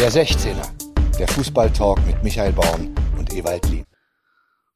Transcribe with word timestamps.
Der 0.00 0.10
16er, 0.10 0.66
der 1.18 1.28
Fußballtalk 1.28 1.98
mit 2.06 2.24
Michael 2.24 2.52
Baum 2.52 2.94
und 3.18 3.34
Ewald 3.34 3.68
Lien. 3.68 3.84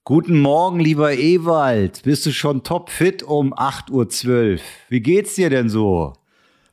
Guten 0.05 0.39
Morgen, 0.39 0.81
lieber 0.81 1.15
Ewald. 1.15 2.03
Bist 2.03 2.27
du 2.27 2.31
schon 2.31 2.63
topfit 2.63 3.23
um 3.23 3.55
8.12 3.55 4.53
Uhr? 4.53 4.61
Wie 4.91 5.01
geht's 5.01 5.35
dir 5.37 5.49
denn 5.49 5.71
so? 5.71 6.13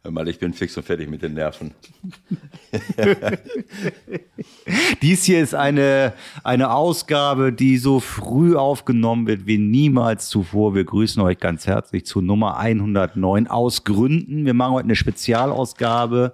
Hör 0.04 0.12
mal, 0.12 0.28
ich 0.28 0.38
bin 0.38 0.52
fix 0.52 0.76
und 0.76 0.84
fertig 0.84 1.10
mit 1.10 1.22
den 1.22 1.36
Nerven. 1.36 1.72
Dies 5.02 5.24
hier 5.24 5.42
ist 5.42 5.56
eine, 5.56 6.12
eine 6.44 6.74
Ausgabe, 6.74 7.54
die 7.54 7.78
so 7.78 8.02
früh 8.02 8.58
aufgenommen 8.58 9.28
wird 9.28 9.46
wie 9.46 9.60
niemals 9.60 10.28
zuvor. 10.28 10.76
Wir 10.76 10.84
grüßen 10.84 11.22
euch 11.22 11.40
ganz 11.40 11.68
herzlich 11.68 12.06
zu 12.06 12.20
Nummer 12.20 12.58
109 12.58 13.48
aus 13.48 13.86
Gründen. 13.86 14.44
Wir 14.46 14.54
machen 14.54 14.74
heute 14.74 14.86
eine 14.88 14.98
Spezialausgabe 14.98 16.34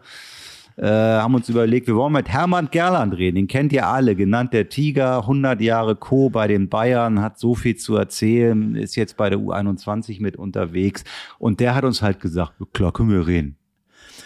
äh, 0.77 0.85
haben 0.85 1.33
uns 1.33 1.49
überlegt, 1.49 1.87
wir 1.87 1.95
wollen 1.95 2.13
mit 2.13 2.29
Hermann 2.29 2.69
Gerland 2.71 3.17
reden. 3.17 3.35
Den 3.35 3.47
kennt 3.47 3.73
ihr 3.73 3.87
alle, 3.87 4.15
genannt 4.15 4.53
der 4.53 4.69
Tiger, 4.69 5.21
100 5.21 5.59
Jahre 5.59 5.95
Co. 5.95 6.29
bei 6.29 6.47
den 6.47 6.69
Bayern, 6.69 7.21
hat 7.21 7.39
so 7.39 7.55
viel 7.55 7.75
zu 7.75 7.95
erzählen, 7.95 8.75
ist 8.75 8.95
jetzt 8.95 9.17
bei 9.17 9.29
der 9.29 9.39
U21 9.39 10.21
mit 10.21 10.37
unterwegs. 10.37 11.03
Und 11.39 11.59
der 11.59 11.73
hat 11.73 11.83
uns 11.83 12.03
halt 12.03 12.19
gesagt, 12.19 12.53
klar, 12.73 12.93
können 12.93 13.09
wir 13.09 13.25
reden. 13.25 13.57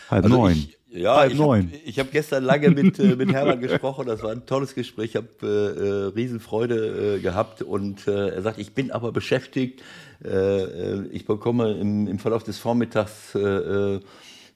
Halb 0.09 0.25
also 0.25 0.35
neun. 0.35 0.52
Ich, 0.52 0.77
ja, 0.94 1.16
Halb 1.16 1.31
ich 1.31 1.39
habe 1.39 2.08
hab 2.08 2.11
gestern 2.11 2.44
lange 2.44 2.70
mit, 2.70 2.99
äh, 2.99 3.16
mit 3.16 3.31
Hermann 3.31 3.61
gesprochen. 3.61 4.05
Das 4.08 4.22
war 4.22 4.31
ein 4.31 4.45
tolles 4.45 4.75
Gespräch. 4.75 5.11
Ich 5.11 5.16
habe 5.16 5.27
äh, 5.41 5.47
äh, 5.47 6.05
Riesenfreude 6.13 7.16
äh, 7.16 7.20
gehabt. 7.22 7.61
Und 7.61 8.09
äh, 8.09 8.27
er 8.27 8.41
sagt, 8.41 8.59
ich 8.59 8.73
bin 8.73 8.91
aber 8.91 9.13
beschäftigt. 9.13 9.83
Äh, 10.22 10.27
äh 10.27 11.08
ich 11.13 11.25
bekomme 11.25 11.72
im, 11.80 12.08
im 12.08 12.20
Verlauf 12.20 12.44
des 12.44 12.58
Vormittags 12.58 13.36
äh 13.36 13.39
äh, 13.39 13.99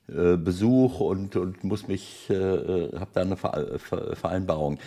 Besuch 0.07 0.99
und, 0.99 1.35
und 1.35 1.63
muss 1.63 1.87
mich, 1.87 2.29
äh, 2.29 2.33
äh 2.33 2.99
habe 2.99 3.09
da 3.13 3.21
eine 3.21 3.37
Vereinbarung. 3.37 4.77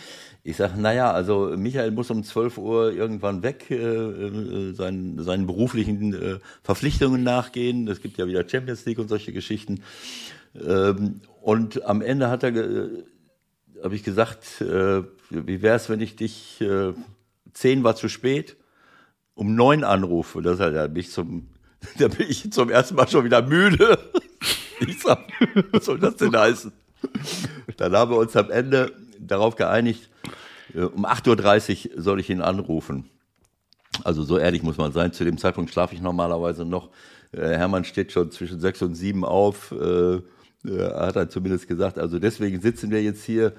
Ich 0.44 0.56
sage, 0.56 0.80
naja, 0.80 1.10
also 1.10 1.52
Michael 1.56 1.90
muss 1.90 2.10
um 2.10 2.24
12 2.24 2.56
Uhr 2.56 2.92
irgendwann 2.92 3.42
weg, 3.42 3.70
äh, 3.70 3.74
äh, 3.76 4.72
seinen, 4.72 5.22
seinen 5.22 5.46
beruflichen 5.46 6.14
äh, 6.14 6.38
Verpflichtungen 6.62 7.22
nachgehen. 7.22 7.86
Es 7.88 8.00
gibt 8.00 8.16
ja 8.16 8.26
wieder 8.26 8.48
Champions 8.48 8.86
League 8.86 8.98
und 8.98 9.08
solche 9.08 9.32
Geschichten. 9.32 9.82
Ähm, 10.54 11.20
und 11.42 11.84
am 11.84 12.00
Ende 12.00 12.30
hat 12.30 12.44
er, 12.44 12.56
äh, 12.56 12.88
habe 13.82 13.94
ich 13.94 14.04
gesagt, 14.04 14.60
äh, 14.60 15.02
wie 15.30 15.62
wäre 15.62 15.76
es, 15.76 15.88
wenn 15.88 16.00
ich 16.00 16.16
dich, 16.16 16.60
äh, 16.60 16.92
10 17.52 17.84
war 17.84 17.96
zu 17.96 18.08
spät, 18.08 18.56
um 19.34 19.54
9 19.54 19.84
anrufe. 19.84 20.42
Das 20.42 20.60
halt, 20.60 20.76
da 20.76 20.86
bin 20.86 21.00
ich 21.00 21.10
zum, 21.10 21.48
da 21.98 22.08
bin 22.08 22.26
ich 22.28 22.50
zum 22.52 22.70
ersten 22.70 22.94
Mal 22.94 23.08
schon 23.08 23.24
wieder 23.24 23.42
müde. 23.42 23.98
Ich 24.86 25.02
sag, 25.02 25.18
was 25.72 25.84
soll 25.84 25.98
das 25.98 26.16
denn 26.16 26.36
heißen? 26.36 26.72
Dann 27.76 27.96
haben 27.96 28.10
wir 28.10 28.18
uns 28.18 28.36
am 28.36 28.50
Ende 28.50 28.92
darauf 29.18 29.56
geeinigt, 29.56 30.08
äh, 30.74 30.82
um 30.82 31.06
8.30 31.06 31.96
Uhr 31.96 32.02
soll 32.02 32.20
ich 32.20 32.30
ihn 32.30 32.40
anrufen. 32.40 33.10
Also 34.04 34.22
so 34.22 34.38
ehrlich 34.38 34.62
muss 34.62 34.78
man 34.78 34.92
sein. 34.92 35.12
Zu 35.12 35.24
dem 35.24 35.38
Zeitpunkt 35.38 35.72
schlafe 35.72 35.94
ich 35.94 36.00
normalerweise 36.00 36.64
noch. 36.64 36.90
Äh, 37.32 37.56
Hermann 37.56 37.84
steht 37.84 38.12
schon 38.12 38.30
zwischen 38.30 38.60
sechs 38.60 38.82
und 38.82 38.94
sieben 38.94 39.24
auf, 39.24 39.72
äh, 39.72 40.20
hat 40.64 41.16
er 41.16 41.28
zumindest 41.28 41.68
gesagt. 41.68 41.98
Also 41.98 42.18
deswegen 42.18 42.60
sitzen 42.60 42.90
wir 42.90 43.02
jetzt 43.02 43.24
hier. 43.24 43.52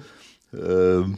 Ähm, 0.53 1.17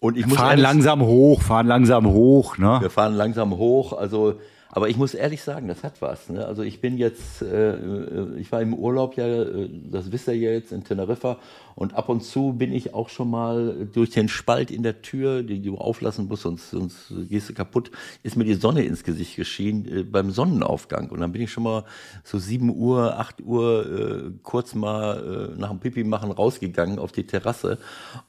und 0.00 0.18
ich 0.18 0.26
muss 0.26 0.36
fahren 0.36 0.58
langsam 0.58 1.00
hoch, 1.02 1.40
fahren 1.42 1.66
langsam 1.66 2.06
hoch. 2.06 2.58
Ne? 2.58 2.78
Wir 2.80 2.90
fahren 2.90 3.14
langsam 3.14 3.56
hoch. 3.56 3.94
Also 3.94 4.38
aber 4.74 4.88
ich 4.88 4.96
muss 4.96 5.14
ehrlich 5.14 5.40
sagen, 5.40 5.68
das 5.68 5.84
hat 5.84 6.02
was. 6.02 6.28
Ne? 6.28 6.44
Also 6.44 6.62
ich 6.62 6.80
bin 6.80 6.98
jetzt, 6.98 7.42
äh, 7.42 7.74
äh, 7.74 8.38
ich 8.38 8.50
war 8.50 8.60
im 8.60 8.74
Urlaub 8.74 9.16
ja, 9.16 9.24
äh, 9.24 9.70
das 9.70 10.10
wisst 10.10 10.26
ihr 10.26 10.36
ja 10.36 10.50
jetzt 10.50 10.72
in 10.72 10.82
Teneriffa 10.82 11.38
und 11.74 11.94
ab 11.94 12.08
und 12.08 12.22
zu 12.22 12.52
bin 12.52 12.72
ich 12.72 12.94
auch 12.94 13.08
schon 13.08 13.30
mal 13.30 13.88
durch 13.92 14.10
den 14.10 14.28
Spalt 14.28 14.70
in 14.70 14.82
der 14.82 15.02
Tür, 15.02 15.42
die 15.42 15.60
du 15.60 15.76
auflassen 15.76 16.28
musst, 16.28 16.42
sonst, 16.42 16.70
sonst 16.70 17.12
gehst 17.28 17.48
du 17.48 17.54
kaputt, 17.54 17.90
ist 18.22 18.36
mir 18.36 18.44
die 18.44 18.54
Sonne 18.54 18.84
ins 18.84 19.02
Gesicht 19.02 19.36
geschienen 19.36 19.84
äh, 19.86 20.02
beim 20.04 20.30
Sonnenaufgang. 20.30 21.10
Und 21.10 21.20
dann 21.20 21.32
bin 21.32 21.42
ich 21.42 21.52
schon 21.52 21.64
mal 21.64 21.84
so 22.22 22.38
7 22.38 22.70
Uhr, 22.70 23.18
8 23.18 23.42
Uhr 23.42 23.86
äh, 23.86 24.30
kurz 24.42 24.74
mal 24.74 25.52
äh, 25.54 25.60
nach 25.60 25.70
dem 25.70 25.80
Pipi 25.80 26.04
machen 26.04 26.30
rausgegangen 26.30 26.98
auf 26.98 27.12
die 27.12 27.26
Terrasse. 27.26 27.78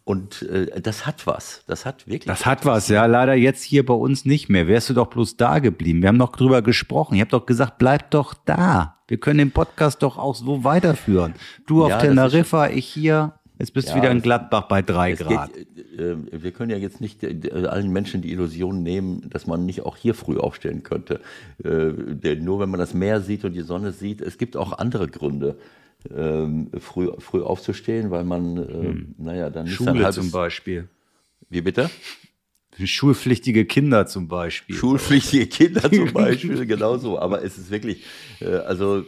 Und 0.04 0.42
äh, 0.44 0.82
das 0.82 1.06
hat 1.06 1.28
was. 1.28 1.64
Das 1.68 1.86
hat 1.86 2.08
wirklich. 2.08 2.26
Das 2.26 2.46
hat 2.46 2.66
was, 2.66 2.88
ja. 2.88 3.06
Leider 3.06 3.36
jetzt 3.36 3.64
hier 3.64 3.86
bei 3.86 3.94
uns 3.94 4.26
nicht 4.26 4.50
mehr. 4.50 4.68
Wärst 4.68 4.90
du 4.90 4.94
doch 4.94 5.08
bloß 5.08 5.38
da 5.38 5.60
geblieben. 5.60 6.02
Wir 6.02 6.10
haben 6.10 6.18
noch 6.18 6.36
drüber 6.36 6.62
gesprochen. 6.62 7.16
Ich 7.16 7.22
habe 7.22 7.32
doch 7.32 7.46
gesagt, 7.46 7.78
bleib 7.78 8.12
doch 8.12 8.34
da. 8.34 8.96
Wir 9.08 9.18
können 9.18 9.38
den 9.38 9.52
Podcast 9.52 10.02
doch 10.02 10.18
auch 10.18 10.36
so 10.36 10.64
weiterführen. 10.64 11.36
Du 11.68 11.84
auf 11.84 11.90
ja, 11.90 12.00
Teneriffa, 12.00 12.70
ich 12.70 12.88
hier. 12.88 13.34
Jetzt 13.60 13.74
bist 13.74 13.88
ja, 13.88 13.94
du 13.94 14.02
wieder 14.02 14.12
in 14.12 14.22
Gladbach 14.22 14.68
bei 14.68 14.82
drei 14.82 15.14
Grad. 15.14 15.54
Geht, 15.54 16.00
äh, 16.00 16.44
wir 16.44 16.52
können 16.52 16.72
ja 16.72 16.78
jetzt 16.78 17.00
nicht 17.02 17.24
äh, 17.24 17.68
allen 17.68 17.92
Menschen 17.92 18.22
die 18.22 18.32
Illusion 18.32 18.84
nehmen, 18.84 19.30
dass 19.30 19.48
man 19.48 19.66
nicht 19.66 19.84
auch 19.84 19.96
hier 19.96 20.14
früh 20.14 20.38
aufstehen 20.38 20.84
könnte. 20.84 21.22
Äh, 21.64 21.92
denn 22.16 22.44
nur 22.44 22.60
wenn 22.60 22.70
man 22.70 22.80
das 22.80 22.94
Meer 22.94 23.22
sieht 23.22 23.46
und 23.46 23.54
die 23.54 23.62
Sonne 23.62 23.92
sieht, 23.92 24.22
es 24.22 24.38
gibt 24.38 24.58
auch 24.58 24.78
andere 24.78 25.08
Gründe, 25.08 25.58
ähm, 26.14 26.70
früh, 26.80 27.10
früh 27.20 27.42
aufzustehen, 27.42 28.12
weil 28.12 28.24
man, 28.24 28.58
äh, 28.58 28.62
hm. 28.62 29.16
naja, 29.18 29.50
dann 29.50 29.66
nicht 29.66 29.76
Schule 29.76 30.10
zum 30.12 30.32
Beispiel. 30.32 30.90
Wie 31.50 31.62
bitte? 31.62 31.90
Schulpflichtige 32.84 33.66
Kinder 33.66 34.06
zum 34.08 34.28
Beispiel. 34.28 34.76
Schulpflichtige 34.76 35.48
Kinder 35.48 35.92
zum 35.92 36.12
Beispiel, 36.14 36.66
genauso. 36.66 37.20
Aber 37.20 37.44
es 37.44 37.58
ist 37.58 37.72
wirklich, 37.72 38.04
äh, 38.42 38.48
also 38.48 39.06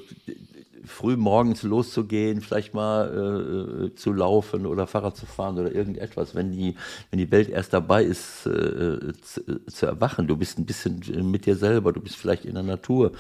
früh 0.88 1.16
morgens 1.16 1.64
loszugehen, 1.64 2.42
vielleicht 2.42 2.74
mal 2.74 3.90
äh, 3.92 3.96
zu 3.96 4.14
laufen 4.14 4.66
oder 4.66 4.88
Fahrrad 4.88 5.16
zu 5.16 5.26
fahren 5.26 5.58
oder 5.58 5.74
irgendetwas, 5.74 6.36
wenn 6.36 6.52
die, 6.52 6.76
wenn 7.12 7.20
die 7.20 7.32
Welt 7.32 7.50
erst 7.50 7.74
dabei 7.74 8.04
ist, 8.04 8.46
äh, 8.46 9.14
zu, 9.22 9.66
zu, 9.66 9.86
erwachen. 9.86 10.28
Du 10.28 10.38
bist 10.38 10.58
ein 10.58 10.66
bisschen 10.66 11.02
mit 11.30 11.46
dir 11.46 11.56
selber, 11.56 11.94
du 11.94 12.02
bist 12.02 12.16
vielleicht 12.16 12.46
in 12.46 12.56
der 12.56 12.64
Natur. 12.64 13.12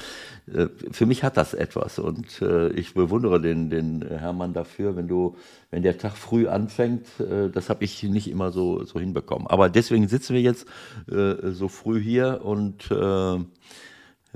Äh, 0.51 0.67
für 0.91 1.05
mich 1.05 1.23
hat 1.23 1.37
das 1.37 1.53
etwas 1.53 1.99
und 1.99 2.41
äh, 2.41 2.69
ich 2.69 2.93
bewundere 2.93 3.41
den, 3.41 3.69
den 3.69 4.01
Hermann 4.01 4.53
dafür, 4.53 4.95
wenn 4.95 5.07
du, 5.07 5.35
wenn 5.69 5.83
der 5.83 5.97
Tag 5.97 6.17
früh 6.17 6.47
anfängt, 6.47 7.07
äh, 7.19 7.49
das 7.49 7.69
habe 7.69 7.83
ich 7.83 8.01
nicht 8.03 8.29
immer 8.29 8.51
so, 8.51 8.83
so 8.85 8.99
hinbekommen. 8.99 9.47
Aber 9.47 9.69
deswegen 9.69 10.07
sitzen 10.07 10.33
wir 10.33 10.41
jetzt 10.41 10.65
äh, 11.11 11.51
so 11.51 11.67
früh 11.67 12.01
hier 12.01 12.41
und 12.43 12.89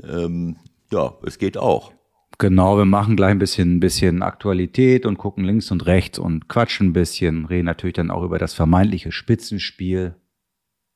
ähm, 0.04 0.56
ja, 0.92 1.14
es 1.26 1.38
geht 1.38 1.58
auch. 1.58 1.94
Genau, 2.42 2.76
wir 2.76 2.86
machen 2.86 3.16
gleich 3.16 3.30
ein 3.30 3.38
bisschen, 3.38 3.76
ein 3.76 3.80
bisschen 3.80 4.24
Aktualität 4.24 5.06
und 5.06 5.20
gucken 5.20 5.44
links 5.44 5.70
und 5.70 5.86
rechts 5.86 6.18
und 6.18 6.48
quatschen 6.48 6.88
ein 6.88 6.94
bisschen, 6.94 7.46
reden 7.46 7.68
natürlich 7.68 7.94
dann 7.94 8.10
auch 8.10 8.24
über 8.24 8.40
das 8.40 8.56
vermeintliche 8.56 9.12
Spitzenspiel 9.12 10.16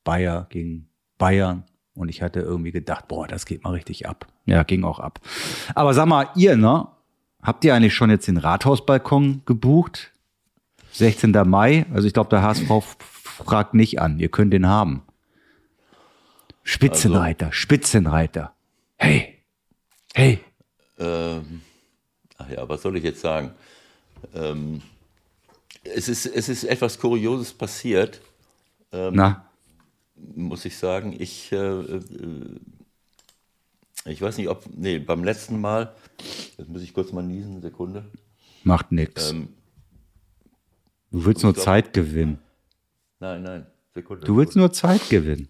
Bayer 0.02 0.48
gegen 0.50 0.88
Bayern. 1.18 1.62
Und 1.94 2.08
ich 2.08 2.20
hatte 2.20 2.40
irgendwie 2.40 2.72
gedacht, 2.72 3.06
boah, 3.06 3.28
das 3.28 3.46
geht 3.46 3.62
mal 3.62 3.70
richtig 3.70 4.08
ab. 4.08 4.26
Ja, 4.46 4.64
ging 4.64 4.82
auch 4.82 4.98
ab. 4.98 5.20
Aber 5.76 5.94
sag 5.94 6.06
mal, 6.06 6.30
ihr, 6.34 6.56
ne? 6.56 6.88
Habt 7.40 7.64
ihr 7.64 7.76
eigentlich 7.76 7.94
schon 7.94 8.10
jetzt 8.10 8.26
den 8.26 8.38
Rathausbalkon 8.38 9.42
gebucht? 9.46 10.10
16. 10.90 11.30
Mai. 11.46 11.86
Also 11.94 12.08
ich 12.08 12.12
glaube, 12.12 12.30
der 12.30 12.42
HSV 12.42 12.68
fragt 13.12 13.72
nicht 13.72 14.00
an. 14.00 14.18
Ihr 14.18 14.30
könnt 14.30 14.52
den 14.52 14.66
haben. 14.66 15.02
Spitzenreiter, 16.64 17.46
also. 17.46 17.54
Spitzenreiter. 17.54 18.52
Hey, 18.96 19.44
hey, 20.12 20.40
ähm, 20.98 21.62
ach 22.38 22.48
ja, 22.50 22.68
was 22.68 22.82
soll 22.82 22.96
ich 22.96 23.04
jetzt 23.04 23.20
sagen? 23.20 23.52
Ähm, 24.34 24.82
es, 25.84 26.08
ist, 26.08 26.26
es 26.26 26.48
ist 26.48 26.64
etwas 26.64 26.98
Kurioses 26.98 27.52
passiert. 27.52 28.20
Ähm, 28.92 29.14
Na? 29.14 29.48
Muss 30.34 30.64
ich 30.64 30.76
sagen. 30.76 31.14
Ich, 31.18 31.52
äh, 31.52 31.56
äh, 31.56 32.00
ich 34.06 34.20
weiß 34.22 34.38
nicht, 34.38 34.48
ob. 34.48 34.64
Nee, 34.74 34.98
beim 34.98 35.24
letzten 35.24 35.60
Mal. 35.60 35.94
Jetzt 36.56 36.68
muss 36.68 36.82
ich 36.82 36.94
kurz 36.94 37.12
mal 37.12 37.22
niesen, 37.22 37.60
Sekunde. 37.60 38.04
Macht 38.64 38.92
nichts. 38.92 39.30
Ähm, 39.30 39.48
du 41.10 41.24
willst 41.24 41.42
nur 41.42 41.52
glaub, 41.52 41.64
Zeit 41.64 41.92
gewinnen. 41.92 42.38
Nein, 43.20 43.42
nein, 43.42 43.66
Sekunde. 43.94 44.26
Du 44.26 44.36
willst 44.36 44.56
nur 44.56 44.72
Zeit 44.72 45.08
gewinnen. 45.10 45.48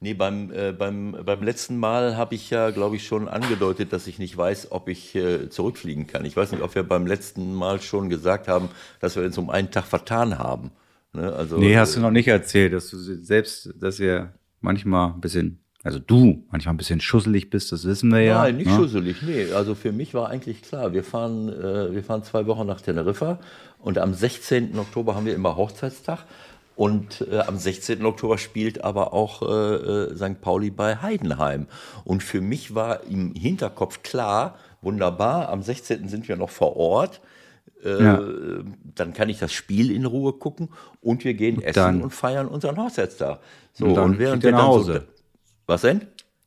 Nee, 0.00 0.14
beim, 0.14 0.52
äh, 0.52 0.72
beim, 0.72 1.16
beim 1.24 1.42
letzten 1.42 1.78
Mal 1.78 2.16
habe 2.16 2.34
ich 2.34 2.50
ja, 2.50 2.70
glaube 2.70 2.96
ich, 2.96 3.06
schon 3.06 3.28
angedeutet, 3.28 3.92
dass 3.92 4.06
ich 4.06 4.18
nicht 4.18 4.36
weiß, 4.36 4.72
ob 4.72 4.88
ich 4.88 5.14
äh, 5.14 5.48
zurückfliegen 5.48 6.06
kann. 6.06 6.24
Ich 6.24 6.36
weiß 6.36 6.52
nicht, 6.52 6.62
ob 6.62 6.74
wir 6.74 6.82
beim 6.82 7.06
letzten 7.06 7.54
Mal 7.54 7.80
schon 7.80 8.10
gesagt 8.10 8.48
haben, 8.48 8.68
dass 9.00 9.16
wir 9.16 9.22
uns 9.22 9.38
um 9.38 9.50
einen 9.50 9.70
Tag 9.70 9.84
vertan 9.84 10.38
haben. 10.38 10.70
Ne? 11.14 11.32
Also, 11.32 11.58
nee, 11.58 11.76
hast 11.76 11.96
du 11.96 12.00
noch 12.00 12.10
nicht 12.10 12.28
erzählt, 12.28 12.72
dass 12.72 12.90
du 12.90 12.98
selbst, 12.98 13.72
dass 13.80 13.98
wir 13.98 14.34
manchmal 14.60 15.12
ein 15.12 15.20
bisschen, 15.20 15.60
also 15.82 15.98
du 15.98 16.44
manchmal 16.50 16.74
ein 16.74 16.78
bisschen 16.78 17.00
schusselig 17.00 17.50
bist, 17.50 17.70
das 17.72 17.84
wissen 17.84 18.10
wir 18.10 18.20
ja. 18.20 18.42
Nein, 18.42 18.56
nicht 18.56 18.70
ne? 18.70 18.76
schusselig, 18.76 19.22
nee. 19.22 19.52
Also 19.52 19.74
für 19.74 19.92
mich 19.92 20.12
war 20.12 20.28
eigentlich 20.28 20.62
klar, 20.62 20.92
wir 20.92 21.04
fahren, 21.04 21.48
äh, 21.48 21.94
wir 21.94 22.02
fahren 22.02 22.24
zwei 22.24 22.46
Wochen 22.46 22.66
nach 22.66 22.80
Teneriffa 22.80 23.38
und 23.78 23.98
am 23.98 24.12
16. 24.12 24.76
Oktober 24.78 25.14
haben 25.14 25.26
wir 25.26 25.34
immer 25.34 25.56
Hochzeitstag. 25.56 26.24
Und 26.76 27.26
äh, 27.30 27.38
am 27.38 27.56
16. 27.56 28.04
Oktober 28.04 28.38
spielt 28.38 28.82
aber 28.82 29.12
auch 29.12 29.42
äh, 29.42 29.74
äh 30.06 30.16
St. 30.16 30.40
Pauli 30.40 30.70
bei 30.70 30.96
Heidenheim. 30.96 31.66
Und 32.04 32.22
für 32.22 32.40
mich 32.40 32.74
war 32.74 33.04
im 33.04 33.34
Hinterkopf 33.34 34.02
klar, 34.02 34.56
wunderbar, 34.82 35.48
am 35.48 35.62
16. 35.62 36.08
sind 36.08 36.28
wir 36.28 36.36
noch 36.36 36.50
vor 36.50 36.76
Ort. 36.76 37.20
Äh, 37.84 38.02
ja. 38.02 38.20
dann 38.94 39.12
kann 39.12 39.28
ich 39.28 39.38
das 39.38 39.52
Spiel 39.52 39.90
in 39.90 40.06
Ruhe 40.06 40.32
gucken 40.32 40.70
und 41.02 41.22
wir 41.22 41.34
gehen 41.34 41.60
essen 41.60 41.74
dann- 41.74 42.02
und 42.02 42.14
feiern 42.14 42.48
unseren 42.48 42.78
Hochzeitstag. 42.78 43.40
So, 43.74 43.86
Und 43.86 43.94
dann 43.94 44.18
während 44.18 44.42
fliegt 44.42 44.44
er 44.44 44.58
wir 44.58 44.62
nach 44.62 44.68
Hause. 44.68 45.06
was 45.66 45.82
denn? 45.82 46.00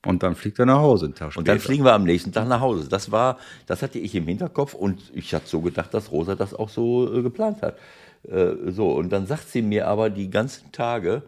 Und 0.05 0.23
dann 0.23 0.35
fliegt 0.35 0.57
er 0.57 0.65
nach 0.65 0.79
Hause 0.79 1.07
einen 1.07 1.15
Tag 1.15 1.35
Und 1.35 1.47
dann 1.47 1.59
fliegen 1.59 1.83
wir 1.83 1.93
am 1.93 2.05
nächsten 2.05 2.31
Tag 2.31 2.47
nach 2.47 2.61
Hause. 2.61 2.87
Das 2.87 3.11
war, 3.11 3.37
das 3.65 3.81
hatte 3.81 3.99
ich 3.99 4.15
im 4.15 4.25
Hinterkopf 4.25 4.73
und 4.73 5.11
ich 5.13 5.33
hatte 5.33 5.47
so 5.47 5.61
gedacht, 5.61 5.93
dass 5.93 6.11
Rosa 6.11 6.35
das 6.35 6.53
auch 6.53 6.69
so 6.69 7.13
äh, 7.13 7.21
geplant 7.21 7.61
hat. 7.61 7.77
Äh, 8.23 8.71
so, 8.71 8.91
und 8.91 9.09
dann 9.09 9.27
sagt 9.27 9.49
sie 9.49 9.61
mir 9.61 9.87
aber 9.87 10.09
die 10.09 10.29
ganzen 10.29 10.71
Tage, 10.71 11.23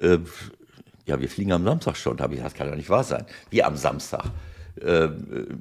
äh, 0.00 0.18
ja, 1.06 1.20
wir 1.20 1.28
fliegen 1.28 1.52
am 1.52 1.64
Samstag 1.64 1.96
schon. 1.96 2.16
Da 2.16 2.24
habe 2.24 2.34
ich, 2.34 2.42
das 2.42 2.54
kann 2.54 2.68
doch 2.68 2.76
nicht 2.76 2.90
wahr 2.90 3.04
sein. 3.04 3.24
Wie 3.50 3.62
am 3.62 3.76
Samstag. 3.76 4.24
Äh, 4.80 5.08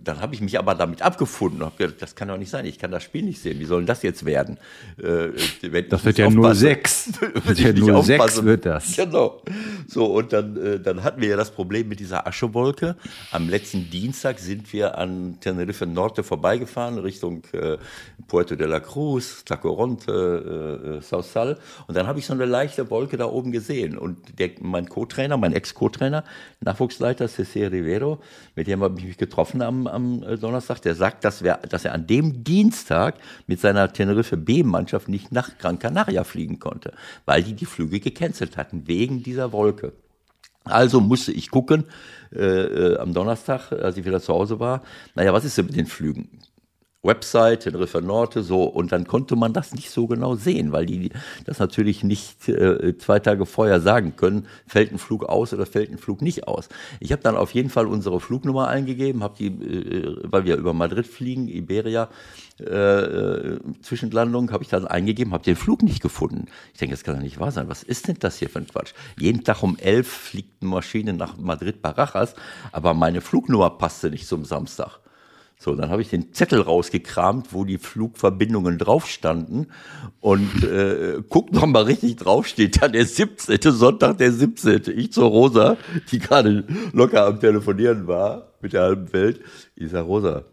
dann 0.03 0.19
habe 0.21 0.35
ich 0.35 0.41
mich 0.41 0.59
aber 0.59 0.75
damit 0.75 1.01
abgefunden 1.01 1.61
und 1.61 1.65
habe 1.67 1.77
gedacht, 1.77 2.01
das 2.01 2.15
kann 2.15 2.27
doch 2.27 2.37
nicht 2.37 2.49
sein. 2.49 2.65
Ich 2.65 2.79
kann 2.79 2.91
das 2.91 3.03
Spiel 3.03 3.23
nicht 3.23 3.41
sehen. 3.41 3.59
Wie 3.59 3.65
soll 3.65 3.79
denn 3.81 3.87
das 3.87 4.03
jetzt 4.03 4.25
werden? 4.25 4.57
Äh, 5.01 5.29
Das 5.89 6.03
wird 6.03 6.17
ja 6.17 6.29
06. 6.29 7.11
wenn 7.21 7.45
Wird 7.45 7.59
ja 7.59 7.73
06 7.73 8.11
aufpasse. 8.11 8.45
wird 8.45 8.65
das. 8.65 8.95
Genau. 8.95 9.41
So, 9.87 10.05
und 10.05 10.33
dann, 10.33 10.57
äh, 10.57 10.79
dann 10.79 11.03
hatten 11.03 11.21
wir 11.21 11.29
ja 11.29 11.37
das 11.37 11.51
Problem 11.51 11.87
mit 11.87 11.99
dieser 11.99 12.27
Aschewolke. 12.27 12.95
Am 13.31 13.47
letzten 13.49 13.89
Dienstag 13.89 14.39
sind 14.39 14.71
wir 14.73 14.97
an 14.97 15.37
Tenerife 15.39 15.85
Norte 15.85 16.23
vorbeigefahren, 16.23 16.97
Richtung 16.99 17.43
äh, 17.53 17.77
Puerto 18.27 18.55
de 18.55 18.67
la 18.67 18.79
Cruz, 18.79 19.43
Tlacoronte, 19.45 20.11
äh, 20.85 20.97
äh, 20.97 21.01
Sausal. 21.01 21.57
Und 21.87 21.95
dann 21.95 22.07
habe 22.07 22.19
ich 22.19 22.25
so 22.25 22.33
eine 22.33 22.45
leichte 22.45 22.89
Wolke 22.89 23.17
da 23.17 23.25
oben 23.25 23.51
gesehen. 23.51 23.97
Und 23.97 24.39
der, 24.39 24.51
mein 24.61 24.89
Co-Trainer, 24.89 25.37
mein 25.37 25.53
Ex-Co-Trainer, 25.53 26.23
Nachwuchsleiter 26.61 27.27
Cesar 27.27 27.71
Rivero, 27.71 28.19
mit 28.55 28.67
dem 28.67 28.81
habe 28.81 28.99
ich 28.99 29.04
mich 29.07 29.17
getroffen 29.17 29.61
am, 29.61 29.87
am 29.87 30.23
äh, 30.23 30.37
Donnerstag, 30.37 30.81
der 30.81 30.95
sagt, 30.95 31.23
dass, 31.23 31.43
wir, 31.43 31.59
dass 31.69 31.85
er 31.85 31.93
an 31.93 32.07
dem 32.07 32.43
Dienstag 32.43 33.15
mit 33.47 33.59
seiner 33.59 33.91
Tenerife 33.91 34.37
B-Mannschaft 34.37 35.07
nicht 35.07 35.31
nach 35.31 35.57
Gran 35.57 35.79
Canaria 35.79 36.23
fliegen 36.23 36.59
konnte, 36.59 36.93
weil 37.25 37.43
die 37.43 37.53
die 37.53 37.65
Flüge 37.65 37.99
gecancelt 37.99 38.57
hatten, 38.57 38.87
wegen 38.87 39.23
dieser 39.23 39.51
Wolke. 39.51 39.93
Also 40.63 40.99
musste 40.99 41.31
ich 41.31 41.51
gucken, 41.51 41.85
äh, 42.33 42.39
äh, 42.39 42.97
am 42.97 43.13
Donnerstag, 43.13 43.71
als 43.71 43.97
ich 43.97 44.05
wieder 44.05 44.19
zu 44.19 44.33
Hause 44.33 44.59
war, 44.59 44.81
naja, 45.13 45.31
was 45.31 45.45
ist 45.45 45.57
denn 45.57 45.67
mit 45.67 45.75
den 45.75 45.85
Flügen? 45.85 46.39
Website, 47.05 47.61
Tenerife 47.61 48.01
Norte, 48.01 48.43
so. 48.43 48.63
Und 48.63 48.91
dann 48.91 49.05
konnte 49.05 49.35
man 49.35 49.53
das 49.53 49.73
nicht 49.73 49.89
so 49.89 50.07
genau 50.07 50.35
sehen, 50.35 50.71
weil 50.71 50.85
die 50.85 51.11
das 51.45 51.59
natürlich 51.59 52.03
nicht 52.03 52.49
äh, 52.49 52.97
zwei 52.97 53.19
Tage 53.19 53.45
vorher 53.45 53.79
sagen 53.79 54.15
können, 54.15 54.47
fällt 54.67 54.91
ein 54.91 54.97
Flug 54.97 55.23
aus 55.23 55.53
oder 55.53 55.65
fällt 55.65 55.91
ein 55.91 55.97
Flug 55.97 56.21
nicht 56.21 56.47
aus. 56.47 56.69
Ich 56.99 57.11
habe 57.11 57.21
dann 57.21 57.35
auf 57.37 57.51
jeden 57.51 57.69
Fall 57.69 57.87
unsere 57.87 58.19
Flugnummer 58.19 58.67
eingegeben, 58.67 59.23
habe 59.23 59.35
die, 59.37 59.47
äh, 59.47 60.17
weil 60.23 60.45
wir 60.45 60.57
über 60.57 60.73
Madrid 60.73 61.07
fliegen, 61.07 61.47
Iberia, 61.47 62.09
äh, 62.59 62.63
äh, 62.63 63.59
Zwischenlandung, 63.81 64.51
habe 64.51 64.63
ich 64.63 64.69
dann 64.69 64.87
eingegeben, 64.87 65.33
habe 65.33 65.43
den 65.43 65.57
Flug 65.57 65.83
nicht 65.83 66.01
gefunden. 66.01 66.45
Ich 66.73 66.79
denke, 66.79 66.95
das 66.95 67.03
kann 67.03 67.15
doch 67.15 67.21
nicht 67.21 67.39
wahr 67.39 67.51
sein. 67.51 67.67
Was 67.67 67.83
ist 67.83 68.07
denn 68.07 68.17
das 68.19 68.37
hier 68.37 68.49
für 68.49 68.59
ein 68.59 68.67
Quatsch? 68.67 68.93
Jeden 69.19 69.43
Tag 69.43 69.61
um 69.61 69.77
elf 69.77 70.07
fliegt 70.07 70.61
eine 70.61 70.71
Maschine 70.71 71.13
nach 71.13 71.37
Madrid-Barajas, 71.37 72.33
aber 72.71 72.93
meine 72.93 73.21
Flugnummer 73.21 73.71
passte 73.71 74.09
nicht 74.09 74.27
zum 74.27 74.45
Samstag. 74.45 74.99
So, 75.57 75.73
dann 75.73 75.89
habe 75.89 76.01
ich 76.01 76.09
den 76.09 76.33
Zettel 76.33 76.61
rausgekramt, 76.61 77.53
wo 77.53 77.63
die 77.63 77.77
Flugverbindungen 77.77 78.77
drauf 78.77 79.07
standen 79.07 79.67
und 80.19 80.63
äh, 80.63 81.21
guck 81.29 81.53
noch 81.53 81.65
mal 81.65 81.83
richtig 81.83 82.17
drauf, 82.17 82.45
steht 82.45 82.81
da 82.81 82.87
der 82.87 83.05
17. 83.05 83.59
Sonntag 83.71 84.17
der 84.17 84.31
17. 84.31 84.83
Ich 84.95 85.13
zur 85.13 85.29
Rosa, 85.29 85.77
die 86.11 86.19
gerade 86.19 86.65
locker 86.91 87.25
am 87.25 87.39
Telefonieren 87.39 88.05
war 88.05 88.51
mit 88.61 88.73
der 88.73 88.81
halben 88.81 89.11
Welt. 89.13 89.39
Ich 89.75 89.91
sag, 89.91 90.05
Rosa, 90.05 90.43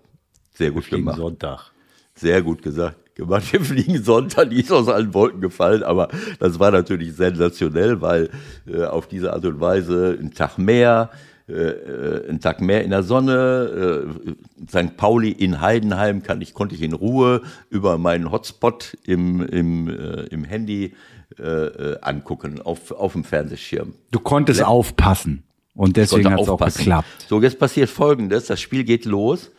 sehr 0.55 0.71
gut 0.71 0.85
Fliegen 0.85 1.05
gemacht. 1.05 1.19
Sonntag. 1.19 1.73
Sehr 2.15 2.43
gut 2.43 2.63
gesagt. 2.63 2.97
Gemacht. 3.15 3.53
Wir 3.53 3.61
fliegen 3.61 4.03
Sonntag, 4.03 4.51
die 4.51 4.61
ist 4.61 4.73
aus 4.73 4.89
allen 4.89 5.13
Wolken 5.13 5.43
gefallen, 5.43 5.83
aber 5.83 6.09
das 6.39 6.59
war 6.59 6.71
natürlich 6.71 7.15
sensationell, 7.15 8.01
weil 8.01 8.31
äh, 8.67 8.85
auf 8.85 9.07
diese 9.07 9.33
Art 9.35 9.45
und 9.45 9.61
Weise 9.61 10.17
ein 10.19 10.33
Tag 10.33 10.57
mehr, 10.57 11.11
äh, 11.49 11.53
äh, 11.53 12.31
ein 12.31 12.41
Tag 12.41 12.61
mehr 12.61 12.85
in 12.85 12.91
der 12.91 13.03
Sonne, 13.03 14.07
äh, 14.27 14.67
St. 14.69 14.97
Pauli 14.97 15.31
in 15.31 15.61
Heidenheim 15.61 16.23
kann 16.23 16.41
ich, 16.41 16.55
konnte 16.55 16.75
ich 16.75 16.83
in 16.83 16.93
Ruhe 16.93 17.43
über 17.69 17.99
meinen 17.99 18.31
Hotspot 18.31 18.97
im, 19.05 19.45
im, 19.47 19.89
äh, 19.89 20.23
im 20.27 20.45
Handy 20.45 20.95
äh, 21.39 21.43
äh, 21.43 21.99
angucken, 22.01 22.61
auf, 22.61 22.93
auf 22.93 23.13
dem 23.13 23.25
Fernsehschirm. 23.25 23.95
Du 24.11 24.21
konntest 24.21 24.63
aufpassen. 24.63 25.43
Und 25.75 25.97
deswegen 25.97 26.31
hat 26.31 26.41
es 26.41 26.49
auch 26.49 26.59
geklappt. 26.59 27.09
So, 27.29 27.41
jetzt 27.41 27.59
passiert 27.59 27.89
Folgendes. 27.89 28.47
Das 28.47 28.61
Spiel 28.61 28.85
geht 28.85 29.05
los 29.05 29.51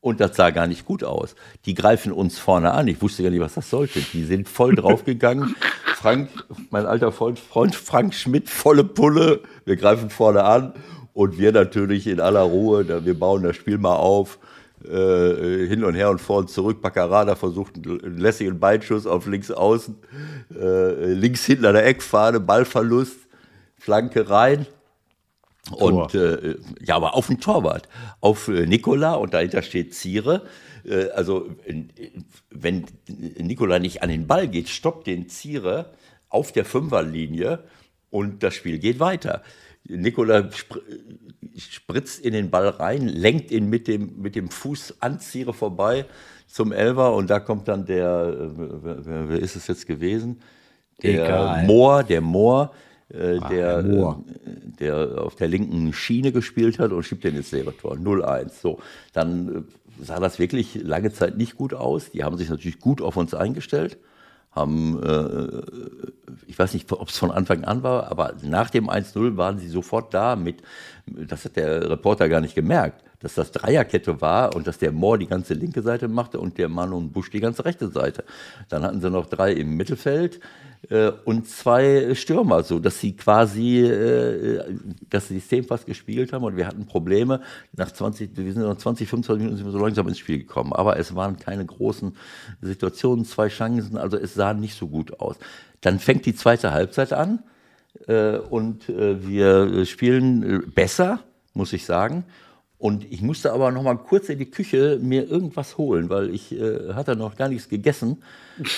und 0.00 0.20
das 0.20 0.36
sah 0.36 0.50
gar 0.50 0.66
nicht 0.66 0.86
gut 0.86 1.04
aus. 1.04 1.34
Die 1.66 1.74
greifen 1.74 2.12
uns 2.12 2.38
vorne 2.38 2.72
an. 2.72 2.88
Ich 2.88 3.02
wusste 3.02 3.22
gar 3.22 3.30
nicht, 3.30 3.40
was 3.40 3.54
das 3.54 3.68
sollte. 3.68 4.00
Die 4.12 4.24
sind 4.24 4.48
voll 4.48 4.74
draufgegangen. 4.74 5.54
Frank, 5.96 6.30
mein 6.70 6.86
alter 6.86 7.12
Freund, 7.12 7.38
Freund 7.38 7.74
Frank 7.74 8.14
Schmidt, 8.14 8.48
volle 8.48 8.84
Pulle. 8.84 9.42
Wir 9.66 9.76
greifen 9.76 10.10
vorne 10.10 10.44
an 10.44 10.72
und 11.18 11.36
wir 11.36 11.50
natürlich 11.50 12.06
in 12.06 12.20
aller 12.20 12.42
Ruhe. 12.42 12.84
da- 12.84 13.04
Wir 13.04 13.18
bauen 13.18 13.42
das 13.42 13.56
Spiel 13.56 13.76
mal 13.78 13.96
auf. 13.96 14.38
Äh, 14.88 15.66
hin 15.66 15.82
und 15.82 15.96
her 15.96 16.10
und 16.10 16.20
vor 16.20 16.38
und 16.38 16.48
zurück. 16.50 16.80
Baccarada 16.80 17.34
versucht 17.34 17.74
einen 17.74 18.18
lässigen 18.18 18.60
Beinschuss 18.60 19.04
auf 19.08 19.26
links 19.26 19.50
außen. 19.50 19.96
Äh, 20.54 21.12
links 21.14 21.44
hinten 21.44 21.64
an 21.64 21.74
der 21.74 21.84
Eckfahne, 21.86 22.38
Ballverlust, 22.38 23.16
Flanke 23.76 24.30
rein. 24.30 24.66
Und 25.72 26.14
äh, 26.14 26.54
ja, 26.80 26.94
aber 26.94 27.14
auf 27.16 27.26
den 27.26 27.40
Torwart, 27.40 27.88
auf 28.20 28.46
äh, 28.46 28.66
Nikola 28.66 29.14
und 29.14 29.34
dahinter 29.34 29.62
steht 29.62 29.94
Ziere. 29.94 30.42
Äh, 30.84 31.08
also 31.10 31.48
wenn 32.50 32.84
Nikola 33.40 33.80
nicht 33.80 34.02
an 34.04 34.08
den 34.10 34.28
Ball 34.28 34.46
geht, 34.46 34.68
stoppt 34.68 35.08
den 35.08 35.28
Ziere 35.28 35.86
auf 36.28 36.52
der 36.52 36.64
Fünferlinie 36.64 37.64
und 38.10 38.44
das 38.44 38.54
Spiel 38.54 38.78
geht 38.78 39.00
weiter. 39.00 39.42
Nikola 39.88 40.50
spr 40.52 40.78
spritzt 41.56 42.24
in 42.24 42.34
den 42.34 42.50
Ball 42.50 42.68
rein, 42.68 43.08
lenkt 43.08 43.50
ihn 43.50 43.68
mit 43.68 43.88
dem, 43.88 44.20
mit 44.20 44.36
dem 44.36 44.48
Fuß 44.48 44.96
an 45.00 45.18
Ziere 45.18 45.52
vorbei 45.52 46.04
zum 46.46 46.70
Elfer 46.70 47.14
und 47.14 47.30
da 47.30 47.40
kommt 47.40 47.66
dann 47.66 47.84
der, 47.84 48.32
äh, 48.32 48.48
wer, 49.04 49.28
wer- 49.28 49.38
ist 49.40 49.56
es 49.56 49.66
jetzt 49.66 49.86
gewesen? 49.86 50.40
Der 51.02 51.24
Egal. 51.24 51.64
Mohr, 51.66 52.04
der 52.04 52.20
Mohr, 52.20 52.72
äh, 53.08 53.38
der, 53.50 53.82
Mohr. 53.82 54.24
äh, 54.46 54.50
der 54.78 55.20
auf 55.20 55.34
der 55.34 55.48
linken 55.48 55.92
Schiene 55.92 56.30
gespielt 56.30 56.78
hat 56.78 56.92
und 56.92 57.02
schiebt 57.02 57.24
den 57.24 57.34
ins 57.36 57.50
leere 57.50 57.76
Tor. 57.76 57.96
0-1. 57.96 58.50
So, 58.60 58.78
dann 59.12 59.66
äh, 60.00 60.04
sah 60.04 60.20
das 60.20 60.38
wirklich 60.38 60.76
lange 60.76 61.12
Zeit 61.12 61.36
nicht 61.36 61.56
gut 61.56 61.74
aus. 61.74 62.10
Die 62.12 62.22
haben 62.22 62.36
sich 62.36 62.50
natürlich 62.50 62.78
gut 62.78 63.02
auf 63.02 63.16
uns 63.16 63.34
eingestellt, 63.34 63.98
haben, 64.50 65.02
äh, 65.02 65.62
ich 66.46 66.58
weiß 66.58 66.74
nicht, 66.74 66.90
ob 66.92 67.08
es 67.08 67.18
von 67.18 67.30
Anfang 67.30 67.64
an 67.64 67.82
war, 67.82 68.10
aber 68.10 68.34
nach 68.42 68.70
dem 68.70 68.88
1-0 68.88 69.36
waren 69.36 69.58
sie 69.58 69.68
sofort 69.68 70.14
da 70.14 70.36
mit, 70.36 70.62
das 71.26 71.44
hat 71.44 71.56
der 71.56 71.90
Reporter 71.90 72.28
gar 72.28 72.40
nicht 72.40 72.54
gemerkt, 72.54 73.02
dass 73.20 73.34
das 73.34 73.50
Dreierkette 73.50 74.20
war 74.20 74.54
und 74.54 74.66
dass 74.66 74.78
der 74.78 74.92
Mohr 74.92 75.18
die 75.18 75.26
ganze 75.26 75.54
linke 75.54 75.82
Seite 75.82 76.08
machte 76.08 76.38
und 76.38 76.58
der 76.58 76.68
Mann 76.68 76.92
und 76.92 77.12
Busch 77.12 77.30
die 77.30 77.40
ganze 77.40 77.64
rechte 77.64 77.88
Seite. 77.88 78.24
Dann 78.68 78.82
hatten 78.82 79.00
sie 79.00 79.10
noch 79.10 79.26
drei 79.26 79.52
im 79.52 79.76
Mittelfeld 79.76 80.40
äh, 80.90 81.10
und 81.24 81.48
zwei 81.48 82.14
Stürmer, 82.14 82.62
so 82.62 82.78
dass 82.78 83.00
sie 83.00 83.16
quasi 83.16 83.80
äh, 83.80 84.62
das 85.10 85.28
System 85.28 85.64
fast 85.64 85.86
gespielt 85.86 86.32
haben 86.32 86.44
und 86.44 86.56
wir 86.56 86.66
hatten 86.66 86.86
Probleme. 86.86 87.40
Nach 87.72 87.90
20, 87.90 88.36
wir 88.36 88.52
sind 88.52 88.62
nach 88.62 88.76
20, 88.76 89.08
25 89.08 89.40
Minuten 89.40 89.56
sind 89.56 89.66
wir 89.66 89.72
so 89.72 89.84
langsam 89.84 90.06
ins 90.08 90.18
Spiel 90.18 90.38
gekommen, 90.38 90.72
aber 90.72 90.98
es 90.98 91.14
waren 91.14 91.38
keine 91.38 91.66
großen 91.66 92.16
Situationen, 92.60 93.24
zwei 93.24 93.48
Chancen, 93.48 93.96
also 93.96 94.16
es 94.16 94.34
sah 94.34 94.54
nicht 94.54 94.76
so 94.76 94.86
gut 94.86 95.20
aus. 95.20 95.36
Dann 95.80 95.98
fängt 95.98 96.26
die 96.26 96.34
zweite 96.34 96.72
Halbzeit 96.72 97.12
an 97.12 97.40
und 98.50 98.88
äh, 98.88 99.26
wir 99.26 99.84
spielen 99.86 100.42
äh, 100.42 100.58
besser, 100.66 101.20
muss 101.54 101.72
ich 101.72 101.84
sagen. 101.84 102.24
Und 102.78 103.10
ich 103.12 103.22
musste 103.22 103.52
aber 103.52 103.72
noch 103.72 103.82
mal 103.82 103.96
kurz 103.96 104.28
in 104.28 104.38
die 104.38 104.50
Küche 104.50 105.00
mir 105.02 105.28
irgendwas 105.28 105.78
holen, 105.78 106.08
weil 106.10 106.32
ich 106.32 106.52
äh, 106.52 106.92
hatte 106.94 107.16
noch 107.16 107.36
gar 107.36 107.48
nichts 107.48 107.68
gegessen. 107.68 108.22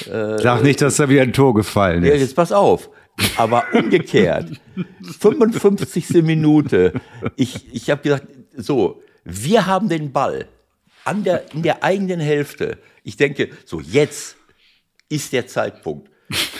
Sag 0.06 0.62
nicht, 0.62 0.80
dass 0.80 0.96
da 0.96 1.08
wieder 1.10 1.20
ein 1.22 1.34
Tor 1.34 1.54
gefallen 1.54 2.02
Ja, 2.04 2.12
ist. 2.14 2.20
jetzt 2.20 2.36
pass 2.36 2.50
auf. 2.50 2.88
Aber 3.36 3.64
umgekehrt, 3.74 4.52
55. 5.18 6.22
Minute. 6.22 6.94
Ich, 7.36 7.74
ich 7.74 7.90
habe 7.90 8.00
gesagt, 8.02 8.26
so, 8.56 9.02
wir 9.24 9.66
haben 9.66 9.90
den 9.90 10.12
Ball 10.12 10.46
an 11.04 11.22
der, 11.24 11.52
in 11.52 11.62
der 11.62 11.84
eigenen 11.84 12.20
Hälfte. 12.20 12.78
Ich 13.04 13.18
denke, 13.18 13.50
so 13.66 13.80
jetzt 13.80 14.36
ist 15.10 15.32
der 15.34 15.46
Zeitpunkt. 15.46 16.08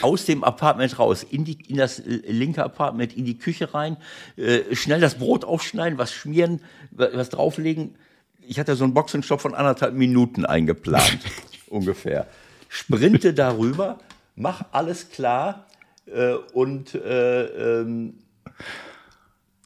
Aus 0.01 0.25
dem 0.25 0.43
Apartment 0.43 0.99
raus, 0.99 1.23
in, 1.29 1.45
die, 1.45 1.57
in 1.67 1.77
das 1.77 1.99
äh, 1.99 2.03
linke 2.27 2.63
Apartment, 2.63 3.15
in 3.15 3.23
die 3.25 3.37
Küche 3.37 3.73
rein, 3.73 3.97
äh, 4.35 4.75
schnell 4.75 4.99
das 4.99 5.15
Brot 5.15 5.45
aufschneiden, 5.45 5.97
was 5.97 6.11
schmieren, 6.11 6.61
wa- 6.91 7.09
was 7.13 7.29
drauflegen. 7.29 7.95
Ich 8.41 8.59
hatte 8.59 8.75
so 8.75 8.83
einen 8.83 8.93
Boxenstopp 8.93 9.39
von 9.41 9.53
anderthalb 9.55 9.93
Minuten 9.93 10.45
eingeplant, 10.45 11.19
ungefähr. 11.69 12.27
Sprinte 12.67 13.33
darüber, 13.33 13.99
mach 14.35 14.65
alles 14.71 15.09
klar 15.09 15.67
äh, 16.07 16.33
und 16.53 16.93
äh, 16.95 17.43
ähm, 17.81 18.15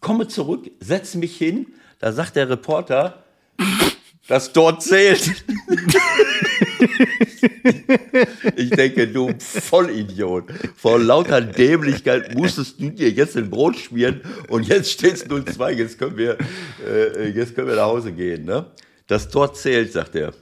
komme 0.01 0.27
zurück, 0.27 0.69
setze 0.79 1.17
mich 1.17 1.35
hin. 1.37 1.67
Da 1.99 2.11
sagt 2.11 2.35
der 2.35 2.49
Reporter, 2.49 3.23
das 4.27 4.53
dort 4.53 4.83
zählt. 4.83 5.43
ich 8.55 8.69
denke, 8.69 9.07
du 9.07 9.33
Vollidiot. 9.39 10.45
Vor 10.75 10.99
lauter 10.99 11.41
Dämlichkeit 11.41 12.35
musstest 12.35 12.79
du 12.79 12.89
dir 12.89 13.09
jetzt 13.09 13.37
ein 13.37 13.49
Brot 13.49 13.77
schmieren 13.77 14.21
und 14.47 14.67
jetzt 14.67 14.91
steht 14.91 15.13
es 15.13 15.27
0-2, 15.27 15.71
jetzt 15.71 15.97
können 15.97 16.17
wir, 16.17 16.37
äh, 16.85 17.29
jetzt 17.29 17.55
können 17.55 17.67
wir 17.67 17.75
nach 17.75 17.85
Hause 17.85 18.11
gehen. 18.11 18.45
Ne? 18.45 18.65
Das 19.07 19.29
Tor 19.29 19.53
zählt, 19.53 19.91
sagt 19.91 20.15
er. 20.15 20.33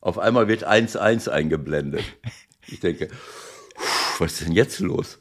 Auf 0.00 0.18
einmal 0.18 0.48
wird 0.48 0.66
1-1 0.66 1.28
eingeblendet. 1.28 2.02
Ich 2.66 2.80
denke, 2.80 3.08
was 4.18 4.32
ist 4.32 4.46
denn 4.46 4.52
jetzt 4.52 4.80
los? 4.80 5.18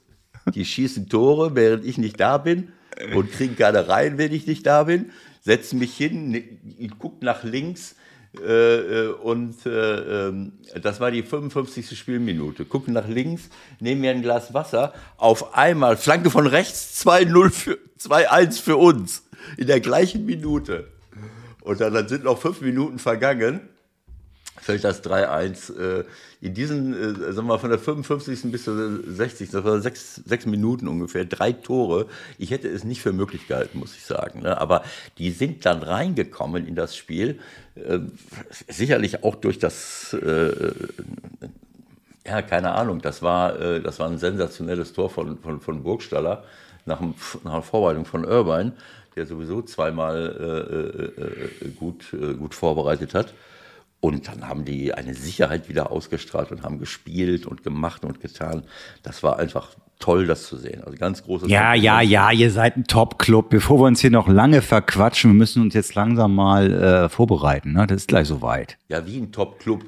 Die 0.56 0.66
schießen 0.66 1.08
Tore, 1.08 1.56
während 1.56 1.86
ich 1.86 1.98
nicht 2.00 2.20
da 2.20 2.40
bin 2.40 2.72
und 3.14 3.32
kriegen 3.32 3.56
keine 3.56 3.88
rein, 3.88 4.18
wenn 4.18 4.34
ich 4.34 4.48
nicht 4.48 4.66
da 4.66 4.84
bin. 4.86 5.12
Setzen 5.42 5.80
mich 5.80 5.96
hin, 5.96 6.60
guckt 7.00 7.24
nach 7.24 7.44
links 7.44 7.96
äh, 8.40 8.44
äh, 8.44 9.08
und 9.10 9.66
äh, 9.66 10.28
ähm, 10.28 10.54
das 10.82 11.00
war 11.00 11.12
die 11.12 11.22
55. 11.22 11.98
Spielminute. 11.98 12.66
Gucken 12.66 12.94
nach 12.94 13.08
links, 13.08 13.50
nehmen 13.80 14.02
mir 14.02 14.12
ein 14.12 14.22
Glas 14.22 14.54
Wasser. 14.54 14.94
Auf 15.18 15.56
einmal, 15.56 15.98
Flanke 15.98 16.30
von 16.30 16.48
rechts, 16.48 17.06
2-1 17.06 18.62
für 18.62 18.78
uns. 18.78 19.24
In 19.58 19.68
der 19.68 19.82
gleichen 19.82 20.26
Minute. 20.26 20.88
Und 21.62 21.82
dann, 21.82 21.94
dann 21.94 22.08
sind 22.08 22.24
noch 22.24 22.40
fünf 22.40 22.62
Minuten 22.62 23.00
vergangen 23.00 23.62
fällt 24.60 24.84
das 24.84 25.04
3-1. 25.04 25.78
Äh, 25.78 26.04
in 26.42 26.54
diesen, 26.54 26.94
äh, 26.94 27.14
sagen 27.14 27.36
wir 27.36 27.54
mal, 27.54 27.58
von 27.60 27.70
der 27.70 27.80
55. 27.80 28.52
bis 28.52 28.64
zur 28.64 29.00
60. 29.06 29.52
Das 29.52 29.64
waren 29.64 29.82
sechs, 29.82 30.16
sechs 30.16 30.46
Minuten 30.46 30.88
ungefähr, 30.88 31.26
drei 31.26 31.52
Tore. 31.52 32.08
Ich 32.38 32.52
hätte 32.52 32.68
es 32.68 32.84
nicht 32.84 33.02
für 33.02 33.14
möglich 33.14 33.48
gehalten, 33.48 33.80
muss 33.80 33.96
ich 33.96 34.06
sagen. 34.06 34.42
Ne? 34.42 34.60
Aber 34.60 34.84
die 35.18 35.32
sind 35.32 35.66
dann 35.66 35.84
reingekommen 35.84 36.68
in 36.68 36.76
das 36.76 36.96
Spiel. 36.96 37.40
Äh, 37.76 38.00
sicherlich 38.68 39.24
auch 39.24 39.36
durch 39.36 39.60
das, 39.60 40.14
äh, 40.14 40.72
ja, 42.26 42.42
keine 42.42 42.74
Ahnung, 42.74 43.02
das 43.02 43.22
war, 43.22 43.60
äh, 43.60 43.82
das 43.82 44.00
war 44.00 44.10
ein 44.10 44.18
sensationelles 44.18 44.94
Tor 44.94 45.10
von, 45.10 45.38
von, 45.40 45.62
von 45.62 45.84
Burgstaller 45.84 46.44
nach, 46.86 47.02
nach 47.44 47.54
einer 47.54 47.62
Vorbereitung 47.62 48.06
von 48.06 48.24
Irvine, 48.24 48.74
der 49.16 49.26
sowieso 49.28 49.62
zweimal 49.62 51.12
äh, 51.62 51.68
gut, 51.70 52.16
gut 52.40 52.56
vorbereitet 52.56 53.14
hat. 53.14 53.34
Und 54.02 54.28
dann 54.28 54.50
haben 54.50 54.66
die 54.66 54.94
eine 54.96 55.14
Sicherheit 55.14 55.70
wieder 55.70 55.92
ausgestrahlt 55.92 56.52
und 56.52 56.64
haben 56.64 56.80
gespielt 56.80 57.46
und 57.46 57.64
gemacht 57.64 58.04
und 58.04 58.20
getan. 58.20 58.64
Das 59.04 59.22
war 59.22 59.38
einfach 59.38 59.76
toll, 60.00 60.26
das 60.26 60.48
zu 60.48 60.58
sehen. 60.58 60.84
Also 60.84 60.98
ganz 60.98 61.24
großes. 61.24 61.50
Ja, 61.50 61.76
Top 61.76 61.84
ja, 61.84 62.02
ja, 62.02 62.32
ihr 62.32 62.52
seid 62.52 62.76
ein 62.76 62.86
Top-Club. 62.86 63.52
Bevor 63.52 63.80
wir 63.80 63.86
uns 63.86 64.02
hier 64.02 64.10
noch 64.10 64.28
lange 64.28 64.64
verquatschen, 64.64 65.32
wir 65.32 65.36
müssen 65.38 65.62
uns 65.62 65.76
jetzt 65.76 65.94
langsam 65.94 66.34
mal 66.34 66.74
äh, 66.74 67.10
vorbereiten. 67.10 67.74
Ne? 67.74 67.86
Das 67.86 67.98
ist 67.98 68.08
gleich 68.08 68.28
soweit. 68.28 68.78
Ja, 68.90 69.06
wie 69.06 69.18
ein 69.18 69.32
Top-Club. 69.32 69.84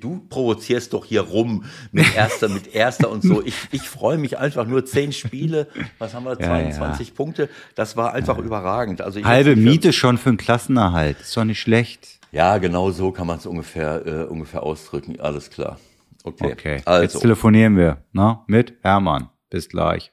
Du 0.00 0.26
provozierst 0.28 0.92
doch 0.92 1.04
hier 1.04 1.20
rum 1.20 1.64
mit 1.92 2.12
Erster, 2.14 2.48
mit 2.48 2.74
Erster 2.74 3.08
und 3.08 3.22
so. 3.22 3.40
Ich, 3.44 3.54
ich 3.70 3.82
freue 3.82 4.18
mich 4.18 4.36
einfach 4.36 4.66
nur 4.66 4.84
zehn 4.84 5.12
Spiele. 5.12 5.68
Was 5.98 6.12
haben 6.14 6.24
wir? 6.24 6.36
22 6.36 7.08
ja. 7.08 7.14
Punkte. 7.14 7.48
Das 7.76 7.96
war 7.96 8.12
einfach 8.12 8.38
ja. 8.38 8.42
überragend. 8.42 9.00
Also 9.00 9.22
Halbe 9.22 9.54
Miete 9.54 9.92
schon 9.92 10.18
für 10.18 10.30
einen 10.30 10.38
Klassenerhalt. 10.38 11.20
Ist 11.20 11.36
doch 11.36 11.44
nicht 11.44 11.60
schlecht. 11.60 12.18
Ja, 12.34 12.58
genau 12.58 12.90
so 12.90 13.12
kann 13.12 13.28
man 13.28 13.38
es 13.38 13.46
ungefähr, 13.46 14.04
äh, 14.04 14.24
ungefähr 14.24 14.64
ausdrücken. 14.64 15.20
Alles 15.20 15.50
klar. 15.50 15.78
Okay. 16.24 16.52
okay. 16.52 16.82
Also. 16.84 17.02
Jetzt 17.04 17.20
telefonieren 17.20 17.76
wir 17.76 17.98
ne? 18.10 18.40
mit 18.48 18.74
Hermann. 18.82 19.28
Bis 19.50 19.68
gleich. 19.68 20.12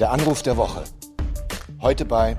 Der 0.00 0.10
Anruf 0.10 0.42
der 0.42 0.56
Woche. 0.56 0.82
Heute 1.80 2.04
bei. 2.04 2.36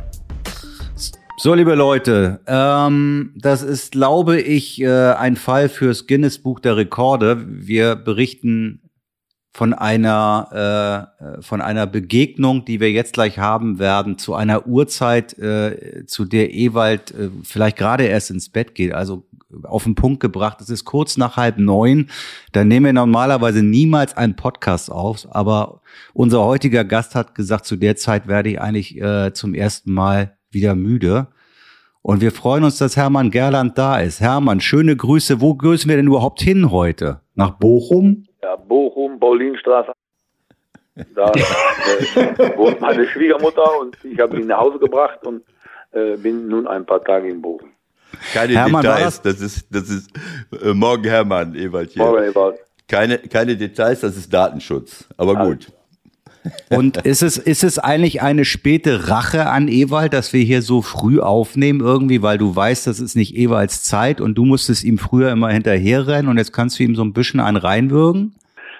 So, 1.38 1.54
liebe 1.54 1.76
Leute, 1.76 2.42
ähm, 2.48 3.34
das 3.38 3.64
ist, 3.64 3.94
glaube 3.94 4.42
ich, 4.42 4.82
äh, 4.82 5.14
ein 5.14 5.38
Fall 5.38 5.70
fürs 5.70 6.06
Guinness 6.06 6.40
Buch 6.40 6.60
der 6.60 6.76
Rekorde. 6.76 7.46
Wir 7.48 7.96
berichten 7.96 8.83
von 9.56 9.74
einer 9.74 11.10
äh, 11.20 11.42
von 11.44 11.62
einer 11.62 11.86
Begegnung, 11.86 12.66
die 12.66 12.80
wir 12.80 12.92
jetzt 12.92 13.14
gleich 13.14 13.38
haben 13.38 13.78
werden, 13.78 14.18
zu 14.18 14.34
einer 14.34 14.66
Uhrzeit, 14.66 15.38
äh, 15.38 16.06
zu 16.08 16.26
der 16.26 16.54
Ewald 16.54 17.12
äh, 17.12 17.30
vielleicht 17.44 17.78
gerade 17.78 18.06
erst 18.06 18.32
ins 18.32 18.50
Bett 18.50 18.74
geht. 18.74 18.94
Also 18.94 19.28
auf 19.64 19.84
den 19.84 19.94
Punkt 19.94 20.20
gebracht. 20.20 20.60
Es 20.62 20.70
ist 20.70 20.86
kurz 20.86 21.18
nach 21.18 21.38
halb 21.38 21.60
neun. 21.60 22.10
Da 22.52 22.64
nehmen 22.64 22.88
wir 22.88 22.94
normalerweise 22.94 23.62
niemals 23.62 24.18
einen 24.18 24.36
Podcast 24.36 24.92
auf, 24.92 25.28
aber 25.30 25.82
unser 26.14 26.44
heutiger 26.44 26.84
Gast 26.84 27.14
hat 27.14 27.36
gesagt, 27.36 27.66
zu 27.66 27.76
der 27.76 27.96
Zeit 27.96 28.28
werde 28.28 28.50
ich 28.50 28.60
eigentlich 28.60 29.00
äh, 29.00 29.34
zum 29.34 29.54
ersten 29.54 29.94
Mal 29.94 30.36
wieder 30.50 30.74
müde. 30.74 31.28
Und 32.02 32.20
wir 32.20 32.32
freuen 32.32 32.64
uns, 32.64 32.78
dass 32.78 32.98
Hermann 32.98 33.32
Gerland 33.32 33.78
da 33.78 34.00
ist. 34.00 34.20
Hermann, 34.20 34.60
schöne 34.60 34.96
Grüße. 34.96 35.40
Wo 35.40 35.56
grüßen 35.56 35.88
wir 35.88 35.96
denn 35.96 36.08
überhaupt 36.08 36.42
hin 36.42 36.70
heute? 36.72 37.22
Nach 37.36 37.52
Bochum? 37.52 38.26
Ja, 38.44 38.58
Bochum, 38.58 39.20
Paulinstraße. 39.20 39.94
Da 41.16 41.32
äh, 41.32 42.56
wohnt 42.56 42.80
meine 42.80 43.08
Schwiegermutter 43.08 43.80
und 43.80 43.98
ich 44.04 44.20
habe 44.20 44.38
sie 44.38 44.44
nach 44.44 44.60
Hause 44.60 44.78
gebracht 44.78 45.26
und 45.26 45.42
äh, 45.92 46.18
bin 46.18 46.48
nun 46.48 46.68
ein 46.68 46.86
paar 46.86 47.04
Tage 47.04 47.30
in 47.30 47.42
Bochum. 47.42 47.72
Keine 48.32 48.54
Hermann, 48.54 48.84
Details, 48.84 49.20
das? 49.24 49.40
das? 49.40 49.42
ist, 49.42 49.68
das 49.72 49.90
ist 49.90 50.12
äh, 50.62 50.72
morgen 50.74 51.06
Hermann, 51.06 51.56
Ewald 51.56 51.90
hier. 51.92 52.04
Morgen 52.04 52.26
Ewald. 52.26 52.60
Keine, 52.88 53.18
keine 53.18 53.58
Details, 53.58 54.02
das 54.02 54.16
ist 54.16 54.32
Datenschutz. 54.32 55.06
Aber 55.18 55.36
Alles. 55.36 55.66
gut. 55.66 55.74
Und 56.70 57.06
ist 57.06 57.22
es, 57.22 57.38
ist 57.38 57.64
es 57.64 57.80
eigentlich 57.80 58.22
eine 58.22 58.46
späte 58.46 59.10
Rache 59.10 59.48
an 59.48 59.68
Ewald, 59.68 60.14
dass 60.14 60.34
wir 60.34 60.42
hier 60.42 60.62
so 60.62 60.82
früh 60.82 61.20
aufnehmen 61.20 61.80
irgendwie, 61.82 62.22
weil 62.22 62.38
du 62.38 62.56
weißt, 62.56 62.88
das 62.88 63.00
ist 63.00 63.16
nicht 63.16 63.36
Ewalds 63.36 63.84
Zeit 63.84 64.20
und 64.20 64.36
du 64.36 64.46
musstest 64.46 64.84
ihm 64.84 64.98
früher 64.98 65.32
immer 65.32 65.50
hinterherrennen 65.50 66.30
und 66.30 66.38
jetzt 66.38 66.54
kannst 66.54 66.80
du 66.80 66.84
ihm 66.84 66.96
so 66.96 67.04
ein 67.04 67.14
bisschen 67.14 67.40
einen 67.40 67.58
reinwürgen? 67.58 68.36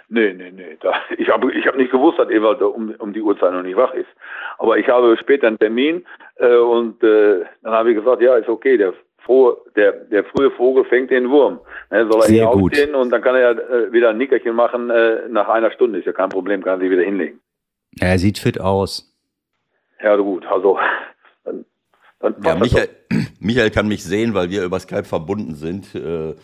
Nee, 0.10 0.34
nee, 0.34 0.52
nee. 0.52 0.78
Da, 0.82 0.94
ich 1.18 1.30
habe 1.30 1.52
ich 1.54 1.66
hab 1.66 1.76
nicht 1.76 1.92
gewusst, 1.92 2.20
dass 2.20 2.30
Ewald 2.30 2.62
um, 2.62 2.94
um 3.00 3.14
die 3.14 3.22
Uhrzeit 3.22 3.52
noch 3.54 3.64
nicht 3.64 3.78
wach 3.78 3.94
ist. 3.94 4.10
Aber 4.58 4.78
ich 4.78 4.88
habe 4.88 5.18
später 5.18 5.48
einen 5.48 5.58
Termin 5.58 6.06
äh, 6.36 6.56
und 6.56 7.04
äh, 7.04 7.40
dann 7.64 7.74
habe 7.74 7.92
ich 7.92 7.98
gesagt, 7.98 8.22
ja, 8.22 8.36
ist 8.36 8.50
okay, 8.50 8.78
der, 8.78 8.94
der, 9.76 9.92
der 9.92 10.24
frühe 10.26 10.52
Vogel 10.52 10.86
fängt 10.86 11.10
den 11.10 11.30
Wurm. 11.30 11.60
Ne, 11.90 12.08
soll 12.12 12.22
er 12.22 12.28
Sehr 12.28 12.52
hier 12.52 12.60
gut. 12.60 12.78
und 12.96 13.10
dann 13.10 13.22
kann 13.22 13.36
er 13.36 13.42
ja 13.42 13.52
äh, 13.52 13.92
wieder 13.92 14.10
ein 14.10 14.18
Nickerchen 14.18 14.56
machen 14.56 14.90
äh, 14.90 15.28
nach 15.30 15.50
einer 15.50 15.72
Stunde. 15.72 16.00
Ist 16.00 16.06
ja 16.06 16.14
kein 16.14 16.30
Problem, 16.30 16.62
kann 16.62 16.78
er 16.78 16.80
sich 16.82 16.92
wieder 16.92 17.04
hinlegen. 17.04 17.40
Er 18.00 18.20
sieht 18.20 18.38
fit 18.38 18.60
aus. 18.60 19.16
Ja, 20.02 20.16
gut, 20.16 20.46
also. 20.46 20.78
Dann, 21.44 21.66
dann 22.20 22.36
ja, 22.44 22.56
Michael, 22.56 22.90
Michael 23.40 23.72
kann 23.72 23.88
mich 23.88 24.04
sehen, 24.04 24.34
weil 24.34 24.50
wir 24.50 24.64
über 24.64 24.80
Skype 24.80 25.06
verbunden 25.06 25.56
sind. 25.56 25.94
Äh, 25.96 26.36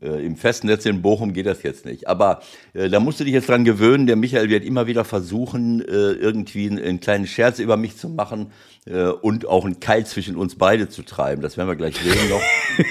Im 0.00 0.36
Festnetz 0.36 0.86
in 0.86 1.02
Bochum 1.02 1.32
geht 1.32 1.46
das 1.46 1.62
jetzt 1.62 1.84
nicht. 1.86 2.08
Aber 2.08 2.40
äh, 2.72 2.88
da 2.88 3.00
musst 3.00 3.20
du 3.20 3.24
dich 3.24 3.32
jetzt 3.32 3.48
dran 3.48 3.64
gewöhnen. 3.64 4.06
Der 4.06 4.16
Michael 4.16 4.48
wird 4.48 4.64
immer 4.64 4.86
wieder 4.86 5.04
versuchen, 5.04 5.80
äh, 5.80 6.12
irgendwie 6.12 6.68
einen, 6.68 6.78
einen, 6.78 7.00
kleinen 7.00 7.26
Scherz 7.26 7.58
über 7.58 7.76
mich 7.76 7.96
zu 7.96 8.08
machen 8.08 8.50
äh, 8.86 9.06
und 9.06 9.46
auch 9.46 9.64
einen 9.64 9.80
Keil 9.80 10.04
zwischen 10.04 10.36
uns 10.36 10.56
beide 10.56 10.88
zu 10.88 11.02
treiben. 11.02 11.42
Das 11.42 11.56
werden 11.56 11.68
wir 11.68 11.76
gleich 11.76 11.96
sehen 11.96 12.28
noch. 12.28 12.42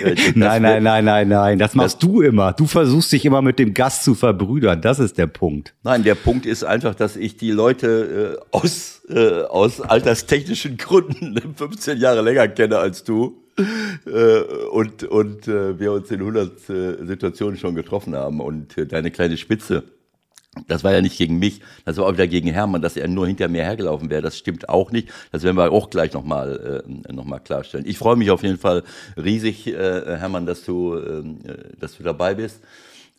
Äh, 0.03 0.15
nein, 0.35 0.61
nein, 0.61 0.83
nein, 0.83 1.05
nein, 1.05 1.27
nein. 1.27 1.59
Das 1.59 1.75
machst 1.75 1.95
das, 1.95 2.09
du 2.09 2.21
immer. 2.21 2.53
Du 2.53 2.65
versuchst 2.65 3.11
dich 3.11 3.25
immer 3.25 3.41
mit 3.41 3.59
dem 3.59 3.73
Gast 3.73 4.03
zu 4.03 4.15
verbrüdern. 4.15 4.81
Das 4.81 4.99
ist 4.99 5.17
der 5.17 5.27
Punkt. 5.27 5.73
Nein, 5.83 6.03
der 6.03 6.15
Punkt 6.15 6.45
ist 6.45 6.63
einfach, 6.63 6.95
dass 6.95 7.15
ich 7.15 7.37
die 7.37 7.51
Leute 7.51 8.39
äh, 8.39 8.55
aus, 8.55 9.01
äh, 9.09 9.43
aus 9.43 9.81
alterstechnischen 9.81 10.77
Gründen 10.77 11.53
15 11.55 11.97
Jahre 11.97 12.21
länger 12.21 12.47
kenne 12.47 12.77
als 12.77 13.03
du 13.03 13.37
äh, 13.37 13.42
und, 14.71 15.03
und 15.03 15.47
äh, 15.47 15.79
wir 15.79 15.91
uns 15.91 16.09
in 16.11 16.19
100 16.19 16.69
äh, 16.69 17.05
Situationen 17.05 17.57
schon 17.57 17.75
getroffen 17.75 18.15
haben. 18.15 18.39
Und 18.39 18.77
äh, 18.77 18.85
deine 18.85 19.11
kleine 19.11 19.37
Spitze, 19.37 19.83
das 20.67 20.83
war 20.83 20.91
ja 20.91 21.01
nicht 21.01 21.17
gegen 21.17 21.39
mich, 21.39 21.61
das 21.85 21.97
war 21.97 22.05
auch 22.05 22.13
wieder 22.13 22.27
gegen 22.27 22.49
Hermann, 22.49 22.81
dass 22.81 22.97
er 22.97 23.07
nur 23.07 23.27
hinter 23.27 23.47
mir 23.47 23.63
hergelaufen 23.63 24.09
wäre. 24.09 24.21
Das 24.21 24.37
stimmt 24.37 24.69
auch 24.69 24.91
nicht. 24.91 25.09
Das 25.31 25.43
werden 25.43 25.57
wir 25.57 25.71
auch 25.71 25.89
gleich 25.89 26.13
nochmal 26.13 26.83
äh, 26.87 27.13
noch 27.13 27.43
klarstellen. 27.43 27.85
Ich 27.87 27.97
freue 27.97 28.15
mich 28.15 28.31
auf 28.31 28.43
jeden 28.43 28.57
Fall 28.57 28.83
riesig, 29.17 29.67
äh, 29.67 30.17
Hermann, 30.17 30.45
dass 30.45 30.65
du, 30.65 30.95
äh, 30.95 31.23
dass 31.79 31.97
du 31.97 32.03
dabei 32.03 32.35
bist. 32.35 32.61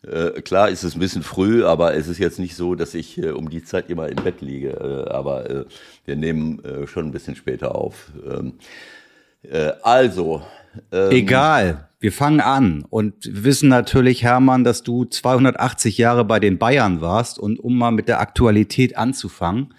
Äh, 0.05 0.41
klar 0.41 0.69
ist 0.69 0.83
es 0.83 0.95
ein 0.95 0.99
bisschen 0.99 1.23
früh, 1.23 1.65
aber 1.65 1.95
es 1.95 2.07
ist 2.07 2.19
jetzt 2.19 2.39
nicht 2.39 2.55
so, 2.55 2.75
dass 2.75 2.93
ich 2.93 3.17
äh, 3.17 3.31
um 3.31 3.49
die 3.49 3.63
Zeit 3.63 3.89
immer 3.89 4.07
im 4.09 4.17
Bett 4.17 4.41
liege. 4.41 4.69
Äh, 4.69 5.09
aber 5.11 5.49
äh, 5.49 5.65
wir 6.05 6.15
nehmen 6.15 6.63
äh, 6.63 6.87
schon 6.87 7.05
ein 7.05 7.11
bisschen 7.11 7.35
später 7.35 7.75
auf. 7.75 8.11
Ähm, 8.23 8.53
äh, 9.51 9.73
also. 9.83 10.41
Ähm, 10.91 11.11
Egal. 11.11 11.89
Wir 11.99 12.11
fangen 12.11 12.41
an 12.41 12.85
und 12.89 13.15
wissen 13.23 13.69
natürlich, 13.69 14.21
Hermann, 14.21 14.63
dass 14.63 14.83
du 14.83 15.05
280 15.05 15.97
Jahre 15.97 16.23
bei 16.23 16.39
den 16.39 16.59
Bayern 16.59 17.01
warst 17.01 17.39
und 17.39 17.59
um 17.59 17.77
mal 17.77 17.91
mit 17.91 18.07
der 18.07 18.19
Aktualität 18.19 18.95
anzufangen. 18.95 19.73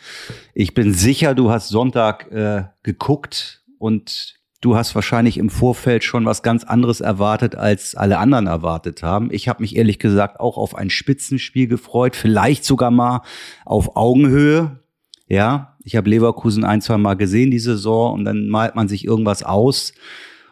Ich 0.53 0.75
bin 0.75 0.93
sicher, 0.93 1.35
du 1.37 1.51
hast 1.51 1.69
Sonntag 1.69 2.33
äh, 2.33 2.65
geguckt 2.83 3.63
und 3.79 4.37
du 4.61 4.77
hast 4.77 4.95
wahrscheinlich 4.95 5.39
im 5.39 5.51
Vorfeld 5.51 6.03
schon 6.03 6.25
was 6.25 6.43
ganz 6.43 6.65
anderes 6.65 7.01
erwartet, 7.01 7.55
als 7.55 7.95
alle 7.95 8.19
anderen 8.19 8.47
erwartet 8.49 9.03
haben. 9.03 9.29
Ich 9.31 9.49
habe 9.49 9.63
mich 9.63 9.77
ehrlich 9.77 9.99
gesagt 9.99 10.41
auch 10.41 10.57
auf 10.57 10.75
ein 10.75 10.91
Spitzenspiel 10.91 11.69
gefreut, 11.69 12.17
vielleicht 12.17 12.65
sogar 12.65 12.91
mal 12.91 13.23
auf 13.65 13.97
Augenhöhe. 13.97 14.81
Ja, 15.29 15.77
ich 15.83 15.97
habe 15.97 16.09
Leverkusen 16.09 16.65
ein, 16.65 16.81
zwei 16.81 16.99
Mal 16.99 17.15
gesehen 17.15 17.51
die 17.51 17.59
Saison 17.59 18.15
und 18.15 18.25
dann 18.25 18.49
malt 18.49 18.75
man 18.77 18.89
sich 18.89 19.05
irgendwas 19.05 19.43
aus 19.43 19.93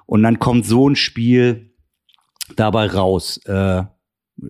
und 0.06 0.22
dann 0.22 0.38
kommt 0.38 0.66
so 0.66 0.88
ein 0.88 0.96
Spiel 0.96 1.70
dabei 2.56 2.86
raus? 2.86 3.40
Äh, 3.46 3.82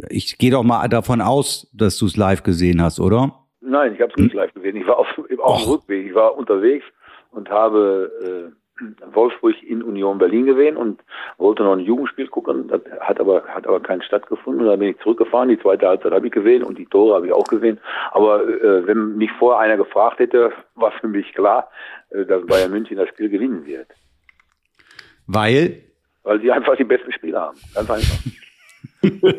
ich 0.09 0.39
gehe 0.39 0.51
doch 0.51 0.63
mal 0.63 0.89
davon 0.89 1.21
aus, 1.21 1.71
dass 1.75 1.99
du 1.99 2.07
es 2.07 2.17
live 2.17 2.43
gesehen 2.43 2.83
hast, 2.83 3.01
oder? 3.01 3.45
Nein, 3.61 3.95
ich 3.95 4.01
habe 4.01 4.13
es 4.17 4.23
nicht 4.23 4.35
live 4.35 4.53
gesehen. 4.55 4.77
Ich 4.77 4.87
war 4.87 4.99
auf, 4.99 5.07
auf 5.39 5.63
dem 5.63 5.71
Rückweg. 5.71 6.07
Ich 6.07 6.15
war 6.15 6.37
unterwegs 6.37 6.85
und 7.31 7.49
habe 7.51 8.11
äh, 8.53 8.64
Wolfsburg 9.13 9.63
in 9.63 9.83
Union 9.83 10.19
Berlin 10.19 10.47
gesehen 10.47 10.77
und 10.77 11.03
wollte 11.39 11.63
noch 11.63 11.75
ein 11.75 11.81
Jugendspiel 11.81 12.29
gucken. 12.29 12.69
Das 12.69 12.81
hat 13.01 13.21
aber 13.21 13.45
hat 13.45 13.67
aber 13.67 13.81
keinen 13.81 14.03
stattgefunden. 14.03 14.67
Da 14.67 14.77
bin 14.77 14.89
ich 14.89 14.99
zurückgefahren. 14.99 15.49
Die 15.49 15.59
zweite 15.59 15.87
Halbzeit 15.87 16.13
habe 16.13 16.27
ich 16.27 16.33
gesehen 16.33 16.65
und 16.65 16.79
die 16.79 16.87
Tore 16.87 17.15
habe 17.15 17.27
ich 17.27 17.33
auch 17.33 17.47
gesehen. 17.47 17.79
Aber 18.11 18.43
äh, 18.43 18.87
wenn 18.87 19.17
mich 19.17 19.31
vorher 19.39 19.61
einer 19.61 19.77
gefragt 19.77 20.19
hätte, 20.19 20.53
war 20.75 20.93
für 20.93 21.09
mich 21.09 21.33
klar, 21.35 21.71
äh, 22.11 22.25
dass 22.25 22.45
Bayern 22.47 22.73
München 22.73 22.97
das 22.97 23.09
Spiel 23.11 23.29
gewinnen 23.29 23.65
wird. 23.65 23.89
Weil? 25.27 25.83
Weil 26.25 26.41
sie 26.41 26.51
einfach 26.51 26.77
die 26.77 26.85
besten 26.85 27.13
Spieler 27.13 27.43
haben. 27.43 27.59
Ganz 27.75 27.91
einfach. 27.91 28.44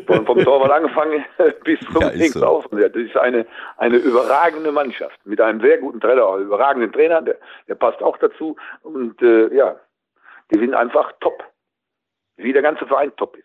Von, 0.06 0.26
vom 0.26 0.38
Torwart 0.44 0.70
angefangen 0.70 1.24
bis 1.64 1.80
zum 1.92 2.02
ja, 2.02 2.08
links 2.10 2.34
so. 2.34 2.64
Das 2.70 2.94
ist 2.94 3.16
eine, 3.16 3.46
eine 3.78 3.96
überragende 3.96 4.70
Mannschaft 4.72 5.18
mit 5.24 5.40
einem 5.40 5.60
sehr 5.60 5.78
guten 5.78 6.00
Trainer, 6.00 6.32
einem 6.32 6.46
überragenden 6.46 6.92
Trainer, 6.92 7.22
der, 7.22 7.36
der 7.68 7.74
passt 7.74 8.02
auch 8.02 8.16
dazu. 8.18 8.56
Und 8.82 9.20
äh, 9.22 9.54
ja, 9.54 9.76
die 10.52 10.58
sind 10.58 10.74
einfach 10.74 11.12
top. 11.20 11.44
Wie 12.36 12.52
der 12.52 12.62
ganze 12.62 12.86
Verein 12.86 13.12
top 13.16 13.36
ist. 13.36 13.44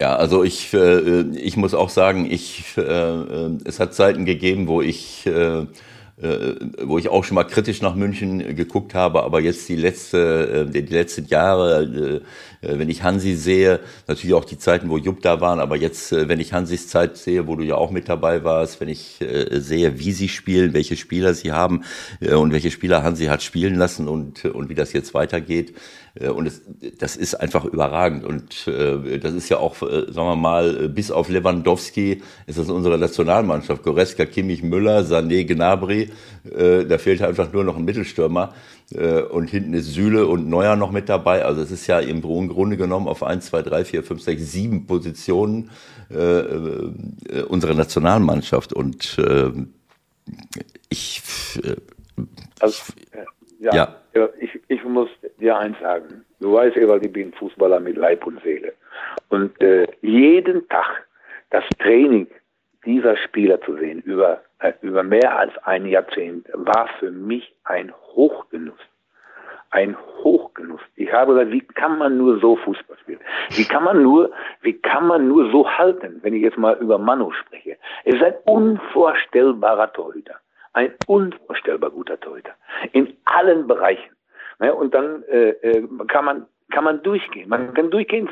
Ja, 0.00 0.16
also 0.16 0.44
ich, 0.44 0.72
äh, 0.72 1.20
ich 1.36 1.56
muss 1.56 1.74
auch 1.74 1.90
sagen, 1.90 2.26
ich, 2.30 2.76
äh, 2.78 2.80
äh 2.80 3.58
es 3.66 3.80
hat 3.80 3.94
Zeiten 3.94 4.24
gegeben, 4.24 4.66
wo 4.66 4.80
ich 4.80 5.26
äh, 5.26 5.66
wo 6.82 6.98
ich 6.98 7.08
auch 7.08 7.24
schon 7.24 7.36
mal 7.36 7.44
kritisch 7.44 7.80
nach 7.80 7.94
München 7.94 8.54
geguckt 8.54 8.94
habe, 8.94 9.22
aber 9.22 9.40
jetzt 9.40 9.68
die 9.68 9.76
letzte, 9.76 10.66
äh, 10.68 10.70
die 10.70 10.80
letzten 10.92 11.26
Jahre, 11.26 12.22
äh, 12.62 12.78
wenn 12.78 12.90
ich 12.90 13.02
Hansi 13.02 13.34
sehe, 13.36 13.80
natürlich 14.06 14.34
auch 14.34 14.44
die 14.44 14.58
Zeiten, 14.58 14.90
wo 14.90 14.98
Jupp 14.98 15.22
da 15.22 15.40
waren, 15.40 15.60
aber 15.60 15.76
jetzt, 15.76 16.12
wenn 16.12 16.40
ich 16.40 16.52
Hansis 16.52 16.88
Zeit 16.88 17.16
sehe, 17.16 17.46
wo 17.46 17.56
du 17.56 17.62
ja 17.64 17.76
auch 17.76 17.90
mit 17.90 18.08
dabei 18.10 18.44
warst, 18.44 18.80
wenn 18.82 18.88
ich 18.88 19.18
sehe, 19.50 19.98
wie 19.98 20.12
sie 20.12 20.28
spielen, 20.28 20.74
welche 20.74 20.96
Spieler 20.96 21.32
sie 21.32 21.52
haben 21.52 21.84
und 22.20 22.52
welche 22.52 22.70
Spieler 22.70 23.02
Hansi 23.02 23.26
hat 23.26 23.42
spielen 23.42 23.76
lassen 23.76 24.08
und, 24.08 24.44
und 24.44 24.68
wie 24.68 24.74
das 24.74 24.92
jetzt 24.92 25.14
weitergeht, 25.14 25.72
und 26.18 26.46
es, 26.46 26.62
das 26.98 27.16
ist 27.16 27.34
einfach 27.36 27.64
überragend. 27.64 28.24
Und 28.24 28.66
äh, 28.66 29.18
das 29.18 29.32
ist 29.32 29.48
ja 29.48 29.58
auch, 29.58 29.80
äh, 29.82 30.12
sagen 30.12 30.28
wir 30.28 30.36
mal, 30.36 30.88
bis 30.88 31.10
auf 31.10 31.28
Lewandowski 31.28 32.22
ist 32.46 32.58
das 32.58 32.68
unsere 32.68 32.98
Nationalmannschaft. 32.98 33.82
Goreska, 33.84 34.26
Kimmich, 34.26 34.62
Müller, 34.62 35.02
Sané, 35.02 35.44
Gnabry. 35.44 36.10
Äh, 36.44 36.84
da 36.84 36.98
fehlt 36.98 37.22
einfach 37.22 37.52
nur 37.52 37.62
noch 37.62 37.76
ein 37.76 37.84
Mittelstürmer. 37.84 38.54
Äh, 38.92 39.22
und 39.22 39.50
hinten 39.50 39.72
ist 39.74 39.94
Süle 39.94 40.26
und 40.26 40.48
Neuer 40.48 40.74
noch 40.74 40.90
mit 40.90 41.08
dabei. 41.08 41.44
Also 41.44 41.62
es 41.62 41.70
ist 41.70 41.86
ja 41.86 42.00
im 42.00 42.22
Grunde 42.22 42.76
genommen 42.76 43.06
auf 43.06 43.22
1, 43.22 43.46
2, 43.46 43.62
3, 43.62 43.84
4, 43.84 44.02
5, 44.02 44.22
6, 44.22 44.52
7 44.52 44.86
Positionen 44.86 45.70
äh, 46.10 46.16
äh, 46.16 47.42
unsere 47.48 47.74
Nationalmannschaft. 47.74 48.72
Und 48.72 49.16
äh, 49.18 49.52
ich... 50.88 51.22
Äh, 51.62 51.76
also, 52.58 52.82
ja, 53.60 53.96
ja. 54.14 54.28
Ich, 54.38 54.58
ich 54.68 54.84
muss 54.84 55.08
dir 55.38 55.56
eins 55.58 55.78
sagen. 55.80 56.24
Du 56.40 56.54
weißt, 56.54 56.76
Ewald, 56.76 57.04
ich 57.04 57.12
bin 57.12 57.32
Fußballer 57.34 57.80
mit 57.80 57.96
Leib 57.96 58.26
und 58.26 58.42
Seele. 58.42 58.72
Und 59.28 59.60
äh, 59.60 59.86
jeden 60.00 60.66
Tag 60.68 61.06
das 61.50 61.64
Training 61.78 62.26
dieser 62.86 63.16
Spieler 63.18 63.60
zu 63.60 63.76
sehen, 63.76 64.00
über, 64.00 64.40
äh, 64.60 64.72
über 64.80 65.02
mehr 65.02 65.36
als 65.36 65.52
ein 65.64 65.86
Jahrzehnt, 65.86 66.48
war 66.54 66.88
für 66.98 67.10
mich 67.10 67.54
ein 67.64 67.92
Hochgenuss. 68.14 68.80
Ein 69.70 69.96
Hochgenuss. 70.24 70.80
Ich 70.96 71.12
habe 71.12 71.34
gesagt, 71.34 71.52
wie 71.52 71.60
kann 71.60 71.98
man 71.98 72.16
nur 72.16 72.40
so 72.40 72.56
Fußball 72.56 72.96
spielen? 72.98 73.20
Wie 73.50 73.64
kann 73.64 73.84
man 73.84 74.02
nur, 74.02 74.32
wie 74.62 74.72
kann 74.72 75.06
man 75.06 75.28
nur 75.28 75.50
so 75.50 75.68
halten, 75.70 76.18
wenn 76.22 76.34
ich 76.34 76.42
jetzt 76.42 76.58
mal 76.58 76.76
über 76.78 76.98
Manu 76.98 77.30
spreche? 77.32 77.76
Er 78.04 78.14
ist 78.14 78.22
ein 78.22 78.34
unvorstellbarer 78.46 79.92
Torhüter. 79.92 80.40
Ein 80.72 80.92
unvorstellbar 81.06 81.90
guter 81.90 82.18
Torhüter. 82.20 82.54
In 82.92 83.16
allen 83.24 83.66
Bereichen. 83.66 84.14
Ne? 84.60 84.74
Und 84.74 84.94
dann 84.94 85.22
äh, 85.24 85.50
äh, 85.50 85.88
kann 86.08 86.24
man 86.24 86.46
kann 86.70 86.84
man 86.84 87.02
durchgehen. 87.02 87.48
Man 87.48 87.74
kann 87.74 87.90
durchgehen. 87.90 88.28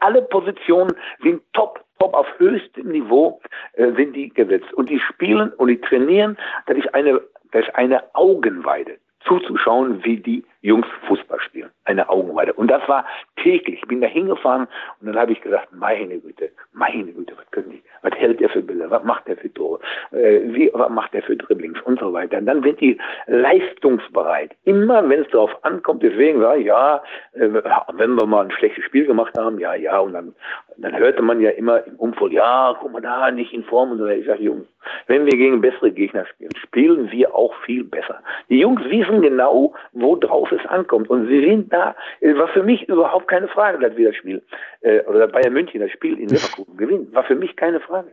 Alle 0.00 0.22
Positionen 0.22 0.94
sind 1.22 1.42
top, 1.52 1.84
top 1.98 2.14
auf 2.14 2.26
höchstem 2.38 2.88
Niveau 2.88 3.40
äh, 3.72 3.92
sind 3.92 4.14
die 4.14 4.28
gesetzt. 4.28 4.72
Und 4.74 4.88
die 4.88 5.00
spielen 5.00 5.52
und 5.54 5.68
die 5.68 5.80
trainieren. 5.80 6.36
Das 6.66 6.76
ist 6.76 6.94
eine, 6.94 7.20
das 7.52 7.66
ist 7.66 7.74
eine 7.74 8.02
Augenweide 8.14 8.98
zuzuschauen, 9.24 10.04
wie 10.04 10.18
die 10.18 10.44
Jungs 10.66 10.86
Fußball 11.06 11.38
spielen. 11.40 11.70
Eine 11.84 12.08
Augenweide. 12.08 12.52
Und 12.52 12.68
das 12.68 12.86
war 12.88 13.06
täglich. 13.40 13.80
Ich 13.80 13.88
bin 13.88 14.00
da 14.00 14.08
hingefahren 14.08 14.66
und 15.00 15.06
dann 15.06 15.16
habe 15.16 15.30
ich 15.30 15.40
gesagt, 15.40 15.68
meine 15.72 16.18
Güte, 16.18 16.50
meine 16.72 17.12
Güte, 17.12 17.34
was 17.36 17.48
können 17.52 17.70
die, 17.70 17.82
was 18.02 18.12
hält 18.18 18.40
der 18.40 18.48
für 18.48 18.62
Bilder, 18.62 18.90
was 18.90 19.04
macht 19.04 19.28
der 19.28 19.36
für 19.36 19.52
Tore, 19.54 19.78
äh, 20.10 20.40
wie, 20.46 20.68
was 20.74 20.90
macht 20.90 21.14
der 21.14 21.22
für 21.22 21.36
Dribblings 21.36 21.80
und 21.82 22.00
so 22.00 22.12
weiter. 22.12 22.38
Und 22.38 22.46
dann 22.46 22.64
sind 22.64 22.80
die 22.80 22.98
leistungsbereit. 23.28 24.56
Immer 24.64 25.08
wenn 25.08 25.22
es 25.22 25.30
darauf 25.30 25.52
ankommt, 25.64 26.02
deswegen 26.02 26.40
war 26.40 26.56
ja, 26.56 27.00
äh, 27.34 27.48
wenn 27.92 28.16
wir 28.16 28.26
mal 28.26 28.46
ein 28.46 28.50
schlechtes 28.50 28.84
Spiel 28.84 29.06
gemacht 29.06 29.38
haben, 29.38 29.60
ja, 29.60 29.74
ja, 29.74 30.00
und 30.00 30.14
dann, 30.14 30.34
dann 30.78 30.98
hörte 30.98 31.22
man 31.22 31.40
ja 31.40 31.50
immer 31.50 31.86
im 31.86 31.94
Umfeld, 31.96 32.32
ja, 32.32 32.76
guck 32.80 32.92
mal 32.92 33.00
da, 33.00 33.30
nicht 33.30 33.52
in 33.52 33.62
Form 33.62 33.92
und 33.92 33.98
so. 33.98 34.06
Ich 34.06 34.26
sage, 34.26 34.42
Jungs, 34.42 34.66
wenn 35.06 35.26
wir 35.26 35.36
gegen 35.36 35.60
bessere 35.60 35.92
Gegner 35.92 36.26
spielen, 36.26 36.50
spielen 36.60 37.10
wir 37.10 37.34
auch 37.34 37.54
viel 37.64 37.84
besser. 37.84 38.20
Die 38.48 38.58
Jungs 38.58 38.82
wissen 38.84 39.22
genau, 39.22 39.74
worauf 39.92 40.50
es 40.56 40.66
ankommt. 40.66 41.10
Und 41.10 41.28
sie 41.28 41.40
sind 41.40 41.72
da, 41.72 41.94
war 42.20 42.48
für 42.48 42.62
mich 42.62 42.88
überhaupt 42.88 43.28
keine 43.28 43.48
Frage, 43.48 43.78
dass 43.78 43.96
wir 43.96 44.08
das 44.08 44.16
Spiel, 44.16 44.42
äh, 44.80 45.00
oder 45.02 45.28
Bayern 45.28 45.52
München 45.52 45.80
das 45.80 45.90
Spiel 45.90 46.18
in 46.18 46.28
Leverkusen 46.28 46.76
gewinnen. 46.76 47.08
War 47.12 47.24
für 47.24 47.36
mich 47.36 47.56
keine 47.56 47.80
Frage. 47.80 48.12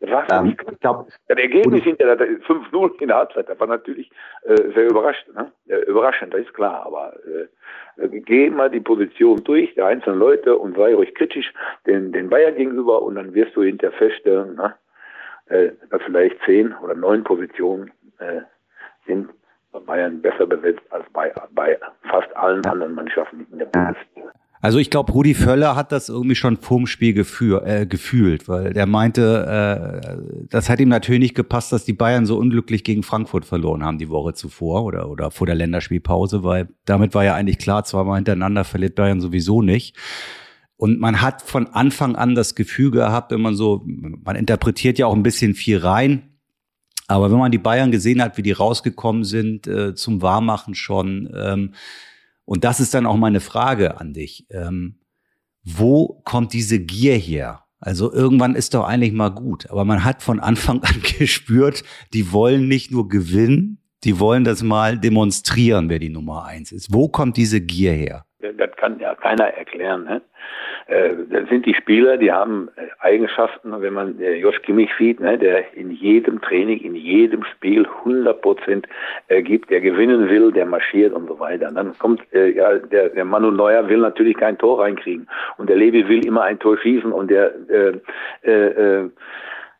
Das 0.00 0.10
war 0.10 0.26
für 0.26 0.34
ähm, 0.34 0.44
mich 0.44 0.56
ich 0.60 0.80
glaub, 0.80 1.08
das 1.28 1.38
Ergebnis 1.38 1.82
hinter 1.82 2.12
5-0 2.14 3.00
in 3.00 3.08
der 3.08 3.16
Halbzeit, 3.16 3.48
das 3.48 3.58
war 3.58 3.66
natürlich 3.66 4.10
äh, 4.42 4.54
sehr 4.74 4.90
überrascht, 4.90 5.26
ne? 5.34 5.50
äh, 5.68 5.76
überraschend, 5.86 6.34
das 6.34 6.42
ist 6.42 6.52
klar, 6.52 6.84
aber 6.84 7.14
äh, 7.96 8.20
geh 8.20 8.50
mal 8.50 8.70
die 8.70 8.80
Position 8.80 9.42
durch, 9.44 9.74
der 9.74 9.86
einzelnen 9.86 10.18
Leute 10.18 10.58
und 10.58 10.76
sei 10.76 10.94
ruhig 10.94 11.14
kritisch 11.14 11.52
den, 11.86 12.12
den 12.12 12.28
Bayern 12.28 12.56
gegenüber 12.56 13.02
und 13.02 13.14
dann 13.14 13.34
wirst 13.34 13.56
du 13.56 13.62
hinterher 13.62 13.96
feststellen, 13.96 14.56
ne? 14.56 14.74
äh, 15.46 15.70
dass 15.90 16.02
vielleicht 16.02 16.36
zehn 16.44 16.74
oder 16.82 16.94
neun 16.94 17.24
Positionen 17.24 17.90
äh, 18.18 18.42
sind 19.06 19.30
Bayern 19.80 20.20
besser 20.20 20.46
besetzt 20.46 20.82
als 20.90 21.04
bei, 21.12 21.32
bei 21.54 21.78
fast 22.10 22.34
allen 22.36 22.64
anderen 22.66 22.94
Mannschaften 22.94 23.46
in 23.52 23.58
der 23.58 23.66
Bundesliga. 23.66 24.32
Also 24.64 24.78
ich 24.78 24.88
glaube, 24.88 25.12
Rudi 25.12 25.34
Völler 25.34 25.76
hat 25.76 25.92
das 25.92 26.08
irgendwie 26.08 26.36
schon 26.36 26.56
vorm 26.56 26.86
Spiel 26.86 27.12
gefühl, 27.12 27.60
äh, 27.66 27.84
gefühlt, 27.84 28.48
weil 28.48 28.72
der 28.72 28.86
meinte, 28.86 29.44
äh, 29.46 30.46
das 30.48 30.70
hat 30.70 30.80
ihm 30.80 30.88
natürlich 30.88 31.20
nicht 31.20 31.34
gepasst, 31.34 31.70
dass 31.70 31.84
die 31.84 31.92
Bayern 31.92 32.24
so 32.24 32.38
unglücklich 32.38 32.82
gegen 32.82 33.02
Frankfurt 33.02 33.44
verloren 33.44 33.84
haben 33.84 33.98
die 33.98 34.08
Woche 34.08 34.32
zuvor 34.32 34.84
oder, 34.84 35.10
oder 35.10 35.30
vor 35.30 35.46
der 35.46 35.54
Länderspielpause, 35.54 36.44
weil 36.44 36.68
damit 36.86 37.14
war 37.14 37.24
ja 37.24 37.34
eigentlich 37.34 37.58
klar, 37.58 37.84
zweimal 37.84 38.16
hintereinander 38.16 38.64
verliert 38.64 38.94
Bayern 38.94 39.20
sowieso 39.20 39.60
nicht. 39.60 39.98
Und 40.78 40.98
man 40.98 41.20
hat 41.20 41.42
von 41.42 41.66
Anfang 41.66 42.16
an 42.16 42.34
das 42.34 42.54
Gefühl 42.54 42.90
gehabt, 42.90 43.32
wenn 43.32 43.42
man 43.42 43.54
so, 43.54 43.82
man 43.84 44.34
interpretiert 44.34 44.98
ja 44.98 45.06
auch 45.08 45.14
ein 45.14 45.22
bisschen 45.22 45.52
viel 45.52 45.76
rein, 45.76 46.33
aber 47.06 47.30
wenn 47.30 47.38
man 47.38 47.52
die 47.52 47.58
Bayern 47.58 47.90
gesehen 47.90 48.22
hat, 48.22 48.36
wie 48.38 48.42
die 48.42 48.52
rausgekommen 48.52 49.24
sind 49.24 49.66
äh, 49.66 49.94
zum 49.94 50.22
Warmachen 50.22 50.74
schon, 50.74 51.32
ähm, 51.36 51.74
und 52.44 52.64
das 52.64 52.80
ist 52.80 52.94
dann 52.94 53.06
auch 53.06 53.16
meine 53.16 53.40
Frage 53.40 53.98
an 54.00 54.12
dich, 54.12 54.46
ähm, 54.50 55.00
wo 55.64 56.20
kommt 56.24 56.52
diese 56.52 56.78
Gier 56.78 57.16
her? 57.16 57.64
Also 57.80 58.12
irgendwann 58.12 58.54
ist 58.54 58.74
doch 58.74 58.84
eigentlich 58.84 59.12
mal 59.12 59.30
gut, 59.30 59.70
aber 59.70 59.84
man 59.84 60.04
hat 60.04 60.22
von 60.22 60.40
Anfang 60.40 60.82
an 60.82 61.02
gespürt, 61.18 61.84
die 62.12 62.32
wollen 62.32 62.68
nicht 62.68 62.90
nur 62.90 63.08
gewinnen, 63.08 63.78
die 64.04 64.20
wollen 64.20 64.44
das 64.44 64.62
mal 64.62 64.98
demonstrieren, 64.98 65.88
wer 65.88 65.98
die 65.98 66.10
Nummer 66.10 66.44
eins 66.44 66.72
ist. 66.72 66.92
Wo 66.92 67.08
kommt 67.08 67.36
diese 67.36 67.60
Gier 67.60 67.92
her? 67.92 68.24
Das 68.40 68.70
kann 68.76 68.98
ja 69.00 69.14
keiner 69.14 69.44
erklären. 69.44 70.04
Ne? 70.04 70.22
Äh, 70.86 71.10
das 71.30 71.48
sind 71.48 71.66
die 71.66 71.74
Spieler, 71.74 72.16
die 72.16 72.30
haben 72.30 72.68
äh, 72.76 72.82
Eigenschaften, 73.00 73.72
wenn 73.80 73.94
man 73.94 74.20
äh, 74.20 74.36
Josh 74.36 74.60
Kimmich 74.62 74.90
sieht, 74.98 75.20
ne, 75.20 75.38
der 75.38 75.74
in 75.74 75.90
jedem 75.90 76.40
Training, 76.40 76.80
in 76.80 76.94
jedem 76.94 77.44
Spiel 77.44 77.86
100 78.00 78.42
Prozent 78.42 78.86
äh, 79.28 79.42
gibt, 79.42 79.70
der 79.70 79.80
gewinnen 79.80 80.28
will, 80.28 80.52
der 80.52 80.66
marschiert 80.66 81.12
und 81.12 81.28
so 81.28 81.38
weiter. 81.38 81.68
Und 81.68 81.76
dann 81.76 81.98
kommt, 81.98 82.20
äh, 82.32 82.50
ja, 82.50 82.78
der, 82.78 83.10
der 83.10 83.24
Manu 83.24 83.50
Neuer 83.50 83.88
will 83.88 83.98
natürlich 83.98 84.36
kein 84.36 84.58
Tor 84.58 84.80
reinkriegen 84.80 85.26
und 85.56 85.68
der 85.70 85.76
Levi 85.76 86.06
will 86.08 86.26
immer 86.26 86.42
ein 86.42 86.58
Tor 86.58 86.76
schießen 86.76 87.12
und 87.12 87.30
der, 87.30 87.52
äh, 87.68 88.50
äh, 88.50 89.08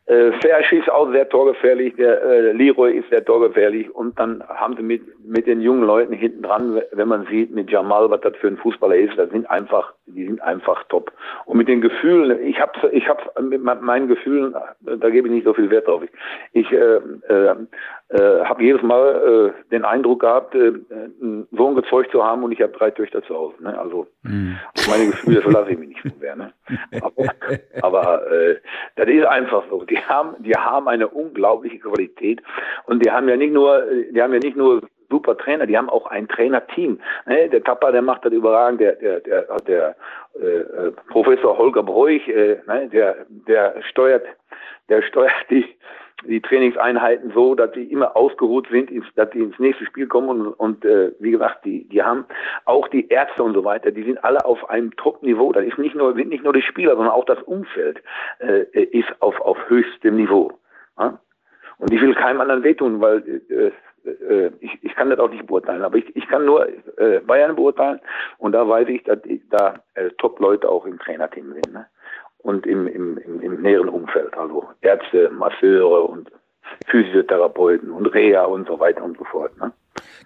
äh, 0.07 0.31
Fersch 0.33 0.71
ist 0.71 0.89
auch 0.89 1.11
sehr 1.11 1.27
torgefährlich, 1.29 1.95
der 1.95 2.21
äh, 2.21 2.51
Leroy 2.51 2.95
ist 2.97 3.09
sehr 3.09 3.25
torgefährlich 3.25 3.93
und 3.93 4.19
dann 4.19 4.43
haben 4.47 4.75
sie 4.75 4.83
mit, 4.83 5.01
mit 5.25 5.47
den 5.47 5.61
jungen 5.61 5.83
Leuten 5.83 6.13
hinten 6.13 6.43
dran, 6.43 6.79
wenn 6.91 7.07
man 7.07 7.25
sieht, 7.25 7.49
mit 7.51 7.71
Jamal, 7.71 8.11
was 8.11 8.21
das 8.21 8.35
für 8.37 8.47
ein 8.47 8.57
Fußballer 8.57 8.97
ist, 8.97 9.17
das 9.17 9.31
sind 9.31 9.49
einfach, 9.49 9.93
die 10.05 10.25
sind 10.27 10.41
einfach 10.41 10.83
top. 10.89 11.11
Und 11.45 11.57
mit 11.57 11.67
den 11.67 11.81
Gefühlen, 11.81 12.45
ich 12.45 12.59
habe 12.61 12.73
ich 12.91 13.07
hab 13.09 13.39
mit 13.41 13.63
meinen 13.63 14.07
Gefühlen, 14.07 14.53
da 14.81 15.09
gebe 15.09 15.27
ich 15.27 15.33
nicht 15.33 15.45
so 15.45 15.55
viel 15.55 15.71
Wert 15.71 15.87
drauf. 15.87 16.03
Ich, 16.03 16.65
ich 16.65 16.71
äh, 16.71 16.99
äh, 17.27 17.55
äh, 18.09 18.45
habe 18.45 18.63
jedes 18.63 18.83
Mal 18.83 19.53
äh, 19.55 19.71
den 19.71 19.83
Eindruck 19.83 20.21
gehabt, 20.21 20.53
äh, 20.53 20.73
einen 21.21 21.47
Sohn 21.51 21.75
gezeugt 21.75 22.11
zu 22.11 22.23
haben 22.23 22.43
und 22.43 22.51
ich 22.51 22.61
habe 22.61 22.73
drei 22.73 22.91
Töchter 22.91 23.23
zu 23.23 23.35
Hause. 23.35 23.55
Ne? 23.63 23.77
Also 23.77 24.05
mhm. 24.21 24.57
meine 24.87 25.07
Gefühle 25.07 25.41
verlasse 25.41 25.71
ich 25.71 25.79
mich 25.79 25.89
nicht 25.89 26.01
von 26.01 26.13
wer. 26.19 26.35
Ne? 26.35 26.53
Aber, 27.01 27.25
aber 27.81 28.31
äh, 28.31 28.55
das 28.95 29.07
ist 29.07 29.25
einfach 29.25 29.63
so. 29.69 29.83
Die 29.83 29.94
haben, 29.97 30.35
die 30.39 30.53
haben 30.55 30.87
eine 30.87 31.07
unglaubliche 31.07 31.79
Qualität 31.79 32.41
und 32.85 33.05
die 33.05 33.11
haben 33.11 33.29
ja 33.29 33.37
nicht 33.37 33.53
nur, 33.53 33.83
die 34.11 34.21
haben 34.21 34.33
ja 34.33 34.39
nicht 34.39 34.57
nur 34.57 34.81
super 35.09 35.37
Trainer, 35.37 35.65
die 35.65 35.77
haben 35.77 35.89
auch 35.89 36.07
ein 36.07 36.27
Trainerteam. 36.27 36.99
Ne? 37.25 37.49
Der 37.49 37.63
Tapper, 37.63 37.91
der 37.91 38.01
macht 38.01 38.25
das 38.25 38.33
überragend, 38.33 38.81
der, 38.81 38.95
der, 38.95 39.19
der, 39.21 39.43
der 39.67 39.95
äh, 40.39 40.91
Professor 41.09 41.57
Holger 41.57 41.83
Bräuch, 41.83 42.27
äh, 42.27 42.57
ne? 42.67 42.89
der, 42.91 43.25
der 43.29 43.75
steuert, 43.89 44.25
der 44.89 45.01
steuert 45.03 45.33
die, 45.49 45.65
die 46.23 46.41
Trainingseinheiten 46.41 47.31
so, 47.33 47.55
dass 47.55 47.73
sie 47.73 47.83
immer 47.83 48.15
ausgeruht 48.15 48.67
sind, 48.71 48.89
dass 49.15 49.31
sie 49.31 49.39
ins 49.39 49.59
nächste 49.59 49.85
Spiel 49.85 50.07
kommen 50.07 50.29
und, 50.29 50.53
und 50.53 50.85
äh, 50.85 51.11
wie 51.19 51.31
gesagt, 51.31 51.65
die, 51.65 51.87
die 51.89 52.01
haben 52.01 52.25
auch 52.65 52.87
die 52.87 53.07
Ärzte 53.09 53.43
und 53.43 53.53
so 53.53 53.63
weiter, 53.63 53.91
die 53.91 54.03
sind 54.03 54.23
alle 54.23 54.43
auf 54.45 54.69
einem 54.69 54.95
Top-Niveau. 54.95 55.51
Das 55.51 55.65
ist 55.65 55.77
nicht 55.77 55.95
nur, 55.95 56.13
sind 56.15 56.29
nicht 56.29 56.43
nur 56.43 56.53
die 56.53 56.61
Spieler, 56.61 56.95
sondern 56.95 57.13
auch 57.13 57.25
das 57.25 57.41
Umfeld 57.43 58.01
äh, 58.39 58.63
ist 58.73 59.09
auf, 59.19 59.39
auf 59.41 59.57
höchstem 59.67 60.15
Niveau. 60.15 60.51
Ja? 60.97 61.19
Und 61.77 61.91
ich 61.91 62.01
will 62.01 62.15
keinem 62.15 62.41
anderen 62.41 62.63
wehtun, 62.63 63.01
weil 63.01 63.41
äh, 63.49 63.71
äh, 64.05 64.51
ich, 64.59 64.77
ich 64.83 64.95
kann 64.95 65.09
das 65.09 65.19
auch 65.19 65.29
nicht 65.29 65.45
beurteilen, 65.45 65.83
aber 65.83 65.97
ich, 65.97 66.15
ich 66.15 66.27
kann 66.27 66.45
nur 66.45 66.67
äh, 66.97 67.19
Bayern 67.19 67.55
beurteilen 67.55 67.99
und 68.37 68.53
da 68.53 68.67
weiß 68.67 68.87
ich, 68.89 69.03
dass 69.03 69.19
da 69.49 69.75
äh, 69.95 70.09
Top-Leute 70.17 70.69
auch 70.69 70.85
im 70.85 70.99
Trainerteam 70.99 71.53
sind. 71.53 71.73
Ne? 71.73 71.85
Und 72.45 72.67
im, 72.67 72.85
im, 72.85 73.17
im, 73.17 73.41
im 73.41 73.61
näheren 73.61 73.89
Umfeld, 73.89 74.37
also 74.37 74.65
Ärzte, 74.81 75.31
Masseure 75.31 76.01
und 76.03 76.29
Physiotherapeuten 76.87 77.89
und 77.89 78.05
Reha 78.05 78.45
und 78.45 78.67
so 78.67 78.79
weiter 78.79 79.03
und 79.03 79.17
so 79.17 79.23
fort. 79.23 79.57
Ne? 79.57 79.73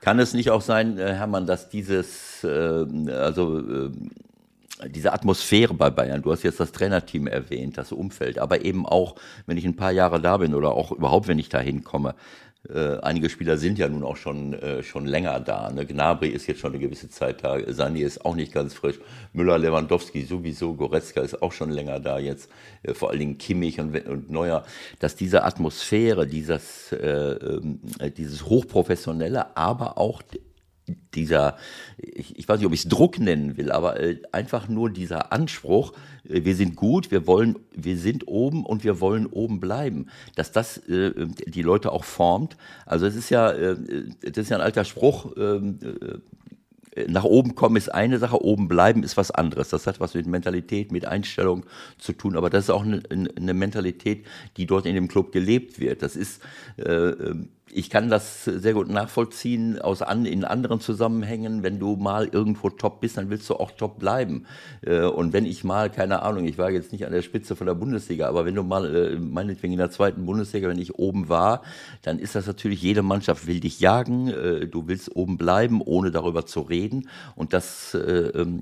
Kann 0.01 0.19
es 0.19 0.33
nicht 0.33 0.51
auch 0.51 0.59
sein, 0.59 0.97
äh, 0.97 1.13
Hermann, 1.13 1.47
dass 1.47 1.69
dieses, 1.69 2.43
äh, 2.43 2.85
also 3.13 3.59
äh, 3.59 3.89
diese 4.89 5.13
Atmosphäre 5.13 5.73
bei 5.73 5.89
Bayern, 5.89 6.21
du 6.21 6.31
hast 6.31 6.43
jetzt 6.43 6.59
das 6.59 6.73
Trainerteam 6.73 7.27
erwähnt, 7.27 7.77
das 7.77 7.93
Umfeld, 7.93 8.37
aber 8.37 8.65
eben 8.65 8.85
auch, 8.85 9.15
wenn 9.45 9.57
ich 9.57 9.65
ein 9.65 9.77
paar 9.77 9.91
Jahre 9.91 10.19
da 10.19 10.35
bin 10.37 10.55
oder 10.55 10.71
auch 10.71 10.91
überhaupt, 10.91 11.29
wenn 11.29 11.39
ich 11.39 11.47
da 11.47 11.59
hinkomme, 11.59 12.15
äh, 12.73 12.99
einige 13.01 13.29
Spieler 13.29 13.57
sind 13.57 13.79
ja 13.79 13.89
nun 13.89 14.03
auch 14.03 14.17
schon, 14.17 14.53
äh, 14.53 14.83
schon 14.83 15.05
länger 15.05 15.39
da. 15.39 15.71
Ne? 15.71 15.85
Gnabry 15.85 16.29
ist 16.29 16.47
jetzt 16.47 16.59
schon 16.59 16.71
eine 16.73 16.79
gewisse 16.79 17.09
Zeit 17.09 17.43
da. 17.43 17.57
Sani 17.67 18.01
ist 18.01 18.25
auch 18.25 18.35
nicht 18.35 18.51
ganz 18.53 18.73
frisch. 18.73 18.99
Müller, 19.33 19.57
Lewandowski 19.57 20.23
sowieso. 20.23 20.73
Goretzka 20.75 21.21
ist 21.21 21.41
auch 21.41 21.51
schon 21.51 21.71
länger 21.71 21.99
da 21.99 22.19
jetzt. 22.19 22.49
Äh, 22.83 22.93
vor 22.93 23.09
allen 23.09 23.19
Dingen 23.19 23.37
Kimmich 23.37 23.79
und, 23.79 23.95
und 24.07 24.29
Neuer. 24.29 24.65
Dass 24.99 25.15
diese 25.15 25.43
Atmosphäre, 25.43 26.27
dieses, 26.27 26.91
äh, 26.91 27.07
ähm, 27.07 27.79
dieses 28.17 28.45
hochprofessionelle, 28.45 29.57
aber 29.57 29.97
auch 29.97 30.21
dieser, 31.13 31.57
ich, 31.97 32.37
ich, 32.37 32.47
weiß 32.47 32.59
nicht, 32.59 32.67
ob 32.67 32.73
ich 32.73 32.83
es 32.83 32.89
Druck 32.89 33.19
nennen 33.19 33.57
will, 33.57 33.71
aber 33.71 33.99
äh, 33.99 34.21
einfach 34.31 34.67
nur 34.67 34.89
dieser 34.89 35.31
Anspruch, 35.31 35.93
äh, 36.27 36.43
wir 36.43 36.55
sind 36.55 36.75
gut, 36.75 37.11
wir 37.11 37.27
wollen, 37.27 37.57
wir 37.75 37.97
sind 37.97 38.27
oben 38.27 38.65
und 38.65 38.83
wir 38.83 38.99
wollen 38.99 39.25
oben 39.25 39.59
bleiben, 39.59 40.07
dass 40.35 40.51
das 40.51 40.77
äh, 40.89 41.11
die 41.47 41.61
Leute 41.61 41.91
auch 41.91 42.03
formt. 42.03 42.57
Also 42.85 43.05
es 43.05 43.15
ist 43.15 43.29
ja, 43.29 43.51
äh, 43.51 43.75
das 44.21 44.37
ist 44.37 44.49
ja 44.49 44.57
ein 44.57 44.63
alter 44.63 44.85
Spruch, 44.85 45.35
ähm, 45.37 45.79
äh, 46.95 47.07
nach 47.07 47.23
oben 47.23 47.55
kommen 47.55 47.75
ist 47.75 47.89
eine 47.89 48.19
Sache, 48.19 48.43
oben 48.43 48.67
bleiben 48.67 49.03
ist 49.03 49.17
was 49.17 49.31
anderes. 49.31 49.69
Das 49.69 49.87
hat 49.87 49.99
was 49.99 50.13
mit 50.13 50.27
Mentalität, 50.27 50.91
mit 50.91 51.05
Einstellung 51.05 51.65
zu 51.97 52.13
tun, 52.13 52.35
aber 52.35 52.49
das 52.49 52.65
ist 52.65 52.69
auch 52.69 52.83
eine, 52.83 53.01
eine 53.09 53.53
Mentalität, 53.53 54.25
die 54.57 54.65
dort 54.65 54.85
in 54.85 54.95
dem 54.95 55.07
Club 55.07 55.31
gelebt 55.31 55.79
wird. 55.79 56.01
Das 56.01 56.15
ist 56.15 56.41
äh, 56.77 56.91
ähm, 56.91 57.49
ich 57.71 57.89
kann 57.89 58.09
das 58.09 58.45
sehr 58.45 58.73
gut 58.73 58.89
nachvollziehen 58.89 59.79
aus 59.79 60.01
an, 60.01 60.25
in 60.25 60.43
anderen 60.43 60.79
Zusammenhängen. 60.79 61.63
Wenn 61.63 61.79
du 61.79 61.95
mal 61.95 62.27
irgendwo 62.27 62.69
top 62.69 63.01
bist, 63.01 63.17
dann 63.17 63.29
willst 63.29 63.49
du 63.49 63.55
auch 63.55 63.71
top 63.71 63.99
bleiben. 63.99 64.45
Äh, 64.81 65.01
und 65.01 65.33
wenn 65.33 65.45
ich 65.45 65.63
mal, 65.63 65.89
keine 65.89 66.23
Ahnung, 66.23 66.45
ich 66.45 66.57
war 66.57 66.71
jetzt 66.71 66.91
nicht 66.91 67.05
an 67.05 67.11
der 67.11 67.21
Spitze 67.21 67.55
von 67.55 67.67
der 67.67 67.75
Bundesliga, 67.75 68.27
aber 68.27 68.45
wenn 68.45 68.55
du 68.55 68.63
mal, 68.63 68.95
äh, 68.95 69.15
meinetwegen 69.19 69.73
in 69.73 69.79
der 69.79 69.91
zweiten 69.91 70.25
Bundesliga, 70.25 70.67
wenn 70.67 70.79
ich 70.79 70.95
oben 70.95 71.29
war, 71.29 71.63
dann 72.01 72.19
ist 72.19 72.35
das 72.35 72.47
natürlich, 72.47 72.81
jede 72.81 73.01
Mannschaft 73.01 73.47
will 73.47 73.59
dich 73.59 73.79
jagen, 73.79 74.27
äh, 74.29 74.67
du 74.67 74.87
willst 74.87 75.15
oben 75.15 75.37
bleiben, 75.37 75.81
ohne 75.81 76.11
darüber 76.11 76.45
zu 76.45 76.61
reden. 76.61 77.09
Und 77.35 77.53
das 77.53 77.95
ähm, 77.95 78.61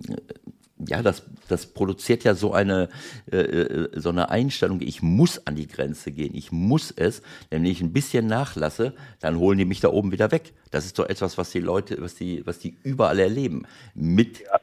ja, 0.85 1.01
das, 1.01 1.23
das 1.47 1.65
produziert 1.65 2.23
ja 2.23 2.35
so 2.35 2.53
eine, 2.53 2.89
äh, 3.31 3.37
äh, 3.37 3.99
so 3.99 4.09
eine 4.09 4.29
Einstellung, 4.29 4.81
ich 4.81 5.01
muss 5.01 5.45
an 5.47 5.55
die 5.55 5.67
Grenze 5.67 6.11
gehen, 6.11 6.35
ich 6.35 6.51
muss 6.51 6.91
es, 6.91 7.21
denn 7.51 7.63
wenn 7.63 7.71
ich 7.71 7.81
ein 7.81 7.93
bisschen 7.93 8.27
nachlasse, 8.27 8.93
dann 9.19 9.37
holen 9.37 9.57
die 9.57 9.65
mich 9.65 9.79
da 9.79 9.89
oben 9.89 10.11
wieder 10.11 10.31
weg. 10.31 10.53
Das 10.71 10.85
ist 10.85 10.99
doch 10.99 11.09
etwas, 11.09 11.37
was 11.37 11.51
die 11.51 11.59
Leute, 11.59 12.01
was 12.01 12.15
die, 12.15 12.45
was 12.45 12.59
die 12.59 12.77
überall 12.83 13.19
erleben. 13.19 13.65
Mit, 13.95 14.41
ja. 14.41 14.59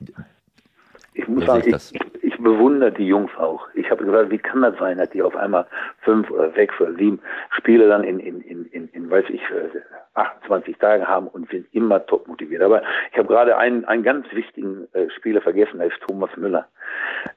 Ich 1.14 1.28
muss 1.28 1.46
sagen, 1.46 1.74
ich, 1.74 2.00
ich, 2.22 2.23
ich, 2.44 2.58
bewundere 2.58 2.92
die 2.92 3.06
Jungs 3.06 3.30
auch. 3.38 3.66
Ich 3.74 3.90
habe 3.90 4.04
gesagt, 4.04 4.30
wie 4.30 4.38
kann 4.38 4.62
das 4.62 4.76
sein, 4.78 4.98
dass 4.98 5.10
die 5.10 5.22
auf 5.22 5.36
einmal 5.36 5.66
fünf 6.02 6.30
oder 6.30 6.50
sechs 6.52 6.78
oder 6.80 6.92
sieben 6.94 7.20
Spiele 7.50 7.88
dann 7.88 8.04
in, 8.04 8.18
in, 8.18 8.40
in, 8.40 8.66
in, 8.66 8.88
in 8.88 9.10
weiß 9.10 9.24
ich, 9.30 9.40
28 10.14 10.76
Tage 10.78 11.06
haben 11.06 11.26
und 11.28 11.48
sind 11.50 11.66
immer 11.72 12.04
top 12.06 12.28
motiviert. 12.28 12.62
Aber 12.62 12.82
ich 13.10 13.18
habe 13.18 13.28
gerade 13.28 13.56
einen, 13.56 13.84
einen 13.84 14.02
ganz 14.02 14.26
wichtigen 14.32 14.86
äh, 14.92 15.08
Spieler 15.10 15.40
vergessen, 15.40 15.78
der 15.78 15.88
ist 15.88 16.00
Thomas 16.06 16.30
Müller. 16.36 16.66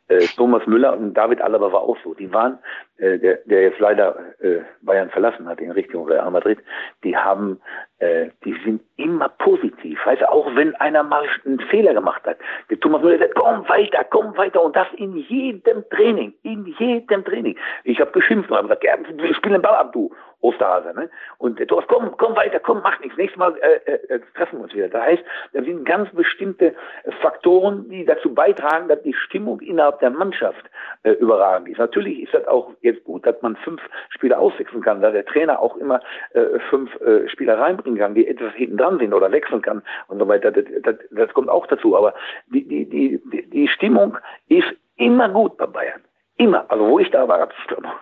Äh, 0.09 0.25
Thomas 0.37 0.65
Müller 0.67 0.97
und 0.97 1.13
David 1.13 1.41
Alaba 1.41 1.71
war 1.71 1.81
auch 1.81 1.97
so. 2.03 2.13
Die 2.13 2.31
waren, 2.31 2.57
äh, 2.97 3.19
der, 3.19 3.39
der 3.45 3.63
jetzt 3.63 3.79
leider 3.79 4.17
äh, 4.39 4.61
Bayern 4.81 5.09
verlassen 5.09 5.47
hat 5.47 5.59
in 5.59 5.71
Richtung 5.71 6.07
Real 6.07 6.31
Madrid, 6.31 6.59
die 7.03 7.15
haben, 7.15 7.59
äh, 7.99 8.29
die 8.45 8.55
sind 8.63 8.81
immer 8.95 9.29
positiv. 9.29 9.99
Weißt 10.05 10.21
du, 10.21 10.31
auch 10.31 10.55
wenn 10.55 10.75
einer 10.75 11.03
mal 11.03 11.25
einen 11.45 11.59
Fehler 11.59 11.93
gemacht 11.93 12.23
hat. 12.25 12.37
Der 12.69 12.79
Thomas 12.79 13.01
Müller 13.01 13.19
sagt, 13.19 13.35
komm 13.35 13.67
weiter, 13.67 14.05
komm 14.09 14.35
weiter 14.37 14.63
und 14.63 14.75
das 14.75 14.87
in 14.95 15.17
jedem 15.17 15.83
Training, 15.89 16.33
in 16.43 16.65
jedem 16.79 17.25
Training. 17.25 17.57
Ich 17.83 17.99
habe 17.99 18.11
geschimpft 18.11 18.49
und 18.49 18.57
habe 18.57 18.67
gesagt, 18.69 18.83
ja, 18.85 18.95
wir 19.13 19.33
spielen 19.35 19.53
den 19.53 19.61
Ball 19.61 19.75
ab, 19.75 19.91
du. 19.91 20.11
Osterhase. 20.41 20.93
Ne? 20.93 21.09
Und 21.37 21.59
du 21.59 21.77
hast, 21.77 21.87
komm, 21.87 22.15
komm 22.17 22.35
weiter, 22.35 22.59
komm, 22.59 22.81
mach 22.83 22.99
nichts. 22.99 23.17
Nächstes 23.17 23.37
Mal 23.37 23.55
äh, 23.57 23.91
äh, 23.91 24.15
äh, 24.15 24.19
treffen 24.35 24.59
wir 24.59 24.63
uns 24.63 24.73
wieder. 24.73 24.87
Das 24.89 25.01
heißt, 25.01 25.23
da 25.53 25.63
sind 25.63 25.85
ganz 25.85 26.09
bestimmte 26.11 26.75
Faktoren, 27.21 27.89
die 27.89 28.05
dazu 28.05 28.33
beitragen, 28.33 28.87
dass 28.87 29.01
die 29.01 29.13
Stimmung 29.13 29.59
innerhalb 29.61 29.99
der 29.99 30.11
Mannschaft 30.11 30.69
äh, 31.03 31.11
überragend 31.11 31.69
ist. 31.69 31.79
Natürlich 31.79 32.21
ist 32.21 32.33
das 32.33 32.47
auch 32.47 32.71
jetzt 32.81 33.03
gut, 33.03 33.25
dass 33.25 33.41
man 33.41 33.55
fünf 33.57 33.81
Spieler 34.09 34.39
auswechseln 34.39 34.81
kann, 34.81 35.01
dass 35.01 35.13
der 35.13 35.25
Trainer 35.25 35.59
auch 35.59 35.75
immer 35.77 36.01
äh, 36.33 36.59
fünf 36.69 36.93
äh, 37.01 37.27
Spieler 37.29 37.57
reinbringen 37.59 37.99
kann, 37.99 38.13
die 38.13 38.27
etwas 38.27 38.53
hinten 38.53 38.77
dran 38.77 38.99
sind 38.99 39.13
oder 39.13 39.31
wechseln 39.31 39.61
kann 39.61 39.81
und 40.07 40.19
so 40.19 40.27
weiter. 40.27 40.51
Das, 40.51 40.65
das, 40.83 40.95
das 41.11 41.33
kommt 41.33 41.49
auch 41.49 41.65
dazu. 41.67 41.97
Aber 41.97 42.13
die, 42.47 42.63
die, 42.63 42.85
die, 42.85 43.49
die 43.49 43.67
Stimmung 43.67 44.17
ist 44.49 44.67
immer 44.97 45.29
gut 45.29 45.57
bei 45.57 45.65
Bayern. 45.65 46.01
Immer. 46.37 46.65
Also 46.69 46.87
wo 46.87 46.99
ich 46.99 47.09
da 47.11 47.27
war, 47.27 47.49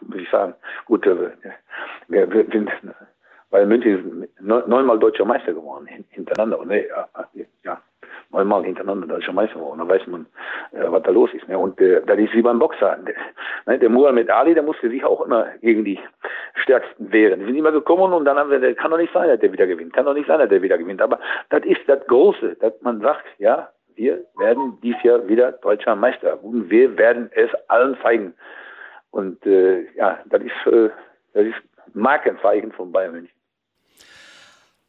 muss 0.01 0.19
ich 0.19 0.29
sagen, 0.29 0.53
gut, 0.85 1.05
äh, 1.07 1.31
wir, 2.07 2.27
sind 2.51 2.69
weil 3.49 3.65
München 3.65 4.27
neunmal 4.41 4.99
deutscher 4.99 5.23
Meister 5.23 5.53
geworden 5.53 5.87
hintereinander. 6.09 6.59
Und, 6.59 6.67
ne, 6.67 6.85
ja, 7.63 7.81
neunmal 8.31 8.63
hintereinander 8.63 9.07
deutscher 9.07 9.31
Meister 9.31 9.55
geworden. 9.55 9.79
Da 9.79 9.87
weiß 9.87 10.07
man, 10.07 10.25
äh, 10.73 10.83
was 10.87 11.03
da 11.03 11.11
los 11.11 11.33
ist. 11.33 11.47
Ne? 11.47 11.57
Und 11.57 11.79
äh, 11.79 12.01
das 12.05 12.17
ist 12.19 12.33
wie 12.33 12.41
beim 12.41 12.59
Boxer. 12.59 12.97
Der, 12.97 13.15
ne, 13.65 13.79
der 13.79 13.89
Muhammad 13.89 14.29
Ali, 14.29 14.53
der 14.53 14.63
musste 14.63 14.89
sich 14.89 15.03
auch 15.05 15.21
immer 15.21 15.47
gegen 15.61 15.85
die 15.85 15.99
Stärksten 16.55 17.11
wehren. 17.13 17.39
Die 17.39 17.45
sind 17.45 17.55
immer 17.55 17.71
gekommen 17.71 18.11
und 18.13 18.25
dann 18.25 18.37
haben 18.37 18.51
wir, 18.51 18.59
der 18.59 18.75
kann 18.75 18.91
doch 18.91 18.97
nicht 18.97 19.13
sein, 19.13 19.29
dass 19.29 19.39
der 19.39 19.53
wieder 19.53 19.67
gewinnt. 19.67 19.93
Kann 19.93 20.05
doch 20.05 20.13
nicht 20.13 20.27
sein, 20.27 20.39
dass 20.39 20.49
der 20.49 20.61
wieder 20.61 20.77
gewinnt. 20.77 21.01
Aber 21.01 21.19
das 21.49 21.63
ist 21.63 21.81
das 21.87 22.05
Große, 22.07 22.55
dass 22.59 22.73
man 22.81 22.99
sagt, 22.99 23.25
ja, 23.37 23.69
wir 23.95 24.25
werden 24.37 24.77
dies 24.81 24.95
Jahr 25.03 25.27
wieder 25.27 25.53
deutscher 25.53 25.95
Meister 25.95 26.43
und 26.43 26.69
wir 26.69 26.97
werden 26.97 27.29
es 27.33 27.49
allen 27.67 27.97
zeigen. 28.01 28.33
Und 29.11 29.45
äh, 29.45 29.85
ja, 29.95 30.19
das 30.29 30.41
ist, 30.41 30.73
äh, 30.73 30.89
das 31.33 31.45
ist 31.45 31.95
Markenzeichen 31.95 32.71
von 32.71 32.91
Bayern 32.91 33.13
München. 33.13 33.35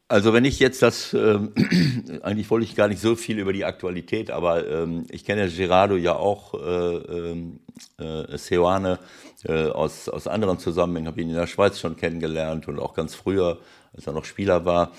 Also 0.09 0.33
wenn 0.33 0.45
ich 0.45 0.59
jetzt 0.59 0.81
das, 0.81 1.13
ähm, 1.13 1.53
eigentlich 2.23 2.49
wollte 2.49 2.65
ich 2.65 2.75
gar 2.75 2.87
nicht 2.87 3.01
so 3.01 3.15
viel 3.15 3.39
über 3.39 3.51
die 3.51 3.65
Aktualität, 3.65 4.31
aber 4.31 4.65
ähm, 4.65 5.05
ich 5.09 5.25
kenne 5.25 5.49
Gerardo 5.49 5.97
ja 5.97 6.15
auch, 6.15 6.53
äh, 6.53 6.97
ähm, 7.31 7.59
äh, 7.99 8.37
Seoane, 8.37 8.99
äh, 9.43 9.67
aus, 9.67 10.07
aus 10.07 10.27
anderen 10.27 10.59
Zusammenhängen, 10.59 11.07
habe 11.07 11.21
ihn 11.21 11.29
in 11.29 11.35
der 11.35 11.47
Schweiz 11.47 11.79
schon 11.79 11.97
kennengelernt 11.97 12.69
und 12.69 12.79
auch 12.79 12.93
ganz 12.93 13.15
früher, 13.15 13.59
als 13.93 14.07
er 14.07 14.13
noch 14.13 14.23
Spieler 14.23 14.63
war. 14.63 14.93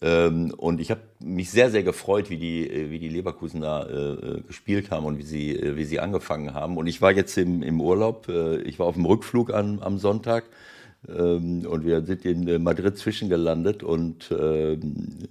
Ähm, 0.00 0.52
und 0.56 0.80
ich 0.80 0.90
habe 0.90 1.02
mich 1.20 1.50
sehr, 1.50 1.70
sehr 1.70 1.82
gefreut, 1.82 2.30
wie 2.30 2.38
die, 2.38 2.68
äh, 2.68 2.90
wie 2.90 2.98
die 2.98 3.08
Leverkusener 3.08 3.88
äh, 3.90 4.40
gespielt 4.42 4.90
haben 4.90 5.04
und 5.06 5.18
wie 5.18 5.22
sie, 5.22 5.56
äh, 5.56 5.76
wie 5.76 5.84
sie 5.84 6.00
angefangen 6.00 6.54
haben. 6.54 6.76
Und 6.78 6.86
ich 6.86 7.02
war 7.02 7.12
jetzt 7.12 7.36
im, 7.36 7.62
im 7.62 7.80
Urlaub, 7.80 8.28
äh, 8.28 8.62
ich 8.62 8.78
war 8.78 8.86
auf 8.86 8.94
dem 8.94 9.04
Rückflug 9.04 9.52
an, 9.52 9.80
am 9.82 9.98
Sonntag 9.98 10.44
ähm, 11.08 11.66
und 11.66 11.84
wir 11.84 12.04
sind 12.04 12.24
in 12.24 12.62
Madrid 12.62 12.96
zwischengelandet 12.96 13.82
und 13.82 14.34
ähm, 14.36 15.28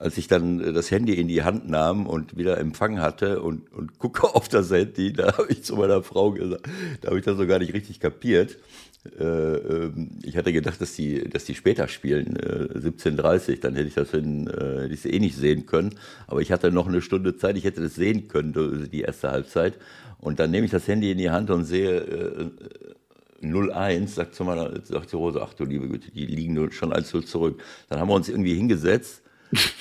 als 0.00 0.16
ich 0.16 0.28
dann 0.28 0.74
das 0.74 0.90
Handy 0.90 1.12
in 1.12 1.28
die 1.28 1.42
Hand 1.42 1.68
nahm 1.68 2.06
und 2.06 2.38
wieder 2.38 2.56
Empfang 2.56 3.00
hatte 3.00 3.42
und, 3.42 3.70
und 3.70 3.98
gucke 3.98 4.24
auf 4.34 4.48
das 4.48 4.70
Handy, 4.70 5.12
da 5.12 5.36
habe 5.36 5.48
ich 5.50 5.62
zu 5.62 5.76
meiner 5.76 6.02
Frau 6.02 6.32
gesagt, 6.32 6.66
da 7.02 7.08
habe 7.08 7.18
ich 7.18 7.24
das 7.24 7.36
so 7.36 7.46
gar 7.46 7.58
nicht 7.58 7.74
richtig 7.74 8.00
kapiert. 8.00 8.56
Äh, 9.18 9.24
ähm, 9.24 10.10
ich 10.22 10.38
hatte 10.38 10.54
gedacht, 10.54 10.80
dass 10.80 10.94
die, 10.94 11.28
dass 11.28 11.44
die 11.44 11.54
später 11.54 11.86
spielen, 11.86 12.36
äh, 12.36 12.78
17.30 12.78 13.60
dann 13.60 13.74
hätte 13.74 13.88
ich 13.88 13.94
das 13.94 14.14
in, 14.14 14.46
äh, 14.46 14.82
hätte 14.82 14.94
ich 14.94 15.04
eh 15.04 15.18
nicht 15.18 15.36
sehen 15.36 15.66
können. 15.66 15.94
Aber 16.26 16.40
ich 16.40 16.50
hatte 16.50 16.72
noch 16.72 16.88
eine 16.88 17.02
Stunde 17.02 17.36
Zeit, 17.36 17.58
ich 17.58 17.64
hätte 17.64 17.82
das 17.82 17.94
sehen 17.94 18.26
können, 18.28 18.88
die 18.90 19.02
erste 19.02 19.30
Halbzeit. 19.30 19.78
Und 20.18 20.40
dann 20.40 20.50
nehme 20.50 20.64
ich 20.64 20.72
das 20.72 20.88
Handy 20.88 21.10
in 21.10 21.18
die 21.18 21.30
Hand 21.30 21.50
und 21.50 21.64
sehe 21.64 21.98
äh, 23.42 23.46
0-1, 23.46 24.08
sagt 24.08 24.34
zu 24.34 24.44
meiner, 24.44 24.80
sagt 24.82 25.12
die 25.12 25.16
Rose, 25.16 25.42
ach 25.42 25.52
du 25.52 25.64
liebe 25.66 25.88
Güte, 25.88 26.10
die 26.10 26.24
liegen 26.24 26.72
schon 26.72 26.92
1-0 26.92 27.26
zurück. 27.26 27.62
Dann 27.90 28.00
haben 28.00 28.08
wir 28.08 28.14
uns 28.14 28.30
irgendwie 28.30 28.54
hingesetzt 28.54 29.22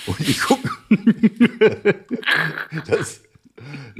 und 0.08 0.20
ich 0.22 0.42
gucke. 0.42 0.70
das, 2.88 3.22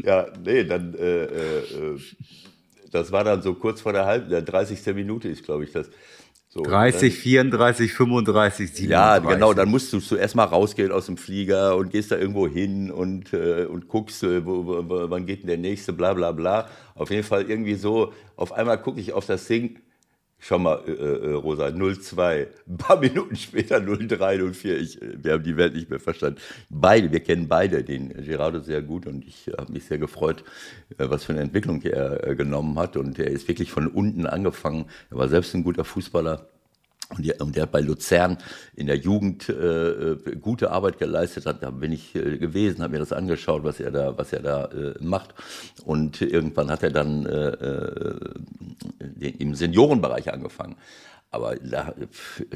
ja, 0.04 0.28
nee, 0.44 0.64
dann 0.64 0.94
äh, 0.96 1.24
äh, 1.24 1.60
äh 1.60 2.00
das 2.92 3.12
war 3.12 3.24
dann 3.24 3.42
so 3.42 3.54
kurz 3.54 3.82
vor 3.82 3.94
der 3.94 4.06
halben, 4.06 4.30
der 4.30 4.42
30. 4.42 4.96
Minute 4.96 5.30
ist, 5.30 5.44
glaube 5.44 5.64
ich, 5.64 5.72
das. 5.72 5.90
So, 6.52 6.64
30, 6.64 7.14
34, 7.16 7.94
35, 7.94 8.74
37. 8.74 8.90
Ja, 8.90 9.20
genau, 9.20 9.54
dann 9.54 9.70
musst 9.70 9.94
du 9.94 10.00
zuerst 10.00 10.36
mal 10.36 10.46
rausgehen 10.46 10.92
aus 10.92 11.06
dem 11.06 11.16
Flieger 11.16 11.76
und 11.76 11.92
gehst 11.92 12.12
da 12.12 12.18
irgendwo 12.18 12.48
hin 12.48 12.90
und, 12.90 13.34
äh, 13.34 13.66
und 13.66 13.88
guckst, 13.88 14.24
äh, 14.24 14.44
wo, 14.44 14.66
wo, 14.66 14.84
wann 15.12 15.28
geht 15.28 15.42
denn 15.42 15.48
der 15.48 15.60
nächste, 15.60 15.94
bla 15.94 16.16
bla 16.16 16.32
bla. 16.32 16.68
Auf 16.96 17.12
jeden 17.12 17.24
Fall 17.24 17.48
irgendwie 17.48 17.76
so, 17.76 18.14
auf 18.36 18.52
einmal 18.52 18.82
gucke 18.82 19.00
ich 19.00 19.14
auf 19.14 19.28
das 19.28 19.46
Ding, 19.46 19.80
Schau 20.42 20.58
mal, 20.58 20.82
äh, 20.88 20.92
äh, 20.92 21.34
Rosa, 21.34 21.70
02. 21.70 22.48
Ein 22.68 22.78
paar 22.78 22.98
Minuten 23.02 23.36
später 23.36 23.82
03, 23.82 24.54
04. 24.54 24.80
Ich, 24.80 25.02
äh, 25.02 25.22
wir 25.22 25.34
haben 25.34 25.44
die 25.44 25.58
Welt 25.58 25.76
nicht 25.76 25.90
mehr 25.90 26.00
verstanden. 26.00 26.40
Beide, 26.70 27.12
wir 27.12 27.20
kennen 27.20 27.48
beide 27.48 27.84
den 27.84 28.10
Gerardo 28.10 28.60
sehr 28.60 28.82
gut 28.82 29.06
und 29.06 29.26
ich 29.28 29.52
habe 29.58 29.72
mich 29.74 29.86
sehr 29.86 29.98
gefreut, 29.98 30.46
äh, 30.98 31.10
was 31.10 31.26
für 31.26 31.34
eine 31.34 31.42
Entwicklung 31.42 31.82
er 31.82 32.26
äh, 32.26 32.36
genommen 32.36 32.80
hat. 32.80 32.96
Und 32.96 33.20
er 33.20 33.30
ist 33.30 33.48
wirklich 33.50 33.72
von 33.72 33.88
unten 33.88 34.26
angefangen. 34.26 34.86
Er 35.12 35.18
war 35.18 35.28
selbst 35.28 35.54
ein 35.56 35.64
guter 35.64 35.84
Fußballer 35.84 36.48
und 37.16 37.26
der, 37.26 37.42
und 37.42 37.56
der 37.56 37.66
bei 37.66 37.82
Luzern 37.82 38.38
in 38.76 38.88
der 38.88 38.98
Jugend 38.98 39.50
äh, 39.50 39.54
äh, 39.54 40.36
gute 40.40 40.72
Arbeit 40.72 41.00
geleistet 41.00 41.46
hat. 41.46 41.64
Da 41.64 41.72
bin 41.72 41.92
ich 41.92 42.16
äh, 42.16 42.38
gewesen, 42.38 42.84
habe 42.84 42.94
mir 42.94 43.00
das 43.00 43.14
angeschaut, 43.14 43.64
was 43.64 43.80
er 43.80 43.92
da, 43.92 44.18
was 44.18 44.32
er 44.32 44.42
da 44.42 44.66
äh, 44.66 44.94
macht. 45.00 45.34
Und 45.86 46.22
irgendwann 46.22 46.70
hat 46.70 46.84
er 46.84 46.92
dann 46.92 47.26
äh, 47.26 47.50
äh, 47.50 49.30
im 49.40 49.56
Seniorenbereich 49.56 50.32
angefangen. 50.32 50.76
Aber 51.32 51.56
da, 51.58 51.94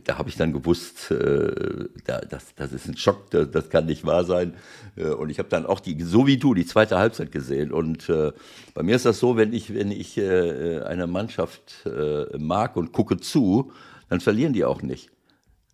da 0.04 0.18
habe 0.18 0.30
ich 0.30 0.36
dann 0.36 0.52
gewusst, 0.52 1.12
äh, 1.12 1.88
da, 2.06 2.22
das, 2.22 2.56
das 2.56 2.74
ist 2.74 2.88
ein 2.88 2.98
Schock, 2.98 3.30
das, 3.30 3.52
das 3.52 3.70
kann 3.70 3.86
nicht 3.86 4.04
wahr 4.04 4.24
sein. 4.24 4.56
Äh, 4.96 5.10
und 5.10 5.30
ich 5.30 5.38
habe 5.38 5.50
dann 5.50 5.66
auch 5.68 5.80
die, 5.80 6.02
so 6.02 6.26
wie 6.26 6.38
du, 6.38 6.56
die 6.56 6.66
zweite 6.66 6.98
Halbzeit 6.98 7.32
gesehen. 7.32 7.72
Und 7.72 8.10
äh, 8.10 8.32
bei 8.74 8.82
mir 8.82 8.96
ist 8.96 9.06
das 9.06 9.20
so, 9.20 9.38
wenn 9.38 9.54
ich, 9.54 9.74
wenn 9.76 9.92
ich 9.92 10.18
äh, 10.18 10.82
eine 10.82 11.06
Mannschaft 11.06 11.86
äh, 11.86 12.36
mag 12.38 12.76
und 12.76 12.94
gucke 12.94 13.18
zu, 13.18 13.72
dann 14.10 14.20
verlieren 14.20 14.54
die 14.54 14.66
auch 14.66 14.82
nicht. 14.82 15.12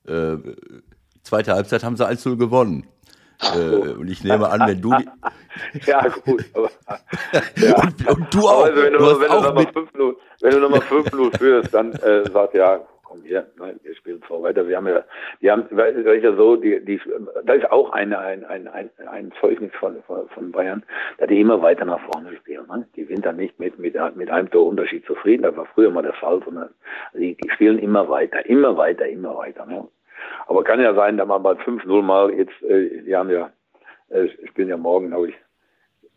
Äh, 0.08 0.38
zweite 1.24 1.54
Halbzeit 1.54 1.84
haben 1.84 1.98
sie 1.98 2.08
1-0 2.08 2.38
gewonnen. 2.38 2.88
Äh, 3.56 3.94
und 3.94 4.10
ich 4.10 4.24
nehme 4.24 4.50
an, 4.50 4.68
wenn 4.68 4.82
du 4.82 4.94
die 4.98 5.08
Ja, 5.86 6.08
gut. 6.08 6.46
Aber, 6.54 6.70
ja. 7.56 7.82
Und, 7.82 8.08
und, 8.08 8.34
du 8.34 8.48
auch. 8.48 8.66
Also 8.66 8.82
wenn 8.82 8.94
du, 8.94 9.00
du, 9.00 9.20
wenn 9.22 9.32
du 9.32 9.40
nochmal 9.42 9.64
5-0 9.66 10.16
wenn 10.42 10.52
du 10.52 10.60
nochmal 10.60 10.80
5-0 10.80 11.38
führst, 11.38 11.74
dann 11.74 11.94
äh, 11.94 12.30
sagt 12.30 12.54
ja, 12.54 12.80
komm 13.10 13.24
hier, 13.24 13.48
nein, 13.58 13.80
wir 13.82 13.96
spielen 13.96 14.22
so 14.30 14.42
weiter. 14.44 14.68
Wir 14.68 14.78
haben 14.78 14.88
ja, 14.88 15.04
die 15.42 15.50
haben, 15.50 15.66
weil 15.72 16.16
ich 16.16 16.24
ja 16.24 16.36
so, 16.36 16.56
die, 16.56 16.80
die, 16.86 17.02
da 17.44 17.54
ist 17.54 17.70
auch 17.72 17.92
ein, 17.92 18.14
ein, 18.14 18.46
ein, 18.46 18.68
ein, 18.68 19.32
Zeugnis 19.42 19.72
von, 19.80 19.96
von 20.06 20.52
Bayern, 20.52 20.84
dass 21.18 21.28
die 21.28 21.42
immer 21.42 21.62
weiter 21.62 21.86
nach 21.86 22.00
vorne 22.12 22.36
spielen. 22.38 22.68
Ne? 22.68 22.88
Die 22.96 23.06
sind 23.06 23.26
dann 23.26 23.38
nicht 23.38 23.60
mit, 23.60 23.80
mit, 23.80 23.96
mit 24.16 24.30
einem 24.30 24.50
Torunterschied 24.52 25.06
zufrieden, 25.06 25.44
das 25.44 25.58
war 25.58 25.66
früher 25.66 25.90
mal 25.90 26.04
der 26.04 26.14
Fall, 26.14 26.42
sondern 26.46 26.70
die, 27.14 27.36
die 27.36 27.50
spielen 27.50 27.80
immer 27.80 28.08
weiter, 28.08 28.46
immer 28.46 28.78
weiter, 28.78 29.08
immer 29.08 29.36
weiter. 29.36 29.66
Ne? 29.66 29.88
Aber 30.48 30.64
kann 30.64 30.80
ja 30.80 30.94
sein, 30.94 31.18
dass 31.18 31.28
man 31.28 31.42
bei 31.42 31.54
5-0 31.54 32.02
mal 32.04 32.32
jetzt, 32.32 32.62
äh, 32.62 33.02
die 33.02 33.16
haben 33.16 33.32
ja, 33.32 33.52
äh, 34.10 34.28
spielen 34.48 34.70
ja 34.70 34.78
morgen, 34.78 35.08
glaube 35.08 35.30
ich, 35.30 35.36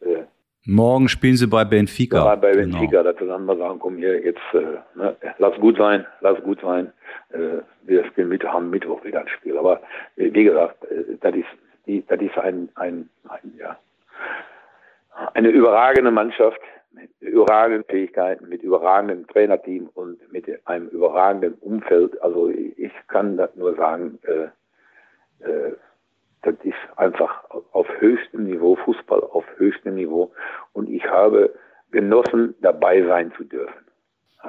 äh, 0.07 0.24
Morgen 0.64 1.09
spielen 1.09 1.37
sie 1.37 1.48
bei 1.48 1.64
Benfica. 1.64 2.18
Ja, 2.18 2.37
bei 2.37 2.53
Benfica, 2.53 2.87
genau. 2.87 3.03
dass 3.03 3.20
wir 3.20 3.27
dann 3.27 3.44
mal 3.46 3.59
sagen, 3.59 3.81
komm 3.81 3.96
hier, 3.96 4.25
jetzt 4.25 4.40
äh, 4.53 4.79
ne, 4.94 5.16
lass 5.38 5.59
gut 5.59 5.77
sein, 5.77 6.07
lass 6.20 6.40
gut 6.42 6.61
sein. 6.61 6.92
Äh, 7.31 7.62
wir 7.83 8.05
spielen 8.07 8.29
mit, 8.29 8.44
haben 8.44 8.70
Mittwoch 8.70 9.03
wieder 9.05 9.20
ein 9.20 9.29
Spiel. 9.29 9.59
Aber 9.59 9.81
äh, 10.16 10.33
wie 10.33 10.44
gesagt, 10.44 10.85
äh, 10.85 11.16
das 11.20 11.35
ist, 11.35 11.48
die, 11.87 12.05
das 12.07 12.20
ist 12.20 12.38
ein, 12.38 12.68
ein, 12.77 13.09
ein, 13.29 13.55
ja, 13.59 13.77
eine 15.35 15.48
überragende 15.48 16.12
Mannschaft 16.12 16.61
mit 16.92 17.11
überragenden 17.20 17.85
Fähigkeiten, 17.85 18.48
mit 18.48 18.62
überragendem 18.62 19.27
Trainerteam 19.27 19.88
und 19.94 20.33
mit 20.33 20.46
einem 20.66 20.88
überragenden 20.88 21.55
Umfeld. 21.55 22.20
Also 22.22 22.51
ich 22.51 22.92
kann 23.09 23.37
das 23.37 23.55
nur 23.57 23.75
sagen, 23.75 24.18
äh, 24.22 25.44
äh, 25.44 25.72
das 26.42 26.55
ist 26.64 26.74
einfach 26.96 27.44
auf 27.72 27.87
höchstem 27.98 28.44
Niveau, 28.44 28.76
Fußball 28.85 29.20
auf 29.20 29.44
höchstem 29.57 29.94
Niveau. 29.94 30.33
Und 30.72 30.90
ich 30.90 31.05
habe 31.05 31.55
genossen, 31.90 32.55
dabei 32.61 33.02
sein 33.05 33.33
zu 33.37 33.44
dürfen. 33.44 33.74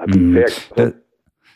Mhm. 0.08 0.44
Der, 0.76 0.94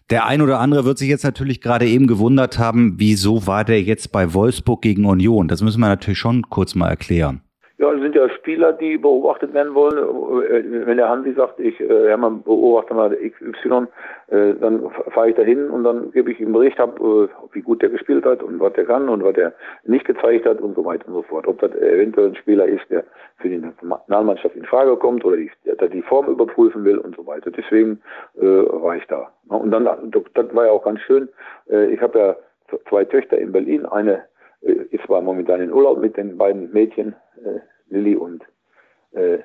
der 0.10 0.26
ein 0.26 0.41
oder 0.41 0.60
andere 0.60 0.86
wird 0.86 0.97
sich 1.00 1.10
jetzt 1.10 1.23
natürlich 1.23 1.60
gerade 1.60 1.86
eben 1.86 2.08
gewundert 2.08 2.60
haben, 2.60 2.95
wieso 2.97 3.47
war 3.47 3.65
der 3.65 3.82
jetzt 3.82 4.12
bei 4.12 4.34
Wolfsburg 4.34 4.82
gegen 4.82 5.06
Union? 5.06 5.47
Das 5.47 5.62
müssen 5.62 5.80
wir 5.80 5.88
natürlich 5.88 6.19
schon 6.19 6.43
kurz 6.50 6.76
mal 6.76 6.89
erklären. 6.89 7.41
Ja, 7.80 7.94
es 7.94 8.02
sind 8.02 8.16
ja 8.16 8.28
Spieler, 8.30 8.74
die 8.74 8.98
beobachtet 8.98 9.54
werden 9.54 9.76
wollen. 9.76 9.98
Äh, 9.98 10.88
wenn 10.88 10.98
der 10.98 11.10
Hansi 11.10 11.34
sagt, 11.34 11.60
ich, 11.60 11.80
äh, 11.80 12.08
Hermann, 12.08 12.42
beobachte 12.42 12.96
mal 12.96 13.16
XY, 13.16 13.86
äh, 14.30 14.56
dann 14.60 14.90
fahre 15.12 15.30
ich 15.30 15.36
dahin 15.36 15.70
und 15.70 15.84
dann 15.84 16.12
gebe 16.12 16.32
ich 16.32 16.40
ihm 16.40 16.54
Bericht 16.54 16.80
ab, 16.80 17.00
wie 17.00 17.62
gut 17.62 17.84
der 17.84 17.90
gespielt 17.90 18.26
hat 18.26 18.42
und 18.42 18.60
was 18.60 18.74
der 18.74 18.86
kann 18.86 19.08
und 19.10 19.24
was 19.24 19.38
er 19.38 19.54
nicht 19.84 20.06
gezeigt 20.06 20.48
hat 20.48 20.60
und 20.60 20.74
so 20.74 20.84
weiter 20.86 21.08
und 21.08 21.13
so 21.13 21.22
fort. 21.22 21.48
Ob 21.48 21.60
das 21.60 21.72
eventuell 21.76 22.30
ein 22.30 22.36
Spieler 22.36 22.66
ist, 22.66 22.90
der 22.90 23.04
für 23.38 23.50
die 23.50 23.60
Nationalmannschaft 23.60 24.56
in 24.56 24.66
Frage 24.66 24.96
kommt 24.98 25.24
oder 25.24 25.38
die, 25.38 25.52
der 25.66 25.88
die 25.88 26.02
Form 26.02 26.28
überprüfen 26.30 26.84
will 26.84 26.98
und 26.98 27.16
so 27.16 27.28
weiter. 27.28 27.52
Deswegen 27.52 28.02
äh, 28.40 28.44
war 28.44 28.96
ich 28.96 29.06
da. 29.06 29.32
Und 29.50 29.70
dann, 29.70 29.86
das 29.86 30.56
war 30.56 30.66
ja 30.66 30.72
auch 30.72 30.84
ganz 30.84 31.00
schön. 31.02 31.30
Ich 31.68 32.02
habe 32.02 32.20
ja 32.20 32.36
zwei 32.90 33.06
Töchter 33.06 33.38
in 33.38 33.52
Berlin, 33.52 33.86
eine 33.86 34.24
ist 34.62 35.08
war 35.10 35.22
momentan 35.22 35.62
in 35.62 35.72
Urlaub 35.72 36.00
mit 36.00 36.17
den 36.17 36.38
beiden 36.38 36.72
Mädchen, 36.72 37.15
äh, 37.43 37.60
Lilly 37.89 38.15
und 38.15 38.43
äh, 39.12 39.39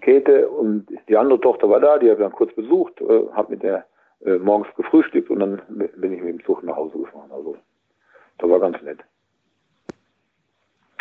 Käthe. 0.00 0.48
Und 0.48 0.86
die 1.08 1.16
andere 1.16 1.40
Tochter 1.40 1.68
war 1.68 1.80
da, 1.80 1.98
die 1.98 2.10
habe 2.10 2.20
ich 2.20 2.26
dann 2.26 2.32
kurz 2.32 2.54
besucht, 2.54 3.00
äh, 3.00 3.26
habe 3.32 3.52
mit 3.52 3.62
der 3.62 3.86
äh, 4.24 4.38
morgens 4.38 4.68
gefrühstückt 4.76 5.30
und 5.30 5.40
dann 5.40 5.62
bin 5.68 6.12
ich 6.12 6.22
mit 6.22 6.34
dem 6.34 6.44
Zug 6.44 6.62
nach 6.62 6.76
Hause 6.76 6.98
gefahren. 6.98 7.30
Also 7.32 7.56
das 8.38 8.50
war 8.50 8.60
ganz 8.60 8.80
nett. 8.82 8.98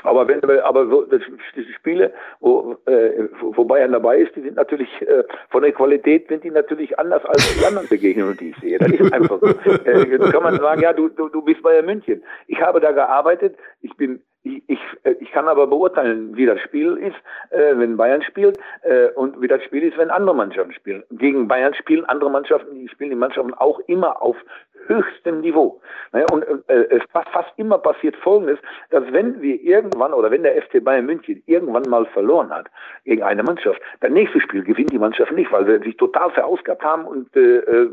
Aber 0.03 0.27
wenn 0.27 0.43
aber 0.61 0.87
so 0.87 1.03
das, 1.03 1.21
die 1.55 1.73
Spiele, 1.73 2.13
wo, 2.39 2.77
äh, 2.85 3.27
wo 3.39 3.63
Bayern 3.65 3.91
dabei 3.91 4.19
ist, 4.19 4.35
die 4.35 4.41
sind 4.41 4.55
natürlich 4.55 4.89
äh, 5.01 5.23
von 5.49 5.61
der 5.61 5.71
Qualität 5.71 6.27
sind 6.27 6.43
die 6.43 6.51
natürlich 6.51 6.97
anders 6.97 7.23
als 7.25 7.57
die 7.57 7.65
anderen 7.65 7.87
Begegnungen, 7.87 8.37
die 8.37 8.49
ich 8.49 8.57
sehe. 8.57 8.77
Das 8.79 8.91
ist 8.91 9.13
einfach 9.13 9.39
so. 9.39 9.47
Äh, 9.85 10.07
jetzt 10.09 10.31
kann 10.31 10.43
man 10.43 10.57
sagen, 10.57 10.81
ja, 10.81 10.93
du, 10.93 11.09
du, 11.09 11.29
du 11.29 11.41
bist 11.41 11.61
Bayern 11.61 11.85
München. 11.85 12.23
Ich 12.47 12.59
habe 12.61 12.79
da 12.79 12.91
gearbeitet, 12.91 13.55
ich 13.81 13.95
bin 13.95 14.21
ich, 14.43 14.63
ich, 14.67 14.79
äh, 15.03 15.15
ich 15.19 15.31
kann 15.31 15.47
aber 15.47 15.67
beurteilen, 15.67 16.35
wie 16.35 16.45
das 16.45 16.59
Spiel 16.61 16.97
ist, 16.97 17.15
äh, 17.51 17.77
wenn 17.77 17.97
Bayern 17.97 18.21
spielt 18.23 18.57
äh, 18.83 19.09
und 19.09 19.41
wie 19.41 19.47
das 19.47 19.63
Spiel 19.63 19.83
ist, 19.83 19.97
wenn 19.97 20.09
andere 20.09 20.35
Mannschaften 20.35 20.73
spielen. 20.73 21.03
Gegen 21.11 21.47
Bayern 21.47 21.73
spielen 21.73 22.05
andere 22.05 22.29
Mannschaften, 22.31 22.73
die 22.75 22.87
spielen 22.87 23.11
die 23.11 23.15
Mannschaften 23.15 23.53
auch 23.53 23.79
immer 23.87 24.21
auf 24.21 24.35
höchstem 24.87 25.41
Niveau. 25.41 25.79
Naja, 26.11 26.25
und 26.31 26.43
äh, 26.67 26.87
es 26.89 27.03
fast, 27.11 27.51
immer 27.57 27.77
passiert 27.77 28.15
Folgendes, 28.17 28.57
dass 28.89 29.03
wenn 29.11 29.41
wir 29.41 29.61
irgendwann 29.61 30.13
oder 30.13 30.31
wenn 30.31 30.43
der 30.43 30.59
FC 30.61 30.83
Bayern 30.83 31.05
München 31.05 31.43
irgendwann 31.45 31.83
mal 31.89 32.05
verloren 32.07 32.49
hat 32.49 32.67
gegen 33.05 33.21
eine 33.21 33.43
Mannschaft, 33.43 33.79
das 33.99 34.11
nächste 34.11 34.41
Spiel 34.41 34.63
gewinnt 34.63 34.91
die 34.91 34.99
Mannschaft 34.99 35.31
nicht, 35.33 35.51
weil 35.51 35.65
sie 35.65 35.85
sich 35.85 35.97
total 35.97 36.31
verausgabt 36.31 36.83
haben 36.83 37.05
und 37.05 37.35
äh, 37.35 37.57
äh, 37.57 37.89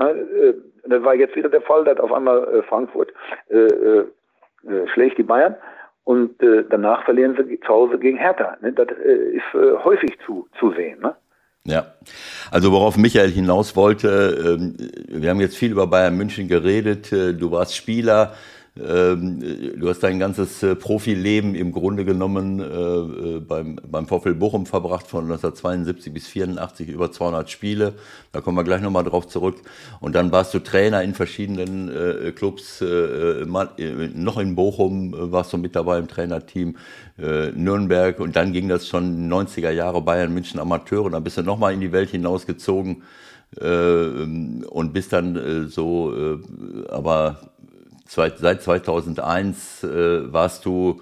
äh, 0.00 0.54
das 0.86 1.02
war 1.04 1.14
jetzt 1.14 1.36
wieder 1.36 1.48
der 1.48 1.62
Fall, 1.62 1.84
dass 1.84 2.00
auf 2.00 2.12
einmal 2.12 2.42
äh, 2.48 2.62
Frankfurt 2.62 3.12
äh, 3.48 3.56
äh, 3.58 4.06
schlägt 4.92 5.18
die 5.18 5.22
Bayern 5.22 5.54
und 6.04 6.42
äh, 6.42 6.64
danach 6.68 7.04
verlieren 7.04 7.36
sie 7.36 7.58
zu 7.60 7.68
Hause 7.68 7.98
gegen 7.98 8.18
Hertha. 8.18 8.56
Ne? 8.60 8.72
Das 8.72 8.88
äh, 8.88 9.36
ist 9.36 9.54
äh, 9.54 9.76
häufig 9.82 10.16
zu, 10.24 10.46
zu 10.58 10.72
sehen. 10.72 11.00
Ne? 11.00 11.14
Ja, 11.66 11.94
also 12.50 12.72
worauf 12.72 12.98
Michael 12.98 13.30
hinaus 13.30 13.74
wollte, 13.74 14.58
ähm, 14.60 14.76
wir 15.08 15.30
haben 15.30 15.40
jetzt 15.40 15.56
viel 15.56 15.72
über 15.72 15.86
Bayern 15.86 16.16
München 16.16 16.46
geredet, 16.46 17.10
äh, 17.10 17.32
du 17.32 17.50
warst 17.50 17.74
Spieler, 17.74 18.34
du 18.76 19.88
hast 19.88 20.02
dein 20.02 20.18
ganzes 20.18 20.60
äh, 20.64 20.74
Profileben 20.74 21.54
im 21.54 21.70
Grunde 21.70 22.04
genommen 22.04 22.58
äh, 22.58 22.64
äh 22.64 23.40
beim, 23.40 23.76
beim 23.88 24.08
VfL 24.08 24.34
Bochum 24.34 24.66
verbracht, 24.66 25.06
von 25.06 25.24
1972 25.24 26.12
bis 26.12 26.26
84 26.26 26.88
über 26.88 27.12
200 27.12 27.48
Spiele. 27.48 27.94
Da 28.32 28.40
kommen 28.40 28.56
wir 28.56 28.64
gleich 28.64 28.82
nochmal 28.82 29.04
drauf 29.04 29.28
zurück. 29.28 29.62
Und 30.00 30.16
dann 30.16 30.32
warst 30.32 30.54
du 30.54 30.58
Trainer 30.58 31.04
in 31.04 31.14
verschiedenen 31.14 32.34
Clubs, 32.34 32.80
noch 32.80 34.38
in 34.38 34.54
Bochum 34.54 35.14
warst 35.32 35.52
du 35.52 35.58
mit 35.58 35.76
dabei 35.76 35.98
im 35.98 36.08
Trainerteam, 36.08 36.76
Nürnberg. 37.16 38.18
Und 38.18 38.34
dann 38.36 38.52
ging 38.52 38.68
das 38.68 38.88
schon 38.88 39.30
90er 39.30 39.70
Jahre 39.70 40.00
Bayern 40.00 40.32
München 40.34 40.58
Amateure. 40.58 41.10
Dann 41.10 41.22
bist 41.22 41.36
du 41.36 41.42
nochmal 41.42 41.74
in 41.74 41.80
die 41.80 41.92
Welt 41.92 42.10
hinausgezogen 42.10 43.02
und 43.60 44.92
bist 44.92 45.12
dann 45.12 45.68
so, 45.68 46.38
aber 46.88 47.53
seit 48.14 48.62
2001 48.62 49.84
äh, 49.84 50.32
warst 50.32 50.64
du 50.64 51.00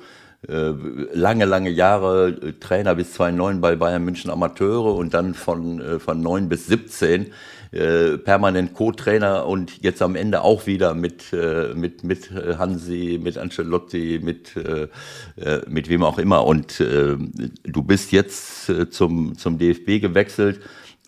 äh, 0.48 0.72
lange, 1.12 1.44
lange 1.44 1.70
Jahre 1.70 2.31
äh, 2.31 2.53
Trainer 2.59 2.96
bis 2.96 3.12
2009 3.12 3.61
bei 3.61 3.77
Bayern 3.77 4.05
München 4.05 4.31
Amateure 4.31 4.96
und 4.96 5.14
dann 5.14 5.35
von, 5.35 5.81
äh, 5.81 5.98
von 6.01 6.20
9 6.20 6.48
bis 6.48 6.66
17 6.66 7.33
äh, 7.70 8.18
permanent 8.18 8.75
Co-Trainer 8.75 9.46
und 9.46 9.83
jetzt 9.83 10.03
am 10.03 10.16
Ende 10.16 10.42
auch 10.42 10.66
wieder 10.66 10.94
mit, 10.94 11.33
äh, 11.33 11.75
mit, 11.75 12.03
mit 12.03 12.31
Hansi, 12.33 13.20
mit 13.22 13.38
Ancelotti, 13.38 14.20
mit, 14.20 14.57
äh, 14.57 14.88
mit 15.68 15.88
wem 15.88 16.03
auch 16.03 16.18
immer. 16.18 16.44
Und 16.44 16.81
du 16.81 17.83
bist 17.83 18.12
jetzt 18.12 18.70
zum, 18.90 19.38
zum 19.38 19.59
DFB 19.59 20.01
gewechselt. 20.01 20.61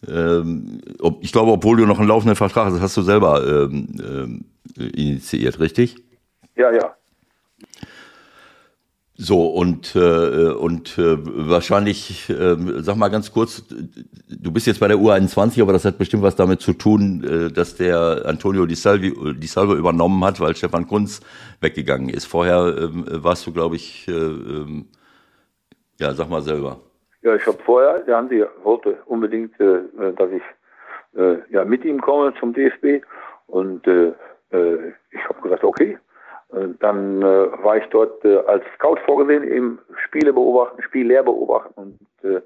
Ähm, 0.09 0.81
ich 1.21 1.33
glaube, 1.33 1.53
obwohl 1.53 1.77
du 1.77 1.87
noch 1.87 1.99
einen 1.99 2.09
laufenden 2.09 2.37
Vertrag 2.37 2.73
hast, 2.73 2.81
hast 2.81 2.97
du 2.97 3.03
selber 3.03 3.47
ähm, 3.47 3.88
ähm, 3.99 4.45
initiiert, 4.77 5.61
richtig? 5.61 5.97
Ja, 6.57 6.73
ja. 6.73 6.95
So, 9.17 9.47
und, 9.47 9.95
äh, 9.95 9.99
und 9.99 10.99
äh, 10.99 11.17
wahrscheinlich, 11.49 12.29
äh, 12.31 12.57
sag 12.79 12.97
mal 12.97 13.11
ganz 13.11 13.31
kurz, 13.31 13.62
du 13.69 14.51
bist 14.51 14.67
jetzt 14.67 14.81
bei 14.81 14.88
der 14.88 14.97
U21, 14.97 15.62
aber 15.62 15.73
das 15.73 15.85
hat 15.85 15.99
bestimmt 15.99 16.25
was 16.25 16.35
damit 16.35 16.61
zu 16.61 16.73
tun, 16.73 17.23
äh, 17.23 17.53
dass 17.53 17.77
der 17.77 18.23
Antonio 18.27 18.67
Di, 18.67 18.75
Salvi, 18.75 19.14
Di 19.38 19.47
Salvo 19.47 19.77
übernommen 19.77 20.25
hat, 20.25 20.40
weil 20.40 20.57
Stefan 20.57 20.88
Kunz 20.88 21.21
weggegangen 21.61 22.09
ist. 22.09 22.25
Vorher 22.25 22.77
ähm, 22.77 23.05
warst 23.09 23.47
du, 23.47 23.53
glaube 23.53 23.77
ich, 23.77 24.09
äh, 24.09 24.12
ähm, 24.12 24.87
ja, 26.01 26.12
sag 26.12 26.29
mal 26.29 26.43
selber. 26.43 26.81
Ja, 27.24 27.34
ich 27.34 27.46
habe 27.46 27.56
vorher, 27.64 28.00
der 28.00 28.18
Hansi 28.18 28.44
wollte 28.62 28.98
unbedingt, 29.06 29.58
äh, 29.58 29.80
dass 30.14 30.30
ich 30.30 30.42
äh, 31.16 31.38
ja, 31.48 31.64
mit 31.64 31.82
ihm 31.84 31.98
komme 32.02 32.34
zum 32.38 32.52
DFB 32.52 33.02
und 33.46 33.87
äh, 33.87 34.12
äh, 34.52 34.92
ich 35.10 35.24
habe 35.26 35.40
gesagt, 35.40 35.64
okay. 35.64 35.98
Äh, 36.52 36.68
dann 36.80 37.22
äh, 37.22 37.24
war 37.64 37.78
ich 37.78 37.87
dort 37.87 38.22
als 38.26 38.62
Scout 38.74 38.98
vorgesehen, 39.06 39.42
eben 39.42 39.78
Spiele 40.04 40.34
beobachten, 40.34 40.82
Spiellehr 40.82 41.22
beobachten. 41.22 41.74
Und 41.76 42.44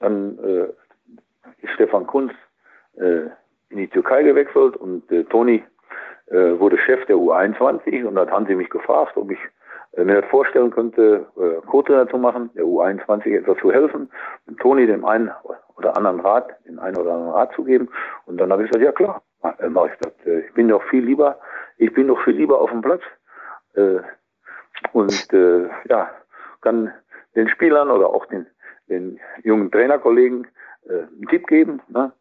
dann 0.00 0.38
ist 1.60 1.72
Stefan 1.74 2.06
Kunz 2.06 2.32
in 2.94 3.76
die 3.76 3.88
Türkei 3.88 4.22
gewechselt. 4.22 4.76
Und 4.76 5.04
Toni 5.30 5.62
wurde 6.28 6.78
Chef 6.78 7.04
der 7.06 7.16
U21 7.16 8.04
und 8.04 8.14
dann 8.14 8.30
haben 8.30 8.46
sie 8.46 8.54
mich 8.54 8.70
gefragt, 8.70 9.16
ob 9.16 9.30
ich 9.30 9.38
mir 9.96 10.20
das 10.22 10.30
vorstellen 10.30 10.70
könnte, 10.70 11.26
Co-Trainer 11.66 12.08
zu 12.08 12.18
machen, 12.18 12.50
der 12.54 12.64
U21 12.64 13.38
etwas 13.38 13.58
zu 13.58 13.70
helfen 13.70 14.10
und 14.46 14.58
Toni 14.58 14.86
dem 14.86 15.04
einen 15.04 15.30
oder 15.76 15.96
anderen 15.96 16.20
Rat, 16.20 16.50
den 16.66 16.78
einen 16.78 16.96
oder 16.96 17.12
anderen 17.12 17.32
Rat 17.32 17.52
zu 17.54 17.64
geben. 17.64 17.88
Und 18.26 18.38
dann 18.38 18.50
habe 18.52 18.64
ich 18.64 18.70
gesagt, 18.70 18.84
ja 18.84 18.92
klar, 18.92 19.22
äh, 19.58 19.68
mache 19.68 19.88
ich 19.88 19.98
das. 20.00 20.12
Äh, 20.26 20.40
ich 20.40 20.54
bin 20.54 20.68
doch 20.68 20.82
viel 20.84 21.04
lieber, 21.04 21.38
ich 21.76 21.92
bin 21.92 22.08
doch 22.08 22.22
viel 22.24 22.36
lieber 22.36 22.60
auf 22.60 22.70
dem 22.70 22.82
Platz. 22.82 23.02
Äh, 23.74 24.00
und 24.92 25.32
äh, 25.32 25.68
ja, 25.88 26.10
kann 26.60 26.92
den 27.34 27.48
Spielern 27.48 27.90
oder 27.90 28.08
auch 28.08 28.26
den, 28.26 28.46
den 28.88 29.20
jungen 29.42 29.70
Trainerkollegen 29.70 30.46
äh, 30.88 30.92
einen 30.92 31.26
Tipp 31.28 31.46
geben. 31.46 31.80
Ne? 31.88 32.12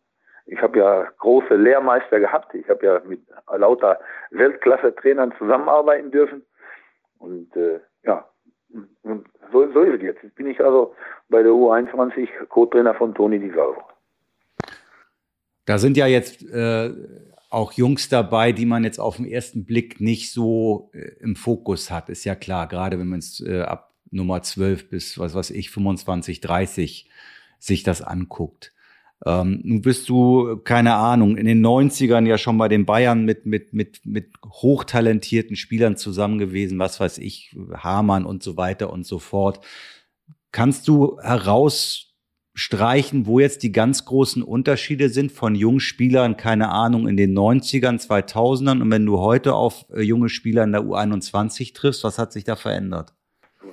Ich 0.46 0.62
habe 0.62 0.80
ja 0.80 1.08
große 1.20 1.56
Lehrmeister 1.56 2.20
gehabt. 2.20 2.54
Ich 2.54 2.68
habe 2.70 2.86
ja 2.86 3.02
mit 3.06 3.22
lauter 3.56 4.00
Weltklasse-Trainern 4.32 5.34
zusammenarbeiten 5.38 6.12
dürfen. 6.12 6.44
Und 7.22 7.56
äh, 7.56 7.80
ja, 8.04 8.28
und 9.04 9.26
so, 9.52 9.72
so 9.72 9.82
ist 9.82 9.96
es 9.96 10.02
jetzt. 10.02 10.24
Jetzt 10.24 10.36
bin 10.36 10.48
ich 10.48 10.60
also 10.60 10.96
bei 11.30 11.44
der 11.44 11.52
U21 11.52 12.28
Co-Trainer 12.50 12.96
von 12.96 13.14
Toni 13.14 13.40
Di 13.40 13.50
Salvo. 13.50 13.82
Da 15.66 15.78
sind 15.78 15.98
ja 15.98 16.08
jetzt 16.08 16.44
äh, 16.50 16.92
auch 17.50 17.74
Jungs 17.74 18.10
dabei, 18.10 18.52
die 18.52 18.66
man 18.66 18.84
jetzt 18.84 19.00
auf 19.00 19.18
den 19.18 19.26
ersten 19.26 19.66
Blick 19.66 20.02
nicht 20.02 20.32
so 20.32 20.90
äh, 20.94 21.12
im 21.20 21.36
Fokus 21.36 21.92
hat, 21.92 22.10
ist 22.10 22.24
ja 22.24 22.36
klar, 22.36 22.68
gerade 22.68 22.98
wenn 22.98 23.08
man 23.08 23.20
es 23.20 23.40
äh, 23.46 23.62
ab 23.62 23.94
Nummer 24.10 24.42
12 24.42 24.90
bis, 24.90 25.20
was 25.20 25.36
weiß 25.36 25.52
ich, 25.52 25.70
25, 25.70 26.42
30 26.42 27.10
sich 27.60 27.84
das 27.84 28.02
anguckt. 28.02 28.74
Ähm, 29.26 29.62
nun 29.64 29.82
bist 29.82 30.10
du, 30.10 30.58
keine 30.64 30.96
Ahnung, 30.96 31.38
in 31.38 31.46
den 31.46 31.64
90ern 31.64 32.26
ja 32.26 32.38
schon 32.38 32.58
bei 32.58 32.68
den 32.68 32.86
Bayern 32.86 33.24
mit, 33.24 33.46
mit, 33.46 33.72
mit, 33.72 34.02
mit 34.04 34.32
hochtalentierten 34.46 35.56
Spielern 35.56 35.96
zusammen 35.96 36.40
gewesen, 36.40 36.80
was 36.80 37.00
weiß 37.00 37.20
ich, 37.20 37.56
Hamann 37.76 38.26
und 38.26 38.42
so 38.42 38.58
weiter 38.58 38.92
und 38.92 39.06
so 39.06 39.20
fort. 39.20 39.60
Kannst 40.52 40.88
du 40.88 41.20
heraus 41.22 42.08
streichen, 42.54 43.28
wo 43.28 43.40
jetzt 43.40 43.64
die 43.64 43.72
ganz 43.72 44.06
großen 44.06 44.44
Unterschiede 44.44 45.10
sind 45.10 45.32
von 45.32 45.56
jungen 45.56 45.80
Spielern, 45.80 46.36
keine 46.36 46.70
Ahnung, 46.70 47.08
in 47.08 47.16
den 47.16 47.38
90ern, 47.38 48.06
2000ern 48.06 48.82
und 48.82 48.92
wenn 48.92 49.06
du 49.06 49.20
heute 49.20 49.54
auf 49.54 49.86
äh, 49.94 50.02
junge 50.02 50.30
Spieler 50.30 50.64
in 50.64 50.72
der 50.72 50.82
U21 50.82 51.76
triffst, 51.76 52.04
was 52.04 52.18
hat 52.18 52.34
sich 52.34 52.44
da 52.44 52.56
verändert? 52.56 53.14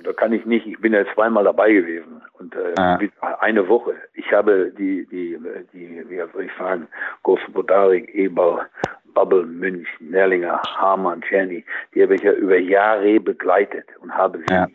Da 0.03 0.13
kann 0.13 0.31
ich 0.31 0.45
nicht, 0.45 0.65
ich 0.65 0.79
bin 0.79 0.93
ja 0.93 1.03
zweimal 1.13 1.43
dabei 1.43 1.73
gewesen 1.73 2.18
und 2.39 2.55
äh, 2.55 2.73
ah. 2.77 2.99
eine 3.39 3.67
Woche. 3.67 3.95
Ich 4.13 4.31
habe 4.31 4.71
die, 4.77 5.05
die, 5.07 5.37
die, 5.73 6.09
wie 6.09 6.17
soll 6.33 6.45
ich 6.45 6.51
sagen, 6.57 6.87
Gospodarik, 7.23 8.13
Eber, 8.15 8.67
Bubble, 9.13 9.45
München, 9.45 10.09
Nerlinger, 10.11 10.61
Hamann, 10.77 11.21
Czerny, 11.21 11.65
die 11.93 12.03
habe 12.03 12.15
ich 12.15 12.21
ja 12.21 12.33
über 12.33 12.57
Jahre 12.57 13.19
begleitet 13.19 13.85
und 14.01 14.13
habe 14.15 14.39
sie 14.47 14.53
ja. 14.53 14.67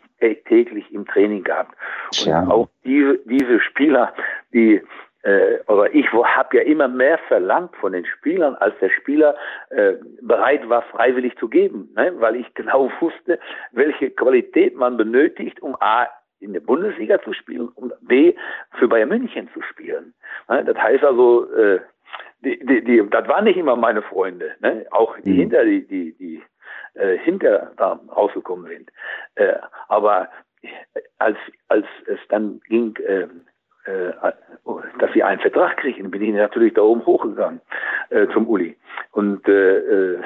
täglich 0.47 0.91
im 0.93 1.05
Training 1.05 1.43
gehabt. 1.43 1.75
Und 2.19 2.27
ja. 2.27 2.47
auch 2.47 2.67
diese, 2.83 3.19
diese 3.25 3.59
Spieler, 3.59 4.13
die 4.53 4.81
äh, 5.23 5.59
aber 5.65 5.93
ich 5.95 6.05
habe 6.13 6.57
ja 6.57 6.63
immer 6.63 6.87
mehr 6.87 7.17
verlangt 7.27 7.75
von 7.77 7.93
den 7.93 8.05
Spielern, 8.05 8.53
als 8.55 8.75
der 8.79 8.91
Spieler 8.91 9.35
äh, 9.71 9.93
bereit 10.21 10.69
war, 10.69 10.83
freiwillig 10.83 11.35
zu 11.39 11.47
geben, 11.47 11.89
ne? 11.95 12.13
weil 12.19 12.35
ich 12.35 12.53
genau 12.53 12.91
wusste, 12.99 13.39
welche 13.71 14.11
Qualität 14.11 14.75
man 14.75 14.97
benötigt, 14.97 15.59
um 15.63 15.75
A 15.79 16.07
in 16.39 16.53
der 16.53 16.59
Bundesliga 16.59 17.21
zu 17.21 17.33
spielen 17.33 17.69
und 17.69 17.93
B 18.01 18.35
für 18.77 18.87
Bayern 18.87 19.09
München 19.09 19.49
zu 19.53 19.61
spielen. 19.61 20.13
Ne? 20.49 20.63
Das 20.65 20.77
heißt 20.77 21.03
also, 21.03 21.51
äh, 21.53 21.79
die, 22.41 22.59
die, 22.65 22.83
die, 22.83 23.09
das 23.09 23.27
waren 23.27 23.45
nicht 23.45 23.57
immer 23.57 23.75
meine 23.75 24.01
Freunde, 24.01 24.55
ne? 24.59 24.85
auch 24.91 25.17
die 25.19 25.31
mhm. 25.31 25.37
hinter 25.37 25.65
die, 25.65 25.87
die, 25.87 26.13
die 26.17 26.43
äh, 26.95 27.17
hinter 27.19 27.71
da 27.77 27.99
rausgekommen 28.15 28.67
sind. 28.67 28.91
Äh, 29.35 29.55
aber 29.87 30.29
als 31.19 31.37
als 31.67 31.85
es 32.07 32.19
dann 32.29 32.59
ging, 32.67 32.95
äh, 32.97 33.27
äh, 33.85 34.13
dass 34.99 35.13
sie 35.13 35.23
einen 35.23 35.41
Vertrag 35.41 35.77
kriegen, 35.77 36.09
bin 36.09 36.21
ich 36.21 36.33
natürlich 36.33 36.73
da 36.73 36.81
oben 36.81 37.05
hochgegangen 37.05 37.61
äh, 38.09 38.27
zum 38.33 38.47
Uli. 38.47 38.77
Und 39.11 39.47
äh, 39.47 39.77
äh 39.77 40.23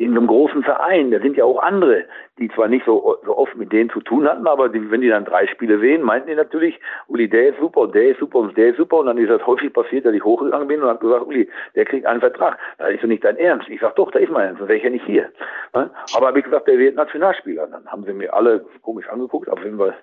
in 0.00 0.16
einem 0.16 0.26
großen 0.28 0.62
Verein, 0.62 1.10
da 1.10 1.20
sind 1.20 1.36
ja 1.36 1.44
auch 1.44 1.62
andere, 1.62 2.06
die 2.38 2.48
zwar 2.48 2.68
nicht 2.68 2.86
so, 2.86 3.18
so 3.26 3.36
oft 3.36 3.54
mit 3.56 3.70
denen 3.70 3.90
zu 3.90 4.00
tun 4.00 4.26
hatten, 4.26 4.46
aber 4.46 4.70
die, 4.70 4.90
wenn 4.90 5.02
die 5.02 5.10
dann 5.10 5.26
drei 5.26 5.46
Spiele 5.46 5.78
sehen, 5.78 6.02
meinten 6.02 6.30
die 6.30 6.34
natürlich, 6.34 6.80
Uli, 7.08 7.28
der 7.28 7.50
ist 7.50 7.60
super, 7.60 7.86
der 7.86 8.12
ist 8.12 8.18
super 8.18 8.38
und 8.38 8.56
der 8.56 8.68
ist 8.68 8.78
super. 8.78 8.96
Und 8.96 9.06
dann 9.06 9.18
ist 9.18 9.28
das 9.28 9.46
häufig 9.46 9.70
passiert, 9.74 10.06
dass 10.06 10.14
ich 10.14 10.24
hochgegangen 10.24 10.68
bin 10.68 10.82
und 10.82 10.88
habe 10.88 11.00
gesagt, 11.00 11.26
Uli, 11.26 11.50
der 11.74 11.84
kriegt 11.84 12.06
einen 12.06 12.20
Vertrag. 12.20 12.56
Da 12.78 12.86
ist 12.86 13.02
doch 13.02 13.08
nicht 13.08 13.22
dein 13.22 13.36
Ernst. 13.36 13.68
Ich 13.68 13.82
sag 13.82 13.94
doch, 13.96 14.10
da 14.10 14.18
ist 14.20 14.30
mein 14.30 14.46
Ernst, 14.46 14.60
sonst 14.60 14.70
wäre 14.70 14.78
ich 14.78 14.84
ja 14.84 14.90
nicht 14.90 15.04
hier. 15.04 15.30
Aber 15.72 16.26
habe 16.26 16.38
ich 16.38 16.46
gesagt, 16.46 16.66
der 16.66 16.78
wird 16.78 16.96
Nationalspieler. 16.96 17.66
Dann 17.66 17.86
haben 17.86 18.04
sie 18.04 18.14
mir 18.14 18.32
alle 18.32 18.64
komisch 18.80 19.08
angeguckt, 19.10 19.50
aber 19.50 19.62
wenn 19.62 19.78
wir, 19.78 19.94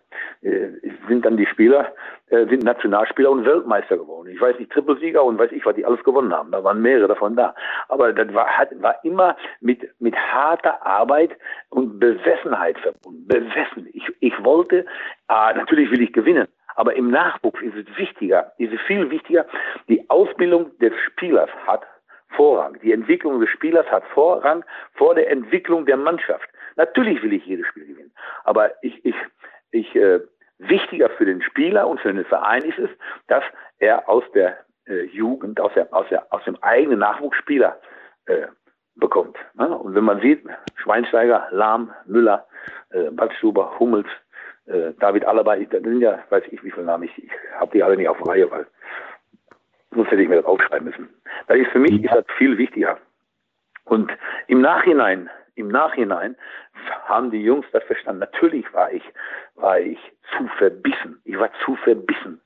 äh, 0.43 0.67
sind 1.07 1.25
dann 1.25 1.37
die 1.37 1.47
Spieler, 1.47 1.91
äh, 2.29 2.45
sind 2.45 2.63
Nationalspieler 2.63 3.31
und 3.31 3.45
Weltmeister 3.45 3.97
geworden. 3.97 4.29
Ich 4.29 4.39
weiß 4.39 4.59
nicht, 4.59 4.71
Trippelsieger 4.71 5.23
und 5.23 5.39
weiß 5.39 5.51
ich, 5.53 5.65
was 5.65 5.75
die 5.75 5.85
alles 5.85 6.03
gewonnen 6.03 6.33
haben. 6.33 6.51
Da 6.51 6.63
waren 6.63 6.81
mehrere 6.81 7.07
davon 7.07 7.35
da. 7.35 7.55
Aber 7.89 8.13
das 8.13 8.33
war, 8.33 8.45
hat, 8.45 8.69
war 8.81 8.95
immer 9.03 9.35
mit, 9.61 9.86
mit 9.99 10.15
harter 10.15 10.85
Arbeit 10.85 11.31
und 11.69 11.99
Besessenheit 11.99 12.77
verbunden. 12.79 13.27
Besessen. 13.27 13.89
Ich, 13.93 14.03
ich 14.19 14.43
wollte, 14.43 14.85
äh, 15.29 15.53
natürlich 15.53 15.91
will 15.91 16.01
ich 16.01 16.13
gewinnen, 16.13 16.47
aber 16.75 16.95
im 16.95 17.09
Nachwuchs 17.09 17.61
ist 17.61 17.75
es 17.75 17.97
wichtiger, 17.97 18.53
ist 18.57 18.73
es 18.73 18.81
viel 18.81 19.09
wichtiger, 19.09 19.45
die 19.87 20.09
Ausbildung 20.09 20.77
des 20.79 20.93
Spielers 21.07 21.49
hat 21.65 21.83
Vorrang. 22.29 22.77
Die 22.81 22.91
Entwicklung 22.91 23.39
des 23.39 23.49
Spielers 23.49 23.87
hat 23.87 24.03
Vorrang 24.13 24.63
vor 24.93 25.15
der 25.15 25.31
Entwicklung 25.31 25.85
der 25.85 25.97
Mannschaft. 25.97 26.47
Natürlich 26.75 27.23
will 27.23 27.33
ich 27.33 27.45
jedes 27.45 27.65
Spiel 27.67 27.87
gewinnen, 27.87 28.11
aber 28.43 28.71
ich, 28.83 29.03
ich, 29.05 29.15
ich, 29.71 29.95
äh, 29.95 30.19
wichtiger 30.59 31.09
für 31.11 31.25
den 31.25 31.41
Spieler 31.41 31.87
und 31.87 31.99
für 31.99 32.13
den 32.13 32.25
Verein 32.25 32.63
ist 32.63 32.79
es, 32.79 32.89
dass 33.27 33.43
er 33.79 34.07
aus 34.09 34.23
der 34.33 34.57
äh, 34.87 35.03
Jugend, 35.05 35.59
aus, 35.59 35.73
der, 35.73 35.93
aus, 35.93 36.07
der, 36.09 36.25
aus 36.31 36.43
dem 36.45 36.57
eigenen 36.61 36.99
Nachwuchsspieler 36.99 37.79
äh, 38.25 38.47
bekommt. 38.99 39.37
Ne? 39.55 39.67
Und 39.67 39.95
wenn 39.95 40.03
man 40.03 40.21
sieht, 40.21 40.43
Schweinsteiger, 40.75 41.47
Lahm, 41.51 41.91
Müller, 42.05 42.45
äh, 42.91 43.09
Badstuber, 43.11 43.79
Hummels, 43.79 44.07
äh, 44.65 44.93
David 44.99 45.25
Alaba, 45.25 45.55
ich, 45.55 45.69
das 45.69 45.81
sind 45.81 46.01
ja, 46.01 46.19
weiß 46.29 46.43
ich, 46.51 46.63
wie 46.63 46.71
viele 46.71 46.85
Namen 46.85 47.03
ich, 47.03 47.23
ich 47.23 47.31
habe 47.59 47.71
die 47.71 47.83
alle 47.83 47.97
nicht 47.97 48.09
auf 48.09 48.25
Reihe, 48.27 48.49
weil 48.51 48.67
sonst 49.91 50.11
hätte 50.11 50.21
ich 50.21 50.29
mir 50.29 50.37
das 50.37 50.45
aufschreiben 50.45 50.87
müssen. 50.87 51.09
Da 51.47 51.55
ist 51.55 51.71
für 51.71 51.79
mich 51.79 52.03
ist 52.03 52.13
das 52.13 52.25
viel 52.37 52.57
wichtiger. 52.57 52.97
Und 53.85 54.11
im 54.47 54.61
Nachhinein, 54.61 55.29
im 55.55 55.69
Nachhinein 55.69 56.35
haben 57.05 57.31
die 57.31 57.41
Jungs 57.41 57.65
das 57.71 57.83
verstanden. 57.85 58.19
Natürlich 58.19 58.71
war 58.73 58.91
ich, 58.91 59.03
war 59.55 59.79
ich 59.79 59.97
zu 60.37 60.47
verbissen. 60.57 61.21
Ich 61.23 61.39
war 61.39 61.49
zu 61.65 61.75
verbissen. 61.77 62.41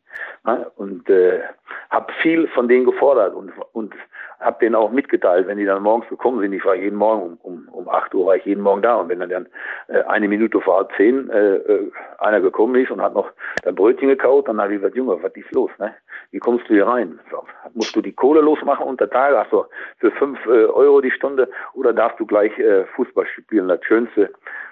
Und 0.76 1.10
äh, 1.10 1.42
habe 1.90 2.12
viel 2.22 2.48
von 2.50 2.68
denen 2.68 2.86
gefordert 2.86 3.34
und, 3.34 3.52
und 3.74 3.94
habe 4.42 4.58
denen 4.60 4.76
auch 4.76 4.92
mitgeteilt, 4.92 5.48
wenn 5.48 5.58
die 5.58 5.66
dann 5.66 5.84
morgens 5.84 6.10
gekommen 6.10 6.42
sind. 6.42 6.54
Ich 6.54 6.66
war 6.66 6.76
jeden 6.76 6.98
Morgen 6.98 7.38
um, 7.44 7.68
um, 7.68 7.68
um 7.70 7.90
8 7.90 8.14
Uhr 8.16 8.26
war 8.26 8.36
ich 8.36 8.46
jeden 8.46 8.64
Morgen 8.64 8.82
da 8.82 8.96
und 8.96 9.10
wenn 9.10 9.20
dann, 9.20 9.30
dann 9.30 9.48
äh, 9.88 10.02
eine 10.04 10.28
Minute 10.28 10.60
vor 10.62 10.78
halb 10.78 10.92
zehn 10.98 11.30
äh, 11.30 11.56
äh, 11.56 11.92
einer 12.18 12.42
gekommen 12.42 12.76
ist 12.76 12.92
und 12.92 13.02
hat 13.02 13.14
noch 13.14 13.32
ein 13.66 13.76
Brötchen 13.76 14.10
gekaut, 14.10 14.48
dann 14.48 14.60
habe 14.60 14.74
ich 14.74 14.80
gesagt, 14.80 14.96
Junge, 14.96 15.22
was 15.22 15.32
ist 15.34 15.52
los? 15.52 15.72
Ne? 15.78 15.94
Wie 16.32 16.40
kommst 16.40 16.68
du 16.70 16.74
hier 16.74 16.88
rein? 16.88 17.20
So, 17.30 17.44
musst 17.74 17.96
du 17.96 18.02
die 18.02 18.14
Kohle 18.14 18.42
losmachen 18.42 18.86
unter 18.86 19.10
Tage? 19.10 19.38
Hast 19.38 19.52
du 19.52 19.66
für 20.00 20.12
fünf 20.12 20.44
äh, 20.46 20.66
Euro 20.66 21.02
die 21.02 21.12
Stunde 21.12 21.50
oder 21.74 21.94
darfst 21.94 22.20
du 22.20 22.26
gleich 22.26 22.58
äh, 22.58 22.86
Fußball 22.96 23.28
spielen? 23.28 23.68
Das 23.68 23.84
Schönste, 23.86 24.32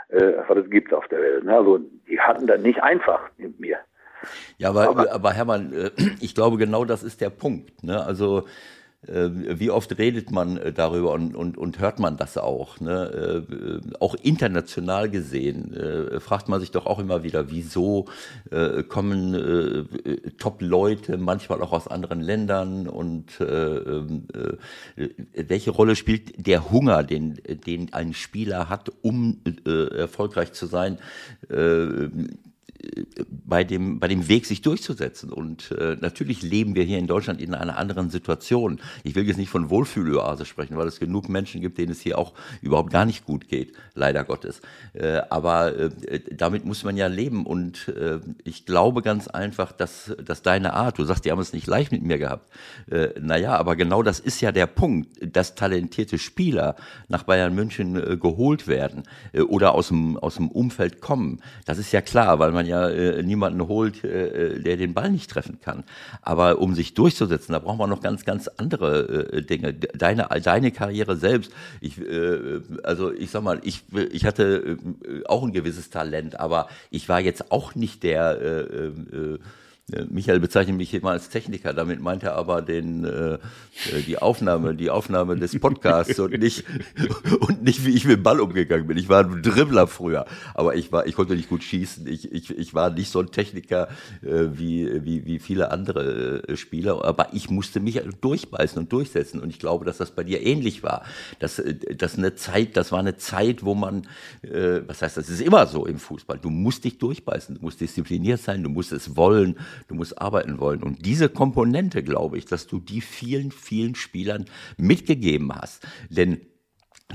äh, 0.10 0.34
was 0.48 0.58
es 0.58 0.70
gibt 0.70 0.94
auf 0.94 1.08
der 1.10 1.22
Welt. 1.22 1.44
Ne? 1.44 1.56
Also 1.56 1.80
die 2.08 2.20
hatten 2.20 2.48
das 2.48 2.60
nicht 2.62 2.82
einfach 2.82 3.22
mit 3.38 3.60
mir. 3.60 3.78
Ja, 4.58 4.70
aber, 4.70 4.90
aber, 4.90 5.12
aber 5.12 5.34
Hermann, 5.34 5.74
äh, 5.74 5.92
ich 6.20 6.36
glaube, 6.36 6.58
genau 6.58 6.86
das 6.86 7.04
ist 7.04 7.22
der 7.22 7.30
Punkt. 7.30 7.84
Ne? 7.84 8.04
Also 8.04 8.46
äh, 9.08 9.30
wie 9.32 9.72
oft 9.72 9.98
redet 9.98 10.30
man 10.30 10.58
äh, 10.58 10.74
darüber 10.74 11.14
und, 11.14 11.34
und, 11.34 11.58
und 11.58 11.80
hört 11.80 12.00
man 12.00 12.18
das 12.18 12.38
auch? 12.38 12.82
Ne? 12.82 13.46
Auch 14.02 14.16
international 14.16 15.10
gesehen 15.10 16.20
fragt 16.20 16.50
man 16.50 16.60
sich 16.60 16.72
doch 16.72 16.86
auch 16.86 17.00
immer 17.00 17.24
wieder, 17.24 17.50
wieso 17.50 18.06
kommen 18.90 19.88
Top-Leute 20.38 21.18
manchmal 21.18 21.62
auch 21.62 21.72
aus 21.72 21.88
anderen 21.88 22.20
Ländern 22.20 22.88
und 22.88 23.40
ähm, 23.40 24.28
welche 25.34 25.72
Rolle 25.72 25.96
spielt 25.96 26.46
der 26.46 26.70
Hunger, 26.72 27.04
den, 27.04 27.40
den 27.66 27.94
ein 27.94 28.14
Spieler 28.14 28.70
hat, 28.70 28.92
um 29.02 29.42
erfolgreich 29.66 30.52
zu 30.54 30.66
sein? 30.66 30.98
Bei 33.28 33.64
dem, 33.64 34.00
bei 34.00 34.08
dem 34.08 34.28
Weg, 34.28 34.46
sich 34.46 34.62
durchzusetzen. 34.62 35.32
Und 35.32 35.72
äh, 35.72 35.98
natürlich 36.00 36.42
leben 36.42 36.76
wir 36.76 36.84
hier 36.84 37.00
in 37.00 37.08
Deutschland 37.08 37.42
in 37.42 37.54
einer 37.54 37.78
anderen 37.78 38.10
Situation. 38.10 38.80
Ich 39.04 39.16
will 39.16 39.28
jetzt 39.28 39.38
nicht 39.38 39.50
von 39.50 39.70
Wohlfühloase 39.70 40.46
sprechen, 40.46 40.78
weil 40.78 40.88
es 40.88 41.00
genug 41.00 41.30
Menschen 41.30 41.62
gibt, 41.62 41.78
denen 41.78 41.92
es 41.92 42.02
hier 42.02 42.18
auch 42.18 42.34
überhaupt 42.62 42.92
gar 42.92 43.06
nicht 43.06 43.26
gut 43.26 43.48
geht, 43.48 43.74
leider 43.96 44.24
Gottes. 44.24 44.62
Äh, 44.94 45.22
aber 45.30 45.76
äh, 45.76 45.90
damit 46.32 46.66
muss 46.66 46.84
man 46.84 46.96
ja 46.96 47.08
leben. 47.08 47.46
Und 47.46 47.88
äh, 47.90 48.20
ich 48.44 48.66
glaube 48.66 49.02
ganz 49.02 49.28
einfach, 49.28 49.72
dass, 49.72 50.16
dass 50.24 50.42
deine 50.42 50.74
Art, 50.74 50.98
du 50.98 51.04
sagst, 51.04 51.26
die 51.26 51.32
haben 51.32 51.40
es 51.40 51.54
nicht 51.54 51.68
leicht 51.68 51.92
mit 51.92 52.04
mir 52.04 52.18
gehabt. 52.18 52.50
Äh, 52.90 53.10
naja, 53.20 53.58
aber 53.58 53.76
genau 53.76 54.04
das 54.04 54.20
ist 54.20 54.42
ja 54.42 54.52
der 54.52 54.68
Punkt, 54.68 55.10
dass 55.22 55.56
talentierte 55.56 56.18
Spieler 56.18 56.76
nach 57.08 57.24
Bayern 57.24 57.56
München 57.56 57.96
äh, 57.96 58.18
geholt 58.18 58.68
werden 58.68 59.04
äh, 59.34 59.42
oder 59.42 59.74
aus 59.74 59.90
dem, 59.90 60.18
aus 60.18 60.36
dem 60.36 60.50
Umfeld 60.50 61.02
kommen. 61.02 61.42
Das 61.66 61.78
ist 61.78 61.92
ja 61.92 62.02
klar, 62.02 62.40
weil 62.40 62.52
man 62.52 62.69
ja 62.70 62.88
äh, 62.88 63.22
niemanden 63.24 63.68
holt, 63.68 64.04
äh, 64.04 64.56
äh, 64.56 64.60
der 64.62 64.78
den 64.78 64.94
Ball 64.94 65.12
nicht 65.12 65.30
treffen 65.30 65.60
kann. 65.62 65.84
Aber 66.22 66.60
um 66.60 66.76
sich 66.76 66.94
durchzusetzen, 66.94 67.54
da 67.54 67.60
braucht 67.60 67.78
man 67.78 67.90
noch 67.90 68.02
ganz, 68.02 68.24
ganz 68.24 68.48
andere 68.48 69.34
äh, 69.34 69.42
Dinge. 69.42 69.74
Deine, 69.74 70.30
deine 70.42 70.72
Karriere 70.72 71.18
selbst, 71.18 71.52
ich, 71.82 72.00
äh, 72.00 72.62
also 72.84 73.12
ich 73.12 73.32
sag 73.32 73.44
mal, 73.44 73.60
ich, 73.64 73.84
ich 74.12 74.26
hatte 74.26 74.78
äh, 75.04 75.26
auch 75.26 75.44
ein 75.44 75.52
gewisses 75.52 75.90
Talent, 75.90 76.40
aber 76.40 76.70
ich 76.90 77.10
war 77.10 77.20
jetzt 77.20 77.52
auch 77.52 77.76
nicht 77.76 78.04
der 78.04 78.40
äh, 78.42 78.88
äh, 78.88 79.40
Michael 80.10 80.40
bezeichnet 80.40 80.78
mich 80.78 80.94
immer 80.94 81.12
als 81.12 81.30
Techniker, 81.30 81.74
damit 81.74 82.02
meint 82.02 82.24
er 82.24 82.36
aber 82.36 82.62
den, 82.62 83.04
äh, 83.04 83.34
äh, 83.34 83.40
die 84.06 84.18
Aufnahme, 84.18 84.76
die 84.76 84.90
Aufnahme 84.90 85.36
des 85.38 85.60
Podcasts 85.60 86.20
und 86.20 86.38
nicht, 86.38 86.66
und 87.40 87.64
nicht, 87.64 87.86
wie 87.86 87.92
ich 87.92 88.06
mit 88.06 88.18
dem 88.18 88.24
Ball 88.24 88.40
umgegangen 88.40 88.88
bin. 88.88 88.98
Ich 88.98 89.10
war 89.10 89.24
ein 89.24 89.42
Dribbler 89.42 89.88
früher, 89.88 90.26
aber 90.54 90.76
ich 90.76 90.92
war, 90.92 91.08
ich 91.08 91.16
konnte 91.16 91.36
nicht 91.36 91.50
gut 91.50 91.64
schießen. 91.64 92.08
Ich, 92.08 92.32
ich, 92.32 92.50
ich 92.52 92.74
war 92.74 92.90
nicht 92.90 93.12
so 93.12 93.20
ein 93.20 93.32
Techniker 93.32 93.90
äh, 94.22 94.46
wie, 94.54 95.04
wie, 95.04 95.26
wie 95.26 95.40
viele 95.40 95.72
andere 95.72 96.44
äh, 96.48 96.58
Spieler, 96.58 97.04
aber 97.04 97.30
ich 97.34 97.50
musste 97.50 97.80
mich 97.80 98.02
durchbeißen 98.22 98.80
und 98.80 98.92
durchsetzen 98.92 99.40
und 99.40 99.50
ich 99.50 99.60
glaube, 99.60 99.86
dass 99.86 99.98
das 99.98 100.12
bei 100.12 100.24
dir 100.24 100.46
ähnlich 100.46 100.84
war. 100.84 101.04
Das, 101.40 101.60
äh, 101.60 101.76
das 101.96 102.18
eine 102.18 102.36
Zeit, 102.36 102.78
das 102.78 102.92
war 102.92 103.00
eine 103.00 103.18
Zeit, 103.18 103.64
wo 103.64 103.76
man, 103.76 104.08
äh, 104.42 104.82
was 104.88 105.02
heißt, 105.02 105.18
das 105.18 105.30
ist 105.30 105.42
immer 105.42 105.68
so 105.68 105.86
im 105.86 106.00
Fußball. 106.00 106.38
Du 106.40 106.50
musst 106.50 106.84
dich 106.84 106.98
durchbeißen, 106.98 107.56
du 107.56 107.62
musst 107.62 107.82
diszipliniert 107.82 108.42
sein, 108.42 108.64
du 108.64 108.70
musst 108.70 108.92
es 108.92 109.16
wollen, 109.16 109.56
du 109.88 109.96
musst 109.96 110.20
arbeiten 110.22 110.60
wollen. 110.60 110.84
Und 110.84 111.06
diese 111.06 111.30
Komponente, 111.30 112.04
glaube 112.04 112.38
ich, 112.38 112.46
dass 112.46 112.68
du 112.68 112.80
die 112.80 113.02
vielen, 113.02 113.52
vielen 113.52 113.96
Spielern 113.96 114.46
mitgegeben 114.78 115.54
hast. 115.54 115.88
Denn 116.10 116.42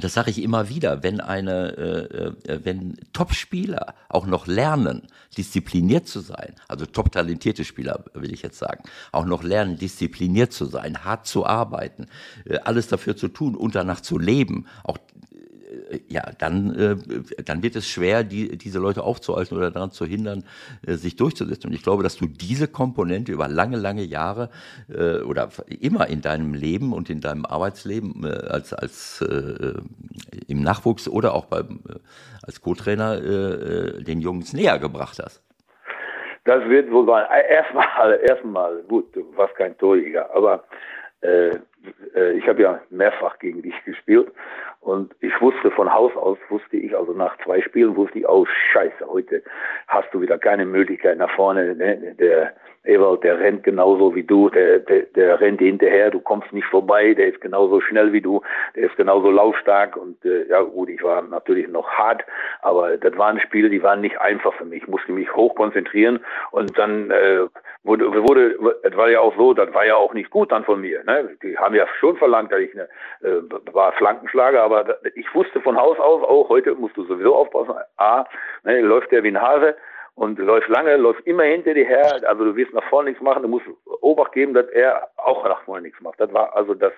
das 0.00 0.14
sage 0.14 0.30
ich 0.30 0.42
immer 0.42 0.68
wieder, 0.68 1.04
wenn 1.04 1.20
eine, 1.20 1.76
äh, 1.76 2.50
äh, 2.50 2.60
wenn 2.64 2.96
Top-Spieler 3.12 3.94
auch 4.08 4.26
noch 4.26 4.48
lernen, 4.48 5.02
diszipliniert 5.36 6.08
zu 6.08 6.18
sein, 6.18 6.54
also 6.66 6.84
top 6.84 7.12
talentierte 7.12 7.64
Spieler 7.64 8.04
will 8.12 8.32
ich 8.32 8.42
jetzt 8.42 8.58
sagen, 8.58 8.82
auch 9.12 9.24
noch 9.24 9.44
lernen, 9.44 9.78
diszipliniert 9.78 10.52
zu 10.52 10.64
sein, 10.64 11.04
hart 11.04 11.28
zu 11.28 11.46
arbeiten, 11.46 12.06
äh, 12.44 12.58
alles 12.58 12.88
dafür 12.88 13.16
zu 13.16 13.28
tun 13.28 13.54
und 13.54 13.76
danach 13.76 14.00
zu 14.00 14.18
leben, 14.18 14.66
auch 14.82 14.98
ja, 16.08 16.22
dann, 16.38 16.74
äh, 16.74 17.42
dann 17.44 17.62
wird 17.62 17.76
es 17.76 17.88
schwer, 17.88 18.24
die, 18.24 18.56
diese 18.56 18.78
Leute 18.78 19.02
aufzuhalten 19.02 19.56
oder 19.56 19.70
daran 19.70 19.90
zu 19.90 20.04
hindern, 20.04 20.44
äh, 20.86 20.94
sich 20.94 21.16
durchzusetzen. 21.16 21.68
Und 21.68 21.74
ich 21.74 21.82
glaube, 21.82 22.02
dass 22.02 22.16
du 22.16 22.26
diese 22.26 22.68
Komponente 22.68 23.32
über 23.32 23.48
lange, 23.48 23.76
lange 23.76 24.02
Jahre 24.02 24.50
äh, 24.88 25.20
oder 25.20 25.48
immer 25.80 26.08
in 26.08 26.20
deinem 26.20 26.54
Leben 26.54 26.92
und 26.92 27.10
in 27.10 27.20
deinem 27.20 27.44
Arbeitsleben 27.44 28.24
äh, 28.24 28.46
als, 28.48 28.72
als 28.72 29.22
äh, 29.22 29.74
im 30.48 30.62
Nachwuchs 30.62 31.08
oder 31.08 31.34
auch 31.34 31.46
beim, 31.46 31.80
äh, 31.88 31.98
als 32.42 32.60
Co-Trainer 32.60 33.22
äh, 33.22 34.02
den 34.02 34.20
Jungs 34.20 34.52
näher 34.52 34.78
gebracht 34.78 35.18
hast. 35.22 35.42
Das 36.44 36.62
wird 36.68 36.90
wohl 36.90 37.06
sein. 37.06 37.24
Erstmal, 37.48 38.20
erstmal, 38.22 38.82
gut, 38.82 39.14
du 39.16 39.24
warst 39.36 39.54
kein 39.56 39.76
Torjäger, 39.78 40.34
aber 40.34 40.64
äh, 40.64 40.84
äh, 41.24 41.58
ich 42.36 42.48
habe 42.48 42.62
ja 42.62 42.80
mehrfach 42.90 43.38
gegen 43.38 43.62
dich 43.62 43.74
gespielt 43.84 44.30
und 44.80 45.14
ich 45.20 45.32
wusste 45.40 45.70
von 45.70 45.92
Haus 45.92 46.14
aus, 46.16 46.38
wusste 46.50 46.76
ich, 46.76 46.96
also 46.96 47.12
nach 47.12 47.36
zwei 47.42 47.62
Spielen 47.62 47.96
wusste 47.96 48.18
ich, 48.18 48.28
oh 48.28 48.46
scheiße, 48.72 49.06
heute 49.06 49.42
hast 49.88 50.12
du 50.12 50.20
wieder 50.20 50.38
keine 50.38 50.66
Möglichkeit 50.66 51.18
nach 51.18 51.30
vorne. 51.34 51.74
Ne? 51.74 52.14
Der 52.18 52.52
Ewald, 52.84 53.24
der 53.24 53.40
rennt 53.40 53.64
genauso 53.64 54.14
wie 54.14 54.24
du, 54.24 54.50
der, 54.50 54.80
der, 54.80 55.04
der 55.14 55.40
rennt 55.40 55.60
hinterher, 55.60 56.10
du 56.10 56.20
kommst 56.20 56.52
nicht 56.52 56.66
vorbei, 56.66 57.14
der 57.14 57.28
ist 57.28 57.40
genauso 57.40 57.80
schnell 57.80 58.12
wie 58.12 58.20
du, 58.20 58.42
der 58.76 58.84
ist 58.84 58.96
genauso 58.96 59.30
laufstark 59.30 59.96
und 59.96 60.22
äh, 60.24 60.46
ja 60.48 60.60
gut, 60.60 60.90
ich 60.90 61.02
war 61.02 61.22
natürlich 61.22 61.66
noch 61.68 61.88
hart, 61.88 62.22
aber 62.60 62.98
das 62.98 63.16
waren 63.16 63.40
Spiele, 63.40 63.70
die 63.70 63.82
waren 63.82 64.02
nicht 64.02 64.20
einfach 64.20 64.52
für 64.54 64.66
mich. 64.66 64.82
Ich 64.82 64.88
musste 64.88 65.12
mich 65.12 65.34
hoch 65.34 65.54
konzentrieren 65.54 66.20
und 66.50 66.76
dann 66.76 67.10
äh, 67.10 67.46
wurde, 67.84 68.12
wurde, 68.12 68.58
es 68.82 68.96
war 68.96 69.08
ja 69.08 69.20
auch 69.20 69.34
so, 69.36 69.54
das 69.54 69.72
war 69.72 69.86
ja 69.86 69.96
auch 69.96 70.12
nicht 70.12 70.30
gut 70.30 70.52
dann 70.52 70.64
von 70.64 70.80
mir. 70.80 71.02
Ne? 71.04 71.30
Die 71.42 71.56
haben 71.56 71.73
ja 71.74 71.86
schon 71.98 72.16
verlangt, 72.16 72.52
dass 72.52 72.60
ich 72.60 72.72
eine, 72.74 72.88
äh, 73.22 73.42
war 73.72 73.92
Flankenschlager, 73.92 74.62
aber 74.62 74.98
ich 75.14 75.32
wusste 75.34 75.60
von 75.60 75.76
Haus 75.76 75.98
aus 75.98 76.22
auch, 76.22 76.48
heute 76.48 76.74
musst 76.74 76.96
du 76.96 77.04
sowieso 77.04 77.34
aufpassen. 77.34 77.74
A, 77.96 78.24
ne, 78.64 78.80
läuft 78.80 79.10
der 79.12 79.22
wie 79.22 79.28
ein 79.28 79.40
Hase 79.40 79.76
und 80.14 80.38
läuft 80.38 80.68
lange, 80.68 80.96
läuft 80.96 81.26
immer 81.26 81.44
hinter 81.44 81.74
dir 81.74 81.86
her. 81.86 82.20
Also 82.26 82.44
du 82.44 82.56
wirst 82.56 82.72
nach 82.72 82.84
vorne 82.88 83.10
nichts 83.10 83.22
machen, 83.22 83.42
du 83.42 83.48
musst 83.48 83.66
Obacht 84.00 84.32
geben, 84.32 84.54
dass 84.54 84.68
er 84.68 85.08
auch 85.16 85.44
nach 85.44 85.62
vorne 85.62 85.82
nichts 85.82 86.00
macht. 86.00 86.20
Das 86.20 86.32
war 86.32 86.54
also 86.56 86.74
das 86.74 86.92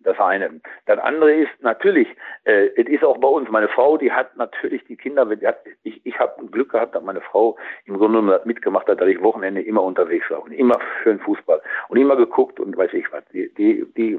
das 0.00 0.18
eine. 0.18 0.60
Das 0.86 0.98
andere 0.98 1.32
ist 1.32 1.50
natürlich, 1.60 2.08
äh, 2.44 2.68
es 2.76 2.88
ist 2.88 3.04
auch 3.04 3.18
bei 3.18 3.28
uns, 3.28 3.48
meine 3.50 3.68
Frau, 3.68 3.96
die 3.96 4.12
hat 4.12 4.36
natürlich 4.36 4.84
die 4.84 4.96
Kinder, 4.96 5.24
die 5.26 5.46
hat, 5.46 5.58
ich, 5.82 6.04
ich 6.04 6.18
habe 6.18 6.46
Glück 6.46 6.72
gehabt, 6.72 6.94
dass 6.94 7.02
meine 7.02 7.20
Frau 7.20 7.56
im 7.84 7.98
Grunde 7.98 8.20
genommen 8.20 8.40
mitgemacht 8.44 8.88
hat, 8.88 9.00
dass 9.00 9.08
ich 9.08 9.22
Wochenende 9.22 9.62
immer 9.62 9.82
unterwegs 9.82 10.28
war 10.30 10.42
und 10.42 10.52
immer 10.52 10.78
für 11.02 11.10
den 11.10 11.20
Fußball 11.20 11.60
und 11.88 11.98
immer 11.98 12.16
geguckt 12.16 12.60
und 12.60 12.76
weiß 12.76 12.92
ich 12.94 13.10
was. 13.12 13.24
Die, 13.32 13.52
die, 13.54 13.86
die 13.96 14.18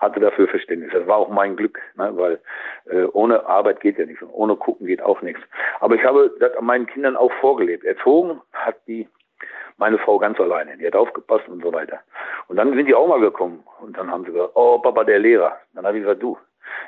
hatte 0.00 0.20
dafür 0.20 0.48
Verständnis. 0.48 0.92
Das 0.92 1.06
war 1.06 1.16
auch 1.16 1.28
mein 1.28 1.56
Glück, 1.56 1.80
ne, 1.96 2.10
weil 2.14 2.40
äh, 2.86 3.04
ohne 3.12 3.46
Arbeit 3.46 3.80
geht 3.80 3.98
ja 3.98 4.06
nichts 4.06 4.22
und 4.22 4.30
ohne 4.30 4.56
Gucken 4.56 4.86
geht 4.86 5.02
auch 5.02 5.22
nichts. 5.22 5.40
Aber 5.80 5.94
ich 5.94 6.04
habe 6.04 6.34
das 6.40 6.52
meinen 6.60 6.86
Kindern 6.86 7.16
auch 7.16 7.32
vorgelebt. 7.40 7.84
Erzogen 7.84 8.40
hat 8.52 8.76
die 8.86 9.08
meine 9.76 9.98
Frau 9.98 10.18
ganz 10.18 10.38
alleine. 10.40 10.76
Die 10.76 10.86
hat 10.86 10.96
aufgepasst 10.96 11.48
und 11.48 11.62
so 11.62 11.72
weiter. 11.72 12.00
Und 12.48 12.56
dann 12.56 12.74
sind 12.74 12.86
die 12.86 12.94
auch 12.94 13.08
mal 13.08 13.20
gekommen 13.20 13.64
und 13.80 13.96
dann 13.96 14.10
haben 14.10 14.24
sie 14.24 14.32
gesagt, 14.32 14.52
oh 14.54 14.78
Papa, 14.78 15.04
der 15.04 15.18
Lehrer. 15.18 15.58
Dann 15.74 15.86
habe 15.86 15.98
ich 15.98 16.04
gesagt, 16.04 16.22
du, 16.22 16.38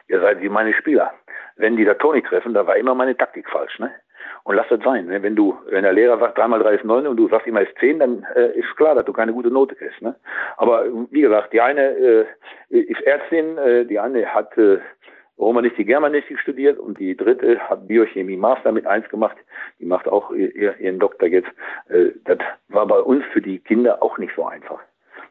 ihr 0.08 0.20
seid 0.20 0.40
wie 0.40 0.48
meine 0.48 0.74
Spieler. 0.74 1.12
Wenn 1.56 1.76
die 1.76 1.84
da 1.84 1.94
Toni 1.94 2.22
treffen, 2.22 2.54
da 2.54 2.66
war 2.66 2.76
immer 2.76 2.94
meine 2.94 3.16
Taktik 3.16 3.48
falsch, 3.48 3.78
ne? 3.78 3.90
Und 4.44 4.54
lass 4.54 4.68
das 4.68 4.80
sein. 4.84 5.06
Ne? 5.06 5.22
Wenn 5.22 5.34
du, 5.34 5.58
wenn 5.70 5.82
der 5.82 5.92
Lehrer 5.92 6.18
sagt, 6.18 6.38
dreimal 6.38 6.60
drei 6.60 6.74
ist 6.74 6.84
neun 6.84 7.06
und 7.06 7.16
du 7.16 7.28
sagst 7.28 7.48
immer 7.48 7.62
ist 7.62 7.76
zehn, 7.78 7.98
dann 7.98 8.24
äh, 8.36 8.52
ist 8.58 8.76
klar, 8.76 8.94
dass 8.94 9.04
du 9.04 9.12
keine 9.12 9.32
gute 9.32 9.50
Note 9.50 9.74
kriegst. 9.74 10.00
Ne? 10.00 10.14
Aber 10.56 10.84
wie 11.10 11.22
gesagt, 11.22 11.52
die 11.52 11.60
eine 11.60 11.82
äh, 11.82 12.26
ist 12.68 13.00
Ärztin, 13.02 13.58
äh, 13.58 13.84
die 13.86 13.98
eine 13.98 14.24
hat 14.32 14.56
äh, 14.56 14.78
Romanistik, 15.38 15.86
Germanistik 15.86 16.38
studiert 16.40 16.78
und 16.78 16.98
die 16.98 17.16
dritte 17.16 17.58
hat 17.58 17.86
Biochemie 17.86 18.36
Master 18.36 18.72
mit 18.72 18.86
eins 18.86 19.08
gemacht. 19.08 19.36
Die 19.78 19.84
macht 19.84 20.08
auch 20.08 20.30
ihren 20.32 20.98
Doktor 20.98 21.28
jetzt. 21.28 21.48
Äh, 21.88 22.12
das 22.24 22.38
war 22.68 22.86
bei 22.86 22.98
uns 22.98 23.24
für 23.32 23.42
die 23.42 23.58
Kinder 23.58 24.02
auch 24.02 24.18
nicht 24.18 24.34
so 24.34 24.46
einfach 24.46 24.80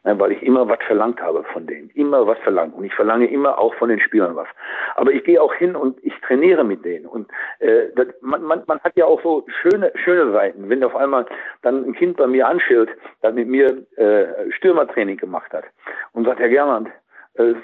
weil 0.06 0.32
ich 0.32 0.44
immer 0.44 0.68
was 0.68 0.78
verlangt 0.86 1.20
habe 1.22 1.44
von 1.52 1.66
denen, 1.66 1.90
immer 1.92 2.28
was 2.28 2.38
verlangt 2.40 2.76
und 2.76 2.84
ich 2.84 2.94
verlange 2.94 3.28
immer 3.28 3.58
auch 3.58 3.74
von 3.76 3.90
den 3.90 4.00
Spielern 4.00 4.36
was. 4.36 4.48
Aber 4.96 5.12
ich 5.12 5.24
gehe 5.24 5.42
auch 5.42 5.54
hin 5.54 5.76
und 5.76 5.98
ich 6.04 6.14
trainiere 6.22 6.64
mit 6.64 6.86
denen 6.86 7.08
und 7.08 7.30
äh, 7.60 7.88
das, 7.96 8.08
man, 8.22 8.44
man, 8.44 8.64
man 8.68 8.80
hat 8.82 8.96
ja 8.96 9.06
auch 9.06 9.22
so 9.24 9.46
schöne 9.62 9.92
schöne 9.96 10.32
Seiten, 10.32 10.70
wenn 10.70 10.84
auf 10.84 10.96
einmal 10.96 11.26
dann 11.64 11.84
ein 11.86 11.94
Kind 11.94 12.18
bei 12.18 12.28
mir 12.28 12.48
anschillt, 12.48 12.90
das 13.22 13.34
mit 13.34 13.48
mir 13.48 13.84
äh, 13.98 14.52
Stürmertraining 14.52 15.18
gemacht 15.18 15.52
hat 15.54 15.66
und 16.14 16.26
sagt, 16.26 16.40
Herr 16.40 16.50
Gerland, 16.50 16.90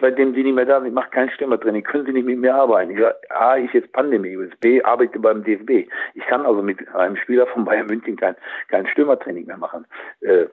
seitdem 0.01 0.34
Sie 0.34 0.43
nicht 0.43 0.55
mehr 0.55 0.65
da 0.65 0.80
sind, 0.80 0.89
ich 0.89 0.93
mache 0.93 1.09
kein 1.11 1.30
Stürmertraining, 1.30 1.84
können 1.84 2.05
Sie 2.05 2.11
nicht 2.11 2.26
mit 2.26 2.39
mir 2.39 2.53
arbeiten? 2.53 2.91
Ich 2.91 2.99
sage, 2.99 3.15
A, 3.30 3.55
ist 3.55 3.74
jetzt 3.74 3.91
Pandemie, 3.93 4.38
B, 4.59 4.84
arbeite 4.84 5.17
beim 5.19 5.43
DFB. 5.43 5.89
Ich 6.13 6.26
kann 6.28 6.45
also 6.45 6.61
mit 6.61 6.88
einem 6.93 7.15
Spieler 7.15 7.47
von 7.47 7.63
Bayern 7.63 7.88
München 7.88 8.17
kein, 8.17 8.36
kein 8.67 8.86
Stürmertraining 8.88 9.45
mehr 9.45 9.57
machen. 9.57 9.86
Äh, 10.22 10.47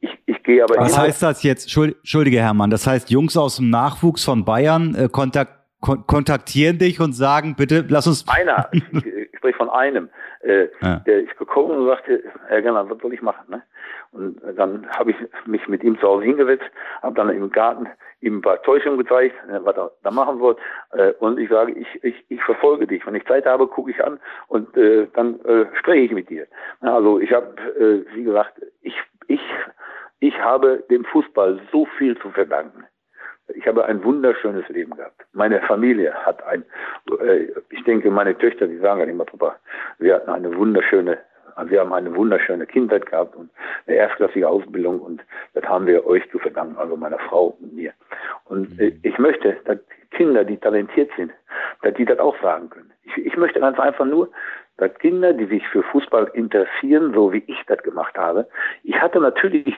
ich, 0.00 0.18
ich 0.26 0.42
gehe 0.42 0.62
aber. 0.62 0.76
Was 0.76 0.98
heißt 0.98 1.22
das 1.22 1.42
jetzt? 1.42 1.74
Entschuldige, 1.74 2.40
Hermann. 2.40 2.70
Das 2.70 2.86
heißt, 2.86 3.10
Jungs 3.10 3.36
aus 3.36 3.56
dem 3.56 3.70
Nachwuchs 3.70 4.24
von 4.24 4.44
Bayern 4.44 4.94
äh, 4.94 5.08
kontakt, 5.08 5.52
kon 5.80 6.06
kontaktieren 6.06 6.78
dich 6.78 7.00
und 7.00 7.14
sagen, 7.14 7.54
bitte 7.56 7.86
lass 7.88 8.06
uns. 8.06 8.26
Einer, 8.28 8.68
ich, 8.72 8.84
ich 8.92 9.38
spreche 9.38 9.56
von 9.56 9.70
einem, 9.70 10.10
äh, 10.42 10.68
ja. 10.82 10.96
der 10.96 11.22
ist 11.22 11.36
gekommen 11.38 11.78
und 11.78 11.86
sagte, 11.86 12.22
Herr 12.48 12.60
Gerner, 12.60 12.90
was 12.90 12.98
soll 12.98 13.14
ich 13.14 13.22
machen? 13.22 13.44
Ne? 13.48 13.62
Und 14.12 14.38
dann 14.56 14.86
habe 14.90 15.12
ich 15.12 15.16
mich 15.46 15.66
mit 15.68 15.82
ihm 15.82 15.98
zu 15.98 16.06
Hause 16.06 16.24
hingesetzt, 16.24 16.64
habe 17.00 17.14
dann 17.14 17.30
im 17.30 17.50
Garten 17.50 17.86
ihm 18.20 18.38
ein 18.38 18.42
paar 18.42 18.62
Täuschungen 18.62 18.98
gezeigt, 18.98 19.34
äh, 19.48 19.64
was 19.64 19.76
er 19.76 19.90
da 20.02 20.10
machen 20.10 20.40
wird. 20.40 20.58
Äh, 20.92 21.12
und 21.20 21.38
ich 21.38 21.48
sage, 21.48 21.72
ich, 21.72 22.04
ich, 22.04 22.24
ich 22.28 22.42
verfolge 22.42 22.86
dich. 22.86 23.06
Wenn 23.06 23.14
ich 23.14 23.24
Zeit 23.26 23.46
habe, 23.46 23.66
gucke 23.66 23.90
ich 23.90 24.04
an 24.04 24.18
und 24.48 24.76
äh, 24.76 25.06
dann 25.14 25.40
äh, 25.44 25.66
spreche 25.78 26.04
ich 26.04 26.12
mit 26.12 26.28
dir. 26.30 26.46
Also 26.80 27.20
ich 27.20 27.32
habe, 27.32 27.54
äh, 27.78 28.04
wie 28.14 28.24
gesagt, 28.24 28.60
ich 28.82 28.94
ich, 29.30 29.40
ich 30.18 30.38
habe 30.40 30.84
dem 30.90 31.04
Fußball 31.04 31.60
so 31.70 31.86
viel 31.96 32.18
zu 32.18 32.30
verdanken. 32.30 32.84
Ich 33.54 33.66
habe 33.66 33.84
ein 33.84 34.02
wunderschönes 34.04 34.68
Leben 34.68 34.96
gehabt. 34.96 35.22
Meine 35.32 35.60
Familie 35.62 36.12
hat 36.12 36.42
ein, 36.44 36.64
äh, 37.20 37.46
ich 37.70 37.84
denke, 37.84 38.10
meine 38.10 38.36
Töchter, 38.36 38.66
die 38.66 38.78
sagen 38.78 39.00
ja 39.00 39.06
immer, 39.06 39.24
Papa, 39.24 39.56
wir 39.98 40.16
hatten 40.16 40.30
eine 40.30 40.56
wunderschöne, 40.56 41.18
wir 41.68 41.80
haben 41.80 41.92
eine 41.92 42.14
wunderschöne 42.14 42.66
Kindheit 42.66 43.06
gehabt 43.06 43.36
und 43.36 43.50
eine 43.86 43.96
erstklassige 43.96 44.48
Ausbildung 44.48 45.00
und 45.00 45.22
das 45.54 45.64
haben 45.64 45.86
wir 45.86 46.06
euch 46.06 46.28
zu 46.30 46.38
verdanken, 46.38 46.76
also 46.78 46.96
meiner 46.96 47.18
Frau 47.18 47.56
und 47.60 47.74
mir. 47.74 47.92
Und 48.44 48.78
äh, 48.80 48.92
ich 49.02 49.18
möchte, 49.18 49.56
dass 49.64 49.78
Kinder, 50.12 50.44
die 50.44 50.56
talentiert 50.56 51.10
sind, 51.16 51.32
dass 51.82 51.94
die 51.94 52.04
das 52.04 52.18
auch 52.18 52.40
sagen 52.40 52.70
können. 52.70 52.92
Ich, 53.04 53.16
ich 53.26 53.36
möchte 53.36 53.60
ganz 53.60 53.78
einfach 53.78 54.06
nur, 54.06 54.30
dass 54.76 54.92
Kinder, 54.94 55.32
die 55.32 55.46
sich 55.46 55.66
für 55.68 55.82
Fußball 55.82 56.30
interessieren, 56.34 57.12
so 57.12 57.32
wie 57.32 57.44
ich 57.46 57.62
das 57.66 57.82
gemacht 57.82 58.16
habe, 58.16 58.48
ich 58.82 59.00
hatte 59.00 59.20
natürlich, 59.20 59.74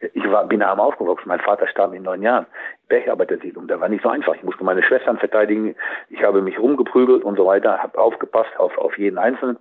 ich 0.00 0.30
war, 0.30 0.46
bin 0.46 0.62
arm 0.62 0.80
aufgewachsen, 0.80 1.28
mein 1.28 1.40
Vater 1.40 1.66
starb 1.66 1.92
in 1.92 2.02
neun 2.02 2.22
Jahren, 2.22 2.46
Bergarbeitersiedlung, 2.88 3.66
da 3.66 3.80
war 3.80 3.88
nicht 3.88 4.02
so 4.02 4.08
einfach. 4.08 4.34
Ich 4.34 4.42
musste 4.42 4.64
meine 4.64 4.82
Schwestern 4.82 5.18
verteidigen, 5.18 5.74
ich 6.08 6.22
habe 6.22 6.40
mich 6.40 6.58
rumgeprügelt 6.58 7.24
und 7.24 7.36
so 7.36 7.46
weiter, 7.46 7.82
habe 7.82 7.98
aufgepasst 7.98 8.56
auf, 8.58 8.76
auf 8.78 8.96
jeden 8.98 9.18
Einzelnen. 9.18 9.58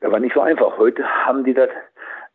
Da 0.00 0.10
war 0.12 0.20
nicht 0.20 0.34
so 0.34 0.40
einfach. 0.40 0.78
Heute 0.78 1.04
haben 1.26 1.44
die 1.44 1.54
das, 1.54 1.70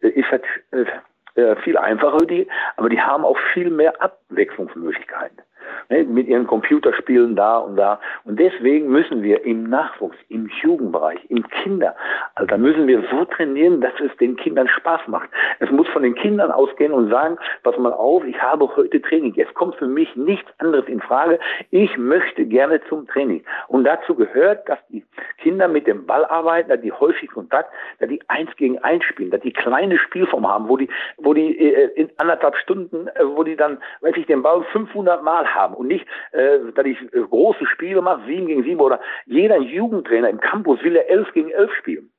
äh, 0.01 0.09
ist 0.09 0.27
das 0.31 0.87
äh, 1.35 1.55
viel 1.57 1.77
einfacher, 1.77 2.25
die, 2.25 2.47
aber 2.75 2.89
die 2.89 3.01
haben 3.01 3.23
auch 3.23 3.37
viel 3.53 3.69
mehr 3.69 4.01
Abwechslungsmöglichkeiten 4.01 5.41
ne, 5.89 6.03
mit 6.03 6.27
ihren 6.27 6.47
Computerspielen 6.47 7.35
da 7.35 7.57
und 7.57 7.75
da. 7.75 7.99
Und 8.23 8.39
deswegen 8.39 8.89
müssen 8.89 9.23
wir 9.23 9.45
im 9.45 9.69
Nachwuchs, 9.69 10.17
im 10.29 10.49
Jugendbereich, 10.61 11.19
im 11.29 11.47
Kinderalter, 11.47 12.57
müssen 12.57 12.87
wir 12.87 13.03
so 13.11 13.25
trainieren, 13.25 13.81
dass 13.81 13.93
es 13.99 14.15
den 14.17 14.35
Kindern 14.35 14.67
Spaß 14.67 15.01
macht. 15.07 15.29
Es 15.59 15.69
muss 15.71 15.87
von 15.89 16.03
den 16.03 16.15
Kindern 16.15 16.51
ausgehen 16.51 16.91
und 16.91 17.09
sagen, 17.09 17.37
pass 17.63 17.77
mal 17.77 17.93
auf, 17.93 18.23
ich 18.25 18.41
habe 18.41 18.69
heute 18.75 19.01
Training. 19.01 19.33
Jetzt 19.35 19.53
kommt 19.53 19.75
für 19.75 19.87
mich 19.87 20.15
nichts 20.15 20.49
anderes 20.59 20.87
in 20.87 21.01
Frage. 21.01 21.39
Ich 21.71 21.97
möchte 21.97 22.45
gerne 22.45 22.81
zum 22.89 23.07
Training. 23.07 23.43
Und 23.67 23.83
dazu 23.83 24.15
gehört, 24.15 24.67
dass 24.67 24.79
die 24.89 25.03
Kinder 25.37 25.67
mit 25.67 25.87
dem 25.87 26.05
Ball 26.05 26.25
arbeiten, 26.25 26.69
dass 26.69 26.81
die 26.81 26.91
häufig 26.91 27.29
Kontakt, 27.29 27.71
dass 27.99 28.09
die 28.09 28.21
eins 28.27 28.49
gegen 28.57 28.79
eins 28.79 29.03
spielen, 29.03 29.31
dass 29.31 29.41
die 29.41 29.53
kleine 29.53 29.97
Spielform 29.97 30.47
haben, 30.47 30.69
wo 30.69 30.77
die, 30.77 30.89
wo 31.17 31.33
die 31.33 31.57
äh, 31.57 31.91
in 31.95 32.09
anderthalb 32.17 32.55
Stunden, 32.57 33.07
äh, 33.07 33.25
wo 33.25 33.43
die 33.43 33.55
dann, 33.55 33.77
weiß 34.01 34.15
ich, 34.17 34.25
den 34.25 34.41
Ball 34.41 34.63
500 34.71 35.23
Mal 35.23 35.53
haben 35.55 35.73
und 35.73 35.87
nicht, 35.87 36.05
äh, 36.31 36.59
dass 36.75 36.85
ich 36.85 37.01
äh, 37.13 37.21
große 37.21 37.65
Spiele 37.67 38.01
mache, 38.01 38.21
sieben 38.25 38.47
gegen 38.47 38.63
sieben 38.63 38.79
oder 38.79 38.99
jeder 39.25 39.57
Jugendtrainer 39.57 40.29
im 40.29 40.39
Campus 40.39 40.83
will 40.83 40.95
ja 40.95 41.01
elf 41.03 41.31
gegen 41.33 41.49
elf 41.49 41.73
spielen. 41.75 42.11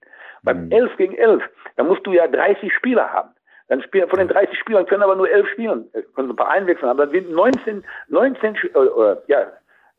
Beim 0.42 0.66
mhm. 0.66 0.72
elf 0.72 0.96
gegen 0.96 1.14
elf, 1.14 1.42
da 1.76 1.84
musst 1.84 2.06
du 2.06 2.12
ja 2.12 2.26
30 2.26 2.72
Spieler 2.72 3.12
haben. 3.12 3.30
Dann 3.68 3.82
spielen 3.82 4.08
von 4.08 4.18
den 4.18 4.28
30 4.28 4.58
Spielern 4.58 4.86
können 4.86 5.02
aber 5.02 5.16
nur 5.16 5.28
elf 5.28 5.48
spielen, 5.50 5.88
äh, 5.92 6.02
können 6.14 6.30
ein 6.30 6.36
paar 6.36 6.50
einwechseln, 6.50 6.88
aber 6.88 7.06
dann 7.06 7.14
sind 7.14 7.30
19, 7.30 7.84
19, 8.08 8.54
äh, 8.54 8.78
äh, 8.78 9.16
ja, 9.26 9.46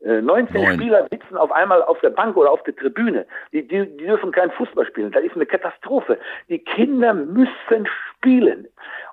19 0.00 0.56
äh, 0.56 0.64
Neun. 0.64 0.74
Spieler 0.74 1.08
sitzen 1.10 1.36
auf 1.36 1.50
einmal 1.50 1.82
auf 1.82 2.00
der 2.00 2.10
Bank 2.10 2.36
oder 2.36 2.52
auf 2.52 2.62
der 2.62 2.76
Tribüne. 2.76 3.26
Die, 3.52 3.66
die, 3.66 3.84
die 3.96 4.06
dürfen 4.06 4.30
kein 4.30 4.50
Fußball 4.52 4.86
spielen. 4.86 5.10
Das 5.10 5.24
ist 5.24 5.34
eine 5.34 5.46
Katastrophe. 5.46 6.18
Die 6.48 6.60
Kinder 6.60 7.14
müssen 7.14 7.88
spielen. 8.16 8.68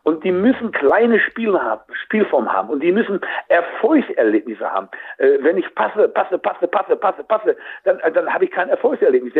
Und 0.05 0.23
die 0.23 0.31
müssen 0.31 0.71
kleine 0.71 1.19
Spiele 1.19 1.59
haben, 1.61 1.81
Spielform 2.03 2.51
haben. 2.53 2.69
Und 2.69 2.81
die 2.81 2.91
müssen 2.91 3.19
Erfolgserlebnisse 3.47 4.71
haben. 4.71 4.87
Äh, 5.17 5.39
wenn 5.41 5.57
ich 5.57 5.73
passe, 5.73 6.07
passe, 6.07 6.37
passe, 6.37 6.67
passe, 6.67 6.95
passe, 6.95 7.23
passe, 7.23 7.57
dann, 7.85 7.99
äh, 8.01 8.11
dann 8.11 8.31
habe 8.31 8.45
ich 8.45 8.51
kein 8.51 8.69
Erfolgserlebnis. 8.69 9.33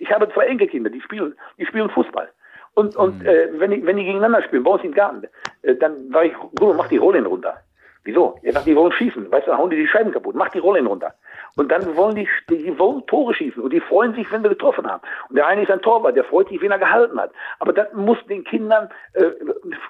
Ich 0.00 0.12
habe 0.12 0.28
zwei 0.34 0.46
Enkelkinder, 0.46 0.90
die 0.90 1.00
spielen, 1.00 1.34
die 1.56 1.66
spielen 1.66 1.88
Fußball. 1.88 2.28
Und, 2.74 2.96
und 2.96 3.20
mhm. 3.20 3.28
äh, 3.28 3.60
wenn, 3.60 3.70
die, 3.70 3.86
wenn 3.86 3.96
die 3.96 4.04
gegeneinander 4.04 4.42
spielen, 4.42 4.64
bei 4.64 4.72
uns 4.72 4.82
im 4.82 4.92
Garten, 4.92 5.22
äh, 5.62 5.76
dann 5.76 6.10
sage 6.10 6.28
ich, 6.28 6.34
gut, 6.34 6.76
mach 6.76 6.88
die 6.88 6.96
Rollen 6.96 7.26
runter. 7.26 7.58
Wieso? 8.04 8.38
Sagt, 8.42 8.66
die 8.66 8.74
wollen 8.74 8.92
schießen. 8.92 9.30
Weißt 9.30 9.46
du, 9.46 9.50
dann 9.50 9.60
hauen 9.60 9.70
die 9.70 9.76
die 9.76 9.86
Scheiben 9.86 10.10
kaputt. 10.10 10.34
Mach 10.34 10.48
die 10.48 10.58
Rollen 10.58 10.86
runter. 10.86 11.14
Und 11.56 11.70
dann 11.70 11.96
wollen 11.96 12.16
die, 12.16 12.28
die 12.50 12.76
wollen 12.78 13.06
Tore 13.06 13.32
schießen. 13.32 13.62
Und 13.62 13.72
die 13.72 13.80
freuen 13.80 14.14
sich, 14.14 14.30
wenn 14.32 14.42
wir 14.42 14.50
getroffen 14.50 14.90
haben. 14.90 15.02
Und 15.28 15.36
der 15.36 15.46
eine 15.46 15.62
ist 15.62 15.70
ein 15.70 15.82
Torwart, 15.82 16.16
der 16.16 16.24
freut 16.24 16.48
sich, 16.48 16.60
wenn 16.60 16.72
er 16.72 16.78
gehalten 16.78 17.20
hat. 17.20 17.30
Aber 17.60 17.72
das 17.72 17.92
muss 17.92 18.18
den 18.26 18.42
Kindern 18.42 18.88
äh, 19.12 19.30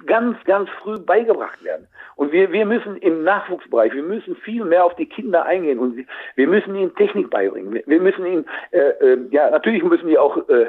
ganz, 0.07 0.37
ganz 0.45 0.69
früh 0.83 0.99
beigebracht 0.99 1.63
werden. 1.65 1.87
Und 2.17 2.33
wir, 2.33 2.53
wir 2.53 2.67
müssen 2.67 2.97
im 2.97 3.25
Nachwuchsbereich, 3.25 3.95
wir 3.95 4.03
müssen 4.03 4.37
viel 4.37 4.65
mehr 4.65 4.85
auf 4.85 4.95
die 4.97 5.07
Kinder 5.07 5.47
eingehen. 5.47 5.79
Und 5.79 6.05
wir 6.35 6.49
müssen 6.49 6.75
ihnen 6.75 6.95
Technik 6.97 7.31
beibringen. 7.31 7.81
Wir, 7.87 8.01
müssen 8.01 8.27
ihnen, 8.27 8.45
äh, 8.73 8.79
äh, 8.79 9.19
ja, 9.31 9.49
natürlich 9.49 9.83
müssen 9.83 10.09
die 10.09 10.19
auch, 10.19 10.37
äh, 10.49 10.67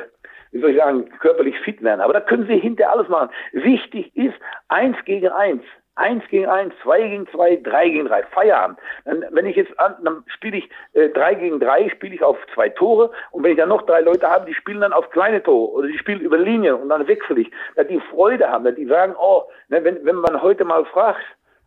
wie 0.52 0.62
soll 0.62 0.70
ich 0.70 0.78
sagen, 0.78 1.10
körperlich 1.20 1.60
fit 1.60 1.84
werden. 1.84 2.00
Aber 2.00 2.14
da 2.14 2.22
können 2.22 2.48
sie 2.48 2.58
hinter 2.58 2.91
alles 2.91 3.10
machen. 3.10 3.32
Wichtig 3.52 4.16
ist, 4.16 4.36
eins 4.70 4.96
gegen 5.04 5.28
eins. 5.28 5.64
Eins 5.96 6.24
gegen 6.30 6.48
eins, 6.48 6.74
zwei 6.82 7.02
gegen 7.02 7.28
zwei, 7.28 7.56
drei 7.58 7.88
gegen 7.88 8.08
drei, 8.08 8.24
Feierabend. 8.24 8.80
Dann, 9.06 9.24
wenn 9.30 9.46
ich 9.46 9.56
jetzt 9.56 9.80
an, 9.80 9.96
dann 10.04 10.24
spiele 10.28 10.58
ich 10.58 10.70
äh, 10.94 11.10
drei 11.10 11.36
gegen 11.36 11.60
drei, 11.60 11.88
spiele 11.89 12.16
ich 12.16 12.24
auf 12.24 12.38
zwei 12.54 12.70
Tore 12.70 13.12
und 13.32 13.44
wenn 13.44 13.52
ich 13.52 13.58
dann 13.58 13.70
noch 13.70 13.84
drei 13.84 14.02
Leute 14.02 14.28
habe, 14.28 14.46
die 14.46 14.56
spielen 14.56 14.82
dann 14.82 14.94
auf 14.94 15.12
kleine 15.12 15.44
Tore 15.44 15.72
oder 15.72 15.88
die 15.88 15.98
spielen 16.00 16.22
über 16.22 16.38
Linien 16.38 16.76
und 16.76 16.89
dann 16.89 17.08
wechsle 17.08 17.39
ich, 17.39 17.52
dass 17.76 17.88
die 17.88 18.00
Freude 18.10 18.50
haben, 18.50 18.64
dass 18.64 18.76
die 18.76 18.88
sagen, 18.88 19.14
oh, 19.20 19.44
ne, 19.70 19.84
wenn, 19.84 20.04
wenn 20.04 20.16
man 20.16 20.41
heute 20.41 20.66
mal 20.66 20.84
fragt, 20.86 21.22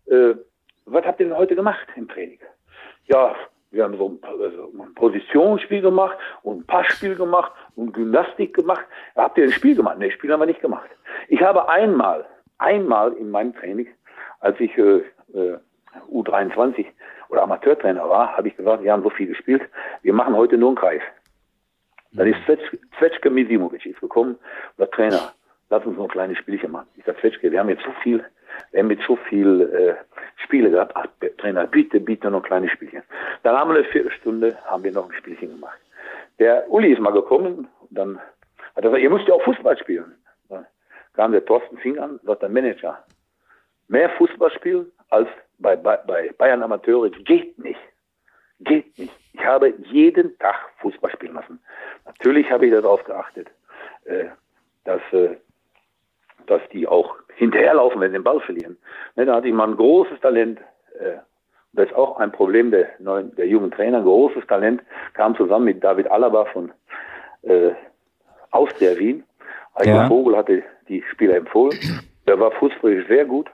äh, 0.06 0.34
was 0.86 1.04
habt 1.04 1.20
ihr 1.20 1.26
denn 1.26 1.36
heute 1.36 1.54
gemacht 1.54 1.86
im 1.94 2.08
Training? 2.08 2.40
Ja, 3.06 3.34
wir 3.70 3.84
haben 3.84 3.96
so 3.96 4.08
ein, 4.08 4.18
also 4.28 4.72
ein 4.72 4.94
Positionsspiel 4.94 5.82
gemacht 5.82 6.16
und 6.42 6.60
ein 6.60 6.66
Passspiel 6.66 7.14
gemacht 7.14 7.52
und 7.74 7.92
Gymnastik 7.92 8.54
gemacht. 8.54 8.86
Habt 9.14 9.38
ihr 9.38 9.44
ein 9.44 9.52
Spiel 9.52 9.76
gemacht? 9.76 9.98
Nee, 9.98 10.10
Spiel 10.10 10.32
haben 10.32 10.40
wir 10.40 10.46
nicht 10.46 10.60
gemacht. 10.60 10.88
Ich 11.28 11.42
habe 11.42 11.68
einmal, 11.68 12.24
einmal 12.58 13.12
in 13.12 13.30
meinem 13.30 13.54
Training 13.54 13.88
als 14.40 14.58
ich 14.60 14.76
äh, 14.76 15.02
äh, 15.34 15.58
U23 16.12 16.86
oder 17.28 17.42
Amateurtrainer 17.42 18.08
war, 18.08 18.36
habe 18.36 18.48
ich 18.48 18.56
gesagt, 18.56 18.82
wir 18.82 18.92
haben 18.92 19.02
so 19.02 19.10
viel 19.10 19.26
gespielt, 19.26 19.62
wir 20.02 20.12
machen 20.12 20.36
heute 20.36 20.56
nur 20.56 20.70
einen 20.70 20.76
Kreis. 20.76 21.02
Dann 22.12 22.28
ist 22.28 22.38
Zwetschke 22.98 23.30
Misimovic 23.30 23.84
ist 23.84 24.00
gekommen, 24.00 24.38
der 24.78 24.90
Trainer, 24.90 25.32
lass 25.68 25.84
uns 25.84 25.96
noch 25.96 26.04
ein 26.04 26.10
kleines 26.10 26.38
Spielchen 26.38 26.70
machen. 26.70 26.88
Ich 26.96 27.04
sage, 27.04 27.20
Zwetschke, 27.20 27.50
wir 27.50 27.60
haben 27.60 27.68
jetzt 27.68 27.84
so 27.84 27.90
viel, 28.02 28.24
wir 28.70 28.80
haben 28.80 28.90
jetzt 28.90 29.06
so 29.06 29.16
viel 29.16 29.62
äh, 29.62 29.94
Spiele 30.42 30.70
gehabt. 30.70 30.92
Ach, 30.94 31.06
Trainer, 31.38 31.66
bitte, 31.66 32.00
bitte 32.00 32.30
noch 32.30 32.42
ein 32.42 32.46
kleines 32.46 32.70
Spielchen. 32.70 33.02
Dann 33.42 33.56
haben 33.56 33.70
wir 33.70 33.78
eine 33.78 33.88
Viertelstunde, 33.88 34.56
haben 34.64 34.82
wir 34.84 34.92
noch 34.92 35.10
ein 35.10 35.16
Spielchen 35.16 35.50
gemacht. 35.50 35.78
Der 36.38 36.70
Uli 36.70 36.92
ist 36.92 37.00
mal 37.00 37.12
gekommen, 37.12 37.68
dann 37.90 38.18
hat 38.18 38.76
er 38.76 38.82
gesagt, 38.82 39.02
ihr 39.02 39.10
müsst 39.10 39.28
ja 39.28 39.34
auch 39.34 39.42
Fußball 39.42 39.76
spielen. 39.78 40.14
Dann 40.48 40.66
kam 41.14 41.32
der 41.32 41.44
Thorsten 41.44 41.76
Fing 41.78 41.98
an, 41.98 42.20
sagt 42.24 42.42
der 42.42 42.48
Manager, 42.48 43.04
mehr 43.88 44.10
Fußball 44.10 44.50
spielen 44.52 44.90
als 45.10 45.28
bei, 45.58 45.76
bei, 45.76 45.96
bei 46.06 46.30
Bayern 46.36 46.62
Amateure 46.62 47.10
geht 47.10 47.58
nicht. 47.58 47.80
Geht 48.60 48.98
nicht. 48.98 49.12
Ich 49.32 49.44
habe 49.44 49.74
jeden 49.84 50.38
Tag 50.38 50.56
Fußball 50.78 51.10
spielen 51.12 51.34
lassen. 51.34 51.60
Natürlich 52.04 52.50
habe 52.50 52.66
ich 52.66 52.72
darauf 52.72 53.04
geachtet, 53.04 53.48
äh, 54.04 54.26
dass, 54.84 55.00
äh, 55.12 55.36
dass 56.46 56.62
die 56.72 56.86
auch 56.86 57.16
hinterherlaufen, 57.36 58.00
wenn 58.00 58.10
sie 58.10 58.18
den 58.18 58.24
Ball 58.24 58.40
verlieren. 58.40 58.76
Ne, 59.14 59.26
da 59.26 59.36
hatte 59.36 59.48
ich 59.48 59.54
mal 59.54 59.68
ein 59.68 59.76
großes 59.76 60.20
Talent, 60.20 60.58
äh, 60.98 61.18
das 61.74 61.88
ist 61.88 61.94
auch 61.94 62.18
ein 62.18 62.32
Problem 62.32 62.70
der, 62.70 62.88
neuen, 62.98 63.34
der 63.36 63.46
jungen 63.46 63.70
Trainer, 63.70 64.00
großes 64.00 64.46
Talent, 64.46 64.82
kam 65.12 65.36
zusammen 65.36 65.66
mit 65.66 65.84
David 65.84 66.10
Alaba 66.10 66.46
von 66.46 66.72
äh, 67.42 67.72
Austria 68.50 68.98
Wien. 68.98 69.22
Heiko 69.78 69.90
ja. 69.90 70.08
Vogel 70.08 70.36
hatte 70.36 70.62
die 70.88 71.02
Spieler 71.10 71.36
empfohlen. 71.36 71.78
Der 72.26 72.40
war 72.40 72.50
fußballisch 72.52 73.06
sehr 73.08 73.26
gut. 73.26 73.50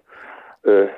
Äh, 0.65 0.89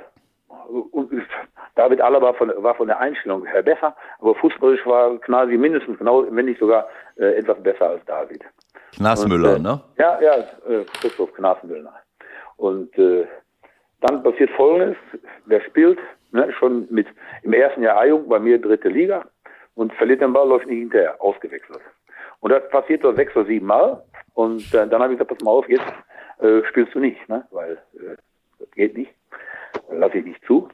David 1.74 2.00
Alaba 2.00 2.32
von, 2.34 2.52
war 2.56 2.74
von 2.74 2.86
der 2.86 3.00
Einstellung 3.00 3.44
her 3.46 3.62
besser, 3.62 3.94
aber 4.20 4.34
fußballisch 4.36 4.86
war 4.86 5.18
Knasi 5.18 5.56
mindestens 5.56 5.98
genau, 5.98 6.24
wenn 6.30 6.46
nicht 6.46 6.60
sogar 6.60 6.88
äh, 7.16 7.36
etwas 7.38 7.62
besser 7.62 7.90
als 7.90 8.04
David. 8.04 8.44
Knasmüller, 8.96 9.56
äh, 9.56 9.58
ne? 9.58 9.80
Ja, 9.98 10.20
ja, 10.20 10.34
äh, 10.68 10.84
Christoph 11.00 11.32
Knasmüller. 11.34 11.92
Und 12.56 12.96
äh, 12.98 13.26
dann 14.00 14.22
passiert 14.22 14.50
Folgendes: 14.50 14.96
Der 15.46 15.60
spielt 15.62 15.98
ne, 16.30 16.52
schon 16.58 16.86
mit 16.90 17.06
im 17.42 17.52
ersten 17.52 17.82
Jahr 17.82 17.98
A-Jugend 17.98 18.28
bei 18.28 18.38
mir 18.38 18.60
dritte 18.60 18.88
Liga 18.88 19.24
und 19.74 19.92
verliert 19.94 20.20
den 20.20 20.32
Ball, 20.32 20.48
läuft 20.48 20.66
nicht 20.66 20.78
hinterher, 20.78 21.20
ausgewechselt. 21.20 21.80
Und 22.40 22.50
das 22.50 22.68
passiert 22.68 23.02
so 23.02 23.12
sechs 23.14 23.34
oder 23.34 23.46
sieben 23.46 23.66
Mal. 23.66 24.02
Und 24.34 24.72
äh, 24.74 24.86
dann 24.86 25.02
habe 25.02 25.12
ich 25.12 25.18
gesagt, 25.18 25.30
pass 25.30 25.44
mal 25.44 25.52
auf, 25.52 25.68
jetzt 25.68 25.84
äh, 26.40 26.62
spielst 26.68 26.94
du 26.94 27.00
nicht, 27.00 27.28
ne? 27.28 27.46
weil 27.50 27.72
äh, 27.94 28.16
das 28.58 28.70
geht 28.72 28.96
nicht, 28.96 29.12
lasse 29.90 30.18
ich 30.18 30.24
nicht 30.24 30.44
zu. 30.44 30.68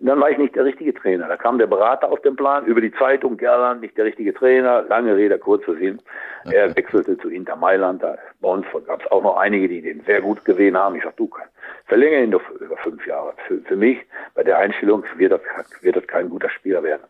Und 0.00 0.06
dann 0.06 0.18
war 0.18 0.30
ich 0.30 0.38
nicht 0.38 0.56
der 0.56 0.64
richtige 0.64 0.94
Trainer. 0.94 1.28
Da 1.28 1.36
kam 1.36 1.58
der 1.58 1.66
Berater 1.66 2.10
auf 2.10 2.20
den 2.22 2.34
Plan, 2.34 2.64
über 2.64 2.80
die 2.80 2.92
Zeitung, 2.92 3.36
Gerland, 3.36 3.82
nicht 3.82 3.98
der 3.98 4.06
richtige 4.06 4.32
Trainer, 4.32 4.82
lange 4.88 5.14
Rede, 5.14 5.38
kurzer 5.38 5.74
Sinn. 5.74 6.00
Er 6.50 6.74
wechselte 6.74 7.18
zu 7.18 7.28
Inter 7.28 7.56
Mailand. 7.56 8.02
Da, 8.02 8.16
bei 8.40 8.48
uns 8.48 8.66
gab 8.86 9.02
es 9.02 9.10
auch 9.12 9.22
noch 9.22 9.36
einige, 9.36 9.68
die 9.68 9.82
den 9.82 10.00
sehr 10.04 10.22
gut 10.22 10.42
gesehen 10.46 10.76
haben. 10.76 10.96
Ich 10.96 11.02
sagte, 11.02 11.18
du, 11.18 11.30
verlängere 11.84 12.24
ihn 12.24 12.30
doch 12.30 12.48
über 12.58 12.78
fünf 12.78 13.06
Jahre. 13.06 13.34
Für, 13.46 13.58
für 13.58 13.76
mich, 13.76 13.98
bei 14.34 14.42
der 14.42 14.58
Einstellung, 14.58 15.04
wird 15.16 15.32
das, 15.32 15.42
wird 15.82 15.96
das 15.96 16.06
kein 16.06 16.30
guter 16.30 16.48
Spieler 16.48 16.82
werden. 16.82 17.02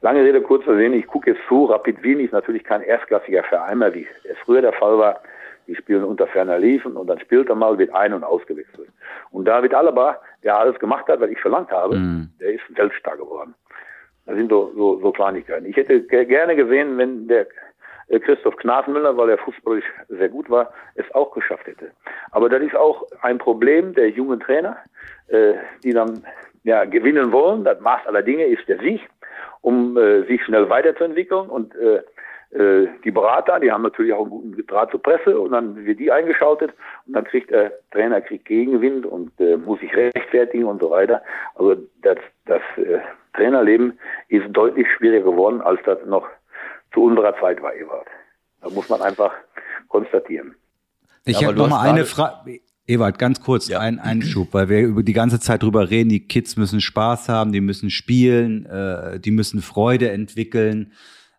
Lange 0.00 0.24
Rede, 0.24 0.40
kurzer 0.40 0.76
Sinn, 0.76 0.94
ich 0.94 1.06
gucke 1.06 1.30
jetzt 1.30 1.42
zu, 1.48 1.66
Rapid 1.66 2.02
Wien 2.02 2.20
ist 2.20 2.32
natürlich 2.32 2.64
kein 2.64 2.82
erstklassiger 2.82 3.42
Verein 3.44 3.78
mehr, 3.78 3.94
wie 3.94 4.06
es 4.24 4.38
früher 4.44 4.62
der 4.62 4.72
Fall 4.72 4.98
war. 4.98 5.20
Die 5.66 5.74
spielen 5.74 6.04
unter 6.04 6.26
ferner 6.26 6.58
Liefen 6.58 6.96
und 6.96 7.06
dann 7.06 7.18
spielt 7.20 7.48
er 7.48 7.54
mal, 7.54 7.78
wird 7.78 7.94
ein- 7.94 8.12
und 8.12 8.24
ausgewechselt. 8.24 8.88
Und 9.30 9.46
David 9.46 9.74
Alaba, 9.74 10.20
der 10.42 10.58
alles 10.58 10.78
gemacht 10.78 11.06
hat, 11.08 11.20
was 11.20 11.30
ich 11.30 11.40
verlangt 11.40 11.70
habe, 11.70 11.96
mm. 11.96 12.30
der 12.40 12.54
ist 12.54 12.62
Weltstar 12.76 13.16
geworden. 13.16 13.54
Das 14.26 14.36
sind 14.36 14.50
so, 14.50 14.72
so, 14.76 15.00
so 15.00 15.12
Kleinigkeiten. 15.12 15.66
Ich 15.66 15.76
hätte 15.76 16.02
gerne 16.02 16.56
gesehen, 16.56 16.96
wenn 16.98 17.28
der 17.28 17.46
äh, 18.08 18.18
Christoph 18.20 18.56
Knasenmüller, 18.56 19.16
weil 19.16 19.30
er 19.30 19.38
fußballisch 19.38 19.84
sehr 20.08 20.28
gut 20.28 20.48
war, 20.50 20.72
es 20.94 21.04
auch 21.14 21.32
geschafft 21.32 21.66
hätte. 21.66 21.90
Aber 22.30 22.48
das 22.48 22.62
ist 22.62 22.76
auch 22.76 23.04
ein 23.22 23.38
Problem 23.38 23.94
der 23.94 24.10
jungen 24.10 24.40
Trainer, 24.40 24.76
äh, 25.28 25.54
die 25.82 25.92
dann 25.92 26.24
ja, 26.64 26.84
gewinnen 26.84 27.32
wollen. 27.32 27.64
Das 27.64 27.80
Maß 27.80 28.06
aller 28.06 28.22
Dinge 28.22 28.46
ist 28.46 28.66
der 28.68 28.78
Sieg, 28.78 29.00
um 29.60 29.96
äh, 29.96 30.22
sich 30.22 30.42
schnell 30.44 30.68
weiterzuentwickeln. 30.68 31.48
Und 31.48 31.74
äh, 31.76 32.02
äh, 32.54 32.86
die 33.02 33.10
Berater, 33.10 33.58
die 33.58 33.72
haben 33.72 33.82
natürlich 33.82 34.12
auch 34.12 34.22
einen 34.22 34.30
guten 34.30 34.66
Draht 34.66 34.92
zur 34.92 35.02
Presse 35.02 35.38
und 35.40 35.50
dann 35.50 35.84
wird 35.84 35.98
die 35.98 36.12
eingeschaltet 36.12 36.72
und 37.06 37.14
dann 37.14 37.24
kriegt 37.24 37.50
der 37.50 37.72
Trainer 37.90 38.20
kriegt 38.20 38.44
Gegenwind 38.44 39.06
und 39.06 39.32
äh, 39.40 39.56
muss 39.56 39.80
sich 39.80 39.94
rechtfertigen 39.94 40.64
und 40.64 40.80
so 40.80 40.90
weiter. 40.90 41.20
Also 41.56 41.76
das, 42.02 42.18
das 42.46 42.62
äh, 42.76 43.00
Trainerleben 43.34 43.98
ist 44.28 44.46
deutlich 44.52 44.86
schwieriger 44.96 45.32
geworden, 45.32 45.60
als 45.62 45.80
das 45.84 45.98
noch 46.06 46.28
zu 46.92 47.02
unserer 47.02 47.36
Zeit 47.40 47.60
war, 47.60 47.74
Ewald. 47.74 48.06
Da 48.62 48.70
muss 48.70 48.88
man 48.88 49.02
einfach 49.02 49.32
konstatieren. 49.88 50.54
Ich 51.24 51.40
ja, 51.40 51.48
habe 51.48 51.58
noch 51.58 51.68
mal 51.68 51.88
eine 51.88 52.04
Frage. 52.04 52.60
Ewald, 52.86 53.18
ganz 53.18 53.40
kurz, 53.40 53.68
ja. 53.68 53.80
ein 53.80 53.98
Einschub, 53.98 54.52
weil 54.52 54.68
wir 54.68 54.80
über 54.82 55.02
die 55.02 55.14
ganze 55.14 55.40
Zeit 55.40 55.62
drüber 55.62 55.88
reden, 55.90 56.10
die 56.10 56.28
Kids 56.28 56.56
müssen 56.56 56.82
Spaß 56.82 57.30
haben, 57.30 57.50
die 57.50 57.62
müssen 57.62 57.88
spielen, 57.88 58.66
äh, 58.66 59.18
die 59.18 59.30
müssen 59.30 59.62
Freude 59.62 60.10
entwickeln. 60.10 60.92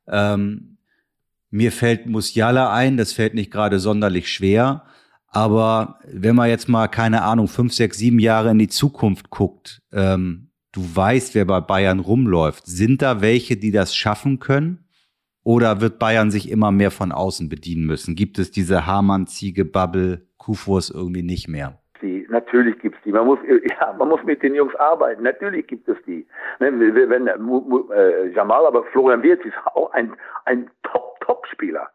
Ähm, 0.07 0.74
mir 1.49 1.71
fällt 1.71 2.05
Musiala 2.05 2.73
ein, 2.73 2.97
das 2.97 3.13
fällt 3.13 3.33
nicht 3.33 3.51
gerade 3.51 3.79
sonderlich 3.79 4.31
schwer. 4.31 4.83
Aber 5.27 5.99
wenn 6.07 6.35
man 6.35 6.49
jetzt 6.49 6.69
mal, 6.69 6.87
keine 6.87 7.23
Ahnung, 7.23 7.47
fünf, 7.47 7.73
sechs, 7.73 7.97
sieben 7.97 8.19
Jahre 8.19 8.51
in 8.51 8.59
die 8.59 8.69
Zukunft 8.69 9.29
guckt, 9.29 9.81
ähm, 9.91 10.49
du 10.71 10.81
weißt, 10.81 11.35
wer 11.35 11.45
bei 11.45 11.61
Bayern 11.61 11.99
rumläuft. 11.99 12.65
Sind 12.65 13.01
da 13.01 13.21
welche, 13.21 13.57
die 13.57 13.71
das 13.71 13.95
schaffen 13.95 14.39
können? 14.39 14.85
Oder 15.43 15.79
wird 15.79 15.99
Bayern 15.99 16.31
sich 16.31 16.49
immer 16.49 16.71
mehr 16.71 16.89
von 16.89 17.11
außen 17.11 17.49
bedienen 17.49 17.85
müssen? 17.85 18.15
Gibt 18.15 18.39
es 18.39 18.49
diese 18.49 18.85
Hamann-Ziege-Bubble, 18.87 20.25
Kufurs 20.37 20.89
irgendwie 20.89 21.21
nicht 21.21 21.47
mehr? 21.47 21.79
Die, 22.01 22.25
natürlich 22.29 22.79
gibt 22.79 22.95
es 22.95 23.03
die. 23.03 23.11
Man 23.11 23.25
muss, 23.25 23.39
ja, 23.79 23.93
man 23.97 24.07
muss 24.09 24.23
mit 24.23 24.41
den 24.41 24.55
Jungs 24.55 24.73
arbeiten. 24.75 25.23
Natürlich 25.23 25.67
gibt 25.67 25.87
es 25.87 25.97
die. 26.07 26.25
Ne, 26.59 26.71
wenn, 26.79 27.27
äh, 27.27 28.27
Jamal, 28.33 28.65
aber 28.65 28.83
Florian 28.85 29.21
Wirtz 29.21 29.45
ist 29.45 29.55
auch 29.73 29.91
ein, 29.91 30.13
ein 30.45 30.69
Top-Top-Spieler. 31.26 31.88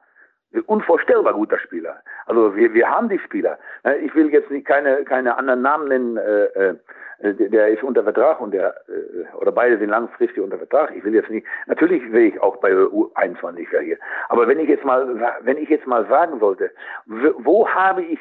Unvorstellbar 0.67 1.35
guter 1.35 1.59
Spieler. 1.59 2.03
Also 2.27 2.57
wir, 2.57 2.75
wir 2.75 2.89
haben 2.89 3.09
die 3.09 3.19
Spieler. 3.21 3.59
Ne, 3.85 3.97
ich 3.99 4.15
will 4.15 4.31
jetzt 4.31 4.51
nicht 4.51 4.67
keine, 4.67 5.05
keine 5.05 5.37
anderen 5.37 5.63
Namen 5.63 5.89
nennen. 5.89 6.17
Äh, 6.17 6.45
äh, 6.45 6.75
äh, 7.21 7.35
der 7.35 7.69
ist 7.69 7.83
unter 7.83 8.03
Vertrag 8.03 8.41
und 8.41 8.53
der, 8.53 8.75
äh, 8.89 9.37
oder 9.37 9.53
beide 9.53 9.79
sind 9.79 9.91
langfristig 9.91 10.43
unter 10.43 10.59
Vertrag. 10.59 10.95
Ich 10.97 11.05
will 11.05 11.15
jetzt 11.15 11.31
nicht, 11.31 11.47
natürlich 11.67 12.03
will 12.13 12.25
ich 12.25 12.41
auch 12.41 12.57
bei 12.57 12.73
U21 12.73 13.67
hier. 13.83 13.99
Aber 14.29 14.49
wenn 14.49 14.59
ich 14.59 14.69
jetzt 14.69 14.85
mal, 14.85 15.21
wenn 15.43 15.59
ich 15.59 15.69
jetzt 15.69 15.87
mal 15.87 16.07
sagen 16.07 16.41
sollte, 16.41 16.71
wo 17.07 17.69
habe 17.69 18.03
ich 18.03 18.19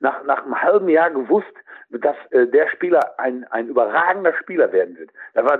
nach, 0.00 0.24
nach 0.24 0.44
einem 0.44 0.60
halben 0.60 0.88
Jahr 0.88 1.10
gewusst, 1.10 1.52
dass 1.90 2.16
äh, 2.30 2.46
der 2.46 2.68
Spieler 2.68 3.14
ein, 3.18 3.44
ein 3.50 3.68
überragender 3.68 4.34
Spieler 4.34 4.72
werden 4.72 4.98
wird? 4.98 5.10
Das 5.34 5.44
war, 5.44 5.58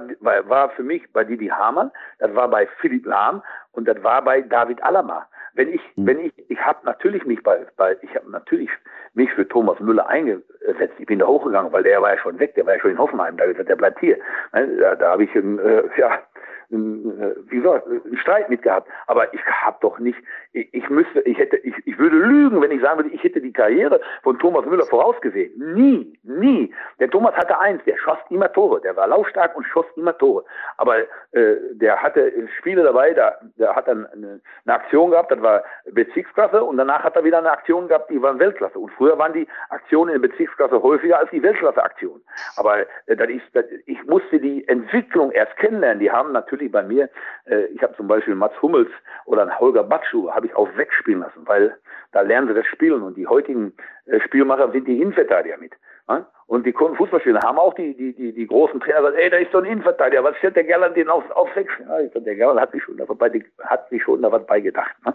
war, 0.48 0.70
für 0.70 0.82
mich 0.82 1.10
bei 1.12 1.24
Didi 1.24 1.48
Hamann, 1.48 1.90
das 2.18 2.34
war 2.34 2.48
bei 2.48 2.66
Philipp 2.80 3.06
Lahm 3.06 3.42
und 3.72 3.86
das 3.86 4.02
war 4.02 4.22
bei 4.22 4.40
David 4.40 4.82
Alama. 4.82 5.26
Wenn 5.58 5.74
ich, 5.74 5.80
mhm. 5.96 6.06
wenn 6.06 6.20
ich, 6.20 6.32
ich 6.48 6.58
habe 6.60 6.86
natürlich 6.86 7.26
mich 7.26 7.42
bei, 7.42 7.66
bei 7.76 7.96
ich 8.02 8.14
habe 8.14 8.30
natürlich 8.30 8.70
mich 9.14 9.28
für 9.32 9.46
Thomas 9.46 9.80
Müller 9.80 10.06
eingesetzt. 10.06 10.94
Ich 10.98 11.06
bin 11.06 11.18
da 11.18 11.26
hochgegangen, 11.26 11.72
weil 11.72 11.82
der 11.82 12.00
war 12.00 12.14
ja 12.14 12.18
schon 12.20 12.38
weg, 12.38 12.54
der 12.54 12.64
war 12.64 12.74
ja 12.74 12.80
schon 12.80 12.92
in 12.92 12.98
Hoffenheim, 12.98 13.36
da 13.36 13.44
gesagt, 13.44 13.68
der 13.68 13.74
bleibt 13.74 13.98
hier. 13.98 14.18
Da, 14.52 14.94
da 14.94 15.10
habe 15.10 15.24
ich, 15.24 15.34
äh, 15.34 15.82
ja, 15.96 16.22
wie 16.70 17.56
gesagt, 17.56 17.86
einen 17.86 18.18
Streit 18.18 18.50
mit 18.50 18.62
gehabt. 18.62 18.88
Aber 19.06 19.32
ich 19.32 19.40
habe 19.46 19.78
doch 19.80 19.98
nicht, 19.98 20.18
ich, 20.52 20.72
ich 20.72 20.88
müsste, 20.90 21.20
ich 21.20 21.38
hätte, 21.38 21.56
ich, 21.58 21.74
ich 21.86 21.98
würde 21.98 22.16
lügen, 22.16 22.60
wenn 22.60 22.70
ich 22.70 22.82
sagen 22.82 22.98
würde, 22.98 23.14
ich 23.14 23.22
hätte 23.22 23.40
die 23.40 23.52
Karriere 23.52 24.00
von 24.22 24.38
Thomas 24.38 24.66
Müller 24.66 24.84
vorausgesehen. 24.84 25.52
Nie, 25.74 26.18
nie. 26.22 26.74
Der 27.00 27.08
Thomas 27.10 27.34
hatte 27.34 27.58
eins, 27.58 27.82
der 27.84 27.96
schoss 27.96 28.18
immer 28.28 28.52
Tore. 28.52 28.80
Der 28.82 28.96
war 28.96 29.06
laufstark 29.06 29.56
und 29.56 29.64
schoss 29.66 29.86
immer 29.96 30.16
Tore. 30.18 30.44
Aber 30.76 30.98
äh, 31.32 31.56
der 31.72 32.02
hatte 32.02 32.32
Spiele 32.58 32.82
dabei, 32.82 33.14
da, 33.14 33.38
der 33.56 33.74
hat 33.74 33.88
dann 33.88 34.06
eine, 34.06 34.40
eine 34.66 34.74
Aktion 34.74 35.10
gehabt, 35.10 35.30
das 35.30 35.40
war 35.40 35.64
Bezirksklasse 35.92 36.62
und 36.62 36.76
danach 36.76 37.02
hat 37.02 37.16
er 37.16 37.24
wieder 37.24 37.38
eine 37.38 37.50
Aktion 37.50 37.88
gehabt, 37.88 38.10
die 38.10 38.20
war 38.20 38.38
Weltklasse. 38.38 38.78
Und 38.78 38.90
früher 38.92 39.18
waren 39.18 39.32
die 39.32 39.46
Aktionen 39.70 40.14
in 40.14 40.22
der 40.22 40.28
Bezirksklasse 40.28 40.82
häufiger 40.82 41.18
als 41.18 41.30
die 41.30 41.42
Weltklasse-Aktionen. 41.42 42.22
Aber 42.56 42.80
äh, 43.06 43.16
das 43.16 43.28
ist, 43.28 43.44
das, 43.54 43.64
ich 43.86 44.04
musste 44.04 44.38
die 44.38 44.68
Entwicklung 44.68 45.30
erst 45.32 45.56
kennenlernen. 45.56 46.00
Die 46.00 46.10
haben 46.10 46.32
natürlich 46.32 46.57
natürlich 46.58 46.72
bei 46.72 46.82
mir, 46.82 47.08
äh, 47.46 47.66
ich 47.66 47.82
habe 47.82 47.94
zum 47.96 48.08
Beispiel 48.08 48.34
Mats 48.34 48.60
Hummels 48.60 48.90
oder 49.24 49.58
Holger 49.58 49.84
Batschuh, 49.84 50.30
habe 50.30 50.46
ich 50.46 50.54
auch 50.54 50.68
wegspielen 50.76 51.20
lassen, 51.20 51.46
weil 51.46 51.76
da 52.12 52.22
lernen 52.22 52.48
sie 52.48 52.54
das 52.54 52.66
Spielen 52.66 53.02
und 53.02 53.16
die 53.16 53.26
heutigen 53.26 53.72
äh, 54.06 54.20
Spielmacher 54.20 54.70
sind 54.72 54.88
die 54.88 55.00
Innenverteidiger 55.00 55.56
mit. 55.58 55.72
Ja? 56.08 56.26
Und 56.46 56.66
die 56.66 56.72
Fußballspieler 56.72 57.42
haben 57.42 57.58
auch 57.58 57.74
die, 57.74 57.94
die, 57.94 58.14
die, 58.14 58.32
die 58.32 58.46
großen 58.46 58.80
Trainer 58.80 59.00
gesagt, 59.00 59.18
ey, 59.18 59.30
da 59.30 59.36
ist 59.36 59.52
so 59.52 59.58
ein 59.58 59.66
Innenverteidiger, 59.66 60.24
was 60.24 60.36
stellt 60.38 60.56
der 60.56 60.64
Gerland 60.64 60.96
den 60.96 61.08
auf, 61.08 61.30
auf 61.32 61.48
sechs? 61.54 61.72
Ja, 61.86 62.00
ich 62.00 62.12
sag, 62.12 62.24
der 62.24 62.34
Gerland 62.34 62.60
hat 62.60 62.72
sich 62.72 62.82
schon 62.82 62.96
dabei, 62.96 63.30
hat 63.60 63.88
sich 63.90 64.02
schon 64.02 64.22
da 64.22 64.32
was 64.32 64.44
beigedacht. 64.46 64.94
Ne? 65.04 65.14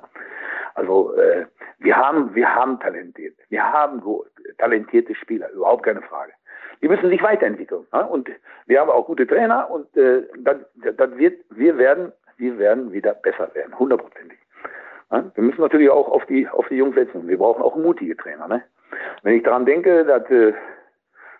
Also 0.75 1.15
äh, 1.15 1.45
wir 1.79 1.97
haben, 1.97 2.33
wir 2.33 2.53
haben 2.53 2.79
talentiert, 2.79 3.35
wir 3.49 3.63
haben 3.63 4.01
talentierte 4.57 5.13
Spieler, 5.15 5.51
überhaupt 5.51 5.83
keine 5.83 6.01
Frage. 6.01 6.31
Die 6.83 6.89
müssen 6.89 7.09
sich 7.09 7.23
weiterentwickeln. 7.23 7.87
Ne? 7.93 8.05
Und 8.05 8.29
wir 8.65 8.81
haben 8.81 8.89
auch 8.89 9.05
gute 9.05 9.25
Trainer 9.25 9.71
und 9.71 9.95
äh, 9.95 10.23
dann, 10.37 10.65
dann 10.97 11.17
wird, 11.17 11.39
wir 11.49 11.77
werden, 11.77 12.11
wir 12.35 12.59
werden 12.59 12.91
wieder 12.91 13.13
besser 13.13 13.49
werden, 13.55 13.79
hundertprozentig. 13.79 14.37
Ne? 15.09 15.31
Wir 15.33 15.43
müssen 15.45 15.61
natürlich 15.61 15.89
auch 15.89 16.09
auf 16.09 16.25
die, 16.25 16.45
auf 16.49 16.67
die 16.67 16.75
Jungs 16.75 16.95
setzen. 16.95 17.25
Wir 17.25 17.37
brauchen 17.37 17.63
auch 17.63 17.77
mutige 17.77 18.17
Trainer. 18.17 18.49
Ne? 18.49 18.63
Wenn 19.21 19.37
ich 19.37 19.43
daran 19.43 19.65
denke, 19.65 20.03
dass, 20.03 20.29
äh, 20.29 20.53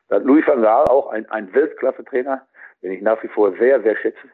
dass 0.08 0.24
Louis 0.24 0.48
van 0.48 0.62
Gaal 0.62 0.86
auch 0.86 1.08
ein, 1.08 1.30
ein 1.30 1.54
Weltklasse-Trainer, 1.54 2.48
den 2.82 2.94
ich 2.94 3.02
nach 3.02 3.22
wie 3.22 3.28
vor 3.28 3.52
sehr, 3.58 3.82
sehr 3.82 3.98
schätze, 3.98 4.30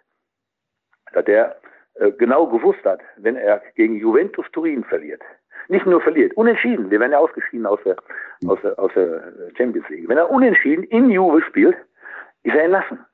dass 1.14 1.26
der 1.26 1.60
äh, 1.96 2.12
genau 2.12 2.46
gewusst 2.46 2.86
hat, 2.86 3.02
wenn 3.18 3.36
er 3.36 3.64
gegen 3.74 3.96
Juventus 3.96 4.46
Turin 4.52 4.84
verliert, 4.84 5.24
nicht 5.70 5.86
nur 5.86 6.02
verliert, 6.02 6.36
unentschieden. 6.36 6.90
Wir 6.90 7.00
werden 7.00 7.12
ja 7.12 7.20
ausgeschieden 7.20 7.66
aus 7.66 7.80
der, 7.84 7.96
aus 8.48 8.60
der, 8.62 8.78
aus 8.80 8.92
der 8.94 9.34
Champions 9.58 9.88
League. 9.90 10.08
Wenn 10.08 10.18
er 10.18 10.30
unentschieden 10.30 10.84
in 10.86 11.10
Juve 11.10 11.42
spielt, 11.44 11.78
ist 12.44 12.56
er 12.56 12.64
entlassen. 12.64 13.06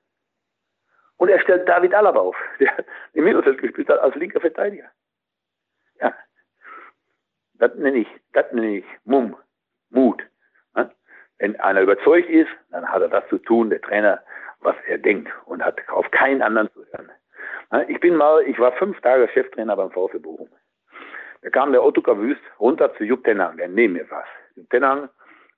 Und 1.18 1.30
er 1.30 1.40
stellt 1.40 1.68
David 1.68 1.94
Alaba 1.94 2.20
auf, 2.20 2.36
der 2.60 2.74
im 3.14 3.24
Mittelfeld 3.24 3.62
gespielt 3.62 3.90
hat 3.90 4.00
als 4.00 4.16
linker 4.16 4.42
Verteidiger. 4.42 4.90
Ja. 6.02 6.14
Das 7.56 7.74
nenne 7.76 8.00
ich, 8.00 8.08
das 8.34 8.52
nenne 8.52 8.78
ich 8.78 8.86
Mumm, 9.04 9.36
Mut. 9.90 10.24
Wenn 11.38 11.60
einer 11.60 11.82
überzeugt 11.82 12.30
ist, 12.30 12.50
dann 12.72 12.88
hat 12.88 13.02
er 13.02 13.10
das 13.10 13.28
zu 13.28 13.38
tun. 13.38 13.70
Der 13.70 13.82
Trainer 13.82 14.24
was 14.66 14.76
er 14.88 14.98
denkt 14.98 15.32
und 15.46 15.64
hat 15.64 15.78
auf 15.90 16.10
keinen 16.12 16.42
anderen 16.42 16.70
zu 16.74 16.86
hören. 16.92 17.10
Ich 17.88 18.00
bin 18.00 18.16
mal, 18.16 18.42
ich 18.44 18.60
war 18.60 18.72
fünf 18.74 19.00
Tage 19.02 19.28
Cheftrainer 19.30 19.76
beim 19.76 19.92
VfB 19.92 20.20
Bochum. 20.20 20.50
Da 21.46 21.52
kam 21.52 21.72
der 21.72 21.84
Ottokar 21.84 22.18
Wüst 22.18 22.42
runter 22.60 22.92
zu 22.96 23.04
Jupp 23.04 23.24
Tenang, 23.24 23.58
der 23.58 23.68
neben 23.68 23.94
mir 23.94 24.10
war. 24.10 24.24
Jupp 24.56 24.68
Tenang 24.72 25.10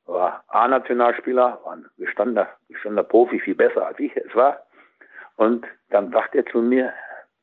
war 0.06 0.44
A-Nationalspieler, 0.50 1.62
war 1.64 1.74
ein 1.78 1.86
gestandener, 1.98 2.50
gestandener 2.68 3.04
Profi, 3.04 3.40
viel 3.40 3.56
besser 3.56 3.88
als 3.88 3.98
ich 3.98 4.14
es 4.18 4.36
war. 4.36 4.64
Und 5.38 5.66
dann 5.90 6.12
sagt 6.12 6.36
er 6.36 6.46
zu 6.48 6.58
mir, 6.58 6.92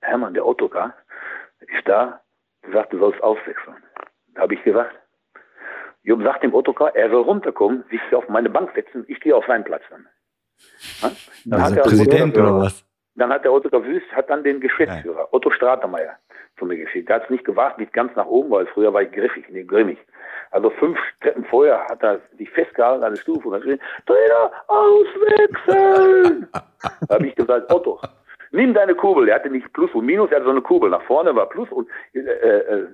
Hermann, 0.02 0.34
der 0.34 0.44
Ottokar 0.44 0.92
ist 1.60 1.88
da, 1.88 2.20
sagt, 2.70 2.92
du 2.92 2.98
sollst 2.98 3.22
auswechseln. 3.22 3.82
Da 4.34 4.42
habe 4.42 4.52
ich 4.52 4.62
gesagt, 4.62 4.94
Jupp 6.02 6.22
sagt 6.22 6.42
dem 6.42 6.52
Ottokar, 6.52 6.94
er 6.94 7.08
soll 7.08 7.22
runterkommen, 7.22 7.84
sich 7.88 8.00
auf 8.14 8.28
meine 8.28 8.50
Bank 8.50 8.72
setzen, 8.74 9.06
ich 9.08 9.20
gehe 9.20 9.34
auf 9.34 9.46
seinen 9.46 9.64
Platz 9.64 9.84
dann. 9.88 10.06
Dann 11.46 11.60
also 11.62 11.64
hat 11.64 11.76
der 11.76 11.82
Präsident 11.82 12.36
oder 12.36 12.58
was? 12.58 12.84
Dann 13.14 13.32
hat 13.32 13.44
der 13.44 13.54
Ottokar 13.54 13.82
Wüst 13.84 14.12
hat 14.12 14.28
dann 14.28 14.44
den 14.44 14.60
Geschäftsführer, 14.60 15.20
ja. 15.20 15.28
Otto 15.30 15.50
Stratemeyer, 15.50 16.18
zu 16.58 16.66
mir 16.66 16.76
geschickt. 16.76 17.08
Der 17.08 17.16
hat 17.16 17.24
es 17.24 17.30
nicht 17.30 17.44
gewartet, 17.44 17.78
nicht 17.78 17.92
ganz 17.92 18.14
nach 18.16 18.26
oben, 18.26 18.50
weil 18.50 18.66
früher 18.66 18.92
war 18.92 19.02
ich 19.02 19.12
griffig, 19.12 19.44
nee, 19.50 19.64
grimmig. 19.64 19.98
Also 20.50 20.70
fünf 20.70 20.98
Treppen 21.20 21.44
vorher 21.44 21.84
hat 21.88 22.02
er 22.02 22.20
sich 22.38 22.50
festgehalten 22.50 23.04
an 23.04 23.14
der 23.14 23.20
Stufe 23.20 23.48
und 23.48 23.54
hat 23.54 23.62
gesagt, 23.62 23.82
Trainer, 24.06 24.50
auswechseln! 24.68 26.48
da 27.08 27.14
habe 27.14 27.26
ich 27.26 27.34
gesagt, 27.34 27.72
Otto, 27.72 28.00
nimm 28.52 28.72
deine 28.72 28.94
Kurbel. 28.94 29.28
Er 29.28 29.36
hatte 29.36 29.50
nicht 29.50 29.72
Plus 29.72 29.92
und 29.94 30.06
Minus, 30.06 30.30
er 30.30 30.36
hatte 30.36 30.46
so 30.46 30.52
eine 30.52 30.62
Kurbel. 30.62 30.90
Nach 30.90 31.02
vorne 31.02 31.34
war 31.34 31.48
Plus 31.48 31.68
und 31.70 31.88
äh, 32.14 32.18
äh, 32.20 32.86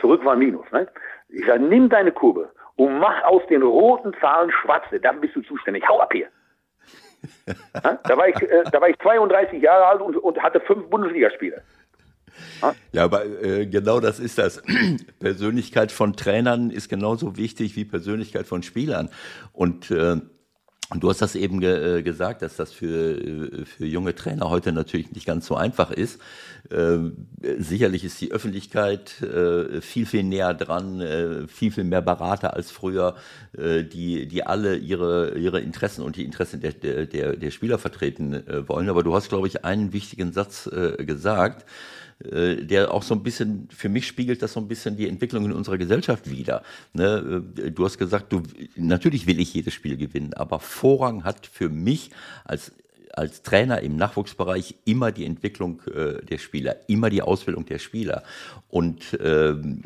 zurück 0.00 0.24
war 0.24 0.36
Minus. 0.36 0.70
Ne? 0.72 0.86
Ich 1.28 1.44
sage, 1.46 1.62
nimm 1.62 1.88
deine 1.88 2.12
Kurbel 2.12 2.48
und 2.76 2.98
mach 2.98 3.22
aus 3.24 3.42
den 3.48 3.62
roten 3.62 4.14
Zahlen 4.20 4.50
schwarze. 4.50 5.00
Dann 5.00 5.20
bist 5.20 5.36
du 5.36 5.42
zuständig. 5.42 5.86
Hau 5.88 6.00
ab 6.00 6.12
hier. 6.12 6.28
da, 7.82 8.16
war 8.16 8.28
ich, 8.28 8.40
äh, 8.40 8.64
da 8.70 8.80
war 8.80 8.88
ich 8.88 8.98
32 8.98 9.60
Jahre 9.60 9.86
alt 9.86 10.00
und, 10.00 10.16
und 10.16 10.42
hatte 10.42 10.60
fünf 10.60 10.88
Bundesligaspiele. 10.88 11.62
Ja, 12.92 13.04
aber 13.04 13.24
äh, 13.42 13.66
genau 13.66 14.00
das 14.00 14.18
ist 14.18 14.38
das. 14.38 14.62
Persönlichkeit 15.20 15.92
von 15.92 16.14
Trainern 16.14 16.70
ist 16.70 16.88
genauso 16.88 17.36
wichtig 17.36 17.76
wie 17.76 17.84
Persönlichkeit 17.84 18.46
von 18.46 18.62
Spielern. 18.62 19.10
Und 19.52 19.90
äh, 19.90 20.16
du 20.98 21.08
hast 21.08 21.22
das 21.22 21.36
eben 21.36 21.60
ge 21.60 21.98
äh, 21.98 22.02
gesagt, 22.02 22.42
dass 22.42 22.56
das 22.56 22.72
für, 22.72 23.16
äh, 23.16 23.64
für 23.64 23.86
junge 23.86 24.14
Trainer 24.14 24.50
heute 24.50 24.72
natürlich 24.72 25.12
nicht 25.12 25.26
ganz 25.26 25.46
so 25.46 25.54
einfach 25.54 25.90
ist. 25.90 26.20
Ähm, 26.70 27.28
sicherlich 27.58 28.04
ist 28.04 28.20
die 28.20 28.32
Öffentlichkeit 28.32 29.22
äh, 29.22 29.80
viel, 29.80 30.06
viel 30.06 30.24
näher 30.24 30.54
dran, 30.54 31.00
äh, 31.00 31.46
viel, 31.46 31.70
viel 31.70 31.84
mehr 31.84 32.02
Berater 32.02 32.54
als 32.54 32.70
früher, 32.70 33.16
äh, 33.56 33.84
die, 33.84 34.26
die 34.26 34.44
alle 34.44 34.76
ihre, 34.76 35.38
ihre 35.38 35.60
Interessen 35.60 36.02
und 36.02 36.16
die 36.16 36.24
Interessen 36.24 36.60
der, 36.60 36.72
der, 36.72 37.36
der 37.36 37.50
Spieler 37.50 37.78
vertreten 37.78 38.34
äh, 38.34 38.68
wollen. 38.68 38.88
Aber 38.88 39.02
du 39.02 39.14
hast, 39.14 39.28
glaube 39.28 39.46
ich, 39.46 39.64
einen 39.64 39.92
wichtigen 39.92 40.32
Satz 40.32 40.68
gesagt 40.98 41.64
äh, 42.24 42.56
der 42.56 42.92
auch 42.92 43.02
so 43.02 43.14
ein 43.14 43.22
bisschen, 43.22 43.68
für 43.70 43.88
mich 43.88 44.06
spiegelt 44.06 44.42
das 44.42 44.52
so 44.52 44.60
ein 44.60 44.68
bisschen 44.68 44.96
die 44.96 45.08
Entwicklung 45.08 45.44
in 45.46 45.52
unserer 45.52 45.78
Gesellschaft 45.78 46.30
wider. 46.30 46.62
Ne? 46.92 47.42
Äh, 47.56 47.70
du 47.70 47.84
hast 47.84 47.98
gesagt, 47.98 48.32
du, 48.32 48.42
natürlich 48.76 49.26
will 49.26 49.40
ich 49.40 49.54
jedes 49.54 49.74
Spiel 49.74 49.96
gewinnen, 49.96 50.34
aber 50.34 50.60
Vorrang 50.60 51.24
hat 51.24 51.46
für 51.46 51.68
mich 51.68 52.10
als 52.44 52.72
als 53.12 53.42
Trainer 53.42 53.80
im 53.80 53.96
Nachwuchsbereich 53.96 54.76
immer 54.84 55.10
die 55.10 55.24
Entwicklung 55.24 55.82
äh, 55.92 56.24
der 56.24 56.38
Spieler, 56.38 56.76
immer 56.86 57.10
die 57.10 57.22
Ausbildung 57.22 57.66
der 57.66 57.80
Spieler. 57.80 58.22
Und 58.68 59.18
ähm, 59.20 59.82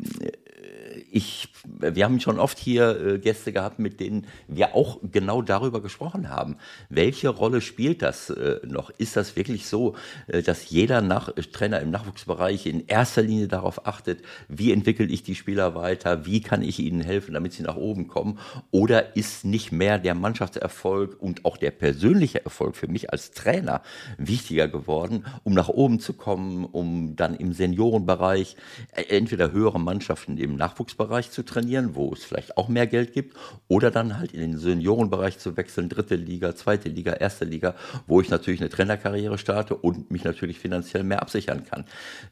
ich, 1.15 1.47
wir 1.63 2.03
haben 2.03 2.19
schon 2.19 2.39
oft 2.39 2.59
hier 2.59 2.99
äh, 2.99 3.19
Gäste 3.19 3.53
gehabt, 3.53 3.79
mit 3.79 4.01
denen 4.01 4.27
wir 4.49 4.75
auch 4.75 4.99
genau 5.13 5.41
darüber 5.41 5.81
gesprochen 5.81 6.29
haben. 6.29 6.57
Welche 6.89 7.29
Rolle 7.29 7.61
spielt 7.61 8.01
das 8.01 8.31
äh, 8.31 8.59
noch? 8.65 8.89
Ist 8.89 9.15
das 9.15 9.37
wirklich 9.37 9.65
so, 9.65 9.95
äh, 10.27 10.41
dass 10.41 10.69
jeder 10.69 10.99
Nach 10.99 11.31
Trainer 11.53 11.79
im 11.79 11.89
Nachwuchsbereich 11.89 12.65
in 12.65 12.85
erster 12.87 13.21
Linie 13.21 13.47
darauf 13.47 13.87
achtet, 13.87 14.23
wie 14.49 14.73
entwickle 14.73 15.05
ich 15.05 15.23
die 15.23 15.35
Spieler 15.35 15.73
weiter, 15.73 16.25
wie 16.25 16.41
kann 16.41 16.61
ich 16.61 16.79
ihnen 16.79 16.99
helfen, 16.99 17.33
damit 17.33 17.53
sie 17.53 17.63
nach 17.63 17.77
oben 17.77 18.07
kommen? 18.07 18.37
Oder 18.71 19.15
ist 19.15 19.45
nicht 19.45 19.71
mehr 19.71 19.99
der 19.99 20.15
Mannschaftserfolg 20.15 21.15
und 21.21 21.45
auch 21.45 21.55
der 21.55 21.71
persönliche 21.71 22.43
Erfolg 22.43 22.75
für 22.75 22.89
mich 22.89 23.13
als 23.13 23.31
Trainer 23.31 23.83
wichtiger 24.17 24.67
geworden, 24.67 25.23
um 25.45 25.53
nach 25.53 25.69
oben 25.69 26.01
zu 26.01 26.11
kommen, 26.11 26.65
um 26.65 27.15
dann 27.15 27.35
im 27.35 27.53
Seniorenbereich 27.53 28.57
entweder 28.91 29.53
höhere 29.53 29.79
Mannschaften 29.79 30.37
im 30.37 30.57
Nachwuchsbereich 30.57 31.04
Nachwuchsbereich 31.05 31.31
zu 31.31 31.43
trainieren, 31.43 31.95
wo 31.95 32.11
es 32.13 32.23
vielleicht 32.23 32.57
auch 32.57 32.67
mehr 32.67 32.87
Geld 32.87 33.13
gibt, 33.13 33.35
oder 33.67 33.91
dann 33.91 34.17
halt 34.17 34.33
in 34.33 34.39
den 34.39 34.57
Seniorenbereich 34.57 35.37
zu 35.37 35.57
wechseln, 35.57 35.89
dritte 35.89 36.15
Liga, 36.15 36.55
zweite 36.55 36.89
Liga, 36.89 37.13
erste 37.13 37.45
Liga, 37.45 37.75
wo 38.07 38.21
ich 38.21 38.29
natürlich 38.29 38.61
eine 38.61 38.69
Trainerkarriere 38.69 39.37
starte 39.37 39.75
und 39.75 40.11
mich 40.11 40.23
natürlich 40.23 40.59
finanziell 40.59 41.03
mehr 41.03 41.21
absichern 41.21 41.63
kann. 41.65 41.85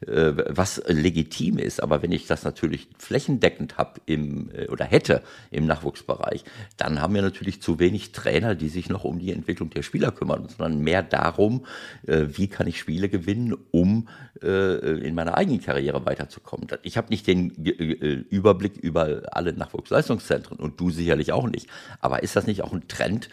Äh, 0.08 0.34
was 0.50 0.82
legitim 0.88 1.58
ist, 1.58 1.82
aber 1.82 2.02
wenn 2.02 2.12
ich 2.12 2.28
das 2.28 2.44
natürlich 2.44 2.88
flächendeckend 2.98 3.78
habe 3.78 4.02
im 4.06 4.50
äh, 4.54 4.68
oder 4.68 4.86
hätte 4.86 5.22
im 5.52 5.66
Nachwuchsbereich, 5.66 6.44
dann 6.78 7.02
haben 7.02 7.14
wir 7.14 7.22
natürlich 7.22 7.62
zu 7.62 7.80
wenig 7.80 8.12
Trainer, 8.12 8.56
die 8.56 8.70
sich 8.70 8.90
noch 8.90 9.04
um 9.04 9.20
die 9.20 9.32
Entwicklung 9.32 9.70
der 9.70 9.84
Spieler 9.84 10.12
kümmern, 10.12 10.48
sondern 10.50 10.80
mehr 10.80 11.04
darum, 11.04 11.66
äh, 12.08 12.26
wie 12.38 12.48
kann 12.48 12.68
ich 12.68 12.80
Spiele 12.80 13.10
gewinnen, 13.10 13.56
um 13.72 14.08
in 14.42 15.16
meiner 15.16 15.38
eigenen 15.38 15.62
Karriere 15.62 16.06
weiterzukommen. 16.06 16.68
Ich 16.82 16.98
habe 16.98 17.10
nicht 17.10 17.28
den 17.28 17.52
Überblick 17.52 18.53
Überblick 18.54 18.78
über 18.78 19.22
alle 19.32 19.54
Nachwuchsleistungszentren 19.54 20.60
und 20.60 20.80
du 20.80 20.90
sicherlich 20.90 21.34
auch 21.34 21.48
nicht. 21.50 21.70
Aber 22.02 22.24
ist 22.24 22.36
das 22.36 22.48
nicht 22.48 22.64
auch 22.64 22.74
ein 22.74 22.88
Trend, 22.88 23.30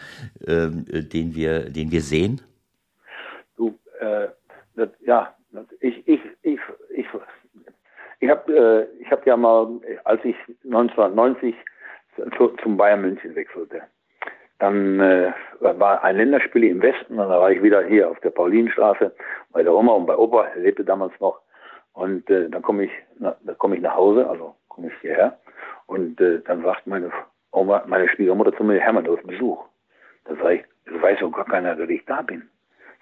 äh, 0.47 0.69
den, 1.03 1.35
wir, 1.35 1.71
den 1.71 1.91
wir 1.91 2.01
sehen? 2.01 2.41
Du, 3.57 3.79
äh, 4.01 4.29
das, 4.77 4.89
ja, 5.05 5.35
ich, 5.81 6.07
ich, 6.09 6.21
ich, 6.43 6.61
ich, 6.95 7.07
ich 8.21 8.31
habe 8.31 8.89
äh, 9.03 9.05
hab 9.11 9.27
ja 9.27 9.37
mal, 9.37 9.81
als 10.05 10.25
ich 10.25 10.37
1990 10.65 11.55
zu, 12.37 12.49
zum 12.63 12.77
Bayern 12.77 13.03
München 13.03 13.35
wechselte, 13.35 13.83
dann 14.59 15.01
äh, 15.01 15.33
war 15.61 16.03
ein 16.03 16.17
Länderspiel 16.17 16.65
im 16.65 16.83
Westen 16.83 17.19
und 17.19 17.29
da 17.29 17.41
war 17.41 17.51
ich 17.51 17.63
wieder 17.63 17.85
hier 17.85 18.11
auf 18.11 18.21
der 18.21 18.31
Paulinenstraße 18.31 19.13
bei 19.53 19.63
der 19.63 19.75
Oma 19.75 19.93
und 19.93 20.07
bei 20.07 20.17
Opa, 20.17 20.45
er 20.45 20.61
lebte 20.61 20.85
damals 20.85 21.13
noch. 21.21 21.41
Und 21.93 22.29
äh, 22.31 22.49
dann 22.49 22.63
komme 22.63 22.85
ich, 22.85 22.91
na, 23.19 23.37
komme 23.59 23.77
ich 23.77 23.83
nach 23.83 23.97
Hause, 23.97 24.29
also 24.29 24.55
komme 24.71 24.89
ich 24.89 24.95
hierher. 25.03 25.39
Und 25.87 26.19
äh, 26.21 26.41
dann 26.47 26.63
sagt 26.63 26.87
meine 26.87 27.13
Oma, 27.53 27.85
meine 27.87 28.09
Schwiegermutter 28.09 28.57
zu 28.57 28.65
mir, 28.65 28.81
Hermann, 28.81 29.05
du 29.05 29.17
hast 29.17 29.27
Besuch. 29.27 29.63
Da 30.25 30.35
sage 30.37 30.55
ich, 30.55 30.65
das 30.87 31.03
weiß 31.03 31.19
doch 31.21 31.33
gar 31.33 31.45
keiner, 31.45 31.77
dass 31.77 31.89
ich 31.91 32.05
da 32.07 32.23
bin. 32.23 32.49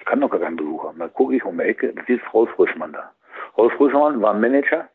Ich 0.00 0.04
kann 0.04 0.20
doch 0.20 0.30
gar 0.30 0.40
keinen 0.40 0.56
Besuch 0.56 0.84
haben. 0.84 0.98
Dann 0.98 1.12
gucke 1.14 1.36
ich 1.36 1.44
um 1.44 1.58
die 1.58 1.64
Ecke, 1.64 1.92
da 1.92 2.02
sitzt 2.06 2.32
Rolf 2.34 2.58
Rüssmann 2.58 2.92
da. 2.92 3.12
Rolf 3.56 3.78
Rüssmann 3.78 4.20
war 4.20 4.34
Manager 4.34 4.88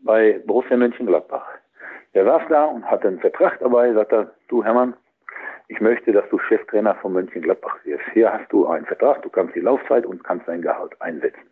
bei 0.00 0.40
Borussia 0.46 0.76
Mönchengladbach. 0.76 1.46
Der 2.14 2.24
saß 2.24 2.42
da 2.48 2.64
und 2.64 2.88
hatte 2.90 3.08
einen 3.08 3.20
Vertrag 3.20 3.58
dabei, 3.60 3.92
sagt 3.92 4.12
er, 4.12 4.32
du 4.48 4.64
Hermann, 4.64 4.94
ich 5.68 5.80
möchte, 5.80 6.12
dass 6.12 6.28
du 6.30 6.38
Cheftrainer 6.38 6.96
von 6.96 7.12
Mönchengladbach 7.12 7.76
wirst. 7.84 8.04
Hier 8.12 8.32
hast 8.32 8.50
du 8.52 8.66
einen 8.66 8.86
Vertrag, 8.86 9.22
du 9.22 9.30
kannst 9.30 9.54
die 9.54 9.60
Laufzeit 9.60 10.04
und 10.04 10.24
kannst 10.24 10.48
dein 10.48 10.62
Gehalt 10.62 11.00
einsetzen. 11.00 11.48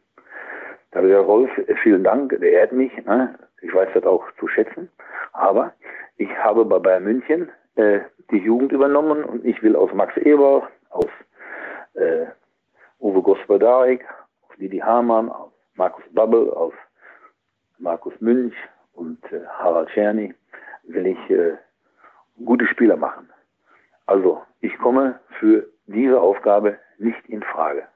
Da 0.90 0.98
habe 0.98 1.08
ich 1.08 1.12
gesagt, 1.12 1.28
Rolf, 1.28 1.50
vielen 1.82 2.02
Dank, 2.02 2.30
der 2.30 2.50
ehrt 2.50 2.72
mich. 2.72 2.92
Ne? 3.04 3.38
Ich 3.62 3.74
weiß 3.74 3.88
das 3.94 4.04
auch 4.04 4.24
zu 4.38 4.48
schätzen. 4.48 4.90
Aber 5.32 5.72
ich 6.16 6.30
habe 6.38 6.64
bei 6.64 6.78
Bayern 6.78 7.04
München 7.04 7.50
äh, 7.76 8.00
die 8.30 8.38
Jugend 8.38 8.72
übernommen 8.72 9.24
und 9.24 9.44
ich 9.44 9.62
will 9.62 9.76
aus 9.76 9.92
Max 9.92 10.16
Eber, 10.18 10.68
aus 10.90 11.10
äh, 11.94 12.26
Uwe 13.00 13.22
Gospodarek, 13.22 14.04
aus 14.48 14.56
Didi 14.56 14.78
Hamann, 14.78 15.28
aus 15.28 15.52
Markus 15.74 16.04
Babbel, 16.12 16.50
aus 16.50 16.74
Markus 17.78 18.14
Münch 18.20 18.54
und 18.94 19.22
äh, 19.32 19.46
Harald 19.46 19.88
Czerny 19.90 20.34
will 20.84 21.06
ich 21.06 21.30
äh, 21.30 21.56
gute 22.44 22.66
Spieler 22.66 22.96
machen. 22.96 23.30
Also 24.06 24.42
ich 24.60 24.76
komme 24.78 25.20
für 25.38 25.66
diese 25.86 26.20
Aufgabe 26.20 26.78
nicht 26.98 27.24
in 27.28 27.42
Frage. 27.42 27.86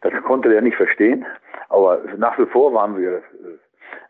Das 0.00 0.12
konnte 0.24 0.52
er 0.54 0.62
nicht 0.62 0.76
verstehen, 0.76 1.24
aber 1.68 2.02
nach 2.16 2.38
wie 2.38 2.46
vor 2.46 2.72
waren 2.74 2.96
wir 2.96 3.18
äh, 3.18 3.22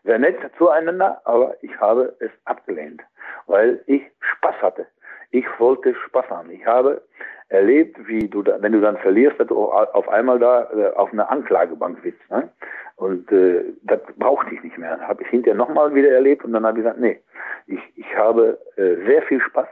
sehr 0.07 0.17
nett 0.17 0.37
zueinander, 0.57 1.21
aber 1.25 1.55
ich 1.61 1.77
habe 1.79 2.15
es 2.19 2.31
abgelehnt, 2.45 3.01
weil 3.45 3.83
ich 3.85 4.01
Spaß 4.21 4.55
hatte. 4.61 4.87
Ich 5.31 5.45
wollte 5.59 5.93
Spaß 5.93 6.29
haben. 6.29 6.49
Ich 6.49 6.65
habe 6.65 7.01
erlebt, 7.49 7.97
wie 8.07 8.27
du, 8.27 8.41
da, 8.41 8.61
wenn 8.61 8.71
du 8.71 8.81
dann 8.81 8.97
verlierst, 8.97 9.39
dass 9.39 9.47
du 9.47 9.65
auf 9.65 10.07
einmal 10.09 10.39
da 10.39 10.69
äh, 10.71 10.93
auf 10.95 11.11
einer 11.11 11.29
Anklagebank 11.29 11.99
sitzt. 12.03 12.29
Ne? 12.31 12.49
Und 12.95 13.31
äh, 13.31 13.63
das 13.83 13.99
brauchte 14.17 14.55
ich 14.55 14.63
nicht 14.63 14.77
mehr. 14.77 14.99
Habe 15.01 15.23
ich 15.23 15.29
hinterher 15.29 15.57
nochmal 15.57 15.93
wieder 15.93 16.09
erlebt 16.09 16.43
und 16.43 16.53
dann 16.53 16.65
habe 16.65 16.79
ich 16.79 16.83
gesagt, 16.83 16.99
nee, 16.99 17.21
ich, 17.67 17.79
ich 17.95 18.17
habe 18.17 18.57
äh, 18.77 18.95
sehr 19.05 19.21
viel 19.23 19.41
Spaß, 19.41 19.67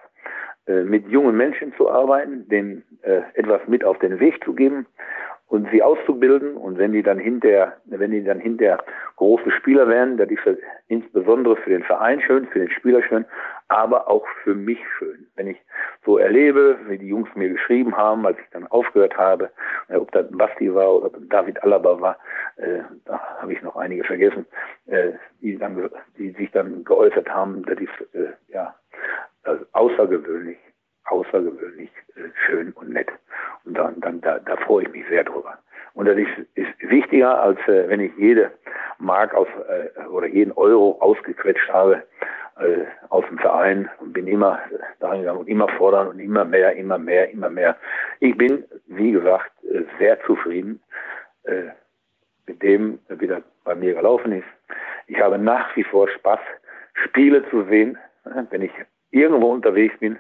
mit 0.68 1.08
jungen 1.10 1.38
Menschen 1.38 1.74
zu 1.78 1.90
arbeiten, 1.90 2.48
denen 2.50 2.84
äh, 3.04 3.22
etwas 3.36 3.62
mit 3.68 3.84
auf 3.84 4.00
den 4.00 4.20
Weg 4.20 4.44
zu 4.44 4.54
geben 4.54 4.88
und 5.48 5.70
sie 5.72 5.84
auszubilden 5.84 6.58
und 6.58 6.78
wenn 6.78 6.92
die 6.92 7.04
dann 7.04 7.20
hinterher, 7.20 7.78
wenn 7.86 8.12
die 8.12 8.24
dann 8.24 8.40
hinterher 8.40 8.84
große 9.18 9.52
Spieler 9.52 9.88
werden, 9.88 10.18
das 10.18 10.30
ist 10.30 10.42
für, 10.42 10.58
insbesondere 10.88 11.56
für 11.58 11.70
den 11.70 11.84
Verein 11.84 12.20
schön, 12.22 12.48
für 12.48 12.60
den 12.60 12.72
Spieler 12.72 13.04
schön, 13.04 13.26
aber 13.68 14.10
auch 14.10 14.26
für 14.44 14.56
mich 14.56 14.80
schön. 14.98 15.28
Wenn 15.36 15.48
ich 15.48 15.58
so 16.04 16.18
erlebe, 16.18 16.78
wie 16.88 16.98
die 16.98 17.08
Jungs 17.08 17.30
mir 17.36 17.50
geschrieben 17.50 17.96
haben, 17.96 18.26
als 18.26 18.38
ich 18.40 18.50
dann 18.52 18.66
aufgehört 18.68 19.18
habe, 19.18 19.52
äh, 19.88 19.98
ob 19.98 20.12
das 20.12 20.26
Basti 20.32 20.74
war 20.74 20.96
oder 20.96 21.12
David 21.30 21.62
Alaba 21.64 22.02
war, 22.02 22.18
äh, 22.58 22.80
da 23.06 23.20
habe 23.40 23.54
ich 23.54 23.62
noch 23.62 23.76
einige 23.76 24.04
vergessen, 24.04 24.46
äh, 24.88 25.12
die, 25.42 25.58
dann, 25.58 25.90
die 26.18 26.32
sich 26.32 26.50
dann 26.52 26.84
geäußert 26.84 27.30
haben, 27.30 27.64
das 27.66 27.78
ist 27.80 28.16
äh, 28.16 28.34
ja 28.48 28.74
außergewöhnlich, 29.74 30.58
außergewöhnlich 31.06 31.90
äh, 32.16 32.30
schön 32.46 32.72
und 32.74 32.90
nett. 32.90 33.10
Und 33.66 33.78
dann, 33.78 34.00
dann 34.02 34.22
da, 34.22 34.40
da 34.40 34.56
freue 34.58 34.84
ich 34.84 34.92
mich 34.92 35.08
sehr 35.10 35.24
drüber. 35.24 35.58
Und 35.94 36.08
das 36.08 36.18
ist, 36.18 36.30
ist 36.56 36.90
wichtiger, 36.90 37.42
als 37.42 37.60
äh, 37.68 37.88
wenn 37.88 38.02
ich 38.02 38.12
jede 38.18 38.52
Mark 39.00 39.34
aus, 39.34 39.48
äh, 39.70 40.06
oder 40.08 40.28
jeden 40.28 40.52
Euro 40.54 40.98
ausgequetscht 41.00 41.70
habe 41.70 42.04
äh, 42.60 42.86
aus 43.10 43.26
dem 43.30 43.38
Verein 43.38 43.90
und 44.00 44.14
bin 44.14 44.28
immer 44.28 44.60
dahin 45.00 45.22
gegangen 45.22 45.40
und 45.40 45.48
immer 45.48 45.68
fordern 45.70 46.08
und 46.08 46.20
immer 46.20 46.46
mehr, 46.46 46.76
immer 46.76 46.98
mehr, 46.98 47.30
immer 47.32 47.50
mehr. 47.50 47.78
Ich 48.20 48.38
bin, 48.38 48.66
wie 48.88 49.12
gesagt, 49.12 49.52
äh, 49.64 49.84
sehr 50.00 50.22
zufrieden 50.26 50.82
äh, 51.44 51.72
mit 52.48 52.62
dem, 52.62 53.00
wie 53.10 53.28
das 53.28 53.44
bei 53.64 53.76
mir 53.76 53.94
gelaufen 53.94 54.32
ist. 54.32 54.48
Ich 55.08 55.20
habe 55.20 55.38
nach 55.38 55.76
wie 55.76 55.84
vor 55.84 56.08
Spaß, 56.10 56.40
Spiele 56.94 57.48
zu 57.50 57.64
sehen, 57.66 57.98
wenn 58.50 58.62
ich 58.62 58.72
irgendwo 59.12 59.52
unterwegs 59.52 59.98
bin 60.00 60.20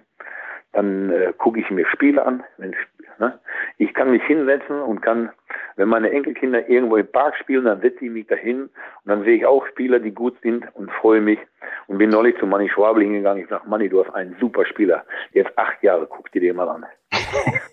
dann 0.75 1.09
äh, 1.09 1.33
gucke 1.37 1.59
ich 1.59 1.69
mir 1.71 1.85
Spiele 1.87 2.25
an. 2.25 2.43
Wenn, 2.57 2.75
ne? 3.17 3.39
Ich 3.77 3.93
kann 3.93 4.11
mich 4.11 4.23
hinsetzen 4.23 4.81
und 4.81 5.01
kann, 5.01 5.29
wenn 5.77 5.87
meine 5.87 6.11
Enkelkinder 6.11 6.69
irgendwo 6.69 6.97
im 6.97 7.07
Park 7.07 7.35
spielen, 7.37 7.65
dann 7.65 7.81
setze 7.81 8.05
ich 8.05 8.11
mich 8.11 8.27
dahin 8.27 8.63
und 8.63 8.69
dann 9.05 9.23
sehe 9.23 9.37
ich 9.37 9.45
auch 9.45 9.65
Spieler, 9.67 9.99
die 9.99 10.11
gut 10.11 10.35
sind 10.41 10.65
und 10.75 10.91
freue 10.91 11.21
mich. 11.21 11.39
Und 11.87 11.97
bin 11.97 12.09
neulich 12.09 12.37
zu 12.39 12.45
Manni 12.45 12.69
Schwabel 12.69 13.03
hingegangen. 13.03 13.43
Ich 13.43 13.49
sage, 13.49 13.67
Manni, 13.67 13.89
du 13.89 14.03
hast 14.03 14.13
einen 14.13 14.35
super 14.39 14.65
Spieler. 14.65 15.05
Jetzt 15.31 15.57
acht 15.57 15.81
Jahre, 15.81 16.07
guck 16.07 16.31
dir 16.31 16.41
den 16.41 16.57
mal 16.57 16.67
an. 16.67 16.85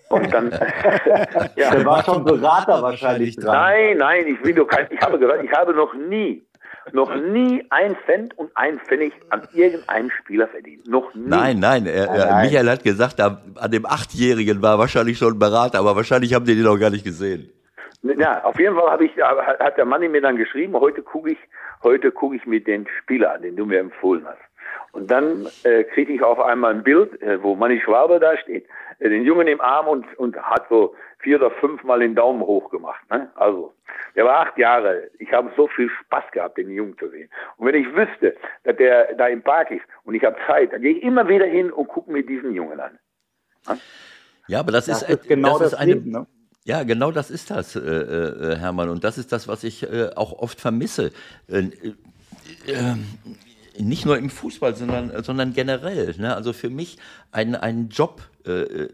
Und 0.09 0.33
dann, 0.33 0.51
ja. 1.55 1.71
Der 1.71 1.85
war 1.85 2.03
schon 2.03 2.23
Berater 2.23 2.81
wahrscheinlich 2.81 3.35
dran. 3.35 3.53
Nein, 3.53 3.97
nein, 3.97 4.27
ich 4.27 4.43
will 4.43 4.53
doch 4.53 4.67
kein, 4.67 4.87
ich 4.89 5.01
habe 5.01 5.19
gesagt, 5.19 5.43
ich 5.43 5.51
habe 5.51 5.73
noch 5.73 5.93
nie 5.93 6.43
noch 6.91 7.15
nie 7.15 7.65
ein 7.69 7.95
Cent 8.05 8.37
und 8.37 8.51
ein 8.55 8.79
Pfennig 8.79 9.13
an 9.29 9.47
irgendeinem 9.53 10.09
Spieler 10.09 10.47
verdient. 10.47 10.87
Noch 10.87 11.13
nie. 11.15 11.27
Nein, 11.27 11.59
nein, 11.59 11.85
er, 11.85 12.07
nein. 12.07 12.45
Michael 12.45 12.69
hat 12.69 12.83
gesagt, 12.83 13.19
an 13.21 13.71
dem 13.71 13.85
Achtjährigen 13.85 14.61
war 14.61 14.77
wahrscheinlich 14.79 15.17
schon 15.17 15.33
ein 15.33 15.39
Berater, 15.39 15.79
aber 15.79 15.95
wahrscheinlich 15.95 16.33
haben 16.33 16.45
die 16.45 16.55
den 16.55 16.65
noch 16.65 16.77
gar 16.77 16.89
nicht 16.89 17.05
gesehen. 17.05 17.49
Ja, 18.03 18.43
auf 18.43 18.59
jeden 18.59 18.75
Fall 18.75 18.91
habe 18.91 19.05
ich, 19.05 19.11
hat 19.17 19.77
der 19.77 19.85
Mann 19.85 20.01
mir 20.11 20.21
dann 20.21 20.35
geschrieben, 20.35 20.73
heute 20.73 21.01
gucke 21.01 21.31
ich, 21.31 21.37
heute 21.83 22.11
gucke 22.11 22.35
ich 22.35 22.45
mir 22.45 22.61
den 22.61 22.85
Spieler 23.01 23.33
an, 23.33 23.43
den 23.43 23.55
du 23.55 23.65
mir 23.65 23.79
empfohlen 23.79 24.25
hast. 24.25 24.41
Und 24.91 25.09
dann 25.09 25.47
äh, 25.63 25.83
kriege 25.85 26.13
ich 26.13 26.21
auf 26.21 26.39
einmal 26.39 26.75
ein 26.75 26.83
Bild, 26.83 27.19
äh, 27.21 27.41
wo 27.41 27.55
Manni 27.55 27.81
Schwabe 27.81 28.19
da 28.19 28.37
steht, 28.37 28.65
äh, 28.65 28.67
den 29.09 29.25
Jungen 29.25 29.47
im 29.47 29.61
Arm 29.61 29.87
und, 29.87 30.05
und 30.17 30.37
hat 30.37 30.65
so 30.69 30.95
vier 31.19 31.37
oder 31.37 31.51
fünf 31.51 31.83
Mal 31.83 31.99
den 31.99 32.15
Daumen 32.15 32.41
hoch 32.41 32.69
gemacht. 32.69 33.01
Ne? 33.09 33.29
Also, 33.35 33.73
der 34.15 34.25
war 34.25 34.47
acht 34.47 34.57
Jahre. 34.57 35.09
Ich 35.19 35.31
habe 35.31 35.51
so 35.55 35.67
viel 35.67 35.89
Spaß 35.89 36.25
gehabt, 36.31 36.57
den 36.57 36.69
Jungen 36.69 36.97
zu 36.97 37.09
sehen. 37.09 37.29
Und 37.57 37.67
wenn 37.67 37.75
ich 37.75 37.87
wüsste, 37.95 38.35
dass 38.63 38.75
der 38.77 39.13
da 39.15 39.27
im 39.27 39.41
Park 39.41 39.71
ist 39.71 39.83
und 40.03 40.15
ich 40.15 40.23
habe 40.23 40.37
Zeit, 40.47 40.73
dann 40.73 40.81
gehe 40.81 40.97
ich 40.97 41.03
immer 41.03 41.27
wieder 41.27 41.45
hin 41.45 41.71
und 41.71 41.87
gucke 41.87 42.11
mir 42.11 42.25
diesen 42.25 42.53
Jungen 42.53 42.79
an. 42.79 42.97
Ne? 43.67 43.79
Ja, 44.47 44.59
aber 44.59 44.71
das, 44.71 44.85
das 44.85 45.03
ist, 45.03 45.09
ist, 45.09 45.27
genau 45.27 45.59
das, 45.59 45.59
das 45.59 45.73
ist 45.73 45.79
eine, 45.79 45.93
Leben, 45.93 46.11
ne? 46.11 46.27
Ja, 46.65 46.83
genau 46.83 47.11
das 47.11 47.29
ist 47.29 47.51
das, 47.51 47.75
äh, 47.75 47.79
äh, 47.79 48.57
Hermann. 48.57 48.89
Und 48.89 49.03
das 49.03 49.17
ist 49.17 49.31
das, 49.31 49.47
was 49.47 49.63
ich 49.63 49.83
äh, 49.83 50.09
auch 50.15 50.31
oft 50.33 50.61
vermisse. 50.61 51.11
Äh, 53.73 53.83
nicht 53.83 54.05
nur 54.05 54.17
im 54.17 54.29
Fußball, 54.29 54.75
sondern, 54.75 55.23
sondern 55.23 55.53
generell. 55.53 56.15
Ne? 56.17 56.35
Also 56.35 56.53
für 56.53 56.69
mich 56.69 56.97
ein, 57.31 57.55
ein 57.55 57.89
Job, 57.89 58.21
äh, 58.45 58.87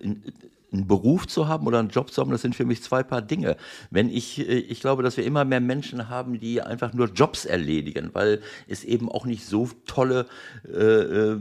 einen 0.72 0.88
Beruf 0.88 1.28
zu 1.28 1.48
haben 1.48 1.66
oder 1.66 1.80
einen 1.80 1.90
Job 1.90 2.12
zu 2.12 2.22
haben, 2.22 2.32
das 2.32 2.42
sind 2.42 2.56
für 2.56 2.66
mich 2.66 2.84
zwei 2.84 3.04
Paar 3.04 3.22
Dinge. 3.22 3.58
Wenn 3.90 4.10
ich, 4.10 4.40
äh, 4.40 4.60
ich 4.60 4.82
glaube, 4.82 5.04
dass 5.04 5.18
wir 5.18 5.26
immer 5.26 5.46
mehr 5.46 5.62
Menschen 5.62 6.10
haben, 6.10 6.40
die 6.40 6.62
einfach 6.62 6.94
nur 6.94 7.08
Jobs 7.08 7.46
erledigen, 7.46 8.10
weil 8.14 8.42
es 8.68 8.84
eben 8.84 9.10
auch 9.10 9.26
nicht 9.26 9.46
so 9.46 9.70
tolle 9.86 10.28
äh, 10.68 10.78
äh, 10.78 11.38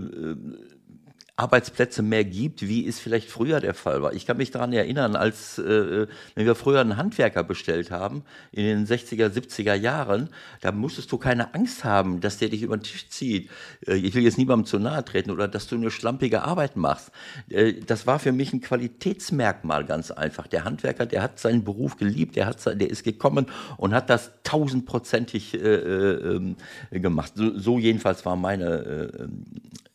Arbeitsplätze 1.39 2.03
mehr 2.03 2.24
gibt, 2.24 2.66
wie 2.66 2.86
es 2.86 2.99
vielleicht 2.99 3.30
früher 3.30 3.61
der 3.61 3.74
Fall 3.74 4.03
war. 4.03 4.12
Ich 4.12 4.26
kann 4.26 4.39
mich 4.39 4.51
daran 4.51 4.72
erinnern, 4.72 5.14
als 5.14 5.59
äh, 5.59 6.09
wenn 6.34 6.47
wir 6.47 6.57
früher 6.57 6.80
einen 6.80 6.97
Handwerker 6.97 7.45
bestellt 7.45 7.93
haben, 7.93 8.24
in 8.51 8.64
den 8.64 8.86
60er, 8.86 9.28
70er 9.28 9.74
Jahren, 9.74 10.30
da 10.62 10.72
musstest 10.72 11.12
du 11.12 11.18
keine 11.18 11.55
Angst 11.55 11.84
haben, 11.84 12.20
dass 12.20 12.39
der 12.39 12.49
dich 12.49 12.62
über 12.62 12.76
den 12.76 12.82
Tisch 12.82 13.09
zieht. 13.09 13.51
Äh, 13.86 13.95
ich 13.95 14.14
will 14.14 14.24
jetzt 14.24 14.36
niemandem 14.36 14.66
zu 14.66 14.80
nahe 14.80 15.05
treten 15.05 15.30
oder 15.30 15.47
dass 15.47 15.68
du 15.68 15.76
eine 15.76 15.93
schlampige 15.93 16.43
Arbeit 16.43 16.76
machst. 16.76 17.12
Äh, 17.49 17.74
das 17.86 18.09
war 18.09 18.18
für 18.18 18.32
mich 18.32 18.53
ein 18.53 18.61
Qualitätsmerkmal 18.61 19.84
ganz 19.84 20.11
einfach. 20.11 20.49
Der 20.49 20.64
Handwerker, 20.64 21.07
der 21.07 21.22
hat 21.22 21.39
seinen 21.39 21.62
Beruf 21.62 21.97
geliebt, 21.99 22.34
der, 22.34 22.47
hat, 22.47 22.66
der 22.66 22.91
ist 22.91 23.05
gekommen 23.05 23.47
und 23.76 23.95
hat 23.95 24.11
das 24.11 24.32
tausendprozentig 24.43 25.55
äh, 25.55 25.59
äh, 25.59 26.36
ähm, 26.36 26.57
gemacht. 26.91 27.34
So, 27.36 27.57
so, 27.57 27.78
jedenfalls 27.78 28.26
war 28.26 28.34
meine 28.34 28.66
äh, 28.66 29.28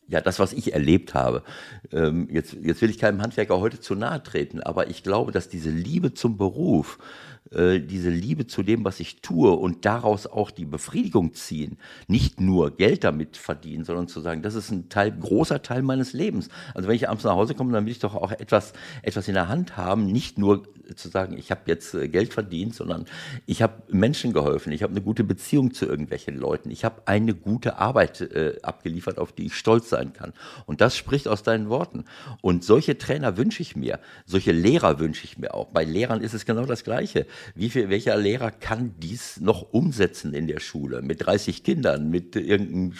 ja, 0.08 0.20
das, 0.20 0.38
was 0.38 0.52
ich 0.52 0.72
erlebt 0.72 1.14
habe. 1.14 1.42
Ähm, 1.92 2.28
jetzt, 2.30 2.56
jetzt 2.62 2.82
will 2.82 2.90
ich 2.90 2.98
keinem 2.98 3.22
Handwerker 3.22 3.60
heute 3.60 3.80
zu 3.80 3.94
nahe 3.94 4.22
treten, 4.22 4.60
aber 4.60 4.88
ich 4.88 5.02
glaube, 5.02 5.32
dass 5.32 5.48
diese 5.48 5.70
Liebe 5.70 6.14
zum 6.14 6.36
Beruf 6.36 6.98
äh, 7.50 7.80
diese 7.80 8.10
Liebe 8.10 8.46
zu 8.46 8.62
dem, 8.62 8.84
was 8.84 9.00
ich 9.00 9.20
tue 9.20 9.52
und 9.52 9.84
daraus 9.84 10.26
auch 10.26 10.50
die 10.50 10.64
Befriedigung 10.64 11.34
ziehen, 11.34 11.78
nicht 12.08 12.40
nur 12.40 12.76
Geld 12.76 13.04
damit 13.04 13.36
verdienen, 13.36 13.84
sondern 13.84 14.08
zu 14.08 14.20
sagen, 14.20 14.42
das 14.42 14.54
ist 14.54 14.70
ein 14.70 14.88
Teil, 14.88 15.12
großer 15.12 15.62
Teil 15.62 15.82
meines 15.82 16.12
Lebens. 16.12 16.48
Also 16.74 16.88
wenn 16.88 16.96
ich 16.96 17.08
abends 17.08 17.24
nach 17.24 17.34
Hause 17.34 17.54
komme, 17.54 17.72
dann 17.72 17.84
will 17.84 17.92
ich 17.92 17.98
doch 17.98 18.14
auch 18.14 18.32
etwas, 18.32 18.72
etwas 19.02 19.28
in 19.28 19.34
der 19.34 19.48
Hand 19.48 19.76
haben, 19.76 20.06
nicht 20.06 20.38
nur 20.38 20.64
zu 20.94 21.08
sagen, 21.08 21.36
ich 21.38 21.50
habe 21.50 21.62
jetzt 21.66 21.94
äh, 21.94 22.08
Geld 22.08 22.32
verdient, 22.32 22.74
sondern 22.74 23.06
ich 23.46 23.62
habe 23.62 23.82
Menschen 23.88 24.32
geholfen, 24.32 24.72
ich 24.72 24.82
habe 24.82 24.92
eine 24.92 25.02
gute 25.02 25.24
Beziehung 25.24 25.72
zu 25.72 25.86
irgendwelchen 25.86 26.36
Leuten, 26.36 26.70
ich 26.70 26.84
habe 26.84 27.02
eine 27.06 27.34
gute 27.34 27.78
Arbeit 27.78 28.20
äh, 28.20 28.58
abgeliefert, 28.62 29.18
auf 29.18 29.32
die 29.32 29.46
ich 29.46 29.54
stolz 29.54 29.88
sein 29.88 30.12
kann. 30.12 30.32
Und 30.66 30.80
das 30.80 30.96
spricht 30.96 31.28
aus 31.28 31.42
deinen 31.42 31.68
Worten. 31.68 32.04
Und 32.42 32.64
solche 32.64 32.98
Trainer 32.98 33.36
wünsche 33.36 33.62
ich 33.62 33.76
mir, 33.76 34.00
solche 34.26 34.52
Lehrer 34.52 34.98
wünsche 34.98 35.24
ich 35.24 35.38
mir 35.38 35.54
auch. 35.54 35.68
Bei 35.68 35.84
Lehrern 35.84 36.20
ist 36.20 36.34
es 36.34 36.44
genau 36.44 36.66
das 36.66 36.84
Gleiche. 36.84 37.26
Wie 37.54 37.70
viel, 37.70 37.88
welcher 37.88 38.16
Lehrer 38.16 38.50
kann 38.50 38.94
dies 38.98 39.40
noch 39.40 39.72
umsetzen 39.72 40.34
in 40.34 40.46
der 40.46 40.60
Schule? 40.60 41.02
Mit 41.02 41.24
30 41.24 41.64
Kindern, 41.64 42.10
mit 42.10 42.36
irgendeinem 42.36 42.94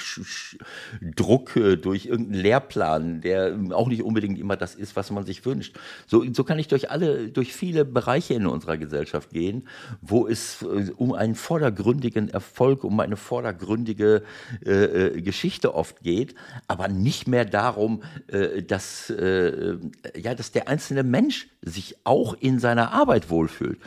Druck 1.15 1.57
äh, 1.57 1.77
durch 1.77 2.07
irgendeinen 2.07 2.43
Lehrplan, 2.43 3.21
der 3.21 3.59
auch 3.73 3.89
nicht 3.89 4.03
unbedingt 4.03 4.39
immer 4.39 4.57
das 4.57 4.75
ist, 4.75 4.97
was 4.97 5.11
man 5.11 5.27
sich 5.27 5.45
wünscht. 5.45 5.77
So, 6.07 6.25
so 6.33 6.45
kann 6.45 6.59
ich 6.59 6.69
durch 6.69 6.91
alle, 6.91 7.29
durch 7.29 7.53
viele 7.53 7.74
Bereiche 7.83 8.35
in 8.35 8.47
unserer 8.47 8.77
Gesellschaft 8.77 9.31
gehen, 9.31 9.67
wo 10.01 10.29
es 10.29 10.63
äh, 10.63 10.93
um 10.97 11.13
einen 11.13 11.35
vordergründigen 11.35 12.29
Erfolg, 12.29 12.85
um 12.85 13.01
eine 13.01 13.17
vordergründige 13.17 14.23
äh, 14.65 14.71
äh 15.17 15.23
Geschichte 15.23 15.75
oft 15.75 16.03
geht, 16.03 16.37
aber 16.69 16.87
nicht 16.87 17.27
mehr 17.27 17.45
darum, 17.45 18.05
äh, 18.29 18.63
dass, 18.63 19.11
äh, 19.11 19.77
ja, 20.15 20.37
dass 20.37 20.53
der 20.53 20.69
einzelne 20.69 21.03
Mensch 21.03 21.49
sich 21.63 21.97
auch 22.05 22.35
in 22.39 22.61
seiner 22.61 22.93
Arbeit 22.93 23.31
wohlfühlt. 23.31 23.81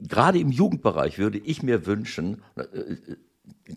Gerade 0.00 0.38
im 0.38 0.52
Jugendbereich 0.52 1.18
würde 1.18 1.38
ich 1.38 1.62
mir 1.62 1.86
wünschen, 1.86 2.42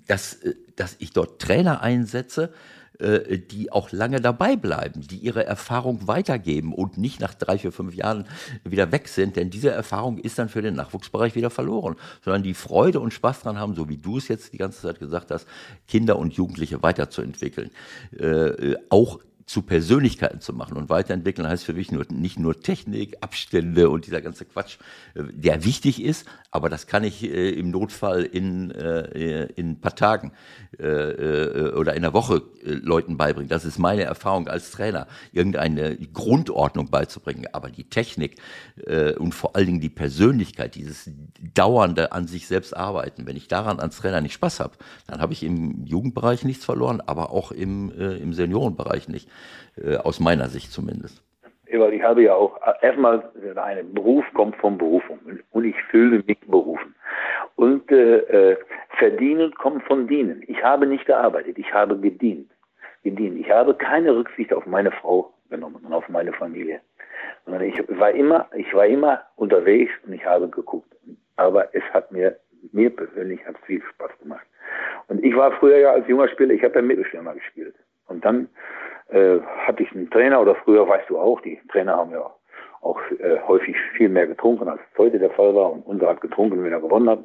dass, 0.08 0.40
dass 0.76 0.98
ich 1.00 1.12
dort 1.12 1.42
Trainer 1.42 1.82
einsetze, 1.82 2.54
die 3.02 3.72
auch 3.72 3.91
lange 3.91 4.22
dabei 4.22 4.56
bleiben, 4.56 5.02
die 5.02 5.18
ihre 5.18 5.45
Erfahrung 5.45 6.08
weitergeben 6.08 6.74
und 6.74 6.97
nicht 6.97 7.20
nach 7.20 7.34
drei, 7.34 7.58
vier, 7.58 7.72
fünf 7.72 7.95
Jahren 7.95 8.28
wieder 8.64 8.91
weg 8.91 9.08
sind, 9.08 9.36
denn 9.36 9.49
diese 9.49 9.72
Erfahrung 9.72 10.18
ist 10.20 10.38
dann 10.38 10.49
für 10.49 10.62
den 10.62 10.76
Nachwuchsbereich 10.76 11.36
wieder 11.36 11.49
verloren, 11.49 11.95
sondern 12.24 12.43
die 12.43 12.54
Freude 12.54 12.99
und 12.99 13.12
Spaß 13.12 13.41
daran 13.41 13.60
haben, 13.60 13.76
so 13.76 13.89
wie 13.89 13.97
du 13.97 14.18
es 14.18 14.28
jetzt 14.28 14.54
die 14.54 14.58
ganze 14.58 14.82
Zeit 14.82 14.99
gesagt 14.99 15.32
hast, 15.32 15.47
Kinder 15.88 16.18
und 16.20 16.34
Jugendliche 16.34 16.84
weiterzuentwickeln, 16.84 17.72
äh, 18.18 18.76
auch 18.89 19.20
zu 19.52 19.64
Persönlichkeiten 19.64 20.39
zu 20.39 20.54
machen. 20.54 20.78
Und 20.78 20.89
weiterentwickeln 20.89 21.45
heißt 21.45 21.66
für 21.66 21.74
mich 21.74 21.91
nur, 21.91 22.06
nicht 22.10 22.39
nur 22.39 22.62
Technik, 22.62 23.18
Abstände 23.20 23.89
und 23.89 24.08
dieser 24.08 24.22
ganze 24.22 24.45
Quatsch, 24.45 24.78
äh, 25.14 25.24
der 25.34 25.66
wichtig 25.66 26.02
ist, 26.02 26.26
aber 26.52 26.70
das 26.70 26.88
kann 26.88 27.04
ich 27.04 27.22
äh, 27.24 27.49
im 27.49 27.70
Notfall 27.70 28.24
in, 28.24 28.72
äh, 28.72 29.47
in 29.47 29.72
ein 29.72 29.82
paar 29.82 29.95
Tagen 29.95 30.32
äh, 30.80 30.86
äh, 30.86 31.74
oder 31.74 31.95
in 31.95 32.04
einer 32.04 32.14
Woche 32.14 32.43
äh, 32.64 32.72
Leuten 32.72 33.18
beibringen. 33.18 33.49
Das 33.49 33.66
ist 33.66 33.78
meine 33.78 34.04
Erfahrung 34.04 34.47
als 34.47 34.72
Trainer, 34.72 35.08
irgendeine 35.34 35.97
Grundordnung 35.97 36.89
beizubringen. 36.89 37.47
Aber 37.52 37.70
die 37.70 37.89
Technik 37.89 38.38
und 39.20 39.34
vor 39.34 39.56
allen 39.56 39.66
Dingen 39.66 39.82
die 39.82 39.89
Persönlichkeit, 39.89 40.76
dieses 40.76 41.10
dauernde 41.54 42.12
an 42.12 42.28
sich 42.28 42.47
selbst 42.47 42.76
arbeiten, 42.76 43.26
wenn 43.28 43.36
ich 43.36 43.47
daran 43.47 43.80
als 43.80 43.97
Trainer 43.97 44.22
nicht 44.22 44.34
Spaß 44.34 44.60
habe, 44.60 44.74
dann 45.08 45.20
habe 45.20 45.34
ich 45.34 45.43
im 45.43 45.86
Jugendbereich 45.86 46.43
nichts 46.43 46.66
verloren, 46.66 47.02
aber 47.06 47.32
auch 47.32 47.52
im, 47.52 47.91
im 47.91 48.34
Seniorenbereich 48.34 49.08
nicht. 49.08 49.28
Äh, 49.78 49.98
aus 49.98 50.20
meiner 50.20 50.48
Sicht 50.48 50.72
zumindest. 50.72 51.24
weil 51.72 51.94
ich 51.94 52.04
habe 52.04 52.24
ja 52.24 52.34
auch, 52.34 52.60
erstmal, 52.82 53.24
ein 53.56 53.94
Beruf 53.94 54.26
kommt 54.34 54.56
von 54.58 54.78
Berufung 54.78 55.20
und 55.52 55.64
ich 55.64 55.76
fühle 55.89 56.24
mich 56.28 56.39
berufen. 56.42 56.94
Und 57.56 57.89
äh, 57.92 58.18
äh, 58.52 58.58
verdienen 58.98 59.54
kommt 59.56 59.84
von 59.84 60.08
dienen. 60.08 60.44
Ich 60.48 60.62
habe 60.62 60.86
nicht 60.86 61.06
gearbeitet, 61.06 61.58
ich 61.58 61.74
habe 61.74 61.98
gedient. 61.98 62.52
gedient. 63.04 63.39
Ich 63.39 63.50
habe 63.50 63.74
keine 63.74 64.14
Rücksicht 64.16 64.54
auf 64.54 64.66
meine 64.66 64.92
Frau 64.92 65.34
genommen 65.50 65.78
und 65.84 65.94
auf 65.94 66.08
meine 66.10 66.34
Familie. 66.34 66.82
Sondern 67.46 67.64
ich 67.64 67.76
war 67.98 68.12
immer, 68.12 68.48
ich 68.56 68.74
war 68.74 68.86
immer 68.86 69.22
unterwegs 69.38 69.92
und 70.06 70.14
ich 70.14 70.26
habe 70.26 70.50
geguckt. 70.50 70.94
Aber 71.38 71.74
es 71.74 71.84
hat 71.94 72.12
mir, 72.12 72.36
mir 72.74 72.89
persönlich 72.89 73.39
hat 73.46 73.56
viel 73.66 73.82
Spaß 73.82 74.12
gemacht. 74.22 74.46
Und 75.08 75.24
ich 75.24 75.36
war 75.36 75.52
früher 75.54 75.78
ja 75.78 75.92
als 75.94 76.08
junger 76.08 76.28
Spieler, 76.28 76.54
ich 76.54 76.64
habe 76.64 76.76
ja 76.76 76.82
Mittelstürmer 76.82 77.34
gespielt. 77.34 77.76
Und 78.08 78.24
dann 78.26 78.50
äh, 79.12 79.39
hatte 79.66 79.84
ich 79.84 79.91
einen 79.93 80.09
Trainer 80.09 80.41
oder 80.41 80.55
früher 80.55 80.88
weißt 80.88 81.09
du 81.09 81.20
auch, 81.20 81.41
die 81.41 81.59
Trainer 81.72 81.97
haben 81.97 82.12
ja 82.12 82.32
auch 82.82 82.99
äh, 83.20 83.39
häufig 83.47 83.76
viel 83.95 84.09
mehr 84.09 84.28
getrunken, 84.28 84.68
als 84.68 84.82
es 84.91 84.97
heute 84.97 85.20
der 85.20 85.30
Fall 85.32 85.53
war. 85.53 85.72
Und 85.72 85.86
unser 85.86 86.07
hat 86.07 86.22
getrunken, 86.22 86.64
wenn 86.64 86.72
er 86.72 86.82
gewonnen 86.82 87.09
hat, 87.09 87.20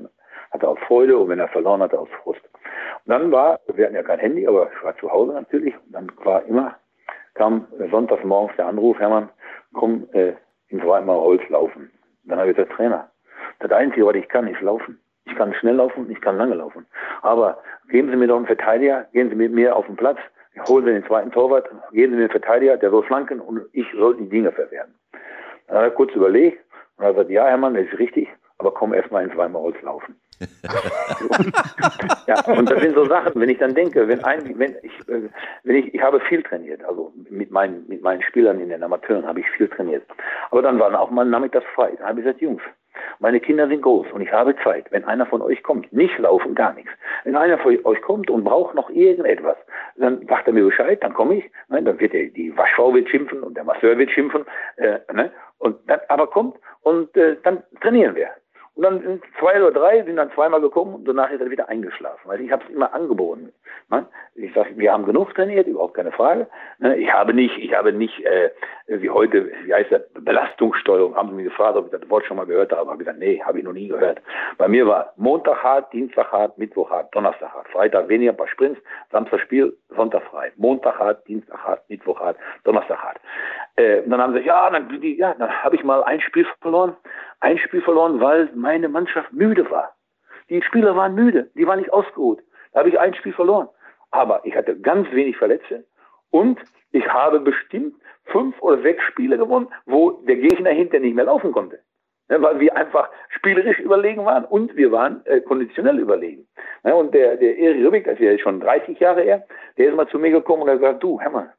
hatte 0.50 0.68
auch 0.68 0.78
Freude 0.80 1.16
und 1.16 1.28
wenn 1.28 1.38
er 1.38 1.48
verloren 1.48 1.80
hatte, 1.82 1.98
aus 1.98 2.08
Frust. 2.22 2.42
Und 3.04 3.10
dann 3.10 3.32
war, 3.32 3.60
wir 3.72 3.84
hatten 3.84 3.94
ja 3.94 4.02
kein 4.02 4.18
Handy, 4.18 4.46
aber 4.46 4.70
ich 4.72 4.84
war 4.84 4.96
zu 4.98 5.10
Hause 5.10 5.32
natürlich. 5.32 5.74
Und 5.74 5.92
dann 5.92 6.12
war 6.24 6.44
immer, 6.44 6.74
kam 7.34 7.66
sonntags 7.90 8.24
morgens 8.24 8.56
der 8.56 8.66
Anruf, 8.66 8.98
Hermann, 8.98 9.28
komm 9.72 10.08
äh, 10.12 10.32
ins 10.68 10.84
Weimar 10.84 11.20
Holz 11.20 11.42
laufen. 11.48 11.90
Und 12.24 12.30
dann 12.30 12.38
habe 12.38 12.50
ich 12.50 12.56
gesagt, 12.56 12.74
Trainer, 12.76 13.10
das 13.60 13.70
Einzige, 13.72 14.06
was 14.06 14.16
ich 14.16 14.28
kann, 14.28 14.46
ist 14.46 14.60
laufen. 14.60 15.00
Ich 15.24 15.34
kann 15.34 15.52
schnell 15.54 15.74
laufen 15.74 16.08
ich 16.10 16.20
kann 16.20 16.36
lange 16.36 16.54
laufen. 16.54 16.86
Aber 17.22 17.58
geben 17.88 18.10
Sie 18.10 18.16
mir 18.16 18.28
doch 18.28 18.36
einen 18.36 18.46
Verteidiger, 18.46 19.06
gehen 19.12 19.28
Sie 19.28 19.34
mit 19.34 19.52
mir 19.52 19.74
auf 19.74 19.86
den 19.86 19.96
Platz, 19.96 20.18
holen 20.66 20.84
Sie 20.84 20.92
den 20.92 21.04
zweiten 21.06 21.30
Torwart, 21.30 21.68
geben 21.92 22.14
Sie 22.14 22.20
einen 22.20 22.30
Verteidiger, 22.30 22.76
der 22.76 22.90
soll 22.90 23.02
flanken 23.04 23.40
und 23.40 23.62
ich 23.72 23.86
soll 23.96 24.16
die 24.16 24.28
Dinge 24.28 24.52
verwerten. 24.52 24.94
Dann 25.66 25.78
hat 25.78 25.84
er 25.84 25.90
kurz 25.90 26.12
überlegt 26.14 26.62
und 26.96 27.04
hat 27.04 27.14
gesagt, 27.14 27.30
ja 27.30 27.46
Hermann, 27.46 27.74
das 27.74 27.86
ist 27.86 27.98
richtig, 27.98 28.28
aber 28.58 28.72
komm 28.72 28.94
erst 28.94 29.10
mal 29.10 29.24
ins 29.24 29.36
Weimarholz 29.36 29.80
laufen. 29.82 30.16
ja, 32.26 32.44
und 32.44 32.70
das 32.70 32.80
sind 32.82 32.94
so 32.94 33.06
Sachen, 33.06 33.40
wenn 33.40 33.48
ich 33.48 33.58
dann 33.58 33.74
denke, 33.74 34.06
wenn 34.06 34.22
ein, 34.22 34.58
wenn 34.58 34.76
ich, 34.82 34.92
äh, 35.08 35.30
wenn 35.64 35.76
ich, 35.76 35.94
ich 35.94 36.02
habe 36.02 36.20
viel 36.20 36.42
trainiert, 36.42 36.84
also 36.84 37.12
mit 37.30 37.50
meinen, 37.50 37.86
mit 37.88 38.02
meinen 38.02 38.22
Spielern 38.22 38.60
in 38.60 38.68
den 38.68 38.82
Amateuren 38.82 39.26
habe 39.26 39.40
ich 39.40 39.50
viel 39.50 39.68
trainiert. 39.68 40.04
Aber 40.50 40.60
dann 40.60 40.78
war 40.78 40.98
auch 41.00 41.10
mal 41.10 41.24
nachmittags 41.24 41.66
frei. 41.74 41.92
Dann 41.96 42.08
habe 42.08 42.20
ich 42.20 42.26
gesagt, 42.26 42.42
Jungs, 42.42 42.60
meine 43.18 43.40
Kinder 43.40 43.68
sind 43.68 43.82
groß 43.82 44.06
und 44.12 44.20
ich 44.20 44.32
habe 44.32 44.54
Zeit. 44.62 44.86
Wenn 44.90 45.04
einer 45.04 45.26
von 45.26 45.42
euch 45.42 45.62
kommt, 45.62 45.92
nicht 45.92 46.16
laufen, 46.18 46.54
gar 46.54 46.74
nichts. 46.74 46.90
Wenn 47.24 47.36
einer 47.36 47.58
von 47.58 47.78
euch 47.84 48.02
kommt 48.02 48.30
und 48.30 48.44
braucht 48.44 48.74
noch 48.74 48.90
irgendetwas, 48.90 49.56
dann 49.96 50.26
sagt 50.26 50.46
er 50.46 50.52
mir 50.52 50.64
Bescheid, 50.64 51.02
dann 51.02 51.14
komme 51.14 51.36
ich. 51.36 51.44
Ne, 51.68 51.82
dann 51.82 51.98
wird 52.00 52.14
er, 52.14 52.26
die 52.26 52.56
Waschfrau 52.56 52.94
wird 52.94 53.08
schimpfen 53.08 53.42
und 53.42 53.56
der 53.56 53.64
Masseur 53.64 53.96
wird 53.98 54.10
schimpfen. 54.10 54.44
Äh, 54.76 54.98
ne, 55.12 55.30
und 55.58 55.76
dann, 55.88 56.00
aber 56.08 56.26
kommt 56.26 56.56
und 56.82 57.16
äh, 57.16 57.36
dann 57.42 57.62
trainieren 57.80 58.14
wir. 58.14 58.30
Und 58.76 58.82
dann 58.82 59.00
sind 59.00 59.24
zwei 59.40 59.56
oder 59.56 59.72
drei, 59.72 60.02
sind 60.02 60.16
dann 60.16 60.30
zweimal 60.32 60.60
gekommen 60.60 60.96
und 60.96 61.08
danach 61.08 61.30
ist 61.30 61.40
er 61.40 61.50
wieder 61.50 61.70
eingeschlafen. 61.70 62.20
Weil 62.28 62.42
ich 62.42 62.52
habe 62.52 62.62
es 62.62 62.74
immer 62.74 62.92
angeboten. 62.92 63.50
Ne? 63.90 64.06
Ich 64.34 64.52
sage, 64.52 64.76
wir 64.76 64.92
haben 64.92 65.06
genug 65.06 65.34
trainiert, 65.34 65.66
überhaupt 65.66 65.94
keine 65.94 66.12
Frage. 66.12 66.46
Ne? 66.78 66.94
Ich 66.98 67.10
habe 67.10 67.32
nicht, 67.32 67.56
ich 67.56 67.74
habe 67.74 67.94
nicht, 67.94 68.22
äh, 68.26 68.50
wie 68.88 69.10
heute, 69.10 69.50
wie 69.64 69.74
heißt 69.74 69.90
das, 69.90 70.02
Belastungssteuerung, 70.14 71.16
haben 71.16 71.30
sie 71.30 71.36
mich 71.36 71.46
gefragt, 71.46 71.76
ob 71.76 71.86
ich 71.86 71.98
das 71.98 72.08
Wort 72.08 72.24
schon 72.26 72.36
mal 72.36 72.46
gehört 72.46 72.72
habe. 72.72 72.88
Habe 72.88 72.98
gesagt, 72.98 73.18
nee, 73.18 73.42
habe 73.44 73.58
ich 73.58 73.64
noch 73.64 73.72
nie 73.72 73.88
gehört. 73.88 74.20
Bei 74.58 74.68
mir 74.68 74.86
war 74.86 75.12
Montag 75.16 75.62
hart, 75.62 75.92
Dienstag 75.92 76.30
hart, 76.30 76.56
Mittwoch 76.56 76.90
hart, 76.90 77.14
Donnerstag 77.14 77.52
hart, 77.52 77.68
Freitag 77.68 78.08
weniger, 78.08 78.32
ein 78.32 78.36
paar 78.36 78.48
Sprints, 78.48 78.80
Samstag 79.10 79.40
Spiel, 79.40 79.76
Sonntag 79.96 80.22
frei. 80.30 80.52
Montag 80.56 80.98
hart, 80.98 81.26
Dienstag 81.26 81.58
hart, 81.58 81.88
Mittwoch 81.88 82.20
hart, 82.20 82.36
Donnerstag 82.64 82.98
hart. 82.98 83.18
Äh, 83.76 84.02
und 84.02 84.10
dann 84.10 84.20
haben 84.20 84.32
sie 84.34 84.42
gesagt, 84.42 84.46
ja, 84.46 84.70
dann, 84.70 85.02
ja, 85.02 85.34
dann 85.34 85.62
habe 85.62 85.76
ich 85.76 85.82
mal 85.82 86.04
ein 86.04 86.20
Spiel 86.20 86.46
verloren 86.60 86.96
ein 87.40 87.58
Spiel 87.58 87.82
verloren, 87.82 88.20
weil 88.20 88.50
meine 88.54 88.88
Mannschaft 88.88 89.32
müde 89.32 89.70
war. 89.70 89.94
Die 90.48 90.62
Spieler 90.62 90.96
waren 90.96 91.14
müde, 91.14 91.50
die 91.54 91.66
waren 91.66 91.78
nicht 91.78 91.92
ausgeruht. 91.92 92.40
Da 92.72 92.80
habe 92.80 92.88
ich 92.88 92.98
ein 92.98 93.14
Spiel 93.14 93.32
verloren. 93.32 93.68
Aber 94.10 94.44
ich 94.44 94.54
hatte 94.54 94.78
ganz 94.80 95.10
wenig 95.12 95.36
Verletzte 95.36 95.84
und 96.30 96.58
ich 96.92 97.06
habe 97.08 97.40
bestimmt 97.40 97.94
fünf 98.36 98.60
oder 98.60 98.82
sechs 98.82 99.02
Spiele 99.04 99.38
gewonnen, 99.38 99.68
wo 99.86 100.10
der 100.28 100.36
Gegner 100.36 100.70
hinter 100.70 100.98
nicht 100.98 101.14
mehr 101.14 101.24
laufen 101.24 101.52
konnte. 101.52 101.78
Ja, 102.28 102.42
weil 102.42 102.58
wir 102.60 102.76
einfach 102.76 103.08
spielerisch 103.30 103.78
überlegen 103.78 104.24
waren 104.24 104.44
und 104.44 104.76
wir 104.76 104.90
waren 104.90 105.24
äh, 105.26 105.40
konditionell 105.40 105.98
überlegen. 105.98 106.46
Ja, 106.84 106.94
und 106.94 107.14
der, 107.14 107.36
der 107.36 107.56
Erik 107.56 107.86
Rübig, 107.86 108.04
das 108.04 108.14
ist 108.14 108.20
ja 108.20 108.36
schon 108.38 108.60
30 108.60 108.98
Jahre 108.98 109.22
her, 109.22 109.46
der 109.78 109.88
ist 109.88 109.96
mal 109.96 110.08
zu 110.08 110.18
mir 110.18 110.30
gekommen 110.30 110.62
und 110.64 110.70
hat 110.70 110.80
gesagt, 110.80 111.02
du, 111.02 111.20
Hammer, 111.20 111.52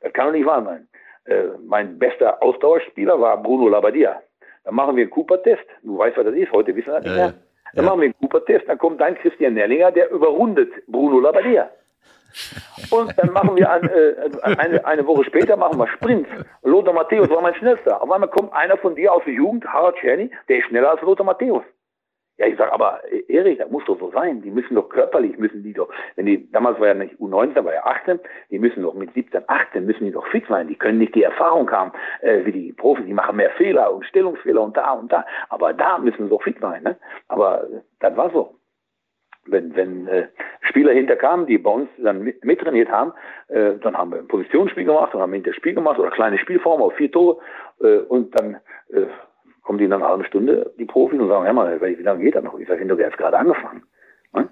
das 0.00 0.12
kann 0.12 0.26
doch 0.26 0.32
nicht 0.32 0.46
wahr 0.46 0.64
sein. 0.64 0.88
Äh, 1.26 1.58
mein 1.66 1.98
bester 1.98 2.42
Ausdauerspieler 2.42 3.20
war 3.20 3.42
Bruno 3.42 3.68
Labbadia. 3.68 4.22
Dann 4.64 4.74
machen 4.74 4.96
wir 4.96 5.02
einen 5.02 5.10
Cooper-Test. 5.10 5.64
Du 5.82 5.98
weißt, 5.98 6.16
was 6.16 6.24
das 6.24 6.34
ist. 6.34 6.52
Heute 6.52 6.74
wissen 6.74 6.88
wir 6.88 6.94
das 6.94 7.04
nicht 7.04 7.16
mehr. 7.16 7.34
Dann 7.74 7.84
ja. 7.84 7.90
machen 7.90 8.00
wir 8.00 8.04
einen 8.04 8.18
Cooper-Test. 8.20 8.68
Dann 8.68 8.78
kommt 8.78 9.00
dein 9.00 9.16
Christian 9.16 9.54
Nerlinger, 9.54 9.90
der 9.90 10.10
überrundet 10.10 10.72
Bruno 10.86 11.20
Labbadia. 11.20 11.70
Und 12.90 13.16
dann 13.16 13.32
machen 13.32 13.56
wir 13.56 13.70
ein, 13.70 13.88
äh, 13.88 14.30
eine, 14.42 14.84
eine 14.84 15.06
Woche 15.06 15.24
später 15.24 15.56
machen 15.56 15.78
wir 15.78 15.88
Sprint. 15.88 16.26
Lothar 16.62 16.92
Matthäus 16.92 17.30
war 17.30 17.40
mein 17.40 17.54
schnellster. 17.54 18.02
Auf 18.02 18.10
einmal 18.10 18.30
kommt 18.30 18.52
einer 18.52 18.76
von 18.76 18.94
dir 18.94 19.12
aus 19.12 19.22
der 19.24 19.34
Jugend, 19.34 19.64
Harald 19.66 19.96
Czerny, 19.96 20.30
der 20.48 20.58
ist 20.58 20.66
schneller 20.66 20.90
als 20.90 21.02
Lothar 21.02 21.24
Matthäus. 21.24 21.62
Ja, 22.36 22.46
ich 22.46 22.56
sage, 22.56 22.72
aber 22.72 23.00
äh, 23.10 23.22
Erik, 23.28 23.58
das 23.58 23.70
muss 23.70 23.84
doch 23.84 23.98
so 23.98 24.10
sein. 24.10 24.42
Die 24.42 24.50
müssen 24.50 24.74
doch 24.74 24.88
körperlich, 24.88 25.38
müssen 25.38 25.62
die 25.62 25.72
doch, 25.72 25.88
wenn 26.16 26.26
die, 26.26 26.50
damals 26.50 26.80
war 26.80 26.88
ja 26.88 26.94
nicht 26.94 27.14
U19, 27.20 27.64
war 27.64 27.72
ja 27.72 27.84
18, 27.84 28.18
die 28.50 28.58
müssen 28.58 28.82
doch 28.82 28.94
mit 28.94 29.14
17, 29.14 29.44
18, 29.46 29.86
müssen 29.86 30.04
die 30.04 30.10
doch 30.10 30.26
fit 30.26 30.44
sein. 30.48 30.66
Die 30.66 30.74
können 30.74 30.98
nicht 30.98 31.14
die 31.14 31.22
Erfahrung 31.22 31.70
haben, 31.70 31.92
äh, 32.22 32.44
wie 32.44 32.50
die 32.50 32.72
Profis, 32.72 33.06
die 33.06 33.14
machen 33.14 33.36
mehr 33.36 33.50
Fehler 33.50 33.92
und 33.92 34.04
Stellungsfehler 34.06 34.62
und 34.62 34.76
da 34.76 34.92
und 34.92 35.12
da. 35.12 35.24
Aber 35.48 35.72
da 35.72 35.98
müssen 35.98 36.24
sie 36.24 36.30
doch 36.30 36.42
fit 36.42 36.58
sein. 36.60 36.82
Ne? 36.82 36.96
Aber 37.28 37.64
äh, 37.64 37.80
das 38.00 38.16
war 38.16 38.30
so. 38.30 38.56
Wenn, 39.46 39.76
wenn 39.76 40.08
äh, 40.08 40.28
Spieler 40.62 40.92
hinterkamen, 40.92 41.46
die 41.46 41.58
bei 41.58 41.70
uns 41.70 41.88
dann 41.98 42.22
mit, 42.22 42.44
mittrainiert 42.44 42.88
haben, 42.88 43.12
äh, 43.48 43.74
dann 43.82 43.96
haben 43.96 44.10
wir 44.10 44.18
ein 44.18 44.28
Positionsspiel 44.28 44.84
gemacht 44.84 45.14
und 45.14 45.20
haben 45.20 45.32
hinter 45.32 45.52
Spiel 45.52 45.74
gemacht 45.74 45.98
oder 45.98 46.10
kleine 46.10 46.38
Spielformen 46.38 46.84
auf 46.84 46.94
vier 46.94 47.10
Tore 47.10 47.38
äh, 47.80 47.98
und 47.98 48.38
dann 48.38 48.56
äh, 48.90 49.06
kommen 49.62 49.78
die 49.78 49.84
in 49.84 49.92
einer 49.92 50.08
halben 50.08 50.24
Stunde, 50.24 50.72
die 50.78 50.84
Profis, 50.84 51.18
und 51.18 51.28
sagen, 51.28 51.46
ja 51.46 51.52
mal, 51.52 51.80
wie 51.80 52.02
lange 52.02 52.22
geht 52.22 52.36
das 52.36 52.44
noch? 52.44 52.58
Ich 52.58 52.68
sage, 52.68 52.88
haben 52.88 53.00
erst 53.00 53.18
gerade 53.18 53.38
angefangen. 53.38 53.82
Ne? 54.32 54.48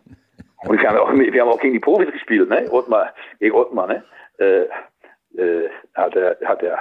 Und 0.64 0.80
wir 0.80 0.88
haben, 0.88 0.98
auch, 0.98 1.12
wir 1.12 1.40
haben 1.40 1.48
auch 1.48 1.60
gegen 1.60 1.74
die 1.74 1.80
Profis 1.80 2.10
gespielt, 2.12 2.48
ne? 2.48 2.66
Ottmar, 2.70 3.12
gegen 3.38 3.54
Ottmar, 3.54 3.88
ne? 3.88 4.04
Äh, 4.38 4.66
äh, 5.36 5.68
hat, 5.94 6.14
der, 6.14 6.36
hat 6.44 6.62
der 6.62 6.78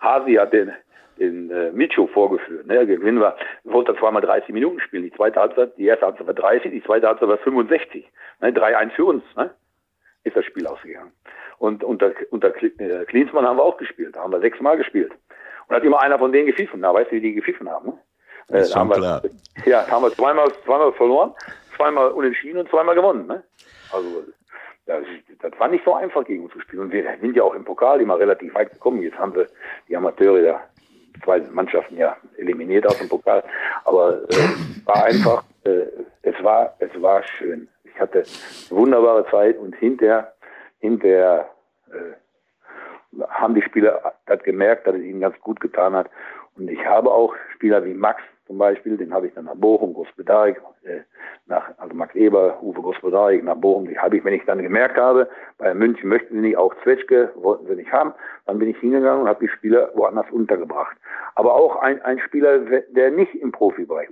Hasi 0.00 0.34
hat 0.34 0.52
den, 0.52 0.72
den 1.18 1.50
äh, 1.50 1.70
Micho 1.72 2.06
vorgeführt. 2.08 2.66
Ne? 2.66 2.86
Gewinn 2.86 3.20
war, 3.20 3.36
wollte 3.64 3.96
zweimal 3.96 4.22
30 4.22 4.52
Minuten 4.52 4.80
spielen. 4.80 5.04
Die 5.04 5.12
zweite 5.12 5.40
Halbzeit, 5.40 5.76
die 5.76 5.86
erste 5.86 6.06
Halbzeit 6.06 6.26
war 6.26 6.34
30, 6.34 6.70
die 6.70 6.82
zweite 6.82 7.06
Halbzeit 7.06 7.28
war 7.28 7.38
65. 7.38 8.06
Ne? 8.40 8.50
3-1 8.50 8.90
für 8.90 9.04
uns, 9.04 9.22
ne? 9.36 9.50
Ist 10.24 10.36
das 10.36 10.44
Spiel 10.44 10.66
ausgegangen. 10.66 11.12
Und 11.58 11.84
unter, 11.84 12.12
unter 12.30 12.48
äh, 12.62 13.04
Klinsmann 13.04 13.46
haben 13.46 13.58
wir 13.58 13.62
auch 13.62 13.76
gespielt. 13.76 14.16
Da 14.16 14.20
haben 14.20 14.32
wir 14.32 14.40
sechsmal 14.40 14.76
gespielt. 14.76 15.12
Und 15.68 15.76
hat 15.76 15.84
immer 15.84 16.00
einer 16.00 16.18
von 16.18 16.32
denen 16.32 16.46
gepfiffen. 16.46 16.80
Na, 16.80 16.92
weißt 16.94 17.10
du, 17.10 17.16
wie 17.16 17.20
die 17.20 17.34
gepfiffen 17.34 17.68
haben? 17.68 17.88
Ne? 17.88 17.98
Das 18.48 18.68
ist 18.68 18.70
äh, 18.70 18.78
schon 18.78 18.88
wir, 18.88 18.96
klar. 18.96 19.22
Ja, 19.66 19.86
haben 19.90 20.02
wir 20.02 20.10
zweimal, 20.12 20.50
zweimal 20.64 20.92
verloren, 20.92 21.34
zweimal 21.76 22.10
unentschieden 22.12 22.58
und 22.58 22.68
zweimal 22.70 22.94
gewonnen. 22.94 23.26
Ne? 23.26 23.42
Also 23.92 24.24
das, 24.86 25.04
das 25.40 25.58
war 25.58 25.68
nicht 25.68 25.84
so 25.84 25.94
einfach 25.94 26.24
gegen 26.24 26.44
uns 26.44 26.52
zu 26.52 26.60
spielen. 26.60 26.82
Und 26.82 26.92
wir 26.92 27.04
sind 27.20 27.36
ja 27.36 27.42
auch 27.42 27.54
im 27.54 27.64
Pokal 27.64 28.00
immer 28.00 28.18
relativ 28.18 28.54
weit 28.54 28.72
gekommen. 28.72 29.02
Jetzt 29.02 29.18
haben 29.18 29.34
wir 29.34 29.46
die 29.88 29.96
Amateure 29.96 30.40
der 30.40 30.60
zwei 31.22 31.40
Mannschaften 31.52 31.96
ja 31.96 32.16
eliminiert 32.36 32.86
aus 32.86 32.98
dem 32.98 33.08
Pokal. 33.08 33.42
Aber 33.84 34.22
äh, 34.28 34.86
war 34.86 35.04
einfach, 35.04 35.44
äh, 35.64 35.86
es 36.22 36.42
war, 36.42 36.74
es 36.78 36.90
war 37.00 37.22
schön. 37.22 37.68
Ich 37.84 37.98
hatte 38.00 38.24
eine 38.70 38.80
wunderbare 38.80 39.26
Zeit 39.30 39.58
und 39.58 39.74
hinterher, 39.76 40.32
hinterher 40.80 41.48
äh, 41.90 43.22
haben 43.28 43.54
die 43.54 43.62
Spieler 43.62 44.14
das 44.26 44.42
gemerkt, 44.42 44.86
dass 44.86 44.96
es 44.96 45.02
ihnen 45.02 45.20
ganz 45.20 45.38
gut 45.40 45.60
getan 45.60 45.94
hat. 45.94 46.10
Und 46.56 46.70
ich 46.70 46.84
habe 46.84 47.10
auch 47.10 47.34
Spieler 47.54 47.84
wie 47.84 47.94
Max 47.94 48.22
zum 48.46 48.58
Beispiel, 48.58 48.96
den 48.96 49.12
habe 49.12 49.26
ich 49.26 49.34
dann 49.34 49.46
nach 49.46 49.54
Bochum, 49.54 49.94
Großbedarik, 49.94 50.60
äh, 50.84 51.00
nach, 51.46 51.70
also 51.78 51.94
Max 51.94 52.14
Eber, 52.14 52.62
Uwe 52.62 52.80
Großbedarik 52.80 53.42
nach 53.42 53.56
Bochum, 53.56 53.88
die 53.88 53.98
habe 53.98 54.16
ich, 54.16 54.24
wenn 54.24 54.34
ich 54.34 54.44
dann 54.44 54.62
gemerkt 54.62 54.96
habe, 54.96 55.28
bei 55.58 55.72
München 55.74 56.08
möchten 56.08 56.34
sie 56.34 56.40
nicht, 56.40 56.56
auch 56.56 56.74
Zwetschke 56.82 57.32
wollten 57.36 57.66
sie 57.66 57.76
nicht 57.76 57.92
haben, 57.92 58.12
dann 58.46 58.58
bin 58.58 58.68
ich 58.68 58.78
hingegangen 58.78 59.22
und 59.22 59.28
habe 59.28 59.44
die 59.44 59.50
Spieler 59.50 59.90
woanders 59.94 60.30
untergebracht. 60.30 60.96
Aber 61.34 61.54
auch 61.54 61.76
ein, 61.76 62.02
ein 62.02 62.18
Spieler, 62.18 62.58
der 62.58 63.10
nicht 63.10 63.34
im 63.34 63.52
Profibereich 63.52 64.10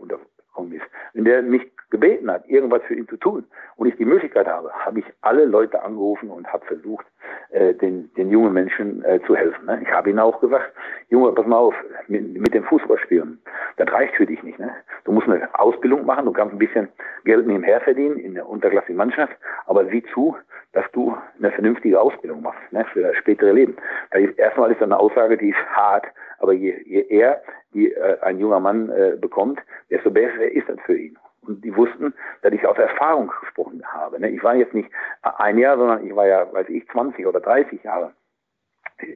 untergekommen 0.53 0.73
ist, 0.73 0.85
wenn 1.15 1.25
der 1.25 1.43
mich 1.43 1.63
gebeten 1.91 2.31
hat, 2.31 2.49
irgendwas 2.49 2.83
für 2.85 2.95
ihn 2.95 3.07
zu 3.09 3.17
tun 3.17 3.45
und 3.77 3.87
ich 3.87 3.97
die 3.97 4.05
Möglichkeit 4.05 4.47
habe, 4.47 4.71
habe 4.73 5.01
ich 5.01 5.05
alle 5.21 5.45
Leute 5.45 5.83
angerufen 5.83 6.31
und 6.31 6.51
habe 6.51 6.65
versucht, 6.65 7.07
äh, 7.51 7.75
den, 7.75 8.13
den 8.15 8.31
jungen 8.31 8.53
Menschen 8.53 9.05
äh, 9.05 9.21
zu 9.27 9.37
helfen. 9.37 9.67
Ne? 9.67 9.81
Ich 9.83 9.93
habe 9.93 10.09
ihnen 10.09 10.19
auch 10.19 10.41
gesagt, 10.41 10.73
Junge, 11.11 11.33
pass 11.33 11.47
mal 11.47 11.59
auf, 11.59 11.75
mit, 12.09 12.41
mit 12.41 12.55
dem 12.55 12.65
Fußballspielen, 12.65 13.39
das 13.77 13.93
reicht 13.93 14.15
für 14.15 14.27
dich 14.27 14.43
nicht. 14.43 14.59
Ne? 14.59 14.71
Du 15.05 15.13
musst 15.13 15.29
eine 15.29 15.49
Ausbildung 15.59 16.07
machen, 16.07 16.25
du 16.25 16.33
kannst 16.33 16.55
ein 16.55 16.59
bisschen 16.59 16.89
Geld 17.25 17.47
nebenher 17.47 17.81
verdienen 17.81 18.19
in 18.19 18.35
der 18.35 18.49
unterklassigen 18.49 18.97
Mannschaft, 18.97 19.37
aber 19.67 19.85
sieh 19.87 20.03
zu, 20.15 20.37
dass 20.73 20.85
du 20.93 21.15
eine 21.39 21.53
vernünftige 21.53 22.01
Ausbildung 22.01 22.43
machst 22.43 22.61
ne, 22.71 22.85
für 22.93 23.03
das 23.03 23.17
spätere 23.17 23.53
Leben. 23.53 23.77
Da 24.11 24.19
ist, 24.19 24.39
erstmal 24.39 24.71
ist 24.71 24.81
das 24.81 24.87
eine 24.87 24.99
Aussage, 24.99 25.37
die 25.37 25.51
ist 25.51 25.77
hart, 25.77 26.07
Aber 26.43 26.53
je, 26.53 26.75
je 26.85 27.07
eher 27.09 27.41
die, 27.73 27.93
äh, 27.93 28.19
ein 28.21 28.39
junger 28.39 28.61
Mann 28.61 28.91
äh, 28.91 29.17
bekommt, 29.19 29.61
desto 29.91 30.11
besser 30.11 30.51
ist 30.51 30.69
das 30.69 30.79
für 30.85 30.99
ihn. 30.99 31.17
Und 31.47 31.65
die 31.65 31.75
wussten, 31.75 32.13
dass 32.43 32.53
ich 32.53 32.67
aus 32.67 32.77
Erfahrung 32.77 33.33
gesprochen 33.41 33.83
habe. 33.87 34.21
Ne? 34.21 34.31
Ich 34.31 34.43
war 34.43 34.55
jetzt 34.55 34.75
nicht 34.75 34.91
ein 35.23 35.59
Jahr, 35.59 35.77
sondern 35.77 36.05
ich 36.05 36.15
war 36.15 36.27
ja, 36.27 36.53
weiß 36.53 36.69
ich, 36.69 36.87
20 36.89 37.27
oder 37.27 37.41
30 37.41 37.83
Jahre 37.85 38.13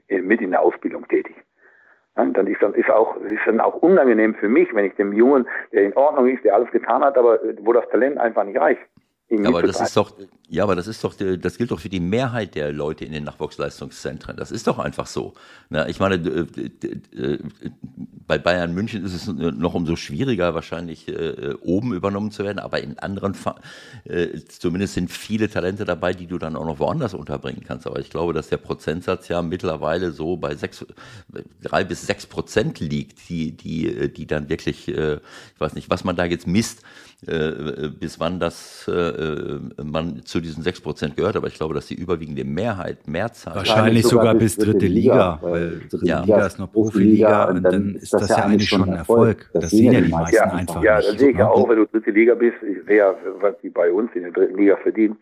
mit 0.09 0.41
in 0.41 0.53
der 0.53 0.63
Ausbildung 0.63 1.07
tätig. 1.07 1.37
dann 2.15 2.47
ist 2.47 2.63
dann 2.63 2.75
ist 2.75 2.91
auch 2.91 3.17
ist 3.17 3.47
dann 3.47 3.61
auch 3.61 3.77
unangenehm 3.77 4.35
für 4.35 4.49
mich, 4.49 4.75
wenn 4.75 4.87
ich 4.87 4.95
dem 4.95 5.13
Jungen, 5.13 5.47
der 5.73 5.85
in 5.85 5.97
Ordnung 5.97 6.29
ist, 6.29 6.45
der 6.45 6.55
alles 6.55 6.71
getan 6.73 7.05
hat, 7.05 7.17
aber 7.17 7.39
wo 7.61 7.73
das 7.73 7.89
Talent 7.91 8.19
einfach 8.19 8.43
nicht 8.43 8.59
reicht. 8.59 8.81
Aber 9.45 9.63
das 9.63 9.81
ist 9.81 9.97
doch, 9.97 10.13
ja, 10.49 10.63
aber 10.63 10.77
das 10.77 10.87
ist 10.87 11.03
doch, 11.03 11.13
das 11.15 11.59
gilt 11.59 11.73
doch 11.73 11.81
für 11.81 11.89
die 11.89 11.99
Mehrheit 11.99 12.55
der 12.55 12.73
Leute 12.73 13.05
in 13.05 13.11
den 13.11 13.25
Nachwuchsleistungszentren. 13.25 14.37
Das 14.37 14.53
ist 14.53 14.69
doch 14.69 14.79
einfach 14.79 15.09
so. 15.09 15.35
Na, 15.69 15.89
ich 15.89 15.99
meine, 15.99 16.15
äh, 16.15 17.39
bei 18.29 18.39
Bayern 18.39 18.73
München 18.73 19.05
ist 19.05 19.15
es 19.15 19.27
noch 19.27 19.75
umso 19.75 19.97
schwieriger, 19.97 20.55
wahrscheinlich 20.55 21.09
äh, 21.09 21.55
oben 21.61 21.93
übernommen 21.93 22.31
zu 22.31 22.45
werden, 22.45 22.61
aber 22.61 22.81
in 22.81 23.01
anderen, 23.01 23.35
äh, 24.05 24.39
zumindest 24.49 24.95
sind 24.95 25.11
viele 25.11 25.51
Talente 25.51 25.85
dabei, 25.85 26.13
die 26.13 26.29
du 26.29 26.39
dann 26.39 26.55
auch 26.55 26.65
noch 26.65 26.79
woanders 26.79 27.13
unterbringen 27.13 27.65
kannst. 27.67 27.89
Aber 27.89 27.99
ich 27.99 28.11
glaube, 28.11 28.33
dass 28.33 28.49
der 28.49 28.59
Prozentsatz 28.59 29.27
ja 29.27 29.43
mittlerweile 29.43 30.13
so 30.13 30.37
bei 30.37 30.55
sechs, 30.55 30.87
drei 31.63 31.83
bis 31.83 32.07
sechs 32.07 32.27
Prozent 32.27 32.79
liegt, 32.79 33.29
die, 33.29 33.57
die, 33.57 34.13
die 34.13 34.27
dann 34.29 34.49
wirklich, 34.49 34.87
ich 34.89 35.21
weiß 35.59 35.75
nicht, 35.75 35.91
was 35.91 36.05
man 36.05 36.15
da 36.15 36.25
jetzt 36.25 36.47
misst, 36.47 36.83
bis 37.21 38.21
wann 38.21 38.39
das 38.39 38.91
man 39.83 40.23
zu 40.25 40.41
diesen 40.41 40.63
sechs 40.63 40.81
Prozent 40.81 41.17
gehört, 41.17 41.37
aber 41.37 41.49
ich 41.49 41.55
glaube, 41.55 41.75
dass 41.75 41.87
die 41.87 41.95
überwiegende 41.95 42.45
Mehrheit, 42.45 43.09
Mehrzahl. 43.09 43.57
Wahrscheinlich 43.57 44.03
sogar, 44.05 44.27
sogar 44.27 44.35
bis 44.35 44.57
dritte 44.57 44.87
Liga, 44.87 45.39
weil 45.43 45.81
dritte 45.91 46.07
ja. 46.07 46.21
Liga 46.21 46.47
ist 46.47 46.59
noch 46.59 46.71
Profiliga 46.71 47.45
und 47.51 47.63
dann 47.63 47.95
ist 47.95 48.13
das, 48.13 48.23
das 48.23 48.31
ja 48.31 48.45
eigentlich 48.45 48.69
schon 48.69 48.85
ein 48.85 48.97
Erfolg. 48.97 49.49
Das, 49.53 49.63
das 49.63 49.71
sehen 49.71 49.93
ja 49.93 50.01
die 50.01 50.11
meisten 50.11 50.37
ja, 50.37 50.53
einfach 50.53 50.83
Ja, 50.83 50.97
das 51.01 51.19
sehe 51.19 51.31
ich 51.31 51.39
ja 51.39 51.49
auch, 51.49 51.69
wenn 51.69 51.77
du 51.77 51.87
dritte 51.87 52.11
Liga 52.11 52.35
bist, 52.35 52.57
ich 52.63 52.85
sehe 52.87 52.99
ja, 52.99 53.15
was 53.41 53.55
die 53.63 53.71
bei 53.71 53.91
uns 53.91 54.11
in 54.15 54.23
der 54.23 54.33
dritten 54.33 54.57
Liga 54.59 54.77
verdienen, 54.77 55.17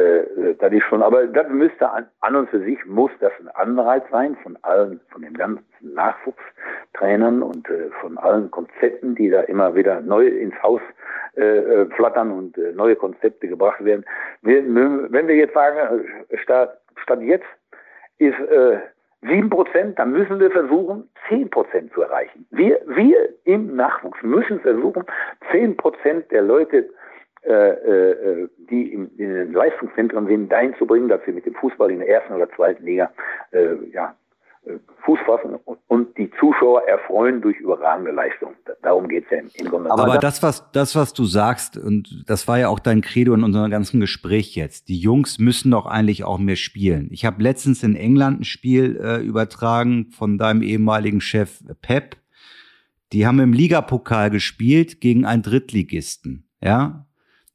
äh, 0.00 0.54
das 0.58 0.72
ist 0.72 0.84
schon, 0.84 1.02
aber 1.02 1.26
das 1.26 1.48
müsste 1.48 1.88
an, 1.88 2.06
an 2.20 2.36
und 2.36 2.50
für 2.50 2.60
sich 2.60 2.84
muss 2.86 3.10
das 3.20 3.32
ein 3.40 3.48
Anreiz 3.48 4.02
sein 4.10 4.36
von 4.42 4.56
allen, 4.62 5.00
von 5.10 5.22
den 5.22 5.34
ganzen 5.34 5.64
Nachwuchstrainern 5.80 7.42
und 7.42 7.68
äh, 7.68 7.90
von 8.00 8.18
allen 8.18 8.50
Konzepten, 8.50 9.14
die 9.14 9.30
da 9.30 9.42
immer 9.42 9.74
wieder 9.74 10.00
neu 10.00 10.26
ins 10.26 10.54
Haus 10.62 10.80
äh, 11.36 11.42
äh 11.42 11.86
flattern 11.96 12.30
und 12.30 12.56
äh, 12.58 12.72
neue 12.72 12.96
Konzepte 12.96 13.48
gebracht 13.48 13.84
werden. 13.84 14.04
Wir, 14.42 14.62
wenn 14.64 15.28
wir 15.28 15.36
jetzt 15.36 15.54
sagen, 15.54 16.04
äh, 16.28 16.38
statt, 16.38 16.80
statt 16.96 17.20
jetzt 17.20 17.46
ist 18.18 18.38
äh, 18.38 18.78
7%, 19.22 19.94
dann 19.96 20.12
müssen 20.12 20.40
wir 20.40 20.50
versuchen, 20.50 21.08
10% 21.28 21.92
zu 21.92 22.02
erreichen. 22.02 22.46
Wir, 22.50 22.80
wir 22.86 23.28
im 23.44 23.76
Nachwuchs 23.76 24.22
müssen 24.22 24.60
versuchen, 24.60 25.04
10% 25.52 26.28
der 26.30 26.42
Leute 26.42 26.88
äh, 27.42 27.52
äh, 27.52 28.48
die 28.70 28.92
in, 28.92 29.10
in 29.16 29.34
den 29.34 29.52
Leistungszentren 29.52 30.26
sind, 30.26 30.50
dahin 30.50 30.74
zu 30.78 30.86
bringen, 30.86 31.08
dass 31.08 31.20
sie 31.24 31.32
mit 31.32 31.46
dem 31.46 31.54
Fußball 31.54 31.90
in 31.90 32.00
der 32.00 32.08
ersten 32.08 32.34
oder 32.34 32.50
zweiten 32.50 32.84
Liga 32.84 33.10
äh, 33.52 33.76
ja, 33.92 34.14
äh, 34.66 34.72
Fuß 35.06 35.18
fassen 35.24 35.58
und 35.88 36.18
die 36.18 36.30
Zuschauer 36.38 36.86
erfreuen 36.86 37.40
durch 37.40 37.56
überragende 37.56 38.10
Leistung. 38.10 38.52
Darum 38.82 39.08
geht 39.08 39.24
es 39.24 39.30
ja 39.30 39.38
im 39.54 39.70
Grunde. 39.70 39.90
Aber 39.90 40.18
das 40.18 40.42
was, 40.42 40.70
das, 40.72 40.94
was 40.94 41.14
du 41.14 41.24
sagst, 41.24 41.78
und 41.78 42.24
das 42.26 42.46
war 42.46 42.58
ja 42.58 42.68
auch 42.68 42.78
dein 42.78 43.00
Credo 43.00 43.32
in 43.32 43.42
unserem 43.42 43.70
ganzen 43.70 44.00
Gespräch 44.00 44.54
jetzt, 44.56 44.90
die 44.90 44.98
Jungs 44.98 45.38
müssen 45.38 45.70
doch 45.70 45.86
eigentlich 45.86 46.24
auch 46.24 46.38
mehr 46.38 46.56
spielen. 46.56 47.08
Ich 47.10 47.24
habe 47.24 47.42
letztens 47.42 47.82
in 47.82 47.96
England 47.96 48.40
ein 48.40 48.44
Spiel 48.44 49.00
äh, 49.02 49.22
übertragen 49.22 50.10
von 50.10 50.36
deinem 50.36 50.60
ehemaligen 50.60 51.22
Chef 51.22 51.62
Pep. 51.80 52.16
Die 53.14 53.26
haben 53.26 53.40
im 53.40 53.54
Ligapokal 53.54 54.28
gespielt 54.28 55.00
gegen 55.00 55.24
einen 55.24 55.42
Drittligisten. 55.42 56.44
Ja, 56.62 57.06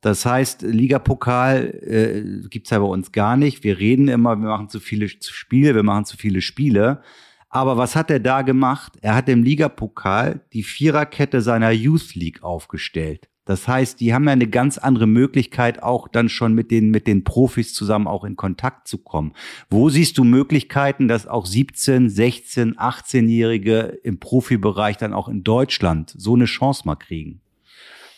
das 0.05 0.23
heißt, 0.23 0.61
Ligapokal 0.61 1.65
äh, 1.81 2.47
gibt's 2.49 2.69
ja 2.69 2.77
bei 2.77 2.85
uns 2.85 3.11
gar 3.11 3.37
nicht. 3.37 3.63
Wir 3.63 3.79
reden 3.79 4.07
immer, 4.07 4.35
wir 4.35 4.49
machen 4.49 4.69
zu 4.69 4.79
viele 4.79 5.09
Spiele, 5.09 5.73
wir 5.73 5.81
machen 5.81 6.05
zu 6.05 6.15
viele 6.15 6.41
Spiele. 6.41 7.01
Aber 7.49 7.77
was 7.77 7.95
hat 7.95 8.11
er 8.11 8.19
da 8.19 8.43
gemacht? 8.43 8.93
Er 9.01 9.15
hat 9.15 9.29
im 9.29 9.41
Ligapokal 9.41 10.41
die 10.53 10.61
Viererkette 10.61 11.41
seiner 11.41 11.71
Youth 11.71 12.13
League 12.13 12.43
aufgestellt. 12.43 13.29
Das 13.45 13.67
heißt, 13.67 13.99
die 13.99 14.13
haben 14.13 14.25
ja 14.25 14.33
eine 14.33 14.45
ganz 14.45 14.77
andere 14.77 15.07
Möglichkeit, 15.07 15.81
auch 15.81 16.07
dann 16.07 16.29
schon 16.29 16.53
mit 16.53 16.69
den, 16.69 16.91
mit 16.91 17.07
den 17.07 17.23
Profis 17.23 17.73
zusammen 17.73 18.05
auch 18.05 18.25
in 18.25 18.35
Kontakt 18.35 18.87
zu 18.87 18.99
kommen. 18.99 19.33
Wo 19.71 19.89
siehst 19.89 20.19
du 20.19 20.23
Möglichkeiten, 20.23 21.07
dass 21.07 21.25
auch 21.25 21.47
17, 21.47 22.11
16, 22.11 22.75
18-Jährige 22.75 23.99
im 24.03 24.19
Profibereich 24.19 24.97
dann 24.97 25.15
auch 25.15 25.29
in 25.29 25.43
Deutschland 25.43 26.13
so 26.15 26.35
eine 26.35 26.45
Chance 26.45 26.83
mal 26.85 26.95
kriegen? 26.95 27.41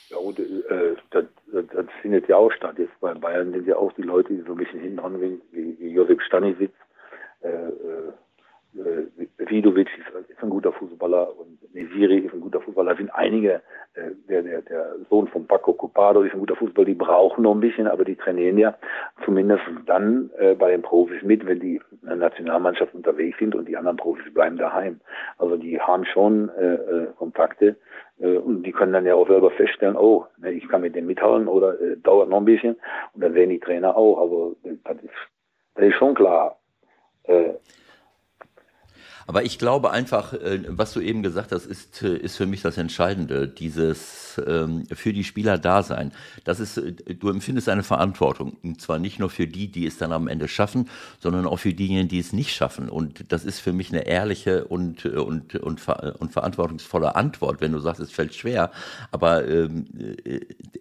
Ja, 0.09 0.17
und, 0.17 0.37
findet 2.07 2.29
ja 2.29 2.37
auch 2.37 2.51
statt. 2.53 2.75
Jetzt 2.79 2.97
bei 3.01 3.13
Bayern 3.13 3.51
sind 3.51 3.67
ja 3.67 3.75
auch 3.75 3.91
die 3.93 4.01
Leute, 4.01 4.33
die 4.33 4.41
so 4.43 4.53
ein 4.53 4.57
bisschen 4.57 4.79
hinten 4.79 4.97
dran 4.97 5.19
wie, 5.19 5.41
wie 5.51 5.89
Josip 5.89 6.21
Stanisic, 6.21 6.71
äh, 7.41 7.49
äh, 7.49 8.13
Vidovic 9.37 9.87
ist, 9.97 10.43
ein 10.43 10.49
guter 10.49 10.71
Fußballer 10.71 11.37
und 11.37 11.73
Nesiri 11.73 12.19
ist 12.19 12.33
ein 12.33 12.41
guter 12.41 12.61
Fußballer. 12.61 12.91
Da 12.91 12.97
sind 12.97 13.09
einige, 13.09 13.61
äh, 13.95 14.11
der, 14.29 14.43
der, 14.43 14.61
der 14.61 14.95
Sohn 15.09 15.27
von 15.27 15.47
Paco 15.47 15.73
Copado 15.73 16.21
ist 16.21 16.33
ein 16.33 16.39
guter 16.39 16.55
Fußballer, 16.55 16.85
die 16.85 16.93
brauchen 16.93 17.43
noch 17.43 17.55
ein 17.55 17.59
bisschen, 17.59 17.87
aber 17.87 18.05
die 18.05 18.15
trainieren 18.15 18.57
ja 18.57 18.75
zumindest 19.25 19.63
dann 19.85 20.29
äh, 20.37 20.53
bei 20.53 20.71
den 20.71 20.81
Profis 20.81 21.21
mit, 21.23 21.45
wenn 21.45 21.59
die 21.59 21.81
in 22.01 22.07
der 22.07 22.17
Nationalmannschaft 22.17 22.93
unterwegs 22.93 23.39
sind 23.39 23.55
und 23.55 23.67
die 23.67 23.77
anderen 23.77 23.97
Profis 23.97 24.31
bleiben 24.33 24.57
daheim. 24.57 24.99
Also 25.37 25.57
die 25.57 25.79
haben 25.79 26.05
schon 26.05 26.49
äh, 26.49 26.75
äh 26.75 27.07
Kontakte 27.17 27.77
äh, 28.19 28.37
und 28.37 28.63
die 28.63 28.71
können 28.71 28.93
dann 28.93 29.05
ja 29.05 29.15
auch 29.15 29.27
selber 29.27 29.51
feststellen, 29.51 29.95
oh, 29.95 30.25
ne, 30.37 30.51
ich 30.51 30.67
kann 30.67 30.81
mit 30.81 30.95
dem 30.95 31.05
mithalten 31.05 31.47
oder 31.47 31.79
äh, 31.79 31.97
dauert 31.97 32.29
noch 32.29 32.37
ein 32.37 32.45
bisschen. 32.45 32.75
Und 33.13 33.23
dann 33.23 33.33
sehen 33.33 33.49
die 33.49 33.59
Trainer 33.59 33.95
auch. 33.95 34.19
Aber 34.19 34.51
das 34.83 34.97
ist, 35.03 35.11
das 35.75 35.85
ist 35.85 35.95
schon 35.95 36.15
klar. 36.15 36.57
Äh, 37.23 37.53
aber 39.27 39.43
ich 39.43 39.59
glaube 39.59 39.91
einfach, 39.91 40.31
äh, 40.31 40.61
was 40.69 40.93
du 40.93 41.01
eben 41.01 41.21
gesagt 41.21 41.51
hast, 41.51 41.65
ist, 41.65 42.01
äh, 42.01 42.15
ist 42.15 42.37
für 42.37 42.45
mich 42.45 42.61
das 42.61 42.77
Entscheidende, 42.77 43.49
dieses 43.49 44.41
ähm, 44.47 44.85
für 44.91 45.11
die 45.11 45.25
Spieler 45.25 45.57
da 45.57 45.83
sein. 45.83 46.13
Das 46.45 46.61
ist, 46.61 46.77
äh, 46.77 46.93
du 46.93 47.29
empfindest 47.29 47.67
eine 47.67 47.83
Verantwortung. 47.83 48.55
Und 48.63 48.79
zwar 48.79 48.99
nicht 48.99 49.19
nur 49.19 49.29
für 49.29 49.45
die, 49.45 49.67
die 49.67 49.85
es 49.85 49.97
dann 49.97 50.13
am 50.13 50.29
Ende 50.29 50.47
schaffen, 50.47 50.89
sondern 51.19 51.45
auch 51.45 51.57
für 51.57 51.73
diejenigen, 51.73 52.07
die 52.07 52.19
es 52.19 52.31
nicht 52.31 52.55
schaffen. 52.55 52.87
Und 52.87 53.31
das 53.33 53.43
ist 53.43 53.59
für 53.59 53.73
mich 53.73 53.91
eine 53.91 54.07
ehrliche 54.07 54.63
und, 54.63 55.05
und, 55.05 55.55
und, 55.55 55.85
und 55.85 56.31
verantwortungsvolle 56.31 57.15
Antwort, 57.17 57.59
wenn 57.59 57.73
du 57.73 57.79
sagst, 57.79 57.99
es 57.99 58.11
fällt 58.11 58.33
schwer. 58.33 58.71
Aber 59.11 59.45
ähm, 59.45 59.87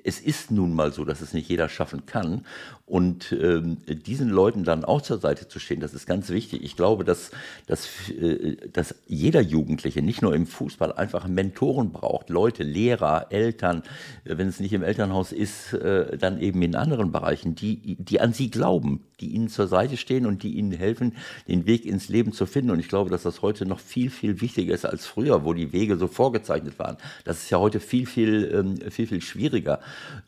es 0.05 0.21
ist 0.21 0.53
nun 0.53 0.73
mal 0.73 0.93
so, 0.93 1.05
dass 1.05 1.21
es 1.21 1.33
nicht 1.33 1.49
jeder 1.49 1.69
schaffen 1.69 2.07
kann. 2.07 2.45
Und 2.87 3.33
ähm, 3.33 3.79
diesen 3.89 4.31
Leuten 4.31 4.63
dann 4.63 4.85
auch 4.85 5.03
zur 5.03 5.19
Seite 5.19 5.49
zu 5.49 5.59
stehen, 5.59 5.81
das 5.81 5.93
ist 5.93 6.07
ganz 6.07 6.31
wichtig. 6.31 6.63
Ich 6.63 6.77
glaube, 6.77 7.03
dass, 7.03 7.33
dass, 7.67 7.89
äh, 8.11 8.57
dass 8.73 8.95
jeder 9.09 9.41
Jugendliche, 9.41 10.03
nicht 10.03 10.23
nur 10.23 10.37
im 10.37 10.47
Fußball, 10.47 10.93
einfach 10.93 11.27
Mentoren 11.27 11.91
braucht. 11.91 12.31
Leute, 12.31 12.63
Lehrer, 12.63 13.27
Eltern, 13.31 13.83
wenn 14.23 14.47
es 14.47 14.61
nicht 14.61 14.73
im 14.73 14.85
Elternhaus 14.85 15.33
ist, 15.33 15.73
äh, 15.73 16.17
dann 16.17 16.41
eben 16.41 16.63
in 16.63 16.77
anderen 16.77 17.11
Bereichen, 17.11 17.57
die, 17.57 17.97
die 17.97 18.21
an 18.21 18.33
sie 18.33 18.51
glauben, 18.51 19.01
die 19.19 19.31
ihnen 19.31 19.49
zur 19.49 19.67
Seite 19.67 19.97
stehen 19.97 20.25
und 20.25 20.45
die 20.45 20.55
ihnen 20.55 20.71
helfen, 20.71 21.17
den 21.49 21.67
Weg 21.67 21.87
ins 21.87 22.09
Leben 22.09 22.33
zu 22.33 22.47
finden. 22.47 22.71
Und 22.71 22.79
ich 22.79 22.89
glaube, 22.89 23.11
dass 23.11 23.25
das 23.25 23.43
heute 23.43 23.67
noch 23.67 23.81
viel, 23.81 24.11
viel 24.11 24.41
wichtiger 24.41 24.73
ist 24.73 24.85
als 24.85 25.07
früher, 25.07 25.45
wo 25.45 25.55
die 25.55 25.73
Wege 25.73 25.97
so 25.97 26.07
vorgezeichnet 26.07 26.79
waren. 26.79 26.99
Das 27.25 27.43
ist 27.43 27.51
ja 27.51 27.59
heute 27.59 27.81
viel, 27.81 28.07
viel, 28.07 28.49
ähm, 28.55 28.91
viel, 28.93 29.09
viel 29.09 29.23
schwieriger. 29.23 29.81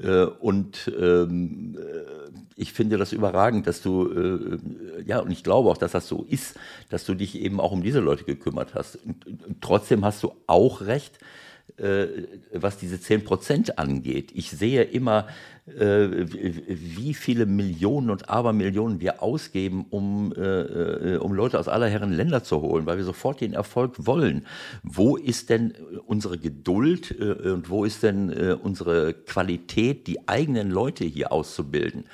Äh, 0.02 0.24
und 0.24 0.90
ähm, 1.00 1.78
ich 2.58 2.72
finde 2.72 2.98
das 2.98 3.12
überragend, 3.12 3.66
dass 3.66 3.80
du, 3.82 4.10
äh, 4.10 4.58
ja, 5.06 5.20
und 5.20 5.30
ich 5.30 5.44
glaube 5.44 5.70
auch, 5.70 5.78
dass 5.78 5.92
das 5.92 6.08
so 6.08 6.26
ist, 6.28 6.58
dass 6.90 7.04
du 7.04 7.14
dich 7.14 7.38
eben 7.40 7.60
auch 7.60 7.70
um 7.70 7.82
diese 7.82 8.00
Leute 8.00 8.24
gekümmert 8.24 8.74
hast. 8.74 8.96
Und, 8.96 9.26
und 9.26 9.60
trotzdem 9.60 10.04
hast 10.04 10.22
du 10.24 10.32
auch 10.48 10.82
recht, 10.82 11.18
äh, 11.76 12.06
was 12.52 12.76
diese 12.76 13.00
10 13.00 13.24
Prozent 13.24 13.78
angeht. 13.78 14.32
Ich 14.34 14.50
sehe 14.50 14.82
immer, 14.82 15.28
wie 15.76 17.14
viele 17.14 17.46
Millionen 17.46 18.10
und 18.10 18.28
Abermillionen 18.28 19.00
wir 19.00 19.22
ausgeben, 19.22 19.86
um, 19.90 20.32
äh, 20.32 20.40
äh, 20.40 21.16
um 21.16 21.32
Leute 21.32 21.58
aus 21.58 21.68
aller 21.68 21.88
Herren 21.88 22.12
Länder 22.12 22.42
zu 22.42 22.60
holen, 22.60 22.86
weil 22.86 22.96
wir 22.96 23.04
sofort 23.04 23.40
den 23.40 23.52
Erfolg 23.52 23.94
wollen. 23.98 24.46
Wo 24.82 25.16
ist 25.16 25.50
denn 25.50 25.74
unsere 26.06 26.38
Geduld 26.38 27.14
äh, 27.18 27.50
und 27.50 27.70
wo 27.70 27.84
ist 27.84 28.02
denn 28.02 28.30
äh, 28.30 28.56
unsere 28.60 29.14
Qualität, 29.14 30.06
die 30.06 30.28
eigenen 30.28 30.70
Leute 30.70 31.04
hier 31.04 31.32
auszubilden? 31.32 32.04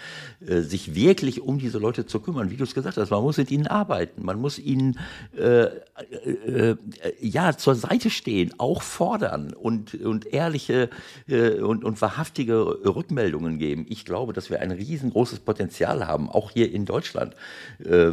Äh, 0.47 0.61
sich 0.61 0.95
wirklich 0.95 1.41
um 1.41 1.59
diese 1.59 1.79
Leute 1.79 2.07
zu 2.07 2.21
kümmern, 2.21 2.51
wie 2.51 2.57
du 2.57 2.65
es 2.65 2.75
gesagt 2.75 2.97
hast, 2.97 3.11
man 3.11 3.23
muss 3.23 3.37
mit 3.37 3.51
ihnen 3.51 3.67
arbeiten, 3.67 4.25
man 4.25 4.41
muss 4.41 4.59
ihnen 4.59 4.99
ja 7.21 7.57
zur 7.57 7.75
Seite 7.75 8.11
stehen, 8.11 8.53
auch 8.59 8.83
fordern 8.83 9.53
und, 9.53 9.95
und 9.95 10.27
ehrliche 10.33 10.91
äh, 11.29 11.61
und, 11.61 11.85
und 11.85 12.01
wahrhaftige 12.01 12.85
Rückmeldungen 12.85 13.44
geben. 13.59 13.87
Ich 13.89 14.05
glaube, 14.05 14.33
dass 14.33 14.51
wir 14.51 14.61
ein 14.61 14.71
riesengroßes 14.71 15.41
Potenzial 15.41 16.07
haben, 16.07 16.29
auch 16.29 16.51
hier 16.51 16.73
in 16.73 16.85
Deutschland. 16.85 17.35
Äh, 17.85 18.13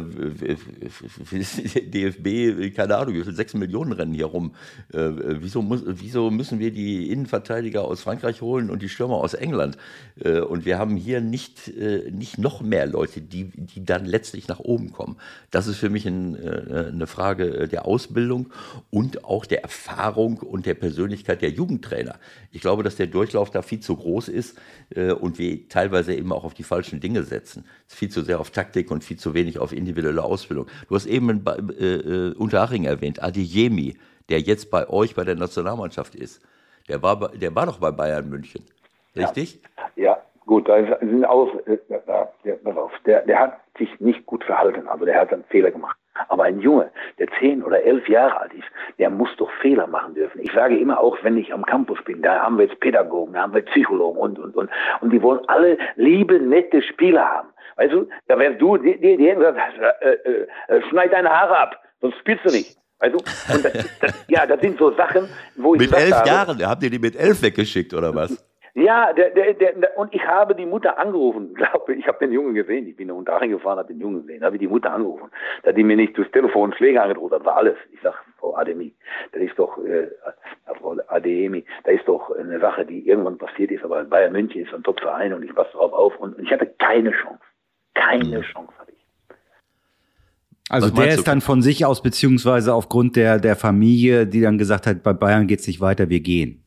DFB, 1.92 2.74
keine 2.74 2.96
Ahnung, 2.96 3.14
wie 3.14 3.22
viel, 3.22 3.34
sechs 3.34 3.54
Millionen 3.54 3.92
rennen 3.92 4.14
hier 4.14 4.26
rum. 4.26 4.54
Äh, 4.92 5.10
wieso, 5.40 5.64
wieso 5.68 6.30
müssen 6.30 6.58
wir 6.58 6.70
die 6.70 7.10
Innenverteidiger 7.10 7.84
aus 7.84 8.02
Frankreich 8.02 8.40
holen 8.42 8.70
und 8.70 8.82
die 8.82 8.88
Stürmer 8.88 9.16
aus 9.16 9.34
England? 9.34 9.76
Äh, 10.22 10.40
und 10.40 10.64
wir 10.64 10.78
haben 10.78 10.96
hier 10.96 11.20
nicht, 11.20 11.72
nicht 12.10 12.38
noch 12.38 12.60
mehr 12.60 12.86
Leute, 12.86 13.20
die, 13.20 13.44
die 13.44 13.84
dann 13.84 14.04
letztlich 14.04 14.48
nach 14.48 14.60
oben 14.60 14.92
kommen. 14.92 15.16
Das 15.50 15.66
ist 15.66 15.78
für 15.78 15.90
mich 15.90 16.06
ein, 16.06 16.36
eine 16.36 17.06
Frage 17.06 17.68
der 17.68 17.86
Ausbildung 17.86 18.52
und 18.90 19.24
auch 19.24 19.46
der 19.46 19.62
Erfahrung 19.62 20.38
und 20.38 20.66
der 20.66 20.74
Persönlichkeit 20.74 21.42
der 21.42 21.50
Jugendtrainer. 21.50 22.16
Ich 22.50 22.60
glaube, 22.60 22.82
dass 22.82 22.96
der 22.96 23.06
Durchlauf 23.06 23.50
da 23.50 23.62
viel 23.62 23.80
zu 23.80 23.96
groß 23.96 24.28
ist 24.28 24.58
und 25.22 25.38
wir 25.38 25.68
teilweise 25.68 26.14
eben 26.14 26.32
auch 26.32 26.44
auf 26.44 26.52
die 26.52 26.64
falschen 26.64 27.00
Dinge 27.00 27.22
setzen. 27.22 27.64
Viel 27.86 28.10
zu 28.10 28.22
sehr 28.22 28.40
auf 28.40 28.50
Taktik 28.50 28.90
und 28.90 29.04
viel 29.04 29.16
zu 29.16 29.34
wenig 29.34 29.58
auf 29.58 29.72
individuelle 29.72 30.22
Ausbildung. 30.22 30.66
Du 30.88 30.96
hast 30.96 31.06
eben 31.06 31.44
äh, 31.46 32.34
Unterhaching 32.36 32.84
erwähnt, 32.84 33.22
Adeyemi, 33.22 33.96
der 34.28 34.40
jetzt 34.40 34.70
bei 34.70 34.88
euch 34.88 35.14
bei 35.14 35.24
der 35.24 35.36
Nationalmannschaft 35.36 36.16
ist. 36.16 36.42
Der 36.88 37.02
war, 37.02 37.28
der 37.28 37.54
war 37.54 37.66
doch 37.66 37.78
bei 37.78 37.92
Bayern 37.92 38.28
München. 38.28 38.64
Richtig? 39.14 39.60
Ja, 39.94 40.02
ja 40.04 40.22
gut, 40.44 40.68
da 40.68 40.98
sind 40.98 41.24
aus, 41.24 41.50
äh, 41.66 41.78
der, 41.88 42.32
der, 43.06 43.22
der 43.22 43.38
hat 43.38 43.60
sich 43.78 43.88
nicht 44.00 44.26
gut 44.26 44.42
verhalten, 44.42 44.88
also 44.88 45.04
der 45.04 45.20
hat 45.20 45.32
einen 45.32 45.44
Fehler 45.44 45.70
gemacht. 45.70 45.96
Aber 46.28 46.44
ein 46.44 46.60
Junge, 46.60 46.90
der 47.18 47.26
zehn 47.38 47.62
oder 47.62 47.82
elf 47.82 48.08
Jahre 48.08 48.40
alt 48.40 48.52
ist, 48.54 48.66
der 48.98 49.10
muss 49.10 49.30
doch 49.36 49.50
Fehler 49.60 49.86
machen 49.86 50.14
dürfen. 50.14 50.40
Ich 50.40 50.52
sage 50.52 50.76
immer 50.76 51.00
auch, 51.00 51.16
wenn 51.22 51.38
ich 51.38 51.52
am 51.52 51.64
Campus 51.64 51.98
bin, 52.04 52.20
da 52.22 52.42
haben 52.42 52.58
wir 52.58 52.66
jetzt 52.66 52.80
Pädagogen, 52.80 53.32
da 53.32 53.42
haben 53.42 53.54
wir 53.54 53.62
Psychologen 53.62 54.18
und, 54.18 54.38
und, 54.38 54.54
und. 54.54 54.70
Und 55.00 55.10
die 55.10 55.22
wollen 55.22 55.40
alle 55.48 55.78
liebe, 55.96 56.38
nette 56.38 56.82
Spieler 56.82 57.26
haben. 57.28 57.48
Weißt 57.76 57.92
du, 57.92 58.08
da 58.28 58.38
wärst 58.38 58.60
du, 58.60 58.76
die, 58.76 59.00
die, 59.00 59.16
die 59.16 59.26
hätten 59.26 59.40
gesagt, 59.40 59.58
äh, 60.00 60.10
äh, 60.10 60.46
äh, 60.68 60.82
schneid 60.90 61.12
deine 61.12 61.30
Haare 61.30 61.58
ab, 61.58 61.82
sonst 62.00 62.18
spielst 62.18 62.44
du 62.44 62.50
nicht. 62.50 62.76
Weißt 62.98 63.14
du? 63.14 63.54
Und 63.54 63.64
das, 63.64 63.98
das, 64.00 64.24
ja, 64.28 64.46
das 64.46 64.60
sind 64.60 64.78
so 64.78 64.92
Sachen, 64.92 65.28
wo 65.56 65.74
ich. 65.74 65.80
Mit 65.80 65.92
elf 65.92 66.12
habe, 66.12 66.28
Jahren, 66.28 66.68
habt 66.68 66.82
ihr 66.82 66.90
die 66.90 66.98
mit 66.98 67.16
elf 67.16 67.42
weggeschickt 67.42 67.94
oder 67.94 68.14
was? 68.14 68.51
Ja, 68.74 69.12
der, 69.12 69.30
der, 69.30 69.52
der, 69.52 69.98
und 69.98 70.14
ich 70.14 70.26
habe 70.26 70.54
die 70.54 70.64
Mutter 70.64 70.98
angerufen, 70.98 71.52
glaube 71.54 71.94
ich, 71.94 72.06
habe 72.06 72.24
den 72.24 72.32
Jungen 72.32 72.54
gesehen, 72.54 72.86
ich 72.88 72.96
bin 72.96 73.08
da 73.08 73.14
unter 73.14 73.38
gefahren, 73.46 73.78
habe 73.78 73.92
den 73.92 74.00
Jungen 74.00 74.22
gesehen, 74.26 74.42
habe 74.42 74.58
die 74.58 74.68
Mutter 74.68 74.92
angerufen, 74.92 75.30
da 75.62 75.70
hat 75.70 75.76
die 75.76 75.84
mir 75.84 75.96
nicht 75.96 76.16
durchs 76.16 76.32
Telefon 76.32 76.72
Schläge 76.72 77.02
angedroht, 77.02 77.32
das 77.32 77.44
war 77.44 77.56
alles. 77.56 77.76
Ich 77.92 78.00
sag, 78.02 78.14
Frau 78.38 78.56
Ademi, 78.56 78.94
das 79.32 79.42
ist 79.42 79.58
doch, 79.58 79.76
äh, 79.84 80.08
Frau 80.80 80.96
Ademi, 81.08 81.64
da 81.84 81.90
ist 81.90 82.08
doch 82.08 82.34
eine 82.34 82.60
Sache, 82.60 82.86
die 82.86 83.06
irgendwann 83.06 83.36
passiert 83.36 83.70
ist, 83.70 83.84
aber 83.84 84.04
Bayern 84.04 84.32
München 84.32 84.62
ist 84.62 84.72
ein 84.72 84.82
Top-Verein 84.82 85.34
und 85.34 85.42
ich 85.42 85.54
passe 85.54 85.72
darauf 85.72 85.92
auf 85.92 86.16
und, 86.18 86.38
und 86.38 86.44
ich 86.44 86.50
hatte 86.50 86.66
keine 86.78 87.10
Chance, 87.10 87.42
keine 87.94 88.38
mhm. 88.38 88.42
Chance 88.42 88.72
hatte 88.78 88.92
ich. 88.92 89.06
Also 90.70 90.88
der 90.88 91.08
ist 91.08 91.28
dann 91.28 91.42
von 91.42 91.60
sich 91.60 91.84
aus, 91.84 92.02
beziehungsweise 92.02 92.72
aufgrund 92.72 93.16
der, 93.16 93.38
der 93.38 93.56
Familie, 93.56 94.26
die 94.26 94.40
dann 94.40 94.56
gesagt 94.56 94.86
hat, 94.86 95.02
bei 95.02 95.12
Bayern 95.12 95.46
geht 95.46 95.60
es 95.60 95.66
nicht 95.66 95.82
weiter, 95.82 96.08
wir 96.08 96.20
gehen. 96.20 96.62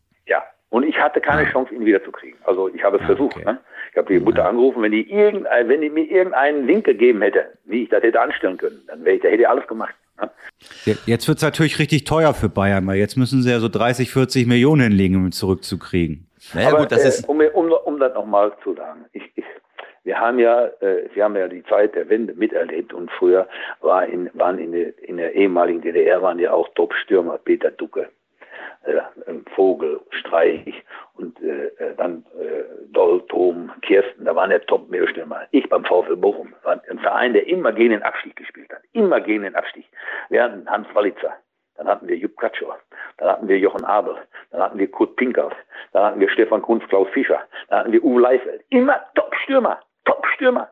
Und 0.75 0.83
ich 0.83 0.99
hatte 0.99 1.21
keine. 1.21 1.49
Chance, 1.49 1.73
ihn 1.73 1.85
wiederzukriegen. 1.85 2.37
Also 2.43 2.67
ich 2.67 2.83
habe 2.83 2.97
es 2.97 3.03
ja, 3.03 3.07
versucht. 3.07 3.37
Okay. 3.37 3.45
Ne? 3.45 3.59
Ich 3.91 3.97
habe 3.97 4.13
die 4.13 4.19
Mutter 4.19 4.39
ja. 4.39 4.49
angerufen, 4.49 4.83
wenn 4.83 4.91
die, 4.91 5.09
irgendein, 5.09 5.69
wenn 5.69 5.79
die 5.79 5.89
mir 5.89 6.03
irgendeinen 6.03 6.67
Link 6.67 6.83
gegeben 6.83 7.21
hätte, 7.21 7.45
wie 7.63 7.83
ich 7.83 7.89
das 7.89 8.03
hätte 8.03 8.19
anstellen 8.19 8.57
können, 8.57 8.81
dann 8.87 9.05
wäre 9.05 9.15
ich, 9.15 9.21
da 9.21 9.29
hätte 9.29 9.43
ich 9.43 9.47
alles 9.47 9.65
gemacht. 9.67 9.95
Ne? 10.19 10.29
Jetzt 11.05 11.29
wird 11.29 11.37
es 11.37 11.43
natürlich 11.45 11.79
richtig 11.79 12.03
teuer 12.03 12.33
für 12.33 12.49
Bayern, 12.49 12.85
weil 12.87 12.97
jetzt 12.97 13.15
müssen 13.15 13.41
sie 13.41 13.51
ja 13.51 13.59
so 13.59 13.69
30, 13.69 14.11
40 14.11 14.47
Millionen 14.47 14.81
hinlegen, 14.81 15.15
um 15.15 15.27
ihn 15.27 15.31
zurückzukriegen. 15.31 16.27
Naja, 16.53 16.67
Aber, 16.67 16.79
gut, 16.79 16.91
das 16.91 17.05
äh, 17.05 17.07
ist 17.07 17.29
um, 17.29 17.39
um, 17.39 17.71
um 17.71 17.97
das 17.97 18.13
nochmal 18.13 18.51
zu 18.61 18.73
sagen, 18.73 19.05
ich, 19.13 19.23
ich, 19.35 19.45
wir 20.03 20.19
haben 20.19 20.39
ja, 20.39 20.65
äh, 20.81 21.07
wir 21.13 21.23
haben 21.23 21.37
ja 21.37 21.47
die 21.47 21.63
Zeit 21.63 21.95
der 21.95 22.09
Wende 22.09 22.33
miterlebt 22.33 22.91
und 22.91 23.09
früher 23.11 23.47
war 23.79 24.05
in, 24.05 24.29
waren 24.33 24.59
in 24.59 24.73
der, 24.73 25.07
in 25.07 25.15
der 25.15 25.35
ehemaligen 25.35 25.79
DDR 25.79 26.21
waren 26.21 26.37
ja 26.39 26.51
auch 26.51 26.67
Top-Stürmer, 26.75 27.37
Peter 27.37 27.71
Ducke, 27.71 28.09
Vogel, 29.55 30.01
Streich 30.11 30.83
und 31.15 31.41
äh, 31.41 31.67
äh, 31.77 31.95
dann 31.95 32.25
äh, 32.39 32.63
Doll, 32.91 33.21
Tom, 33.27 33.71
Kirsten, 33.81 34.25
da 34.25 34.35
waren 34.35 34.51
ja 34.51 34.59
Top-Mittelstürmer. 34.59 35.47
Ich 35.51 35.67
beim 35.69 35.85
VfL 35.85 36.17
Bochum, 36.17 36.53
war 36.63 36.81
ein 36.89 36.99
Verein, 36.99 37.33
der 37.33 37.47
immer 37.47 37.71
gegen 37.71 37.91
den 37.91 38.03
Abstieg 38.03 38.35
gespielt 38.35 38.71
hat. 38.71 38.81
Immer 38.93 39.21
gegen 39.21 39.43
den 39.43 39.55
Abstieg. 39.55 39.85
Wir 40.29 40.43
hatten 40.43 40.69
Hans 40.69 40.87
Walitzer, 40.93 41.33
dann 41.75 41.87
hatten 41.87 42.07
wir 42.07 42.17
Jupp 42.17 42.37
Katschor, 42.37 42.77
dann 43.17 43.29
hatten 43.29 43.47
wir 43.47 43.57
Jochen 43.57 43.85
Abel, 43.85 44.15
dann 44.51 44.61
hatten 44.61 44.77
wir 44.77 44.91
Kurt 44.91 45.15
Pinkert, 45.15 45.55
dann 45.93 46.03
hatten 46.03 46.19
wir 46.19 46.29
Stefan 46.29 46.61
Kunz, 46.61 46.83
Klaus 46.89 47.07
Fischer, 47.09 47.41
dann 47.69 47.79
hatten 47.79 47.91
wir 47.91 48.03
Uwe 48.03 48.21
Leifeld. 48.21 48.63
Immer 48.69 48.99
Top-Stürmer, 49.15 49.79
Top-Stürmer. 50.03 50.69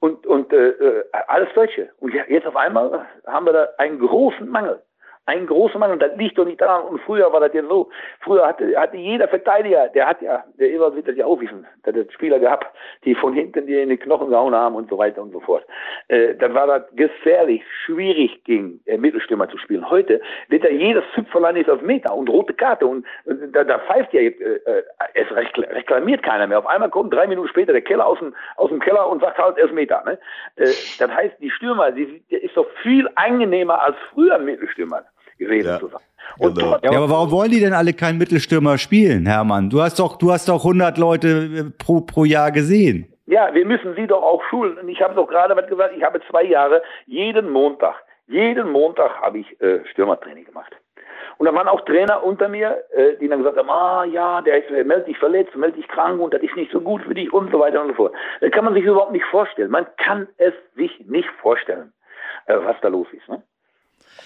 Und, 0.00 0.26
und 0.26 0.52
äh, 0.52 0.68
äh 0.68 1.04
alles 1.28 1.48
Deutsche. 1.54 1.90
Und 2.00 2.12
jetzt 2.12 2.46
auf 2.46 2.56
einmal 2.56 3.06
haben 3.26 3.46
wir 3.46 3.52
da 3.54 3.68
einen 3.78 3.98
großen 3.98 4.46
Mangel 4.48 4.82
ein 5.26 5.46
großer 5.46 5.78
Mann 5.78 5.90
und 5.90 6.02
das 6.02 6.14
liegt 6.16 6.36
doch 6.36 6.44
nicht 6.44 6.60
daran. 6.60 6.84
Und 6.84 7.00
früher 7.00 7.32
war 7.32 7.40
das 7.40 7.52
ja 7.54 7.62
so. 7.62 7.88
Früher 8.20 8.46
hatte, 8.46 8.78
hatte 8.78 8.96
jeder 8.96 9.28
Verteidiger, 9.28 9.88
der 9.88 10.06
hat 10.06 10.20
ja, 10.20 10.44
der 10.58 10.70
Ewald 10.70 10.96
wird 10.96 11.08
das 11.08 11.16
ja 11.16 11.24
auch 11.24 11.40
wissen, 11.40 11.66
der 11.84 11.94
hat 11.94 12.12
Spieler 12.12 12.38
gehabt, 12.38 12.66
die 13.04 13.14
von 13.14 13.32
hinten 13.32 13.66
dir 13.66 13.82
in 13.82 13.88
die 13.88 13.96
Knochen 13.96 14.28
gehauen 14.28 14.54
haben 14.54 14.74
und 14.74 14.90
so 14.90 14.98
weiter 14.98 15.22
und 15.22 15.32
so 15.32 15.40
fort. 15.40 15.64
Äh, 16.08 16.34
dann 16.34 16.54
war 16.54 16.66
das 16.66 16.82
gefährlich, 16.94 17.62
schwierig 17.84 18.44
gegen 18.44 18.80
äh, 18.84 18.98
Mittelstürmer 18.98 19.48
zu 19.48 19.56
spielen. 19.56 19.88
Heute 19.88 20.20
wird 20.48 20.64
ja 20.64 20.70
jedes 20.70 21.04
Züpferlein 21.14 21.56
ist 21.56 21.70
auf 21.70 21.80
Meter 21.80 22.14
und 22.14 22.28
rote 22.28 22.52
Karte 22.52 22.86
und, 22.86 23.06
und 23.24 23.52
da, 23.52 23.64
da 23.64 23.78
pfeift 23.78 24.12
ja 24.12 24.20
jetzt, 24.20 24.40
äh, 24.42 24.56
äh, 24.66 24.82
es 25.14 25.30
reklamiert 25.34 26.22
keiner 26.22 26.46
mehr. 26.46 26.58
Auf 26.58 26.66
einmal 26.66 26.90
kommt 26.90 27.14
drei 27.14 27.26
Minuten 27.26 27.48
später 27.48 27.72
der 27.72 27.82
Keller 27.82 28.06
aus 28.06 28.18
dem, 28.18 28.34
aus 28.56 28.68
dem 28.68 28.80
Keller 28.80 29.08
und 29.08 29.22
sagt 29.22 29.38
halt 29.38 29.56
Elfmeter. 29.56 30.02
Ne? 30.04 30.18
Äh, 30.56 30.72
das 30.98 31.10
heißt, 31.10 31.36
die 31.40 31.50
Stürmer, 31.50 31.92
die, 31.92 32.22
der 32.30 32.42
ist 32.42 32.56
doch 32.56 32.66
viel 32.82 33.08
angenehmer 33.14 33.82
als 33.82 33.96
früher 34.12 34.38
Mittelstürmer 34.38 35.02
gewesen 35.38 35.68
ja. 35.68 35.78
zu 35.78 35.88
sein. 35.88 36.00
Genau. 36.38 36.78
ja, 36.82 36.90
aber 36.90 37.10
warum 37.10 37.30
wollen 37.30 37.50
die 37.50 37.60
denn 37.60 37.74
alle 37.74 37.92
keinen 37.92 38.18
Mittelstürmer 38.18 38.78
spielen, 38.78 39.26
Hermann? 39.26 39.70
Du 39.70 39.80
hast 39.80 39.98
doch, 39.98 40.16
du 40.16 40.32
hast 40.32 40.48
doch 40.48 40.64
100 40.64 40.98
Leute 40.98 41.28
äh, 41.28 41.64
pro, 41.78 42.00
pro 42.00 42.24
Jahr 42.24 42.50
gesehen. 42.50 43.06
Ja, 43.26 43.54
wir 43.54 43.64
müssen 43.64 43.94
sie 43.94 44.06
doch 44.06 44.22
auch 44.22 44.42
schulen. 44.50 44.76
Und 44.78 44.88
ich 44.88 45.00
habe 45.00 45.14
doch 45.14 45.28
gerade 45.28 45.56
was 45.56 45.66
gesagt, 45.66 45.94
ich 45.96 46.02
habe 46.02 46.20
zwei 46.28 46.42
Jahre, 46.42 46.82
jeden 47.06 47.50
Montag, 47.50 47.94
jeden 48.26 48.70
Montag 48.70 49.20
habe 49.20 49.38
ich 49.38 49.60
äh, 49.60 49.80
Stürmertraining 49.92 50.44
gemacht. 50.44 50.74
Und 51.36 51.46
da 51.46 51.54
waren 51.54 51.68
auch 51.68 51.80
Trainer 51.82 52.22
unter 52.22 52.48
mir, 52.48 52.84
äh, 52.92 53.16
die 53.20 53.28
dann 53.28 53.38
gesagt 53.38 53.56
haben, 53.56 53.70
ah 53.70 54.04
ja, 54.04 54.40
der 54.42 54.64
ist, 54.64 54.70
meldet 54.70 55.08
dich 55.08 55.18
verletzt, 55.18 55.56
meldet 55.56 55.78
dich 55.78 55.88
krank 55.88 56.20
und 56.20 56.32
das 56.32 56.42
ist 56.42 56.54
nicht 56.54 56.70
so 56.70 56.80
gut 56.80 57.02
für 57.02 57.14
dich 57.14 57.32
und 57.32 57.50
so 57.50 57.58
weiter 57.58 57.80
und 57.80 57.88
so 57.88 57.94
fort. 57.94 58.14
Das 58.40 58.50
kann 58.50 58.64
man 58.64 58.74
sich 58.74 58.84
überhaupt 58.84 59.12
nicht 59.12 59.24
vorstellen. 59.26 59.70
Man 59.70 59.86
kann 59.96 60.28
es 60.36 60.54
sich 60.76 61.04
nicht 61.06 61.28
vorstellen, 61.40 61.92
äh, 62.46 62.56
was 62.56 62.76
da 62.82 62.88
los 62.88 63.08
ist. 63.12 63.28
Ne? 63.28 63.42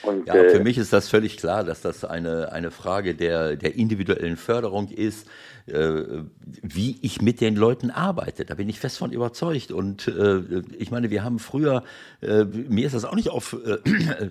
Und, 0.03 0.27
ja, 0.27 0.35
äh, 0.35 0.51
für 0.51 0.61
mich 0.61 0.79
ist 0.79 0.93
das 0.93 1.09
völlig 1.09 1.37
klar, 1.37 1.65
dass 1.65 1.81
das 1.81 2.05
eine, 2.05 2.53
eine 2.53 2.71
Frage 2.71 3.15
der, 3.15 3.57
der 3.57 3.75
individuellen 3.75 4.37
Förderung 4.37 4.89
ist, 4.89 5.27
äh, 5.67 6.23
wie 6.63 6.99
ich 7.03 7.21
mit 7.21 7.41
den 7.41 7.57
Leuten 7.57 7.91
arbeite. 7.91 8.45
Da 8.45 8.55
bin 8.55 8.69
ich 8.69 8.81
fest 8.81 8.99
von 8.99 9.13
überzeugt. 9.13 9.71
Und 9.71 10.09
äh, 10.09 10.63
ich 10.79 10.91
meine, 10.91 11.11
wir 11.11 11.25
haben 11.25 11.39
früher, 11.39 11.83
äh, 12.23 12.45
mir 12.45 12.87
ist 12.87 12.95
das 12.95 13.05
auch 13.05 13.15
nicht 13.15 13.31
auf, 13.31 13.57
äh, 13.65 13.73
äh, 13.73 14.31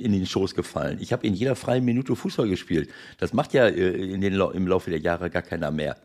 in 0.00 0.12
den 0.12 0.26
Schoß 0.26 0.54
gefallen. 0.54 0.98
Ich 1.00 1.12
habe 1.12 1.26
in 1.26 1.34
jeder 1.34 1.56
freien 1.56 1.84
Minute 1.84 2.14
Fußball 2.14 2.48
gespielt. 2.48 2.90
Das 3.18 3.32
macht 3.32 3.54
ja 3.54 3.66
in 3.66 4.20
den, 4.20 4.34
im 4.34 4.66
Laufe 4.66 4.90
der 4.90 5.00
Jahre 5.00 5.30
gar 5.30 5.42
keiner 5.42 5.70
mehr. 5.70 5.96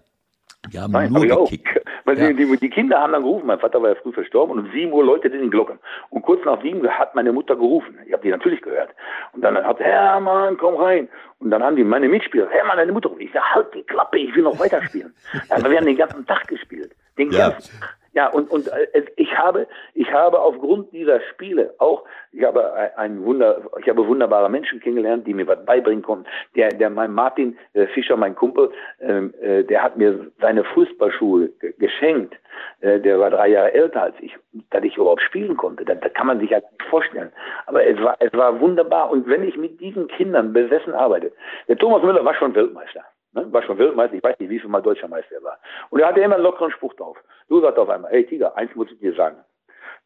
Wir 0.69 0.81
haben 0.81 0.91
Nein, 0.91 1.11
nur 1.11 1.25
gekickt. 1.25 1.67
Weil 2.07 2.17
ja. 2.17 2.31
die, 2.31 2.57
die, 2.57 2.69
Kinder 2.69 3.01
haben 3.01 3.11
dann 3.11 3.23
gerufen, 3.23 3.47
mein 3.47 3.59
Vater 3.59 3.81
war 3.81 3.89
ja 3.89 3.95
früh 3.95 4.13
verstorben 4.13 4.57
und 4.57 4.65
um 4.65 4.71
sieben 4.71 4.93
Uhr 4.93 5.03
läutete 5.03 5.37
die 5.37 5.49
Glocken. 5.49 5.77
Und 6.09 6.21
kurz 6.21 6.43
nach 6.45 6.61
sieben 6.61 6.87
hat 6.87 7.13
meine 7.15 7.33
Mutter 7.33 7.57
gerufen. 7.57 7.99
Ich 8.05 8.13
habe 8.13 8.23
die 8.23 8.29
natürlich 8.29 8.61
gehört. 8.61 8.91
Und 9.33 9.41
dann 9.41 9.57
hat 9.57 9.77
Hermann, 9.81 10.57
komm 10.57 10.75
rein. 10.75 11.09
Und 11.39 11.51
dann 11.51 11.61
haben 11.61 11.75
die 11.75 11.83
meine 11.83 12.07
Mitspieler, 12.07 12.47
Hermann, 12.49 12.77
deine 12.77 12.93
Mutter. 12.93 13.11
Ich 13.19 13.33
sage, 13.33 13.45
halt 13.53 13.73
die 13.73 13.83
Klappe, 13.83 14.19
ich 14.19 14.33
will 14.33 14.43
noch 14.43 14.57
weiterspielen. 14.57 15.13
Aber 15.49 15.69
wir 15.69 15.77
haben 15.79 15.85
den 15.85 15.97
ganzen 15.97 16.25
Tag 16.25 16.47
gespielt. 16.47 16.95
Den 17.17 17.29
ja. 17.29 17.49
ganzen 17.49 17.77
Tag. 17.77 17.97
Ja, 18.17 18.29
und, 18.29 18.49
und 18.49 18.67
äh, 18.69 19.03
ich 19.15 19.37
habe, 19.37 19.67
ich 19.93 20.11
habe 20.11 20.39
aufgrund 20.39 20.91
dieser 20.91 21.21
Spiele 21.29 21.75
auch, 21.77 22.03
ich 22.31 22.43
habe 22.43 22.73
ein 22.97 23.23
Wunder, 23.23 23.61
ich 23.79 23.87
habe 23.87 24.07
wunderbare 24.07 24.49
Menschen 24.49 24.79
kennengelernt, 24.79 25.27
die 25.27 25.35
mir 25.35 25.45
was 25.45 25.63
beibringen 25.65 26.01
konnten. 26.01 26.25
Der, 26.55 26.69
der 26.69 26.89
mein 26.89 27.11
Martin 27.13 27.59
äh, 27.73 27.85
Fischer, 27.85 28.17
mein 28.17 28.33
Kumpel, 28.33 28.71
ähm, 29.01 29.35
äh, 29.39 29.63
der 29.65 29.83
hat 29.83 29.97
mir 29.97 30.31
seine 30.41 30.63
Fußballschuhe 30.63 31.49
geschenkt. 31.77 32.35
Der 32.81 33.19
war 33.19 33.29
drei 33.29 33.49
Jahre 33.49 33.71
älter 33.75 34.01
als 34.01 34.15
ich, 34.19 34.35
dass 34.71 34.83
ich 34.83 34.97
überhaupt 34.97 35.21
spielen 35.21 35.55
konnte. 35.55 35.85
Da, 35.85 35.93
da 35.93 36.09
kann 36.09 36.25
man 36.25 36.39
sich 36.39 36.51
halt 36.51 36.63
nicht 36.71 36.89
vorstellen. 36.89 37.31
Aber 37.67 37.85
es 37.85 38.01
war, 38.01 38.15
es 38.19 38.33
war 38.33 38.59
wunderbar. 38.59 39.11
Und 39.11 39.27
wenn 39.27 39.43
ich 39.43 39.57
mit 39.57 39.79
diesen 39.79 40.07
Kindern 40.07 40.53
besessen 40.53 40.93
arbeite, 40.93 41.31
der 41.67 41.77
Thomas 41.77 42.01
Müller 42.01 42.25
war 42.25 42.33
schon 42.33 42.55
Weltmeister. 42.55 43.03
Ne? 43.33 43.51
War 43.51 43.63
schon 43.63 43.77
Weltmeister, 43.77 44.15
ich 44.15 44.23
weiß 44.23 44.39
nicht, 44.39 44.49
wie 44.49 44.59
viel 44.59 44.69
Mal 44.69 44.81
deutscher 44.81 45.07
Meister 45.07 45.35
er 45.35 45.43
war. 45.43 45.59
Und 45.89 45.99
er 45.99 46.07
hatte 46.07 46.21
immer 46.21 46.35
einen 46.35 46.43
lockeren 46.43 46.71
Spruch 46.71 46.93
drauf. 46.93 47.17
Du 47.49 47.61
sagst 47.61 47.77
auf 47.77 47.89
einmal, 47.89 48.11
hey 48.11 48.25
Tiger, 48.25 48.55
eins 48.55 48.73
muss 48.75 48.91
ich 48.91 48.99
dir 48.99 49.13
sagen. 49.13 49.37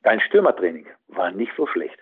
Dein 0.03 0.19
Stürmertraining 0.19 0.87
war 1.09 1.31
nicht 1.31 1.51
so 1.55 1.67
schlecht. 1.67 1.97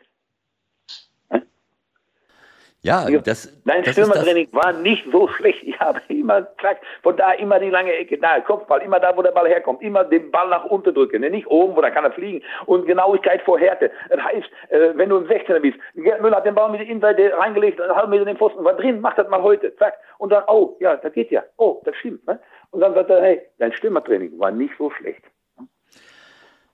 Ja, 2.82 3.10
das, 3.10 3.62
Dein 3.66 3.84
das 3.84 3.92
Stürmertraining 3.92 4.48
war 4.54 4.72
nicht 4.72 5.06
so 5.12 5.28
schlecht. 5.28 5.64
Ich 5.64 5.78
habe 5.82 6.00
immer, 6.08 6.48
zack, 6.62 6.80
von 7.04 7.18
da 7.18 7.34
immer 7.34 7.60
die 7.60 7.70
lange 7.70 7.92
Ecke, 7.92 8.18
da, 8.18 8.40
Kopfball, 8.40 8.82
immer 8.82 9.02
da, 9.02 9.16
wo 9.18 9.22
der 9.22 9.32
Ball 9.32 9.50
herkommt, 9.50 9.82
immer 9.82 10.06
den 10.06 10.32
Ball 10.32 10.48
nach 10.48 10.64
unten 10.64 10.94
drücken, 10.94 11.20
ne? 11.20 11.30
nicht 11.30 11.48
oben, 11.48 11.76
wo 11.76 11.82
da 11.82 11.90
kann 11.90 12.06
er 12.06 12.12
fliegen. 12.12 12.42
Und 12.68 12.86
Genauigkeit 12.86 13.42
vor 13.42 13.60
Härte. 13.60 13.92
Das 14.10 14.24
heißt, 14.24 14.48
äh, 14.70 14.92
wenn 14.96 15.10
du 15.10 15.18
ein 15.18 15.28
16er 15.28 15.60
bist, 15.60 15.78
Gerd 15.96 16.22
Müller 16.22 16.38
hat 16.38 16.46
den 16.46 16.56
Ball 16.56 16.72
mit 16.72 16.80
der 16.80 16.88
Innenseite 16.88 17.38
reingelegt, 17.38 17.82
einen 17.82 17.94
halben 17.94 18.12
Meter 18.12 18.22
in 18.22 18.28
den 18.28 18.38
Pfosten, 18.38 18.64
war 18.64 18.74
drin, 18.74 19.02
mach 19.02 19.16
das 19.16 19.28
mal 19.28 19.44
heute, 19.44 19.76
zack. 19.76 19.96
Und 20.18 20.32
dann, 20.32 20.44
oh, 20.48 20.78
ja, 20.80 20.96
das 20.96 21.12
geht 21.12 21.32
ja. 21.32 21.44
Oh, 21.58 21.82
das 21.84 21.96
stimmt. 21.98 22.26
Ne? 22.28 22.40
Und 22.72 22.80
dann 22.80 22.94
sagt 22.94 23.10
er, 23.10 23.22
hey, 23.22 23.42
dein 23.58 23.74
Stürmertraining 23.74 24.40
war 24.40 24.52
nicht 24.52 24.74
so 24.78 24.90
schlecht. 24.92 25.24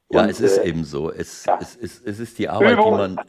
Ja, 0.09 0.21
Und, 0.21 0.29
es 0.29 0.39
ist 0.39 0.59
äh, 0.59 0.69
eben 0.69 0.83
so. 0.83 1.11
Es, 1.11 1.45
ja. 1.45 1.57
es, 1.59 1.75
es, 1.77 1.99
es 2.05 2.19
ist 2.19 2.37
die 2.37 2.47
Arbeit, 2.47 2.69
die 2.69 2.73
Übung, 2.73 2.91
man. 2.91 3.19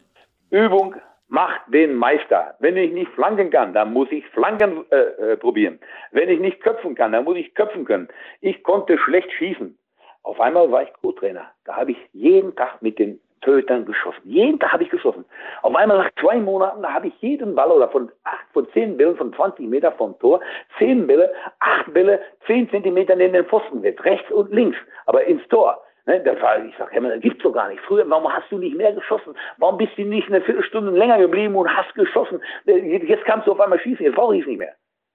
Übung 0.51 0.95
macht 1.29 1.61
den 1.69 1.95
Meister. 1.95 2.55
Wenn 2.61 2.77
ich 2.77 2.93
nicht 2.93 3.11
flanken 3.13 3.51
kann, 3.51 3.73
dann 3.75 3.93
muss 3.93 4.11
ich 4.11 4.27
flanken 4.29 4.85
äh, 4.91 5.33
äh, 5.33 5.37
probieren. 5.37 5.81
Wenn 6.13 6.29
ich 6.29 6.41
nicht 6.41 6.61
köpfen 6.63 6.95
kann, 6.95 7.13
dann 7.13 7.25
muss 7.25 7.37
ich 7.37 7.55
köpfen 7.55 7.85
können. 7.85 8.09
Ich 8.41 8.63
konnte 8.63 8.99
schlecht 8.99 9.31
schießen. 9.33 9.77
Auf 10.23 10.41
einmal 10.41 10.71
war 10.71 10.83
ich 10.83 10.93
Co-Trainer. 10.95 11.51
Da 11.65 11.77
habe 11.77 11.93
ich 11.93 11.99
jeden 12.13 12.55
Tag 12.57 12.83
mit 12.83 12.99
den 12.99 13.21
Tötern 13.43 13.85
geschossen. 13.85 14.23
Jeden 14.25 14.59
Tag 14.59 14.73
habe 14.73 14.83
ich 14.83 14.91
geschossen. 14.91 15.25
Auf 15.63 15.75
einmal 15.75 15.99
nach 15.99 16.11
zwei 16.21 16.37
Monaten, 16.39 16.83
da 16.83 16.93
habe 16.93 17.09
ich 17.09 17.15
jeden 17.21 17.55
Ball 17.55 17.71
oder 17.71 17.89
von 17.89 18.11
acht, 18.25 18.45
von 18.53 18.69
zehn 18.73 18.97
Bällen 18.97 19.17
von 19.17 19.33
20 19.33 19.69
Meter 19.69 19.93
vom 19.93 20.19
Tor, 20.19 20.41
zehn 20.79 21.07
Bälle, 21.07 21.33
acht 21.61 21.93
Bälle, 21.95 22.21
zehn 22.47 22.69
Zentimeter 22.71 23.15
neben 23.15 23.35
den 23.35 23.47
Pfosten 23.47 23.83
weg, 23.83 24.05
rechts 24.05 24.31
und 24.33 24.53
links, 24.53 24.77
aber 25.07 25.25
ins 25.25 25.47
Tor. 25.49 25.81
Ne, 26.07 26.21
das 26.21 26.41
war, 26.41 26.65
ich 26.65 26.75
sag, 26.79 26.93
das 26.93 27.21
gibt's 27.21 27.43
doch 27.43 27.53
gar 27.53 27.69
nicht. 27.69 27.81
Früher, 27.81 28.09
warum 28.09 28.33
hast 28.33 28.51
du 28.51 28.59
nicht 28.59 28.77
mehr 28.77 28.93
geschossen? 28.93 29.35
Warum 29.59 29.77
bist 29.77 29.99
du 29.99 30.03
nicht 30.03 30.29
eine 30.29 30.41
Viertelstunde 30.41 30.93
länger 30.93 31.19
geblieben 31.19 31.57
und 31.57 31.69
hast 31.69 31.93
geschossen? 31.97 32.41
Äh, 32.67 33.05
Jetzt 33.07 33.25
kannst 33.25 33.47
du 33.49 33.53
auf 33.53 33.61
einmal 33.61 33.81
schießen, 33.81 34.07
jetzt 34.07 34.15
brauche 34.15 34.37
ich 34.37 34.43
es 34.43 34.47
nicht 34.47 34.59
mehr. 34.59 34.75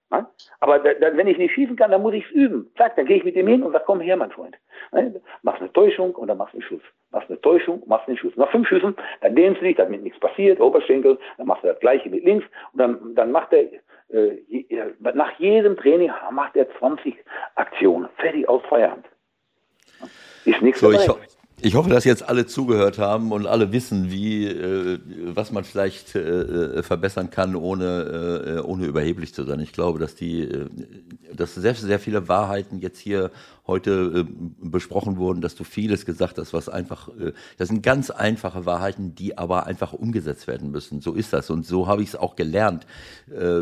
Ne? 0.10 0.28
Aber 0.60 0.80
da, 0.80 0.92
wenn 1.16 1.28
ich 1.28 1.38
nicht 1.38 1.54
schießen 1.54 1.78
kann, 1.78 1.92
dann 1.92 2.02
muss 2.02 2.14
ich 2.14 2.26
es 2.26 2.32
üben. 2.32 2.70
Zack, 2.78 2.98
dann 2.98 3.06
gehe 3.06 3.18
ich 3.18 3.24
mit 3.24 3.38
dem 3.38 3.48
hin 3.48 3.64
und 3.64 3.72
sag, 3.72 3.86
komm 3.86 4.02
her, 4.02 4.18
mein 4.18 4.32
Freund. 4.32 4.58
Ne? 4.92 5.22
Machst 5.44 5.62
eine 5.62 5.72
Täuschung 5.72 6.14
und 6.16 6.28
dann 6.28 6.38
machst 6.38 6.54
du 6.54 6.58
einen 6.58 6.68
Schuss. 6.68 6.82
Machst 7.12 7.30
eine 7.30 7.40
Täuschung, 7.40 7.82
machst 7.86 8.10
einen 8.10 8.18
Schuss. 8.18 8.36
Nach 8.36 8.52
fünf 8.52 8.68
Schüssen, 8.68 8.94
dann 9.22 9.36
dehnst 9.36 9.62
du 9.62 9.66
dich, 9.66 9.78
damit 9.78 10.04
nichts 10.04 10.20
passiert, 10.20 10.60
Oberschenkel, 10.60 11.18
dann 11.38 11.48
machst 11.48 11.64
du 11.64 11.68
das 11.68 11.80
gleiche 11.80 12.10
mit 12.10 12.26
links 12.26 12.46
und 12.74 12.80
dann, 12.80 13.16
dann 13.16 13.32
macht 13.32 13.54
er, 13.54 13.64
äh, 14.10 14.36
äh, 14.50 14.94
nach 15.14 15.32
jedem 15.40 15.78
Training 15.78 16.12
macht 16.32 16.58
er 16.58 16.70
20 16.80 17.16
Aktionen. 17.56 18.10
Fertig 18.18 18.50
aus 18.50 18.62
Feierabend. 18.68 19.06
Ist 20.46 20.62
nichts 20.62 20.80
So, 20.80 20.92
dabei. 20.92 21.06
Ich 21.62 21.76
hoffe, 21.76 21.90
dass 21.90 22.04
jetzt 22.04 22.28
alle 22.28 22.46
zugehört 22.46 22.98
haben 22.98 23.32
und 23.32 23.46
alle 23.46 23.72
wissen, 23.72 24.12
wie, 24.12 24.48
äh, 24.48 25.00
was 25.26 25.52
man 25.52 25.64
vielleicht 25.64 26.16
äh, 26.16 26.82
verbessern 26.84 27.30
kann, 27.30 27.56
ohne, 27.56 28.58
äh, 28.58 28.60
ohne 28.62 28.86
überheblich 28.86 29.34
zu 29.34 29.44
sein. 29.44 29.60
Ich 29.60 29.72
glaube, 29.72 30.00
dass 30.00 30.16
die, 30.16 30.42
äh, 30.42 30.68
dass 31.34 31.56
sehr, 31.56 31.76
sehr 31.76 32.00
viele 32.00 32.28
Wahrheiten 32.28 32.80
jetzt 32.80 33.00
hier 33.00 33.32
heute 33.68 34.26
äh, 34.28 34.34
besprochen 34.60 35.18
wurden, 35.18 35.42
dass 35.42 35.56
du 35.56 35.64
vieles 35.64 36.06
gesagt 36.06 36.38
hast, 36.38 36.54
was 36.54 36.68
einfach, 36.68 37.10
äh, 37.10 37.32
das 37.58 37.70
sind 37.70 37.84
ganz 37.84 38.10
einfache 38.10 38.66
Wahrheiten, 38.66 39.16
die 39.16 39.38
aber 39.38 39.66
einfach 39.66 39.94
umgesetzt 39.94 40.48
werden 40.48 40.72
müssen. 40.72 41.02
So 41.02 41.14
ist 41.14 41.32
das 41.32 41.50
und 41.50 41.66
so 41.66 41.88
habe 41.88 42.02
ich 42.02 42.10
es 42.10 42.16
auch 42.16 42.36
gelernt 42.36 42.86
äh, 43.30 43.62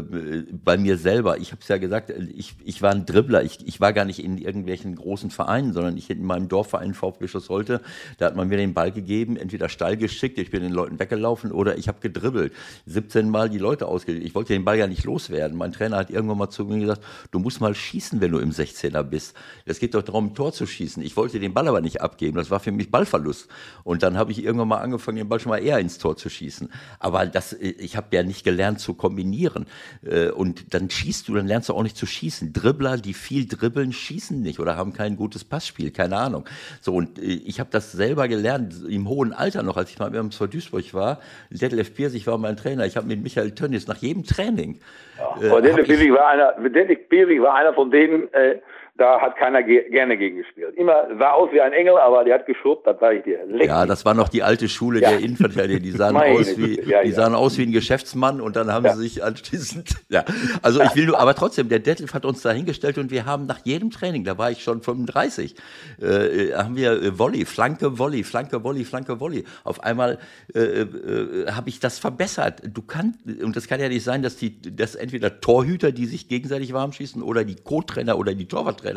bei 0.64 0.78
mir 0.78 0.98
selber. 0.98 1.38
Ich 1.38 1.52
habe 1.52 1.62
es 1.62 1.68
ja 1.68 1.78
gesagt, 1.78 2.10
ich, 2.10 2.56
ich 2.64 2.82
war 2.82 2.92
ein 2.92 3.06
Dribbler, 3.06 3.44
ich, 3.44 3.66
ich 3.68 3.82
war 3.82 3.94
gar 3.94 4.06
nicht 4.06 4.24
in 4.24 4.38
irgendwelchen 4.38 4.96
großen 4.96 5.30
Vereinen, 5.30 5.74
sondern 5.74 5.98
ich 5.98 6.10
in 6.10 6.24
meinem 6.24 6.48
Dorfverein 6.48 6.94
VfB 6.94 7.28
Schloss 7.28 7.50
Holte, 7.50 7.82
da 8.18 8.28
hat 8.28 8.36
man 8.36 8.48
mir 8.48 8.58
den 8.58 8.74
Ball 8.74 8.92
gegeben, 8.92 9.38
entweder 9.38 9.70
steil 9.70 9.98
geschickt, 9.98 10.38
ich 10.38 10.52
bin 10.52 10.62
den 10.62 10.72
Leuten 10.72 11.00
weggelaufen 11.00 11.52
oder 11.52 11.78
ich 11.78 11.88
habe 11.88 12.00
gedribbelt. 12.00 12.54
17 12.86 13.30
Mal 13.30 13.50
die 13.50 13.58
Leute 13.58 13.88
ausgelegt. 13.88 14.26
Ich 14.26 14.36
wollte 14.36 14.54
den 14.54 14.66
Ball 14.66 14.78
ja 14.78 14.88
nicht 14.88 15.06
loswerden. 15.06 15.58
Mein 15.58 15.72
Trainer 15.72 15.98
hat 15.98 16.10
irgendwann 16.10 16.38
mal 16.38 16.50
zu 16.50 16.66
mir 16.66 16.80
gesagt, 16.80 17.04
du 17.32 17.40
musst 17.40 17.62
mal 17.62 17.76
schießen, 17.76 18.22
wenn 18.22 18.32
du 18.32 18.40
im 18.40 18.52
16er 18.52 19.04
bist. 19.04 19.36
Es 19.66 19.80
geht 19.80 19.94
doch 19.94 20.04
darum, 20.04 20.28
ein 20.28 20.36
Tor 20.36 20.54
zu 20.54 20.66
schießen. 20.66 21.04
Ich 21.04 21.16
wollte 21.18 21.40
den 21.40 21.54
Ball 21.54 21.68
aber 21.68 21.82
nicht 21.82 22.02
abgeben. 22.02 22.38
Das 22.38 22.52
war 22.52 22.60
für 22.60 22.72
mich 22.72 22.92
Ballverlust. 22.92 23.48
Und 23.84 24.04
dann 24.04 24.18
habe 24.18 24.32
ich 24.32 24.44
irgendwann 24.44 24.68
mal 24.68 24.78
angefangen, 24.78 25.18
den 25.18 25.30
Ball 25.30 25.40
schon 25.40 25.52
mal 25.52 25.64
eher 25.64 25.80
ins 25.80 25.98
Tor 25.98 26.18
zu 26.18 26.30
schießen. 26.30 26.70
Aber 27.00 27.26
das, 27.26 27.54
ich 27.54 27.96
habe 27.96 28.16
ja 28.16 28.24
nicht 28.24 28.44
gelernt 28.44 28.80
zu 28.80 28.94
kombinieren. 28.94 29.66
Äh, 30.04 30.30
Und 30.30 30.74
dann 30.74 30.90
schießt 30.90 31.28
du, 31.28 31.36
dann 31.36 31.48
lernst 31.48 31.70
du 31.70 31.74
auch 31.74 31.84
nicht 31.84 31.98
zu 31.98 32.06
schießen. 32.06 32.54
Dribbler, 32.54 32.98
die 32.98 33.14
viel 33.14 33.48
dribbeln, 33.48 33.94
schießen 33.94 34.42
nicht 34.42 34.60
oder 34.60 34.76
haben 34.76 34.94
kein 34.94 35.16
gutes 35.16 35.44
Passspiel, 35.44 35.92
keine 35.92 36.18
Ahnung. 36.18 36.46
So, 36.82 36.94
und 36.94 37.20
äh, 37.20 37.22
ich 37.22 37.60
habe 37.60 37.70
das 37.72 37.79
selber 37.82 38.28
gelernt, 38.28 38.74
im 38.90 39.08
hohen 39.08 39.34
Alter 39.34 39.64
noch, 39.64 39.78
als 39.78 39.90
ich 39.90 40.00
mal 40.00 40.14
SV 40.14 40.48
Duisburg 40.48 40.94
war. 40.94 41.20
Detlef 41.50 41.94
Piersig 41.94 42.26
war 42.28 42.38
mein 42.38 42.58
Trainer. 42.58 42.86
Ich 42.86 42.98
habe 42.98 43.08
mit 43.08 43.22
Michael 43.24 43.52
Tönnies 43.52 43.88
nach 43.88 43.98
jedem 43.98 44.24
Training. 44.24 44.80
äh, 45.18 45.48
Aber 45.48 45.58
hab 45.58 45.64
Dennis 45.64 45.80
ich- 45.82 45.88
Piersig 45.88 46.12
war 46.14 46.28
einer, 46.28 46.70
Dennis 46.70 46.98
Piersig 47.10 47.42
war 47.42 47.56
einer 47.56 47.74
von 47.74 47.92
denen, 47.92 48.32
äh, 48.34 48.60
da 49.00 49.22
hat 49.22 49.38
keiner 49.38 49.64
ge 49.64 49.90
gerne 49.90 50.18
gegen 50.18 50.38
gespielt. 50.38 50.76
Immer 50.76 51.08
sah 51.18 51.32
aus 51.32 51.52
wie 51.52 51.62
ein 51.62 51.72
Engel, 51.72 51.98
aber 51.98 52.26
der 52.26 52.36
hat 52.36 52.46
geschrubbt, 52.46 52.86
das 52.86 53.00
sage 53.00 53.18
ich 53.18 53.24
dir. 53.24 53.40
Leck 53.48 53.68
Ja, 53.68 53.86
das 53.86 54.04
war 54.04 54.14
noch 54.14 54.28
die 54.28 54.44
alte 54.44 54.68
Schule 54.68 55.00
Ja. 55.00 55.12
der 55.12 55.20
Innenverteidiger. 55.20 55.80
Die 55.80 55.92
sahen 55.92 56.18
aus 56.18 56.58
wie, 56.58 56.82
ja, 56.82 57.04
die 57.04 57.10
ja. 57.10 57.16
sahen 57.16 57.34
aus 57.34 57.58
wie 57.58 57.64
ein 57.64 57.72
Geschäftsmann 57.72 58.42
und 58.42 58.56
dann 58.58 58.72
haben 58.72 58.90
sie 58.90 59.02
sich 59.02 59.24
anschließend, 59.24 59.96
ja. 60.10 60.26
Also 60.62 60.82
ich 60.82 60.96
will 60.96 61.06
nur, 61.06 61.20
aber 61.20 61.34
trotzdem, 61.34 61.70
der 61.70 61.80
Detlef 61.80 62.14
hat 62.14 62.26
uns 62.26 62.42
da 62.42 62.52
hingestellt 62.52 62.98
und 62.98 63.10
wir 63.10 63.26
haben 63.26 63.46
nach 63.46 63.60
jedem 63.64 63.90
Training, 63.90 64.26
da 64.26 64.38
war 64.38 64.52
ich 64.52 64.62
schon 64.64 64.82
35, 64.82 65.56
äh, 66.02 66.54
haben 66.54 66.76
wir 66.76 66.92
äh, 66.92 67.18
Volley, 67.18 67.46
Flanke, 67.46 67.98
Volley, 67.98 68.24
Flanke, 68.24 68.64
Volley, 68.64 68.84
Flanke, 68.84 69.20
Volley. 69.20 69.46
Auf 69.64 69.82
einmal 69.82 70.18
äh, 70.54 70.60
äh, 70.60 71.52
habe 71.52 71.70
ich 71.70 71.80
das 71.80 72.00
verbessert. 72.00 72.62
Du 72.66 72.82
kannst, 72.82 73.20
und 73.42 73.56
das 73.56 73.68
kann 73.68 73.80
ja 73.80 73.88
nicht 73.88 74.04
sein, 74.04 74.24
dass 74.24 74.36
die, 74.36 74.62
dass 74.62 74.96
entweder 74.96 75.40
Torhüter, 75.40 75.94
die 75.94 76.06
sich 76.06 76.28
gegenseitig 76.28 76.74
warm 76.74 76.92
schießen 76.92 77.24
oder 77.24 77.46
die 77.46 77.56
Co-Trainer 77.56 78.18
oder 78.18 78.34
die 78.34 78.48
Torwarttrainer 78.48 78.89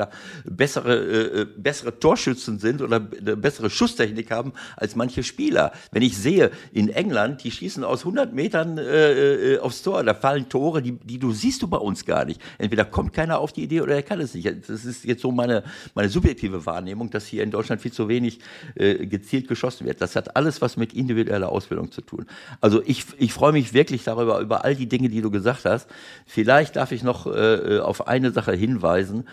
bessere, 0.45 0.97
äh, 0.97 1.41
äh, 1.43 1.47
bessere 1.57 1.99
Torschützen 1.99 2.59
sind 2.59 2.83
oder 2.83 3.07
eine 3.19 3.37
bessere 3.37 3.71
Schusstechnik 3.71 4.31
haben 4.31 4.53
als 4.77 4.97
manche 4.97 5.23
Spieler. 5.23 5.73
Wenn 5.91 6.03
ich 6.03 6.17
sehe, 6.17 6.51
in 6.73 6.89
England, 6.89 7.45
die 7.45 7.51
schießen 7.51 7.85
aus 7.85 8.01
100 8.01 8.33
Metern 8.33 8.79
äh, 8.79 9.55
äh, 9.55 9.59
aufs 9.59 9.83
Tor, 9.83 10.03
da 10.03 10.15
fallen 10.15 10.49
Tore, 10.49 10.83
die, 10.83 10.93
die 10.93 11.19
du 11.19 11.33
siehst 11.33 11.63
du 11.63 11.69
bei 11.69 11.79
uns 11.79 12.05
gar 12.05 12.25
nicht. 12.25 12.41
Entweder 12.59 12.85
kommt 12.85 13.13
keiner 13.13 13.39
auf 13.39 13.53
die 13.53 13.63
Idee 13.63 13.81
oder 13.81 13.95
er 13.95 14.03
kann 14.03 14.21
es 14.21 14.35
nicht. 14.35 14.47
Das 14.69 14.85
ist 14.85 15.05
jetzt 15.05 15.23
so 15.23 15.33
meine, 15.33 15.65
meine 15.95 16.09
subjektive 16.09 16.65
Wahrnehmung, 16.67 17.11
dass 17.11 17.27
hier 17.27 17.43
in 17.43 17.51
Deutschland 17.51 17.81
viel 17.81 17.93
zu 17.93 18.09
wenig 18.09 18.41
äh, 18.75 19.07
gezielt 19.07 19.49
geschossen 19.49 19.87
wird. 19.87 20.01
Das 20.01 20.17
hat 20.17 20.37
alles 20.37 20.61
was 20.61 20.77
mit 20.77 20.93
individueller 20.93 21.49
Ausbildung 21.51 21.91
zu 21.91 22.01
tun. 22.01 22.27
Also 22.61 22.83
ich, 22.85 23.07
ich 23.19 23.33
freue 23.33 23.53
mich 23.53 23.75
wirklich 23.75 24.05
darüber, 24.05 24.41
über 24.41 24.65
all 24.65 24.75
die 24.75 24.87
Dinge, 24.87 25.09
die 25.09 25.21
du 25.21 25.31
gesagt 25.31 25.65
hast. 25.65 25.89
Vielleicht 26.27 26.77
darf 26.77 26.93
ich 26.93 27.03
noch 27.03 27.27
äh, 27.27 27.79
auf 27.81 28.07
eine 28.09 28.33
Sache 28.33 28.53
hinweisen. 28.53 29.25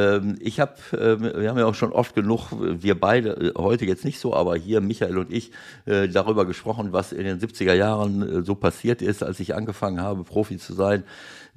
Ähm, 0.00 0.36
ich 0.40 0.60
habe, 0.60 0.74
äh, 0.92 1.40
wir 1.40 1.50
haben 1.50 1.58
ja 1.58 1.66
auch 1.66 1.74
schon 1.74 1.92
oft 1.92 2.14
genug, 2.14 2.52
wir 2.52 2.98
beide, 2.98 3.30
äh, 3.30 3.52
heute 3.58 3.84
jetzt 3.84 4.04
nicht 4.04 4.18
so, 4.18 4.34
aber 4.34 4.56
hier 4.56 4.80
Michael 4.80 5.18
und 5.18 5.32
ich, 5.32 5.50
äh, 5.84 6.08
darüber 6.08 6.46
gesprochen, 6.46 6.92
was 6.92 7.12
in 7.12 7.24
den 7.24 7.38
70er 7.38 7.74
Jahren 7.74 8.22
äh, 8.22 8.42
so 8.42 8.54
passiert 8.54 9.02
ist, 9.02 9.22
als 9.22 9.40
ich 9.40 9.54
angefangen 9.54 10.00
habe, 10.00 10.24
Profi 10.24 10.58
zu 10.58 10.72
sein. 10.72 11.04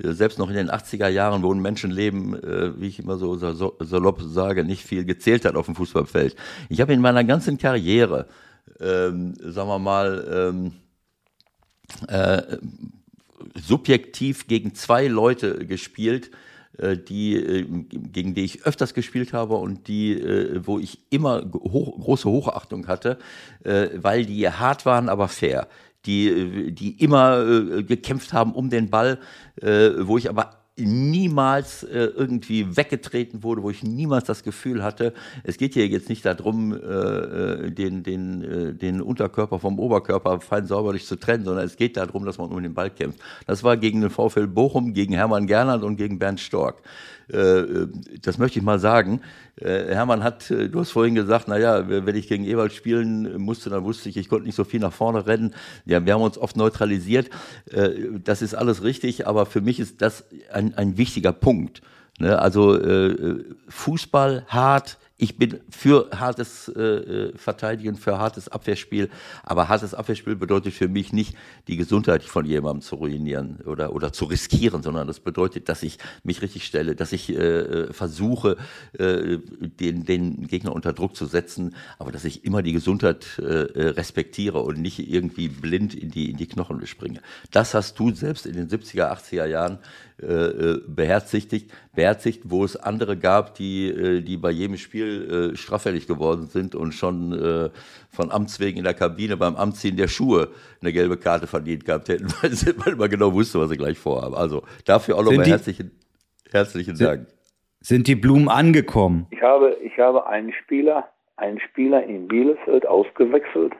Äh, 0.04 0.12
Selbst 0.12 0.40
noch 0.40 0.50
in 0.50 0.56
den 0.56 0.70
80er 0.70 1.08
Jahren, 1.08 1.44
wo 1.44 1.54
ein 1.54 1.62
Menschenleben, 1.62 2.36
äh, 2.44 2.80
wie 2.80 2.88
ich 2.88 3.00
immer 3.00 3.18
so 3.18 3.36
salopp 3.36 4.22
sage, 4.22 4.66
nicht 4.66 4.84
viel 4.84 5.06
gezählt 5.06 5.46
hat 5.46 5.56
auf 5.56 5.68
dem 5.68 5.76
Fußballfeld. 5.76 6.36
Ich 6.70 6.82
habe 6.82 6.94
in 6.94 7.02
meiner 7.02 7.24
ganzen 7.24 7.58
Karriere, 7.58 8.28
ähm, 8.80 9.36
sagen 9.40 9.70
wir 9.70 9.80
mal, 9.80 10.28
ähm, 10.52 10.74
äh, 12.08 12.58
subjektiv 13.56 14.48
gegen 14.48 14.74
zwei 14.74 15.08
Leute 15.08 15.66
gespielt, 15.66 16.32
die, 16.78 17.36
äh, 17.36 17.66
gegen 17.92 18.34
die 18.34 18.44
ich 18.44 18.66
öfters 18.66 18.94
gespielt 18.94 19.34
habe 19.34 19.56
und 19.56 19.88
die, 19.88 20.14
äh, 20.14 20.66
wo 20.66 20.80
ich 20.80 21.00
immer 21.12 21.44
hoch, 21.54 22.00
große 22.00 22.30
Hochachtung 22.30 22.88
hatte, 22.88 23.20
äh, 23.64 23.90
weil 23.96 24.26
die 24.26 24.50
hart 24.50 24.86
waren, 24.86 25.10
aber 25.10 25.28
fair. 25.28 25.68
Die, 26.06 26.28
äh, 26.28 26.72
die 26.72 27.02
immer 27.02 27.46
äh, 27.46 27.84
gekämpft 27.84 28.34
haben 28.34 28.54
um 28.54 28.70
den 28.70 28.90
Ball, 28.90 29.20
äh, 29.62 29.92
wo 30.00 30.18
ich 30.18 30.30
aber 30.30 30.63
niemals 30.78 31.84
äh, 31.84 32.06
irgendwie 32.06 32.76
weggetreten 32.76 33.44
wurde, 33.44 33.62
wo 33.62 33.70
ich 33.70 33.84
niemals 33.84 34.26
das 34.26 34.44
Gefühl 34.44 34.84
hatte, 34.84 35.14
es 35.44 35.58
geht 35.58 35.76
hier 35.76 35.88
jetzt 35.88 36.10
nicht 36.10 36.26
darum, 36.26 36.74
äh, 36.74 36.78
äh, 36.78 37.72
den, 37.72 38.02
den, 38.02 38.44
äh, 38.44 38.74
den 38.74 39.02
Unterkörper 39.02 39.60
vom 39.60 39.80
Oberkörper 39.80 40.42
fein 40.42 40.66
säuberlich 40.66 41.06
zu 41.06 41.16
trennen, 41.16 41.46
sondern 41.46 41.66
es 41.66 41.76
geht 41.76 41.96
darum, 41.98 42.26
dass 42.26 42.40
man 42.40 42.50
um 42.50 42.62
den 42.64 42.74
Ball 42.74 42.90
kämpft. 42.90 43.20
Das 43.46 43.64
war 43.64 43.78
gegen 43.78 44.02
den 44.02 44.10
VfL 44.10 44.48
Bochum, 44.48 44.94
gegen 44.94 45.14
Hermann 45.14 45.46
Gernand 45.46 45.84
und 45.84 45.98
gegen 45.98 46.18
Bernd 46.18 46.40
Stork. 46.40 46.82
Äh, 47.32 47.38
äh, 47.38 47.88
das 48.22 48.38
möchte 48.38 48.60
ich 48.60 48.66
mal 48.66 48.80
sagen. 48.80 49.22
Äh, 49.56 49.94
Hermann 49.94 50.24
hat, 50.24 50.50
du 50.50 50.80
hast 50.80 50.92
vorhin 50.92 51.16
gesagt, 51.16 51.48
naja, 51.48 51.88
wenn 51.88 52.16
ich 52.16 52.28
gegen 52.28 52.44
Ewald 52.46 52.74
spielen 52.74 53.42
musste, 53.42 53.70
dann 53.70 53.84
wusste 53.84 54.10
ich, 54.10 54.18
ich 54.18 54.30
konnte 54.30 54.46
nicht 54.46 54.56
so 54.56 54.64
viel 54.64 54.80
nach 54.80 54.94
vorne 54.94 55.26
rennen. 55.26 55.54
Ja, 55.86 56.06
wir 56.06 56.14
haben 56.14 56.22
uns 56.22 56.38
oft 56.38 56.58
neutralisiert. 56.58 57.30
Das 58.24 58.42
ist 58.42 58.56
alles 58.56 58.84
richtig, 58.84 59.28
aber 59.28 59.46
für 59.46 59.62
mich 59.62 59.80
ist 59.80 60.02
das 60.02 60.26
ein, 60.52 60.76
ein 60.76 60.98
wichtiger 60.98 61.32
Punkt. 61.32 61.82
Ne? 62.20 62.40
Also 62.40 62.80
Fußball 63.70 64.46
hart, 64.48 64.98
ich 65.24 65.38
bin 65.38 65.62
für 65.70 66.10
hartes 66.14 66.68
äh, 66.68 66.82
äh, 66.82 67.38
Verteidigen, 67.38 67.96
für 67.96 68.20
hartes 68.20 68.50
Abwehrspiel. 68.50 69.10
Aber 69.44 69.70
hartes 69.70 69.94
Abwehrspiel 69.94 70.36
bedeutet 70.36 70.74
für 70.74 70.90
mich 70.90 71.14
nicht, 71.14 71.38
die 71.70 71.78
Gesundheit 71.78 72.24
von 72.24 72.46
jemandem 72.46 72.82
zu 72.82 72.96
ruinieren 72.96 73.62
oder, 73.66 73.96
oder 73.96 74.12
zu 74.12 74.26
riskieren, 74.26 74.84
sondern 74.84 75.08
das 75.08 75.22
bedeutet, 75.22 75.70
dass 75.70 75.82
ich 75.82 75.98
mich 76.24 76.42
richtig 76.42 76.66
stelle, 76.66 76.94
dass 76.96 77.14
ich 77.14 77.30
äh, 77.30 77.36
äh 77.36 77.94
versuche, 77.94 78.58
äh, 79.00 79.38
den, 79.62 80.04
den 80.04 80.46
Gegner 80.48 80.74
unter 80.74 80.92
Druck 80.92 81.16
zu 81.16 81.26
setzen, 81.26 81.74
aber 82.00 82.12
dass 82.12 82.26
ich 82.26 82.44
immer 82.44 82.62
die 82.62 82.74
Gesundheit 82.74 83.40
äh, 83.40 83.44
äh 83.44 83.88
respektiere 83.92 84.60
und 84.60 84.82
nicht 84.82 85.00
irgendwie 85.00 85.48
blind 85.48 85.96
in 85.96 86.12
die, 86.12 86.32
in 86.32 86.38
die 86.38 86.48
Knochen 86.48 86.86
springe. 86.86 87.22
Das 87.52 87.74
hast 87.74 87.98
du 87.98 88.12
selbst 88.12 88.46
in 88.46 88.56
den 88.56 88.68
70er, 88.68 89.10
80er 89.10 89.46
Jahren 89.46 89.80
äh, 90.22 90.26
äh, 90.26 90.82
beherzigt, 90.88 91.54
beherzigt, 91.96 92.44
wo 92.46 92.64
es 92.64 92.76
andere 92.76 93.18
gab, 93.18 93.56
die, 93.56 93.90
äh, 93.90 94.22
die 94.22 94.38
bei 94.38 94.52
jedem 94.52 94.78
Spiel 94.78 95.52
äh, 95.54 95.58
straffällig 95.58 96.08
geworden 96.08 96.46
sind 96.48 96.76
und 96.76 96.94
schon 96.94 97.34
äh, 97.34 97.70
von 98.10 98.32
Amts 98.32 98.60
wegen 98.60 98.78
in 98.78 98.84
der 98.84 98.94
Kabine 98.94 99.38
beim 99.38 99.56
Amtziehen 99.56 99.98
der 99.98 100.08
Schuhe 100.08 100.50
eine 100.82 100.94
gelbe 100.94 101.18
Karte 101.18 101.48
verdient 101.48 101.86
gehabt 101.86 102.10
hätten, 102.10 102.28
weil 102.42 102.52
sie 102.52 102.72
immer 102.72 103.10
genau 103.10 103.34
wusste, 103.34 103.60
was 103.60 103.70
sie 103.70 103.78
gleich 103.78 103.98
vorhaben. 103.98 104.36
Also 104.36 104.64
dafür 104.86 105.18
auch 105.18 105.24
nochmal 105.24 105.48
herzlichen, 105.48 105.92
herzlichen 106.52 106.96
sind, 106.96 107.08
Dank. 107.08 107.28
Sind 107.82 108.08
die 108.08 108.16
Blumen 108.16 108.50
angekommen? 108.50 109.28
Ich 109.32 109.42
habe, 109.42 109.78
ich 109.84 109.98
habe 109.98 110.28
einen 110.28 110.54
Spieler, 110.54 111.10
einen 111.38 111.60
Spieler 111.60 112.04
in 112.06 112.28
Bielefeld 112.28 112.86
ausgewechselt, 112.86 113.74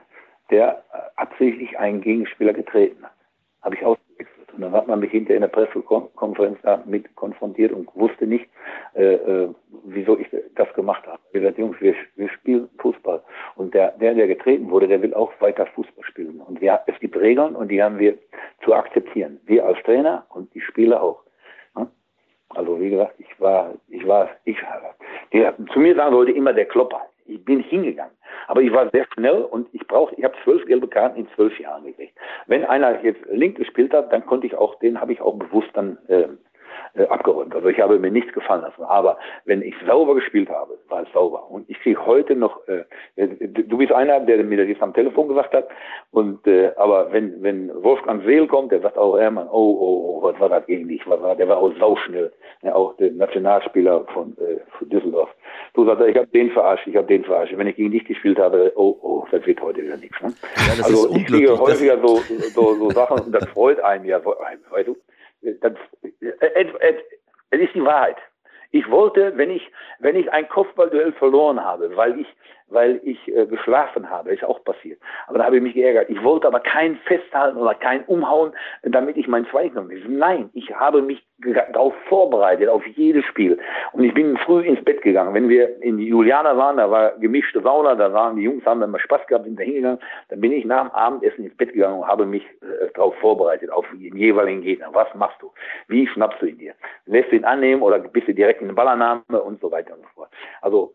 der 0.50 0.84
absichtlich 1.16 1.78
einen 1.78 2.00
Gegenspieler 2.00 2.52
getreten 2.52 3.04
hat. 3.04 3.14
Habe 3.62 3.76
ich 3.76 3.84
ausgewechselt. 3.84 4.13
Und 4.54 4.62
dann 4.62 4.72
hat 4.72 4.86
man 4.86 5.00
mich 5.00 5.10
hinterher 5.10 5.36
in 5.36 5.42
der 5.42 5.48
Pressekonferenz 5.48 6.58
damit 6.62 7.14
konfrontiert 7.16 7.72
und 7.72 7.88
wusste 7.94 8.26
nicht, 8.26 8.46
äh, 8.94 9.14
äh, 9.14 9.48
wieso 9.84 10.18
ich 10.18 10.28
das 10.54 10.72
gemacht 10.74 11.06
habe. 11.06 11.18
Ich 11.28 11.40
gesagt, 11.40 11.58
Jungs, 11.58 11.80
wir, 11.80 11.94
wir 12.16 12.28
spielen 12.28 12.68
Fußball. 12.78 13.22
Und 13.56 13.74
der, 13.74 13.92
der, 13.92 14.14
der 14.14 14.28
getreten 14.28 14.70
wurde, 14.70 14.88
der 14.88 15.02
will 15.02 15.14
auch 15.14 15.32
weiter 15.40 15.66
Fußball 15.66 16.04
spielen. 16.04 16.40
Und 16.40 16.62
ja, 16.62 16.80
es 16.86 16.98
gibt 17.00 17.16
Regeln 17.16 17.56
und 17.56 17.68
die 17.68 17.82
haben 17.82 17.98
wir 17.98 18.16
zu 18.64 18.74
akzeptieren. 18.74 19.40
Wir 19.46 19.66
als 19.66 19.78
Trainer 19.82 20.26
und 20.30 20.54
die 20.54 20.60
Spieler 20.60 21.02
auch. 21.02 21.24
Also 22.50 22.80
wie 22.80 22.90
gesagt, 22.90 23.14
ich 23.18 23.40
war, 23.40 23.74
ich 23.88 24.06
war, 24.06 24.30
ich, 24.44 24.56
der 25.32 25.54
zu 25.72 25.80
mir 25.80 25.94
sagen 25.94 26.14
wollte 26.14 26.32
immer 26.32 26.52
der 26.52 26.66
Klopper. 26.66 27.02
Ich 27.26 27.44
bin 27.44 27.60
hingegangen. 27.60 28.12
Aber 28.46 28.60
ich 28.60 28.72
war 28.72 28.90
sehr 28.90 29.06
schnell 29.14 29.42
und 29.42 29.68
ich 29.72 29.86
brauchte, 29.86 30.16
ich 30.16 30.24
habe 30.24 30.34
zwölf 30.44 30.64
gelbe 30.66 30.88
Karten 30.88 31.20
in 31.20 31.28
zwölf 31.34 31.58
Jahren 31.58 31.84
gekriegt. 31.84 32.16
Wenn 32.46 32.64
einer 32.64 33.02
jetzt 33.02 33.24
link 33.30 33.56
gespielt 33.56 33.92
hat, 33.94 34.12
dann 34.12 34.26
konnte 34.26 34.46
ich 34.46 34.54
auch, 34.54 34.78
den 34.80 35.00
habe 35.00 35.12
ich 35.12 35.20
auch 35.20 35.38
bewusst 35.38 35.70
dann 35.74 35.98
äh, 36.08 36.28
äh, 36.94 37.06
abgeräumt. 37.06 37.54
Also 37.54 37.68
ich 37.68 37.80
habe 37.80 37.98
mir 37.98 38.10
nichts 38.10 38.32
gefallen 38.32 38.62
lassen. 38.62 38.82
Aber 38.84 39.18
wenn 39.44 39.62
ich 39.62 39.74
sauber 39.86 40.14
gespielt 40.14 40.48
habe, 40.48 40.78
war 40.88 41.02
es 41.02 41.12
sauber. 41.12 41.50
Und 41.50 41.68
ich 41.68 41.78
kriege 41.80 42.04
heute 42.04 42.34
noch, 42.34 42.60
äh, 42.68 42.84
du 43.16 43.76
bist 43.76 43.92
einer, 43.92 44.20
der 44.20 44.42
mir 44.44 44.64
das 44.64 44.82
am 44.82 44.94
Telefon 44.94 45.28
gesagt 45.28 45.54
hat. 45.54 45.68
Und 46.10 46.46
äh, 46.46 46.72
aber 46.76 47.12
wenn 47.12 47.42
wenn 47.42 47.70
Wolfgang 47.82 48.24
Seel 48.24 48.46
kommt, 48.46 48.72
der 48.72 48.80
sagt 48.80 48.96
auch, 48.96 49.18
Hermann, 49.18 49.48
oh, 49.48 49.76
oh, 49.80 50.18
oh, 50.18 50.22
was 50.22 50.38
war 50.40 50.48
das 50.48 50.66
gegen 50.66 50.88
dich? 50.88 51.02
Was 51.06 51.20
war, 51.20 51.34
der 51.34 51.48
war 51.48 51.58
auch 51.58 51.72
sauschnell. 51.78 52.32
Ja, 52.62 52.74
auch 52.74 52.96
der 52.96 53.10
Nationalspieler 53.12 54.04
von, 54.12 54.36
äh, 54.38 54.60
von 54.78 54.88
Düsseldorf. 54.88 55.30
Du 55.74 55.84
sagst, 55.84 56.06
ich 56.06 56.16
habe 56.16 56.28
den 56.28 56.50
verarscht, 56.50 56.86
ich 56.86 56.96
habe 56.96 57.06
den 57.06 57.24
verarscht. 57.24 57.56
Wenn 57.56 57.66
ich 57.66 57.76
gegen 57.76 57.90
dich 57.90 58.04
gespielt 58.04 58.38
habe, 58.38 58.72
oh, 58.76 58.96
oh, 59.02 59.26
das 59.30 59.44
wird 59.46 59.60
heute 59.60 59.82
wieder 59.82 59.96
nichts. 59.96 60.20
Ne? 60.22 60.32
Ja, 60.56 60.84
also 60.84 61.14
ich 61.14 61.26
kriege 61.26 61.58
häufiger 61.58 61.98
so, 61.98 62.16
so, 62.54 62.74
so 62.74 62.90
Sachen 62.90 63.18
und 63.26 63.32
das 63.32 63.46
freut 63.48 63.80
einen 63.80 64.04
ja. 64.04 64.24
Weißt 64.24 64.88
du, 64.88 64.96
das, 65.60 65.72
es, 66.20 66.66
es, 66.80 66.96
es 67.50 67.60
ist 67.60 67.74
die 67.74 67.84
Wahrheit. 67.84 68.16
Ich 68.70 68.90
wollte, 68.90 69.36
wenn 69.36 69.50
ich, 69.50 69.70
wenn 70.00 70.16
ich 70.16 70.30
ein 70.32 70.48
Kopfballduell 70.48 71.12
verloren 71.12 71.62
habe, 71.62 71.94
weil 71.96 72.18
ich 72.18 72.26
weil 72.68 73.00
ich 73.04 73.28
äh, 73.28 73.46
geschlafen 73.46 74.08
habe, 74.08 74.30
ist 74.32 74.44
auch 74.44 74.62
passiert. 74.64 75.00
Aber 75.26 75.38
da 75.38 75.44
habe 75.44 75.56
ich 75.56 75.62
mich 75.62 75.74
geärgert. 75.74 76.10
Ich 76.10 76.22
wollte 76.22 76.46
aber 76.46 76.60
kein 76.60 76.96
Festhalten 77.04 77.58
oder 77.58 77.74
kein 77.74 78.04
Umhauen, 78.04 78.52
damit 78.82 79.16
ich 79.16 79.28
mein 79.28 79.46
Zweikampf 79.46 79.92
Nein, 80.06 80.50
ich 80.54 80.74
habe 80.74 81.02
mich 81.02 81.22
darauf 81.72 81.94
vorbereitet, 82.08 82.68
auf 82.68 82.86
jedes 82.86 83.24
Spiel. 83.26 83.58
Und 83.92 84.04
ich 84.04 84.14
bin 84.14 84.36
früh 84.38 84.62
ins 84.62 84.82
Bett 84.84 85.02
gegangen. 85.02 85.34
Wenn 85.34 85.48
wir 85.48 85.82
in 85.82 85.98
die 85.98 86.06
Julianer 86.06 86.56
waren, 86.56 86.76
da 86.76 86.90
war 86.90 87.12
gemischte 87.18 87.60
Sauna, 87.60 87.94
da 87.94 88.12
waren 88.12 88.36
die 88.36 88.42
Jungs, 88.42 88.64
haben 88.64 88.82
immer 88.82 88.98
Spaß 88.98 89.26
gehabt, 89.26 89.44
sind 89.44 89.58
da 89.58 89.64
hingegangen. 89.64 89.98
Dann 90.28 90.40
bin 90.40 90.52
ich 90.52 90.64
nach 90.64 90.88
dem 90.88 90.90
Abendessen 90.92 91.44
ins 91.44 91.56
Bett 91.56 91.72
gegangen 91.72 92.00
und 92.00 92.08
habe 92.08 92.26
mich 92.26 92.44
äh, 92.62 92.88
darauf 92.94 93.14
vorbereitet, 93.16 93.70
auf 93.70 93.86
den 93.92 94.16
jeweiligen 94.16 94.62
Gegner. 94.62 94.88
Was 94.92 95.12
machst 95.14 95.40
du? 95.42 95.52
Wie 95.88 96.06
schnappst 96.06 96.40
du 96.40 96.46
ihn 96.46 96.58
dir? 96.58 96.74
Lässt 97.06 97.30
du 97.30 97.36
ihn 97.36 97.44
annehmen 97.44 97.82
oder 97.82 97.98
bist 97.98 98.28
du 98.28 98.34
direkt 98.34 98.60
in 98.60 98.68
den 98.68 98.76
Ballannahme 98.76 99.22
und 99.28 99.60
so 99.60 99.70
weiter 99.70 99.94
und 99.94 100.02
so 100.02 100.08
fort. 100.14 100.30
Also 100.62 100.94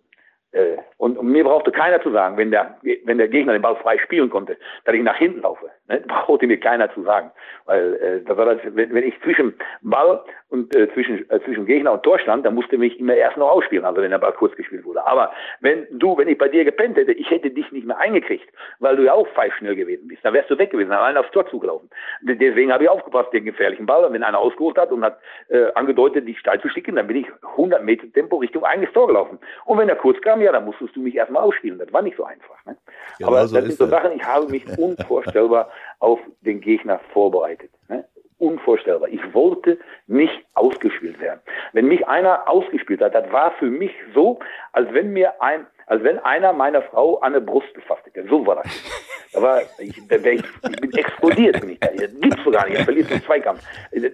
äh, 0.52 0.78
und, 0.98 1.18
und, 1.18 1.28
mir 1.28 1.44
brauchte 1.44 1.72
keiner 1.72 2.02
zu 2.02 2.12
sagen, 2.12 2.38
wenn 2.38 2.50
der, 2.50 2.78
wenn 3.06 3.20
der 3.20 3.28
Gegner 3.28 3.54
den 3.54 3.62
Ball 3.62 3.76
frei 3.76 4.00
spielen 4.00 4.30
konnte, 4.30 4.58
dass 4.86 4.96
ich 4.96 5.04
nach 5.04 5.18
hinten 5.18 5.42
laufe. 5.42 5.70
Ne? 5.88 6.02
Brauchte 6.08 6.48
mir 6.48 6.60
keiner 6.60 6.92
zu 6.94 7.04
sagen. 7.04 7.32
Weil 7.66 7.94
äh, 7.96 8.22
das 8.26 8.36
war 8.36 8.46
das, 8.46 8.58
wenn, 8.64 8.94
wenn 8.94 9.04
ich 9.04 9.14
zwischen 9.22 9.54
Ball 9.82 10.24
und 10.50 10.76
äh, 10.76 10.92
zwischen, 10.94 11.30
äh, 11.30 11.40
zwischen 11.42 11.68
Gegner 11.68 11.94
und 11.94 12.02
Tor 12.02 12.18
stand, 12.18 12.46
dann 12.46 12.56
musste 12.56 12.80
mich 12.80 13.00
immer 13.00 13.14
erst 13.14 13.38
noch 13.38 13.50
ausspielen, 13.50 13.86
also 13.86 14.02
wenn 14.02 14.10
der 14.10 14.18
Ball 14.18 14.34
kurz 14.34 14.56
gespielt 14.56 14.86
wurde. 14.86 15.06
Aber 15.06 15.32
wenn 15.60 15.86
du, 15.92 16.18
wenn 16.18 16.28
ich 16.28 16.38
bei 16.38 16.48
dir 16.48 16.66
gepennt 16.66 16.98
hätte, 16.98 17.12
ich 17.12 17.30
hätte 17.30 17.52
dich 17.52 17.72
nicht 17.72 17.86
mehr 17.86 18.00
eingekriegt, 18.00 18.50
weil 18.80 18.96
du 18.96 19.04
ja 19.04 19.14
auch 19.14 19.28
pfeifschnell 19.30 19.76
gewesen 19.76 20.08
bist. 20.08 20.26
Dann 20.26 20.34
wärst 20.34 20.50
du 20.50 20.58
weg 20.58 20.72
gewesen, 20.72 20.92
allein 20.92 21.18
aufs 21.18 21.32
Tor 21.32 21.48
zugelaufen. 21.48 21.90
Deswegen 22.22 22.74
habe 22.74 22.86
ich 22.86 22.90
aufgepasst, 22.90 23.32
den 23.34 23.46
gefährlichen 23.46 23.86
Ball. 23.86 24.04
Und 24.04 24.14
wenn 24.14 24.24
einer 24.24 24.40
ausgeholt 24.40 24.78
hat 24.80 24.92
und 24.92 25.04
hat 25.04 25.20
äh, 25.50 25.72
angedeutet, 25.76 26.28
dich 26.28 26.40
steil 26.40 26.60
zu 26.60 26.70
schicken, 26.70 26.96
dann 26.96 27.06
bin 27.06 27.18
ich 27.18 27.28
100 27.52 27.84
Meter 27.84 28.12
Tempo 28.12 28.38
Richtung 28.38 28.64
eigenes 28.64 28.92
Tor 28.94 29.06
gelaufen. 29.06 29.38
Und 29.66 29.78
wenn 29.78 29.90
er 29.90 29.96
kurz 29.96 30.20
kam, 30.22 30.39
ja, 30.42 30.52
dann 30.52 30.66
musstest 30.66 30.96
du 30.96 31.02
mich 31.02 31.16
erstmal 31.16 31.44
ausspielen. 31.44 31.80
Das 31.80 31.92
war 31.92 32.02
nicht 32.02 32.18
so 32.18 32.24
einfach. 32.24 32.66
Ne? 32.66 32.78
Ja, 33.20 33.28
Aber 33.28 33.48
so 33.48 33.56
das 33.56 33.66
sind 33.66 33.78
so 33.78 33.88
Sachen, 33.88 34.12
ich 34.14 34.24
habe 34.24 34.48
mich 34.48 34.66
unvorstellbar 34.78 35.70
auf 36.00 36.20
den 36.42 36.62
Gegner 36.62 37.00
vorbereitet. 37.14 37.72
Unvorstellbar. 38.40 39.10
Ich 39.10 39.34
wollte 39.34 39.78
nicht 40.08 40.34
ausgespielt 40.54 41.20
werden. 41.20 41.42
Wenn 41.74 41.88
mich 41.88 42.08
einer 42.08 42.50
ausgespielt 42.50 43.02
hat, 43.02 43.14
das 43.14 43.32
war 43.32 43.52
für 43.60 43.68
mich 43.68 43.92
so, 44.16 44.40
als 44.72 44.92
wenn 44.94 45.12
mir 45.12 45.42
ein, 45.42 45.68
als 45.88 46.04
wenn 46.04 46.20
einer 46.20 46.54
meiner 46.54 46.82
Frau 46.82 47.20
an 47.20 47.34
der 47.34 47.42
Brust 47.42 47.74
gefasst 47.74 48.06
hätte. 48.06 48.28
So 48.30 48.46
war 48.48 48.58
das. 48.58 48.68
Da 49.32 49.42
war, 49.42 49.62
ich, 49.78 50.02
da 50.08 50.16
ich, 50.16 50.42
ich 50.42 50.82
bin 50.82 50.92
explodiert. 50.94 51.60
Bin 51.62 51.72
ich 51.72 51.80
da. 51.80 51.88
Das 51.88 52.12
gibt's 52.20 52.44
so 52.44 52.50
gar 52.50 52.68
nicht. 52.68 52.80
Ich 52.80 52.86
verliere 52.86 53.08
den 53.08 53.22
Zweikampf. 53.24 53.62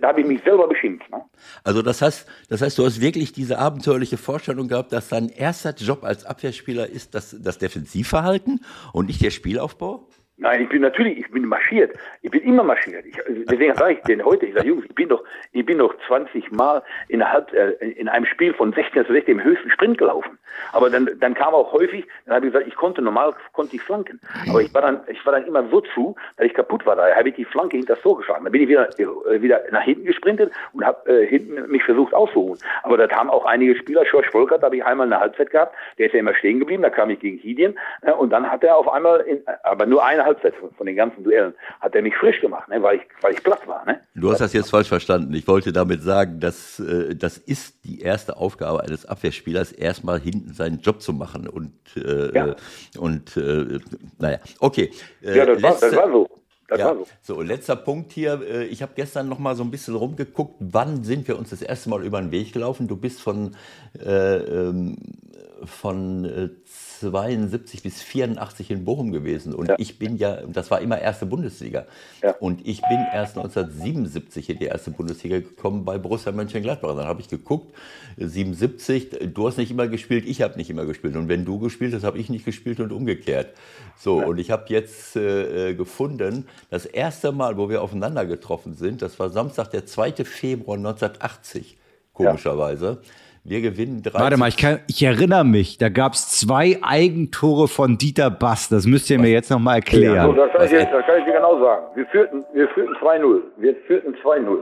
Da 0.01 0.07
habe 0.09 0.21
ich 0.21 0.27
mich 0.27 0.41
selber 0.43 0.67
beschimpft. 0.67 1.09
Ne? 1.09 1.23
Also 1.63 1.81
das 1.81 2.01
heißt, 2.01 2.27
das 2.49 2.61
heißt, 2.61 2.77
du 2.77 2.85
hast 2.85 2.99
wirklich 2.99 3.31
diese 3.31 3.59
abenteuerliche 3.59 4.17
Vorstellung 4.17 4.67
gehabt, 4.67 4.91
dass 4.91 5.09
dein 5.09 5.29
erster 5.29 5.73
Job 5.75 6.03
als 6.03 6.25
Abwehrspieler 6.25 6.89
ist 6.89 7.15
das, 7.15 7.35
das 7.41 7.59
Defensivverhalten 7.59 8.65
und 8.91 9.05
nicht 9.05 9.23
der 9.23 9.31
Spielaufbau? 9.31 10.07
Nein, 10.37 10.63
ich 10.63 10.69
bin 10.69 10.81
natürlich, 10.81 11.17
ich 11.17 11.31
bin 11.31 11.45
marschiert. 11.45 11.97
Ich 12.21 12.29
bin 12.29 12.41
immer 12.41 12.63
marschiert. 12.63 13.05
Ich, 13.05 13.17
deswegen 13.49 13.73
sage 13.75 13.93
ich 13.93 13.99
denen 14.01 14.25
heute, 14.25 14.45
ich 14.45 14.53
sage, 14.53 14.67
Jungs, 14.67 14.83
ich 14.83 14.93
bin 14.93 15.07
doch, 15.07 15.23
ich 15.53 15.65
bin 15.65 15.77
doch 15.77 15.95
20 16.07 16.51
Mal 16.51 16.83
in, 17.07 17.23
Halb, 17.23 17.53
äh, 17.53 17.71
in 17.91 18.09
einem 18.09 18.25
Spiel 18.25 18.53
von 18.53 18.73
16 18.73 19.05
zu 19.05 19.13
16 19.13 19.39
im 19.39 19.43
höchsten 19.43 19.69
Sprint 19.71 19.97
gelaufen. 19.97 20.37
Aber 20.73 20.89
dann, 20.89 21.09
dann 21.19 21.33
kam 21.35 21.53
auch 21.53 21.71
häufig, 21.71 22.05
dann 22.25 22.35
habe 22.35 22.47
ich 22.47 22.51
gesagt, 22.51 22.67
ich 22.67 22.75
konnte 22.75 23.01
normal, 23.01 23.33
konnte 23.53 23.77
ich 23.77 23.81
flanken. 23.81 24.19
Aber 24.49 24.61
ich 24.61 24.73
war 24.73 24.81
dann, 24.81 25.01
ich 25.07 25.25
war 25.25 25.31
dann 25.31 25.45
immer 25.45 25.67
so 25.69 25.79
zu, 25.81 26.15
dass 26.35 26.47
ich 26.47 26.53
kaputt 26.53 26.85
war. 26.85 26.97
Da 26.97 27.15
habe 27.15 27.29
ich 27.29 27.35
die 27.35 27.45
Flanke 27.45 27.77
hinter 27.77 27.93
das 27.93 28.03
Tor 28.03 28.17
geschlagen. 28.17 28.43
Dann 28.43 28.51
bin 28.51 28.63
ich 28.63 28.67
wieder, 28.67 28.89
äh, 28.99 29.41
wieder 29.41 29.61
nach 29.71 29.83
hinten 29.83 30.05
gesprintet 30.05 30.51
und 30.73 30.85
habe 30.85 31.09
äh, 31.09 31.27
hinten 31.27 31.71
mich 31.71 31.83
versucht 31.83 32.13
auszuruhen. 32.13 32.59
Aber 32.83 32.97
da 32.97 33.09
haben 33.09 33.29
auch 33.29 33.45
einige 33.45 33.75
Spieler, 33.77 34.03
George 34.03 34.29
Volkert 34.31 34.63
habe 34.63 34.75
ich 34.75 34.85
einmal 34.85 35.07
eine 35.07 35.19
Halbzeit 35.19 35.49
gehabt, 35.49 35.75
der 35.97 36.07
ist 36.07 36.13
ja 36.13 36.19
immer 36.19 36.35
stehen 36.35 36.59
geblieben, 36.59 36.83
da 36.83 36.89
kam 36.89 37.09
ich 37.09 37.19
gegen 37.19 37.37
Hidien, 37.37 37.77
äh, 38.01 38.11
und 38.11 38.31
dann 38.31 38.51
hat 38.51 38.63
er 38.63 38.75
auf 38.75 38.91
einmal, 38.91 39.21
in, 39.21 39.41
aber 39.63 39.85
nur 39.85 40.03
Halbzeit 40.25 40.53
von, 40.55 40.85
den 40.85 40.95
ganzen 40.95 41.23
Duellen, 41.23 41.53
hat 41.79 41.95
er 41.95 42.01
mich 42.01 42.15
frisch 42.15 42.41
gemacht, 42.41 42.67
ne, 42.67 42.81
weil 42.81 42.97
ich, 42.97 43.03
weil 43.21 43.33
ich 43.33 43.43
platt 43.43 43.65
war. 43.67 43.85
Ne? 43.85 44.01
Du 44.15 44.31
hast 44.31 44.41
das 44.41 44.53
jetzt 44.53 44.69
falsch 44.69 44.89
verstanden. 44.89 45.33
Ich 45.33 45.47
wollte 45.47 45.71
damit 45.71 46.03
sagen, 46.03 46.39
dass 46.39 46.79
äh, 46.79 47.15
das 47.15 47.37
ist 47.37 47.85
die 47.85 48.01
erste 48.01 48.37
Aufgabe 48.37 48.83
eines 48.83 49.05
Abwehrspielers, 49.05 49.71
erstmal 49.71 50.19
hinten 50.19 50.53
seinen 50.53 50.81
Job 50.81 51.01
zu 51.01 51.13
machen 51.13 51.47
und 51.47 51.73
äh, 51.95 52.33
ja. 52.33 52.55
und 52.97 53.37
äh, 53.37 53.79
naja, 54.19 54.39
okay. 54.59 54.91
Äh, 55.23 55.37
ja, 55.37 55.45
das, 55.45 55.61
letzte, 55.61 55.63
war, 55.63 55.91
das 55.91 55.95
war 55.95 56.11
so. 56.11 56.29
Das 56.67 56.79
ja, 56.79 56.87
war 56.87 56.95
so. 56.95 57.35
so, 57.35 57.41
letzter 57.41 57.75
Punkt 57.75 58.11
hier. 58.11 58.41
Äh, 58.41 58.65
ich 58.65 58.81
habe 58.81 58.93
gestern 58.95 59.29
noch 59.29 59.39
mal 59.39 59.55
so 59.55 59.63
ein 59.63 59.71
bisschen 59.71 59.95
rumgeguckt. 59.95 60.55
Wann 60.59 61.03
sind 61.03 61.27
wir 61.27 61.37
uns 61.37 61.51
das 61.51 61.61
erste 61.61 61.89
Mal 61.89 62.03
über 62.03 62.19
den 62.19 62.31
Weg 62.31 62.53
gelaufen? 62.53 62.87
Du 62.87 62.95
bist 62.95 63.21
von, 63.21 63.55
äh, 64.03 64.37
ähm, 64.37 64.97
von 65.63 66.25
äh, 66.25 66.49
72 66.65 67.83
bis 67.83 68.01
84 68.01 68.71
in 68.71 68.85
Bochum 68.85 69.11
gewesen. 69.11 69.53
Und 69.53 69.69
ja. 69.69 69.75
ich 69.77 69.99
bin 69.99 70.17
ja, 70.17 70.41
das 70.47 70.71
war 70.71 70.81
immer 70.81 70.99
erste 70.99 71.25
Bundesliga. 71.25 71.85
Ja. 72.23 72.31
Und 72.39 72.65
ich 72.67 72.81
bin 72.81 72.97
erst 73.13 73.37
1977 73.37 74.49
in 74.49 74.59
die 74.59 74.65
erste 74.65 74.91
Bundesliga 74.91 75.39
gekommen 75.39 75.85
bei 75.85 75.97
Borussia 75.97 76.31
Mönchengladbach. 76.31 76.95
Dann 76.95 77.07
habe 77.07 77.21
ich 77.21 77.29
geguckt, 77.29 77.73
77, 78.17 79.33
du 79.33 79.47
hast 79.47 79.57
nicht 79.57 79.71
immer 79.71 79.87
gespielt, 79.87 80.25
ich 80.25 80.41
habe 80.41 80.57
nicht 80.57 80.69
immer 80.69 80.85
gespielt. 80.85 81.15
Und 81.15 81.27
wenn 81.27 81.45
du 81.45 81.59
gespielt 81.59 81.93
hast, 81.93 82.03
habe 82.03 82.17
ich 82.17 82.29
nicht 82.29 82.45
gespielt 82.45 82.79
und 82.79 82.91
umgekehrt. 82.91 83.53
So, 83.97 84.21
ja. 84.21 84.27
und 84.27 84.37
ich 84.39 84.51
habe 84.51 84.65
jetzt 84.69 85.15
äh, 85.15 85.73
gefunden, 85.73 86.45
das 86.69 86.85
erste 86.85 87.31
Mal, 87.31 87.57
wo 87.57 87.69
wir 87.69 87.81
aufeinander 87.81 88.25
getroffen 88.25 88.73
sind, 88.73 89.01
das 89.01 89.19
war 89.19 89.29
Samstag, 89.29 89.69
der 89.71 89.85
2. 89.85 90.11
Februar 90.25 90.77
1980, 90.77 91.77
komischerweise. 92.13 93.01
Wir 93.43 93.61
gewinnen 93.61 94.01
3 94.01 94.19
Warte 94.19 94.37
mal, 94.37 94.49
ich, 94.49 94.57
kann, 94.57 94.79
ich 94.87 95.03
erinnere 95.03 95.43
mich, 95.45 95.77
da 95.77 95.89
gab 95.89 96.13
es 96.13 96.29
zwei 96.29 96.79
Eigentore 96.81 97.67
von 97.67 97.97
Dieter 97.99 98.31
Bass. 98.31 98.69
Das 98.69 98.87
müsst 98.87 99.07
ihr 99.11 99.19
mir 99.19 99.29
jetzt 99.29 99.51
nochmal 99.51 99.75
So, 99.75 99.77
erklären. 99.97 100.35
das, 100.35 100.51
kann 100.51 100.63
ich, 100.65 100.71
dir- 100.71 100.85
das 100.85 101.05
kann 101.05 101.19
ich 101.19 101.25
dir 101.25 101.33
genau 101.33 101.59
sagen. 101.59 101.85
Wir 101.93 102.05
führten, 102.07 102.43
wir 102.53 102.67
führten 102.69 102.93
2-0. 102.95 103.41
Wir 103.57 103.75
führten 103.85 104.15
2-0. 104.15 104.61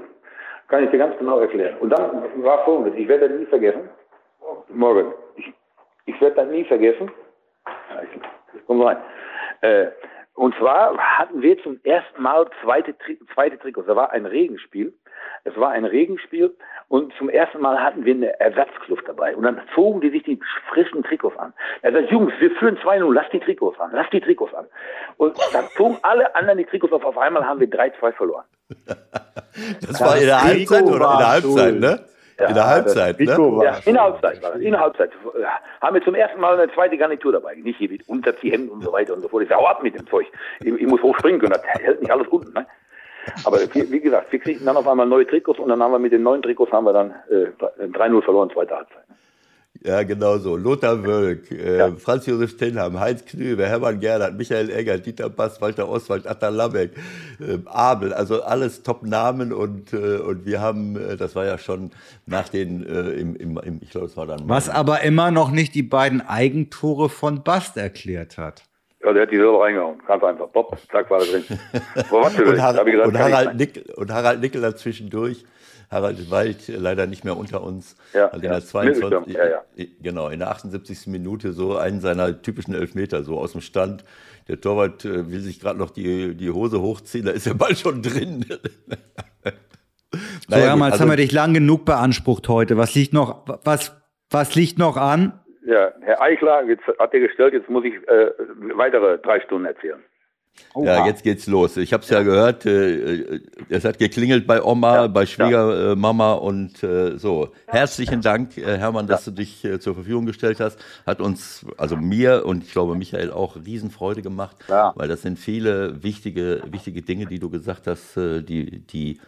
Kann 0.68 0.84
ich 0.84 0.90
dir 0.91 0.98
ganz 0.98 1.18
genau 1.18 1.40
erklären. 1.40 1.78
Und 1.80 1.91
dann 1.91 2.24
war 2.44 2.65
folgendes, 2.65 2.99
ich 2.99 3.07
werde 3.07 3.30
das 3.30 3.40
nie 3.40 3.45
vergessen. 3.45 3.82
Morgen. 4.74 5.14
Ich, 5.38 5.45
ich 6.07 6.20
werde 6.22 6.36
das 6.36 6.49
nie 6.49 6.65
vergessen. 6.65 7.10
Ja, 7.65 8.02
Komm 8.68 8.82
rein. 8.82 8.98
Äh, 9.61 9.86
und 10.35 10.55
zwar 10.55 10.97
hatten 10.97 11.41
wir 11.41 11.61
zum 11.61 11.80
ersten 11.84 12.22
Mal 12.22 12.47
zweite, 12.64 12.97
Tri 12.97 13.19
zweite 13.34 13.57
Trikots. 13.60 13.88
Da 13.88 13.95
war 13.95 14.11
ein 14.11 14.26
Regenspiel. 14.26 14.93
Es 15.45 15.55
war 15.57 15.72
ein 15.72 15.85
Regenspiel 15.85 16.55
und 16.88 17.14
zum 17.18 17.30
ersten 17.30 17.60
Mal 17.61 17.80
hatten 17.80 18.05
wir 18.05 18.14
eine 18.14 18.39
Ersatzkluft 18.39 19.07
dabei. 19.07 19.35
Und 19.35 19.43
dann 19.43 19.61
zogen 19.76 20.01
die 20.01 20.10
sich 20.10 20.23
die 20.23 20.39
frischen 20.69 21.03
Trikots 21.03 21.38
an. 21.38 21.53
Er 21.81 21.91
sagt, 21.91 22.11
Jungs, 22.11 22.34
wir 22.39 22.51
führen 22.51 22.77
2-0, 22.77 23.14
lass 23.14 23.30
die 23.31 23.39
Trikots 23.39 23.80
an, 23.80 23.91
lass 23.93 24.10
die 24.11 24.22
Trikots 24.22 24.53
an. 24.53 24.65
Und 25.18 25.38
dann 25.53 25.65
zogen 25.76 25.97
alle 26.01 26.34
anderen 26.35 26.57
die 26.57 26.65
Trikots 26.65 26.93
auf. 26.93 27.03
Auf 27.05 27.18
einmal 27.18 27.45
haben 27.45 27.60
wir 27.60 27.69
3-2 27.69 28.14
verloren. 28.14 28.45
Das 29.81 30.01
war 30.01 30.18
in 30.18 30.26
der 30.26 30.41
Halbzeit 30.41 30.84
oder 30.84 31.11
in 31.11 31.18
der 31.19 31.30
Halbzeit, 31.30 31.69
schuld. 31.69 31.80
ne? 31.80 32.05
In 32.49 32.56
der 32.56 32.68
Halbzeit, 32.68 33.20
ne? 33.20 33.26
Ja, 33.64 33.78
in 33.86 33.94
der 33.94 34.03
Halbzeit 34.03 34.41
war 34.41 34.52
das. 34.52 34.61
In 34.61 34.72
der 34.72 34.80
Halbzeit 34.80 35.11
Ja, 35.40 35.60
haben 35.82 35.94
wir 35.94 36.03
zum 36.03 36.15
ersten 36.15 36.40
Mal 36.40 36.60
eine 36.60 36.72
zweite 36.74 36.98
Garnitur 36.98 37.32
dabei. 37.32 37.56
Nicht 37.56 37.78
hier 37.78 37.90
mit 37.90 38.07
Unterziehhemden 38.07 38.70
und 38.70 38.84
so 38.84 38.91
weiter 38.91 39.14
und 39.14 39.22
so 39.22 39.28
fort. 39.28 39.44
Ich 39.44 39.49
sag, 39.49 39.57
hau 39.57 39.68
ab 39.68 39.84
mit 39.84 39.95
dem 39.95 40.07
Zeug. 40.07 40.28
Ich, 40.61 40.68
ich 40.74 40.88
muss 40.88 41.02
hochspringen 41.02 41.40
können. 41.40 41.53
Das 41.53 41.64
hält 41.64 42.02
nicht 42.02 42.11
alles 42.11 42.28
unten. 42.28 42.53
Ne? 42.53 42.65
Aber 43.45 43.60
wie, 43.60 43.91
wie 43.91 43.99
gesagt, 43.99 44.32
wir 44.32 44.40
kriegten 44.40 44.65
dann 44.65 44.78
auf 44.78 44.88
einmal 44.88 45.06
neue 45.06 45.26
Trikots 45.26 45.60
und 45.60 45.70
dann 45.70 45.82
haben 45.82 45.91
wir 45.91 45.99
mit 45.99 46.11
den 46.11 46.24
neuen 46.24 46.41
Trikots 46.41 46.72
haben 46.72 46.86
wir 46.86 46.94
dann 46.94 47.14
äh, 47.30 47.48
3-0 47.86 48.22
verloren, 48.22 48.49
zweite 48.52 48.76
Halbzeit. 48.76 49.03
Ja, 49.85 50.03
genau 50.03 50.38
so. 50.38 50.55
Lothar 50.55 51.03
Wölk, 51.03 51.51
äh, 51.51 51.77
Ja. 51.77 51.91
Franz 51.95 52.26
Josef 52.26 52.55
Tenham, 52.55 52.97
Heinz 52.99 53.26
Knübe, 53.26 53.65
Hermann 53.68 53.99
Gernert, 53.99 54.38
Michael 54.38 54.69
Egger, 54.69 54.97
Dieter 54.97 55.30
Bass, 55.30 55.61
Walter 55.61 55.89
Oswald, 55.89 56.26
Atta 56.26 56.47
Labeck, 56.47 56.91
äh, 57.41 57.57
Abel, 57.65 58.14
also 58.14 58.43
alles 58.43 58.84
Top-Namen 58.84 59.51
und, 59.51 59.91
äh, 59.91 60.19
und 60.19 60.45
wir 60.45 60.61
haben, 60.61 60.95
äh, 60.95 61.18
das 61.18 61.35
war 61.35 61.45
ja 61.45 61.57
schon 61.57 61.91
nach 62.26 62.47
den, 62.47 62.85
äh, 62.85 63.11
im, 63.11 63.35
im, 63.35 63.57
im, 63.57 63.80
ich 63.81 63.89
glaube, 63.89 64.07
es 64.07 64.15
war 64.15 64.26
dann. 64.26 64.47
Was 64.47 64.69
aber 64.69 65.01
immer 65.01 65.31
noch 65.31 65.51
nicht 65.51 65.76
die 65.76 65.84
beiden 65.84 66.22
Eigentore 66.22 67.10
von 67.10 67.43
Bast 67.43 67.76
erklärt 67.76 68.38
hat. 68.38 68.64
Ja, 69.03 69.11
der 69.11 69.23
hat 69.23 69.31
die 69.31 69.35
selber 69.35 69.64
reingehauen. 69.64 69.97
Ganz 70.07 70.23
einfach. 70.23 70.47
Bob, 70.47 70.77
zack, 70.89 71.10
war 71.10 71.19
er 71.19 71.26
drin. 71.26 71.43
Und, 72.10 72.57
Da 72.57 72.61
Har 72.64 72.85
gesagt, 72.85 73.07
und, 73.07 73.19
Harald 73.19 73.45
sein. 73.47 73.57
Nick, 73.57 73.84
und 73.97 74.11
Harald 74.14 74.39
Nickel 74.39 74.61
dazwischendurch. 74.61 75.43
Harald 75.94 76.30
Wald 76.32 76.68
leider 76.68 77.07
nicht 77.07 77.24
mehr 77.24 77.38
unter 77.38 77.64
uns. 77.64 77.95
Ja, 78.14 78.26
also 78.26 78.38
in 78.38 78.44
ja. 78.44 78.52
der 78.52 78.61
22, 78.61 79.03
Mittelstürmer, 79.03 79.45
ja, 79.45 79.64
ja. 79.78 79.86
genau, 80.02 80.30
in 80.30 80.40
der 80.40 80.49
78. 80.49 81.07
Minute 81.07 81.53
so 81.53 81.78
einen 81.78 82.02
seiner 82.02 82.41
typischen 82.41 82.74
Elfmeter 82.74 83.24
so 83.24 83.38
aus 83.38 83.53
dem 83.53 83.61
Stand. 83.61 84.03
Der 84.48 84.60
Torwart 84.60 85.06
äh, 85.06 85.32
will 85.32 85.40
sich 85.40 85.60
gerade 85.60 85.80
noch 85.80 85.91
die, 85.91 86.36
die 86.36 86.49
Hose 86.49 86.82
hochziehen, 86.82 87.26
da 87.26 87.32
ist 87.32 87.45
der 87.45 87.53
Ball 87.53 87.76
schon 87.76 88.02
drin. 88.02 88.45
So, 90.48 90.56
Naja, 90.56 90.74
jetzt 90.74 90.82
also- 90.84 90.99
haben 90.99 91.10
wir 91.10 91.18
dich 91.18 91.32
lang 91.32 91.53
genug 91.53 91.86
beansprucht 91.86 92.48
heute. 92.49 92.78
Was 92.78 92.94
liegt 92.95 93.14
noch, 93.14 93.45
was, 93.64 93.99
was 94.30 94.56
liegt 94.56 94.78
noch 94.78 94.98
an? 94.98 95.40
Ja, 95.65 95.91
Herr 96.02 96.22
Eichler, 96.22 96.64
jetzt 96.68 96.84
hat 96.99 97.14
er 97.14 97.20
gestellt, 97.22 97.53
jetzt 97.53 97.70
muss 97.70 97.86
ich 97.86 97.94
äh, 98.07 98.32
weitere 98.76 99.18
drei 99.20 99.40
Stunden 99.40 99.65
erzählen. 99.65 100.03
Ja, 100.75 101.05
jetzt 101.05 101.23
geht's 101.23 101.45
los. 101.45 101.77
Ich 101.77 101.93
habe 101.93 102.03
es 102.03 102.09
ja. 102.09 102.23
gehört, 102.23 102.65
äh, 102.65 103.35
äh, 103.35 103.41
es 103.69 103.85
hat 103.85 103.99
geklingelt 103.99 104.47
bei 104.47 104.63
Oma, 104.63 104.95
Ja, 104.95 105.07
bei 105.07 105.25
Schwiegermama 105.25 106.34
und 106.34 106.81
äh, 106.84 107.17
so. 107.17 107.49
Herzlichen 107.67 108.21
Dank, 108.21 108.57
äh, 108.57 108.77
Hermann, 108.77 109.05
dass 109.05 109.25
du 109.25 109.31
dich 109.31 109.63
äh, 109.65 109.80
zur 109.80 109.93
Verfügung 109.93 110.25
gestellt 110.25 110.59
hast. 110.59 110.80
Hat 111.05 111.21
uns, 111.21 111.65
also 111.77 111.95
mir 111.95 112.45
und 112.45 112.63
ich 112.63 112.71
glaube 112.71 112.95
Michael 112.95 113.31
auch 113.31 113.55
Riesenfreude 113.55 114.23
gemacht, 114.23 114.57
Ja. 114.67 114.93
weil 114.95 115.07
das 115.07 115.21
sind 115.21 115.38
viele 115.38 116.01
wichtige, 116.01 116.63
wichtige 116.71 117.03
Dinge, 117.03 117.27
die 117.27 117.38
du 117.39 117.49
gesagt 117.51 117.85
hast, 117.85 118.15
die, 118.15 118.80
die, 118.80 119.19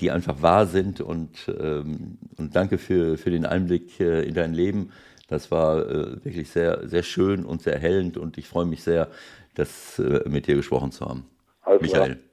die 0.00 0.10
einfach 0.10 0.42
wahr 0.42 0.66
sind 0.66 1.00
und, 1.00 1.30
ähm, 1.60 2.18
und 2.36 2.56
danke 2.56 2.78
für, 2.78 3.18
für 3.18 3.30
den 3.30 3.46
Einblick 3.46 4.00
in 4.00 4.34
dein 4.34 4.52
Leben. 4.52 4.90
Das 5.28 5.50
war 5.50 5.88
wirklich 6.24 6.50
sehr, 6.50 6.86
sehr 6.88 7.02
schön 7.02 7.46
und 7.46 7.62
sehr 7.62 7.72
erhellend 7.74 8.18
und 8.18 8.36
ich 8.36 8.46
freue 8.48 8.66
mich 8.66 8.82
sehr, 8.82 9.08
das 9.54 9.98
äh, 9.98 10.20
mit 10.28 10.46
dir 10.46 10.54
gesprochen 10.56 10.92
zu 10.92 11.06
haben. 11.06 11.26
Alles 11.62 11.82
Michael. 11.82 12.16
klar. 12.16 12.26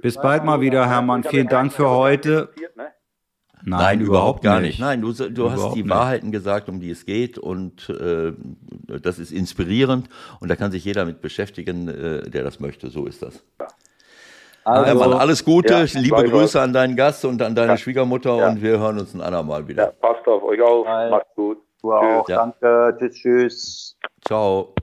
Bis 0.00 0.16
bald 0.16 0.44
mal 0.44 0.60
wieder, 0.60 0.88
Hermann. 0.88 1.22
Vielen 1.22 1.46
Dank 1.48 1.72
für 1.72 1.88
heute. 1.88 2.50
Ne? 2.76 2.86
Nein, 3.64 4.00
überhaupt 4.00 4.42
gar 4.42 4.58
nicht. 4.60 4.80
Nein, 4.80 5.00
du, 5.00 5.12
du 5.12 5.50
hast 5.50 5.74
die 5.74 5.82
nicht. 5.82 5.90
Wahrheiten 5.90 6.32
gesagt, 6.32 6.68
um 6.68 6.80
die 6.80 6.90
es 6.90 7.06
geht 7.06 7.38
und 7.38 7.88
äh, 7.90 8.32
das 9.00 9.20
ist 9.20 9.30
inspirierend 9.30 10.08
und 10.40 10.48
da 10.50 10.56
kann 10.56 10.72
sich 10.72 10.84
jeder 10.84 11.04
mit 11.04 11.20
beschäftigen, 11.20 11.86
äh, 11.88 12.28
der 12.28 12.42
das 12.42 12.58
möchte. 12.58 12.90
So 12.90 13.06
ist 13.06 13.22
das. 13.22 13.44
Also, 14.64 14.86
Hermann, 14.86 15.12
alles 15.12 15.44
Gute, 15.44 15.72
Ja, 15.74 16.00
liebe. 16.00 16.24
Grüße 16.24 16.60
an 16.60 16.72
deinen 16.72 16.96
Gast 16.96 17.24
und 17.24 17.40
an 17.42 17.54
deine 17.54 17.72
Ja. 17.72 17.76
Schwiegermutter 17.76 18.36
Ja. 18.36 18.48
und 18.48 18.60
wir 18.62 18.80
hören 18.80 18.98
uns 18.98 19.14
ein 19.14 19.20
andermal 19.20 19.62
Ja, 19.62 19.68
wieder. 19.68 19.86
passt 20.00 20.26
auf 20.26 20.42
euch 20.42 20.60
auf. 20.60 20.84
Bye. 20.84 21.10
Macht's 21.10 21.34
gut. 21.36 21.58
du 21.82 21.92
auch. 21.92 22.28
Ja. 22.28 22.36
Danke. 22.38 22.96
Tschüss, 22.98 23.14
tschüss. 23.14 23.96
Ciao. 24.26 24.74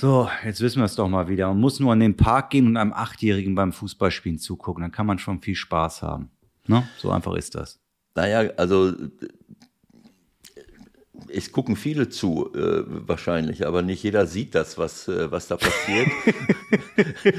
So, 0.00 0.30
jetzt 0.46 0.62
wissen 0.62 0.78
wir 0.78 0.86
es 0.86 0.94
doch 0.94 1.08
mal 1.08 1.28
wieder. 1.28 1.48
Man 1.48 1.60
muss 1.60 1.78
nur 1.78 1.92
an 1.92 2.00
den 2.00 2.16
Park 2.16 2.48
gehen 2.48 2.66
und 2.66 2.78
einem 2.78 2.94
Achtjährigen 2.94 3.54
beim 3.54 3.70
Fußballspielen 3.70 4.38
zugucken. 4.38 4.80
Dann 4.80 4.92
kann 4.92 5.04
man 5.04 5.18
schon 5.18 5.42
viel 5.42 5.54
Spaß 5.54 6.00
haben. 6.00 6.30
Ne? 6.66 6.88
So 6.96 7.10
einfach 7.10 7.34
ist 7.34 7.54
das. 7.54 7.78
Naja, 8.14 8.50
also 8.56 8.94
es 11.28 11.52
gucken 11.52 11.76
viele 11.76 12.08
zu, 12.08 12.50
äh, 12.54 12.82
wahrscheinlich, 12.86 13.66
aber 13.66 13.82
nicht 13.82 14.02
jeder 14.02 14.26
sieht 14.26 14.54
das, 14.54 14.78
was, 14.78 15.06
äh, 15.06 15.30
was 15.30 15.48
da 15.48 15.58
passiert. 15.58 16.08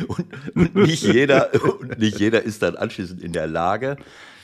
und, 0.07 0.27
und, 0.55 0.75
nicht 0.75 1.01
jeder, 1.01 1.49
und 1.63 1.97
nicht 1.97 2.19
jeder 2.19 2.43
ist 2.43 2.61
dann 2.61 2.75
anschließend 2.75 3.23
in 3.23 3.33
der 3.33 3.47
Lage, 3.47 3.97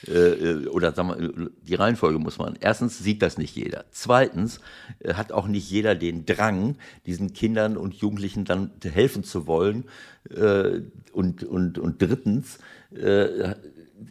äh, 0.08 0.68
oder 0.68 0.94
sagen 0.94 1.10
wir, 1.10 1.50
die 1.62 1.76
Reihenfolge 1.76 2.20
muss 2.20 2.38
man. 2.38 2.58
Erstens 2.60 3.00
sieht 3.00 3.22
das 3.22 3.38
nicht 3.38 3.56
jeder. 3.56 3.86
Zweitens 3.92 4.60
äh, 5.00 5.14
hat 5.14 5.32
auch 5.32 5.48
nicht 5.48 5.70
jeder 5.70 5.96
den 5.96 6.26
Drang, 6.26 6.76
diesen 7.06 7.34
Kindern 7.34 7.78
und 7.78 7.94
Jugendlichen 7.96 8.46
dann 8.46 8.72
helfen 8.84 9.24
zu 9.24 9.48
wollen. 9.48 9.86
Äh, 10.30 10.82
und, 11.12 11.44
und, 11.44 11.78
und 11.78 12.02
drittens 12.02 12.60
äh, 12.96 13.56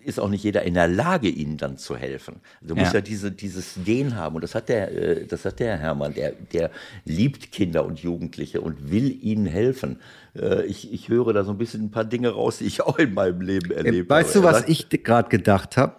ist 0.05 0.19
auch 0.19 0.29
nicht 0.29 0.43
jeder 0.45 0.63
in 0.63 0.75
der 0.75 0.89
Lage, 0.89 1.29
ihnen 1.29 1.57
dann 1.59 1.79
zu 1.79 1.97
helfen. 1.97 2.37
Du 2.61 2.75
musst 2.75 2.93
Ja. 2.93 2.99
ja 2.99 3.01
diese, 3.01 3.31
dieses 3.31 3.79
Gen 3.85 4.17
haben 4.17 4.35
und 4.37 4.43
das 4.43 4.55
hat 4.55 4.69
der, 4.69 4.91
äh, 4.93 5.27
das 5.27 5.45
hat 5.45 5.61
der 5.61 5.77
Hermann, 5.79 6.15
der, 6.15 6.33
der 6.53 6.71
liebt 7.05 7.53
Kinder 7.53 7.85
und 7.87 8.01
Jugendliche 8.01 8.61
und 8.61 8.91
will 8.91 9.17
ihnen 9.23 9.47
helfen. 9.47 10.01
Äh, 10.35 10.65
Ich, 10.67 10.93
ich 10.93 11.09
höre 11.09 11.33
da 11.33 11.45
so 11.45 11.53
ein 11.53 11.59
bisschen 11.59 11.85
ein 11.85 11.91
paar 11.91 12.05
Dinge 12.05 12.31
raus, 12.31 12.59
die 12.59 12.65
ich 12.65 12.83
auch 12.83 12.99
in 12.99 13.15
meinem 13.15 13.41
Leben 13.41 13.71
erlebt 13.71 14.11
habe. 14.11 14.21
Weißt 14.25 14.35
du, 14.35 14.43
was 14.43 14.67
ich 14.69 14.89
gerade 14.89 15.29
gedacht 15.29 15.77
habe 15.77 15.97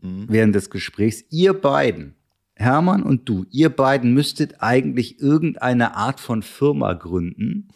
während 0.00 0.54
des 0.54 0.70
Gesprächs? 0.70 1.24
Ihr 1.30 1.52
beiden, 1.52 2.14
Hermann 2.54 3.02
und 3.02 3.28
du, 3.28 3.44
ihr 3.50 3.68
beiden 3.70 4.14
müsstet 4.14 4.56
eigentlich 4.62 5.20
irgendeine 5.20 5.94
Art 5.96 6.20
von 6.20 6.42
Firma 6.42 6.94
gründen, 6.94 7.68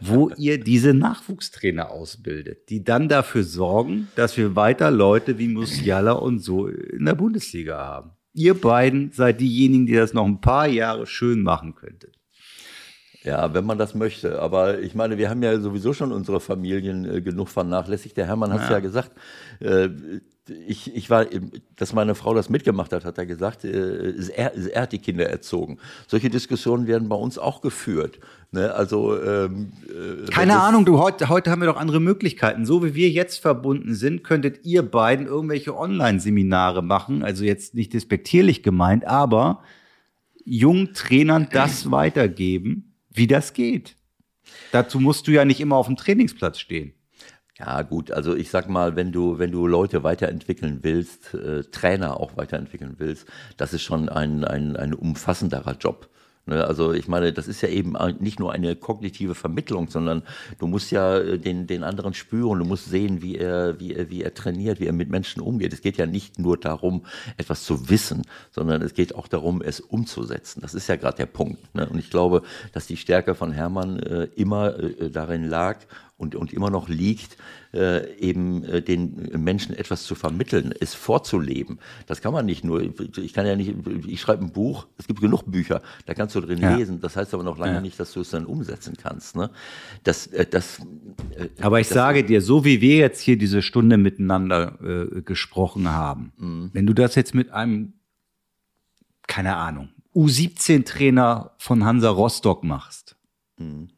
wo 0.00 0.30
ihr 0.36 0.60
diese 0.60 0.94
Nachwuchstrainer 0.94 1.90
ausbildet, 1.90 2.70
die 2.70 2.84
dann 2.84 3.08
dafür 3.08 3.42
sorgen, 3.42 4.08
dass 4.14 4.36
wir 4.36 4.54
weiter 4.54 4.90
Leute 4.90 5.38
wie 5.38 5.48
Musiala 5.48 6.12
und 6.12 6.38
so 6.38 6.68
in 6.68 7.04
der 7.04 7.14
Bundesliga 7.14 7.78
haben. 7.78 8.12
Ihr 8.32 8.54
beiden 8.54 9.10
seid 9.10 9.40
diejenigen, 9.40 9.86
die 9.86 9.94
das 9.94 10.14
noch 10.14 10.24
ein 10.24 10.40
paar 10.40 10.68
Jahre 10.68 11.06
schön 11.06 11.42
machen 11.42 11.74
könntet. 11.74 12.19
Ja, 13.22 13.52
wenn 13.52 13.66
man 13.66 13.76
das 13.76 13.94
möchte. 13.94 14.40
Aber 14.40 14.80
ich 14.80 14.94
meine, 14.94 15.18
wir 15.18 15.28
haben 15.28 15.42
ja 15.42 15.60
sowieso 15.60 15.92
schon 15.92 16.10
unsere 16.10 16.40
Familien 16.40 17.04
äh, 17.04 17.20
genug 17.20 17.48
vernachlässigt. 17.48 18.16
Der 18.16 18.26
Hermann 18.26 18.52
hat 18.52 18.62
es 18.62 18.70
ja. 18.70 18.80
gesagt. 18.80 19.12
Äh, 19.60 19.90
ich, 20.66 20.94
ich 20.96 21.10
war, 21.10 21.26
dass 21.76 21.92
meine 21.92 22.14
Frau 22.14 22.34
das 22.34 22.48
mitgemacht 22.48 22.92
hat, 22.92 23.04
hat 23.04 23.18
er 23.18 23.26
gesagt. 23.26 23.64
Äh, 23.64 24.14
er, 24.34 24.56
er 24.56 24.82
hat 24.82 24.92
die 24.92 24.98
Kinder 24.98 25.28
erzogen. 25.28 25.78
Solche 26.06 26.30
Diskussionen 26.30 26.86
werden 26.86 27.10
bei 27.10 27.16
uns 27.16 27.38
auch 27.38 27.60
geführt. 27.60 28.18
Ne? 28.52 28.72
Also 28.72 29.20
ähm, 29.22 29.72
äh, 29.88 30.30
Keine 30.30 30.58
Ahnung, 30.58 30.86
du, 30.86 30.98
heute, 30.98 31.28
heute 31.28 31.50
haben 31.50 31.60
wir 31.60 31.66
doch 31.66 31.76
andere 31.76 32.00
Möglichkeiten. 32.00 32.64
So 32.64 32.82
wie 32.82 32.94
wir 32.94 33.10
jetzt 33.10 33.40
verbunden 33.40 33.94
sind, 33.94 34.24
könntet 34.24 34.64
ihr 34.64 34.82
beiden 34.82 35.26
irgendwelche 35.26 35.76
Online-Seminare 35.76 36.82
machen. 36.82 37.22
Also 37.22 37.44
jetzt 37.44 37.74
nicht 37.74 37.92
despektierlich 37.92 38.62
gemeint, 38.62 39.06
aber 39.06 39.62
jungen 40.46 40.94
Trainern 40.94 41.48
das 41.52 41.90
weitergeben, 41.90 42.89
wie 43.10 43.26
das 43.26 43.52
geht. 43.52 43.96
Dazu 44.72 45.00
musst 45.00 45.26
du 45.26 45.32
ja 45.32 45.44
nicht 45.44 45.60
immer 45.60 45.76
auf 45.76 45.86
dem 45.86 45.96
Trainingsplatz 45.96 46.58
stehen. 46.58 46.94
Ja, 47.58 47.82
gut, 47.82 48.10
also 48.10 48.34
ich 48.34 48.48
sag 48.48 48.70
mal, 48.70 48.96
wenn 48.96 49.12
du, 49.12 49.38
wenn 49.38 49.52
du 49.52 49.66
Leute 49.66 50.02
weiterentwickeln 50.02 50.78
willst, 50.80 51.34
äh, 51.34 51.62
Trainer 51.64 52.18
auch 52.18 52.38
weiterentwickeln 52.38 52.94
willst, 52.96 53.26
das 53.58 53.74
ist 53.74 53.82
schon 53.82 54.08
ein, 54.08 54.44
ein, 54.44 54.76
ein 54.76 54.94
umfassenderer 54.94 55.76
Job. 55.78 56.08
Ne, 56.46 56.64
also 56.66 56.92
ich 56.92 57.06
meine, 57.06 57.32
das 57.32 57.48
ist 57.48 57.60
ja 57.60 57.68
eben 57.68 57.94
nicht 58.18 58.40
nur 58.40 58.52
eine 58.52 58.74
kognitive 58.74 59.34
Vermittlung, 59.34 59.88
sondern 59.88 60.22
du 60.58 60.66
musst 60.66 60.90
ja 60.90 61.18
äh, 61.18 61.38
den, 61.38 61.66
den 61.66 61.84
anderen 61.84 62.14
spüren, 62.14 62.58
du 62.58 62.64
musst 62.64 62.86
sehen, 62.86 63.20
wie 63.20 63.36
er, 63.36 63.78
wie, 63.78 63.94
er, 63.94 64.10
wie 64.10 64.22
er 64.22 64.32
trainiert, 64.32 64.80
wie 64.80 64.86
er 64.86 64.94
mit 64.94 65.10
Menschen 65.10 65.42
umgeht. 65.42 65.72
Es 65.74 65.82
geht 65.82 65.98
ja 65.98 66.06
nicht 66.06 66.38
nur 66.38 66.56
darum, 66.56 67.04
etwas 67.36 67.64
zu 67.64 67.90
wissen, 67.90 68.22
sondern 68.50 68.80
es 68.80 68.94
geht 68.94 69.14
auch 69.14 69.28
darum, 69.28 69.60
es 69.60 69.80
umzusetzen. 69.80 70.60
Das 70.62 70.74
ist 70.74 70.88
ja 70.88 70.96
gerade 70.96 71.18
der 71.18 71.26
Punkt. 71.26 71.74
Ne? 71.74 71.86
Und 71.88 71.98
ich 71.98 72.10
glaube, 72.10 72.42
dass 72.72 72.86
die 72.86 72.96
Stärke 72.96 73.34
von 73.34 73.52
Hermann 73.52 73.98
äh, 73.98 74.24
immer 74.34 74.78
äh, 74.78 75.10
darin 75.10 75.44
lag 75.44 75.78
und, 76.20 76.34
und 76.34 76.52
immer 76.52 76.68
noch 76.68 76.88
liegt, 76.88 77.38
äh, 77.72 78.14
eben 78.18 78.62
äh, 78.64 78.82
den 78.82 79.30
Menschen 79.42 79.74
etwas 79.74 80.04
zu 80.04 80.14
vermitteln, 80.14 80.74
es 80.78 80.92
vorzuleben. 80.94 81.80
Das 82.06 82.20
kann 82.20 82.34
man 82.34 82.44
nicht 82.44 82.62
nur, 82.62 82.82
ich 82.82 83.32
kann 83.32 83.46
ja 83.46 83.56
nicht, 83.56 83.74
ich 84.06 84.20
schreibe 84.20 84.44
ein 84.44 84.52
Buch, 84.52 84.86
es 84.98 85.06
gibt 85.06 85.20
genug 85.20 85.44
Bücher, 85.46 85.80
da 86.04 86.12
kannst 86.12 86.34
du 86.34 86.40
drin 86.40 86.58
ja. 86.58 86.76
lesen, 86.76 87.00
das 87.00 87.16
heißt 87.16 87.32
aber 87.32 87.42
noch 87.42 87.58
lange 87.58 87.74
ja. 87.74 87.80
nicht, 87.80 87.98
dass 87.98 88.12
du 88.12 88.20
es 88.20 88.30
dann 88.30 88.44
umsetzen 88.44 88.96
kannst. 89.02 89.34
Ne? 89.34 89.50
Das, 90.04 90.26
äh, 90.26 90.44
das, 90.44 90.80
äh, 91.36 91.48
aber 91.60 91.80
ich 91.80 91.88
das, 91.88 91.94
sage 91.94 92.22
dir, 92.22 92.42
so 92.42 92.66
wie 92.66 92.82
wir 92.82 92.96
jetzt 92.96 93.20
hier 93.20 93.38
diese 93.38 93.62
Stunde 93.62 93.96
miteinander 93.96 94.78
äh, 94.82 95.22
gesprochen 95.22 95.88
haben, 95.88 96.32
mhm. 96.36 96.70
wenn 96.74 96.86
du 96.86 96.92
das 96.92 97.14
jetzt 97.14 97.34
mit 97.34 97.50
einem, 97.50 97.94
keine 99.26 99.56
Ahnung, 99.56 99.88
U17-Trainer 100.14 101.52
von 101.56 101.84
Hansa 101.84 102.10
Rostock 102.10 102.62
machst, 102.62 103.16
mhm 103.56 103.88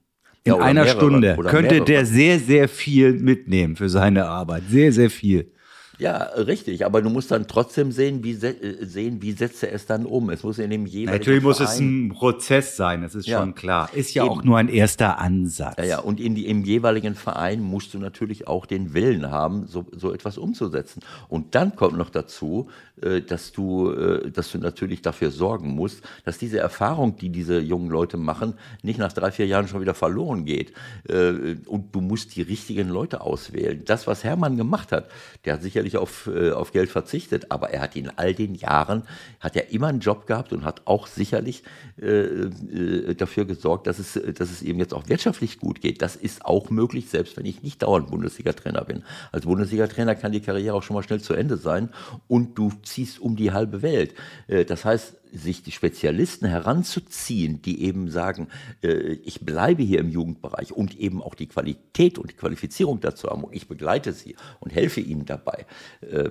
in 0.45 0.53
ja, 0.53 0.59
einer 0.59 0.85
mehrere, 0.85 0.99
Stunde 0.99 1.37
könnte 1.37 1.75
mehrere. 1.75 1.85
der 1.85 2.07
sehr, 2.07 2.39
sehr 2.39 2.69
viel 2.69 3.15
mitnehmen 3.15 3.77
für 3.77 3.89
seine 3.89 4.27
Arbeit. 4.27 4.65
Sehr, 4.69 4.93
sehr 4.93 5.11
viel. 5.11 5.53
Ja, 5.99 6.17
richtig, 6.37 6.87
aber 6.87 7.03
du 7.03 7.11
musst 7.11 7.31
dann 7.31 7.47
trotzdem 7.47 7.93
sehen, 7.93 8.25
wie, 8.25 8.33
äh, 8.33 8.85
sehen, 8.85 9.21
wie 9.21 9.33
setzt 9.33 9.63
er 9.63 9.73
es 9.73 9.87
dann 9.87 10.07
um. 10.07 10.31
Es 10.31 10.43
muss 10.43 10.59
in 10.59 10.71
dem 10.71 10.87
jeweiligen 10.87 11.19
Natürlich 11.19 11.43
muss 11.43 11.59
Verein, 11.59 11.73
es 11.73 11.81
ein 11.81 12.09
Prozess 12.09 12.77
sein, 12.77 13.03
das 13.03 13.15
ist 13.15 13.27
ja. 13.27 13.39
schon 13.39 13.55
klar. 13.55 13.91
Ist 13.93 14.15
ja 14.15 14.25
Eben. 14.25 14.33
auch 14.33 14.45
nur 14.45 14.59
ein 14.59 14.69
erster 14.69 15.19
Ansatz. 15.19 15.77
Ja, 15.79 15.85
ja. 15.85 15.99
und 16.01 16.19
in 16.19 16.35
die, 16.35 16.47
im 16.47 16.65
jeweiligen 16.65 17.15
Verein 17.15 17.61
musst 17.61 17.93
du 17.93 17.99
natürlich 17.99 18.49
auch 18.49 18.65
den 18.65 18.95
Willen 18.95 19.31
haben, 19.31 19.67
so, 19.67 19.85
so 19.93 20.13
etwas 20.13 20.39
umzusetzen. 20.39 21.03
Und 21.29 21.55
dann 21.55 21.77
kommt 21.77 21.99
noch 21.99 22.11
dazu, 22.11 22.69
äh, 23.01 23.21
dass 23.21 23.53
du, 23.53 23.91
äh, 23.91 24.31
dass 24.31 24.51
du 24.51 24.59
natürlich 24.59 25.03
dafür 25.03 25.31
sorgen 25.31 25.71
musst, 25.75 26.03
dass 26.25 26.39
diese 26.39 26.59
Erfahrung, 26.59 27.17
die 27.17 27.29
diese 27.29 27.61
jungen 27.61 27.91
Leute 27.91 28.17
machen, 28.17 28.55
nicht 28.83 28.99
nach 28.99 29.13
drei, 29.13 29.31
vier 29.31 29.47
Jahren 29.47 29.69
schon 29.69 29.81
wieder 29.81 29.95
verloren 29.95 30.45
geht. 30.45 30.73
Und 31.09 31.95
du 31.95 32.01
musst 32.01 32.37
die 32.37 32.43
richtigen 32.43 32.89
Leute 32.89 33.21
auswählen. 33.21 33.83
Das, 33.85 34.07
was 34.07 34.25
Hermann 34.25 34.57
gemacht 34.57 34.93
hat, 34.93 35.09
der 35.45 35.55
hat 35.55 35.63
sicherlich 35.83 35.97
auf, 35.97 36.31
äh, 36.33 36.53
auf 36.53 36.73
Geld 36.73 36.91
verzichtet, 36.91 37.51
aber 37.51 37.71
er 37.71 37.83
hat 37.83 37.97
in 37.97 38.11
all 38.17 38.35
den 38.35 38.55
Jahren, 38.55 39.03
hat 39.41 39.57
er 39.57 39.71
immer 39.71 39.89
einen 39.89 40.01
Job 40.01 40.27
gehabt 40.27 40.53
und 40.53 40.65
hat 40.65 40.83
auch 40.85 41.07
sicherlich 41.07 41.63
äh, 42.01 42.07
äh, 42.07 43.15
dafür 43.15 43.45
gesorgt, 43.45 43.87
dass 43.87 43.99
es, 43.99 44.15
dass 44.15 44.51
es 44.51 44.63
ihm 44.63 44.79
jetzt 44.79 44.95
auch 44.95 45.09
wirtschaftlich 45.09 45.59
gut 45.59 45.81
geht. 45.81 46.03
Das 46.03 46.17
ist 46.17 46.45
auch 46.45 46.71
möglich, 46.71 47.09
selbst 47.09 47.37
wenn 47.37 47.47
ich 47.47 47.63
nicht 47.63 47.83
dauernd 47.83 48.11
Bundesliga-Trainer 48.11 48.85
bin. 48.85 49.03
Als 49.33 49.45
Bundesliga-Trainer 49.45 50.15
kann 50.15 50.33
die 50.33 50.41
Karriere 50.41 50.75
auch 50.75 50.83
schon 50.83 50.95
mal 50.95 51.03
schnell 51.03 51.21
zu 51.21 51.35
Ende 51.35 51.57
sein 51.57 51.91
und 52.29 52.57
du 52.59 52.73
ziehst 52.83 53.21
um 53.21 53.37
die 53.37 53.53
halbe 53.53 53.83
Welt. 53.83 54.15
Äh, 54.47 54.65
das 54.65 54.85
heißt, 54.85 55.17
sich 55.33 55.63
die 55.63 55.73
Spezialisten 55.73 56.47
heranzuziehen, 56.47 57.63
die 57.63 57.83
eben 57.83 58.11
sagen, 58.11 58.49
äh, 58.83 59.15
ich 59.25 59.41
bleibe 59.41 59.83
hier 59.83 60.01
im 60.01 60.11
Jugendbereich 60.11 60.73
und 60.73 60.99
eben 60.99 61.23
auch 61.23 61.35
die 61.35 61.47
Qualität 61.47 62.19
und 62.19 62.31
die 62.31 62.37
Qualifizierung 62.37 63.01
dazu 63.01 63.29
haben 63.29 63.45
und 63.45 63.55
ich 63.55 63.69
begleite 63.69 64.13
sie 64.13 64.37
und 64.61 64.75
helfe 64.75 65.01
ihnen 65.01 65.25
dabei. 65.25 65.67
Äh, 66.01 66.31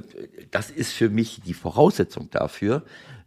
das 0.52 0.70
ist 0.70 0.94
für 0.94 1.10
mich 1.10 1.42
die 1.42 1.54
Voraussetzung 1.54 2.30
dafür, 2.30 2.84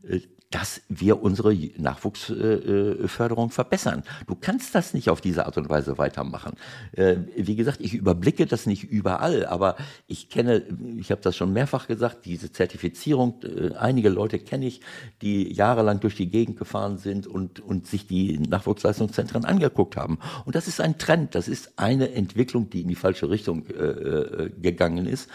äh, 0.09 0.21
dass 0.55 0.83
wir 0.89 1.21
unsere 1.21 1.53
Nachwuchsförderung 1.79 3.51
verbessern. 3.51 4.05
Du 4.29 4.37
kannst 4.37 4.73
das 4.77 4.95
nicht 4.95 5.11
auf 5.11 5.21
diese 5.21 5.47
Art 5.47 5.59
und 5.59 5.69
Weise 5.69 5.99
weitermachen. 5.99 6.53
Äh, 6.93 7.17
wie 7.37 7.57
gesagt, 7.57 7.81
ich 7.81 7.93
überblicke 7.93 8.47
das 8.47 8.65
nicht 8.65 8.85
überall, 8.85 9.47
aber 9.47 9.75
ich 10.07 10.29
kenne, 10.29 10.63
ich 10.97 11.11
habe 11.11 11.21
das 11.23 11.37
schon 11.37 11.53
mehrfach 11.53 11.89
gesagt, 11.89 12.25
diese 12.25 12.53
Zertifizierung, 12.53 13.43
äh, 13.43 13.75
einige 13.75 14.11
Leute 14.11 14.39
kenne 14.39 14.67
ich, 14.67 14.81
die 15.23 15.53
jahrelang 15.53 15.99
durch 15.99 16.15
die 16.15 16.31
Gegend 16.31 16.57
gefahren 16.57 16.99
sind 16.99 17.27
und, 17.27 17.59
und 17.59 17.89
sich 17.89 18.07
die 18.07 18.39
Nachwuchsleistungszentren 18.39 19.45
angeguckt 19.45 19.97
haben. 19.97 20.21
Und 20.45 20.55
das 20.55 20.69
ist 20.69 20.81
ein 20.81 20.99
Trend, 20.99 21.35
das 21.35 21.49
ist 21.49 21.81
eine 21.81 22.13
Entwicklung, 22.13 22.71
die 22.71 22.83
in 22.83 22.89
die 22.89 22.95
falsche 22.95 23.29
Richtung 23.29 23.67
äh, 23.67 24.51
gegangen 24.61 25.07
ist. 25.07 25.29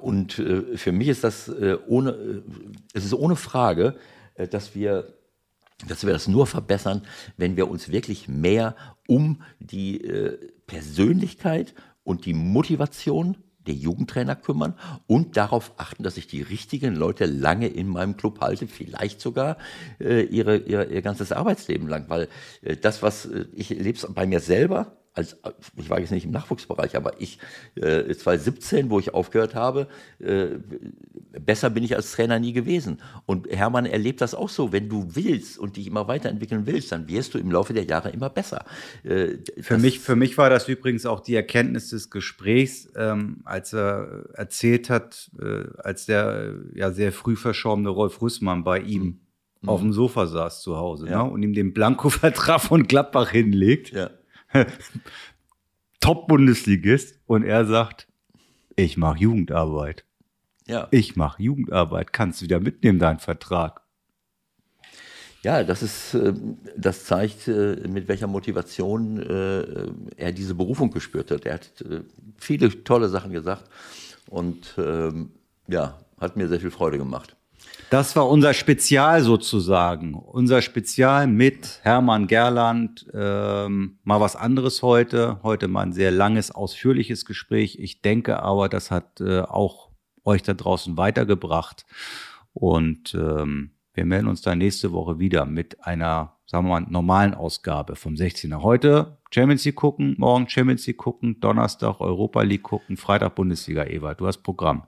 und 0.00 0.32
für 0.32 0.92
mich 0.92 1.08
ist 1.08 1.22
das 1.22 1.50
ohne, 1.86 2.42
es 2.92 3.04
ist 3.04 3.14
ohne 3.14 3.36
Frage, 3.36 3.94
äh, 4.31 4.31
dass 4.50 4.74
wir 4.74 5.14
dass 5.88 6.06
wir 6.06 6.12
das 6.12 6.28
nur 6.28 6.46
verbessern, 6.46 7.02
wenn 7.36 7.56
wir 7.56 7.68
uns 7.68 7.90
wirklich 7.90 8.28
mehr 8.28 8.76
um 9.08 9.42
die 9.58 10.00
äh, 10.04 10.38
Persönlichkeit 10.66 11.74
und 12.04 12.24
die 12.24 12.34
Motivation 12.34 13.36
der 13.66 13.74
Jugendtrainer 13.74 14.36
kümmern 14.36 14.74
und 15.06 15.36
darauf 15.36 15.72
achten, 15.76 16.02
dass 16.02 16.16
ich 16.16 16.26
die 16.26 16.42
richtigen 16.42 16.96
Leute 16.96 17.26
lange 17.26 17.68
in 17.68 17.88
meinem 17.88 18.16
Club 18.16 18.40
halte, 18.40 18.66
vielleicht 18.66 19.20
sogar 19.20 19.56
äh, 20.00 20.22
ihre, 20.22 20.56
ihr, 20.56 20.90
ihr 20.90 21.02
ganzes 21.02 21.32
Arbeitsleben 21.32 21.88
lang, 21.88 22.06
weil 22.08 22.28
äh, 22.62 22.76
das, 22.76 23.02
was 23.02 23.26
äh, 23.26 23.46
ich 23.52 23.76
erlebe 23.76 24.00
bei 24.12 24.26
mir 24.26 24.40
selber, 24.40 25.01
als, 25.14 25.36
ich 25.76 25.90
war 25.90 26.00
jetzt 26.00 26.10
nicht 26.10 26.24
im 26.24 26.30
Nachwuchsbereich, 26.30 26.96
aber 26.96 27.20
ich, 27.20 27.38
äh, 27.74 28.14
2017, 28.14 28.88
wo 28.88 28.98
ich 28.98 29.12
aufgehört 29.12 29.54
habe, 29.54 29.88
äh, 30.18 30.58
besser 31.38 31.70
bin 31.70 31.84
ich 31.84 31.96
als 31.96 32.12
Trainer 32.12 32.38
nie 32.38 32.52
gewesen. 32.52 32.98
Und 33.26 33.46
Hermann 33.48 33.84
erlebt 33.84 34.20
das 34.20 34.34
auch 34.34 34.48
so. 34.48 34.72
Wenn 34.72 34.88
du 34.88 35.14
willst 35.14 35.58
und 35.58 35.76
dich 35.76 35.86
immer 35.86 36.08
weiterentwickeln 36.08 36.66
willst, 36.66 36.92
dann 36.92 37.08
wirst 37.08 37.34
du 37.34 37.38
im 37.38 37.50
Laufe 37.50 37.74
der 37.74 37.84
Jahre 37.84 38.10
immer 38.10 38.30
besser. 38.30 38.64
Äh, 39.02 39.38
für, 39.60 39.76
mich, 39.76 40.00
für 40.00 40.16
mich 40.16 40.38
war 40.38 40.48
das 40.48 40.68
übrigens 40.68 41.04
auch 41.04 41.20
die 41.20 41.34
Erkenntnis 41.34 41.90
des 41.90 42.10
Gesprächs, 42.10 42.88
ähm, 42.96 43.42
als 43.44 43.74
er 43.74 44.30
erzählt 44.32 44.88
hat, 44.88 45.30
äh, 45.40 45.64
als 45.78 46.06
der 46.06 46.54
ja 46.74 46.90
sehr 46.90 47.12
früh 47.12 47.36
verstorbene 47.36 47.90
Rolf 47.90 48.22
Rüssmann 48.22 48.64
bei 48.64 48.80
ihm 48.80 49.20
mhm. 49.60 49.68
auf 49.68 49.80
dem 49.80 49.92
Sofa 49.92 50.26
saß 50.26 50.62
zu 50.62 50.78
Hause 50.78 51.08
ja. 51.08 51.22
ne, 51.22 51.30
und 51.30 51.42
ihm 51.42 51.52
den 51.52 51.74
Blanko-Vertrag 51.74 52.62
von 52.62 52.84
Gladbach 52.84 53.30
hinlegt. 53.30 53.92
Ja 53.92 54.10
Top-Bundesligist 56.00 57.18
und 57.26 57.44
er 57.44 57.64
sagt, 57.64 58.08
ich 58.76 58.96
mache 58.96 59.18
Jugendarbeit. 59.18 60.04
Ja. 60.66 60.88
Ich 60.90 61.16
mache 61.16 61.42
Jugendarbeit. 61.42 62.12
Kannst 62.12 62.40
du 62.40 62.44
wieder 62.44 62.60
mitnehmen, 62.60 62.98
deinen 62.98 63.18
Vertrag? 63.18 63.82
Ja, 65.42 65.64
das 65.64 65.82
ist, 65.82 66.14
äh, 66.14 66.32
das 66.76 67.04
zeigt, 67.04 67.48
äh, 67.48 67.88
mit 67.88 68.06
welcher 68.08 68.28
Motivation 68.28 69.18
äh, 69.20 69.86
er 70.16 70.32
diese 70.32 70.54
Berufung 70.54 70.90
gespürt 70.92 71.30
hat. 71.32 71.46
Er 71.46 71.54
hat 71.54 71.84
viele 72.38 72.84
tolle 72.84 73.08
Sachen 73.08 73.32
gesagt 73.32 73.68
und 74.28 74.74
ähm, 74.78 75.32
ja, 75.66 75.98
hat 76.20 76.36
mir 76.36 76.48
sehr 76.48 76.60
viel 76.60 76.70
Freude 76.70 76.98
gemacht. 76.98 77.36
Das 77.90 78.16
war 78.16 78.28
unser 78.28 78.54
Spezial 78.54 79.22
sozusagen. 79.22 80.14
Unser 80.14 80.62
Spezial 80.62 81.26
mit 81.26 81.80
Hermann 81.82 82.26
Gerland. 82.26 83.06
Ähm, 83.12 83.98
mal 84.02 84.18
was 84.18 84.34
anderes 84.34 84.82
heute. 84.82 85.40
Heute 85.42 85.68
mal 85.68 85.82
ein 85.82 85.92
sehr 85.92 86.10
langes, 86.10 86.50
ausführliches 86.50 87.26
Gespräch. 87.26 87.78
Ich 87.78 88.00
denke 88.00 88.42
aber, 88.42 88.70
das 88.70 88.90
hat 88.90 89.20
äh, 89.20 89.40
auch 89.40 89.90
euch 90.24 90.42
da 90.42 90.54
draußen 90.54 90.96
weitergebracht. 90.96 91.84
Und 92.54 93.14
ähm, 93.14 93.72
wir 93.94 94.06
melden 94.06 94.28
uns 94.28 94.40
dann 94.40 94.58
nächste 94.58 94.92
Woche 94.92 95.18
wieder 95.18 95.44
mit 95.44 95.84
einer, 95.84 96.36
sagen 96.46 96.66
wir 96.66 96.80
mal, 96.80 96.86
normalen 96.88 97.34
Ausgabe 97.34 97.96
vom 97.96 98.14
16er. 98.14 98.62
Heute 98.62 99.18
Champions 99.30 99.64
League 99.66 99.76
gucken, 99.76 100.14
morgen 100.18 100.48
Champions 100.48 100.86
League 100.86 100.96
gucken, 100.96 101.40
Donnerstag 101.40 102.00
Europa 102.00 102.42
League 102.42 102.62
gucken, 102.62 102.96
Freitag 102.96 103.34
Bundesliga. 103.34 103.84
Eva, 103.84 104.14
du 104.14 104.26
hast 104.26 104.38
Programm. 104.38 104.84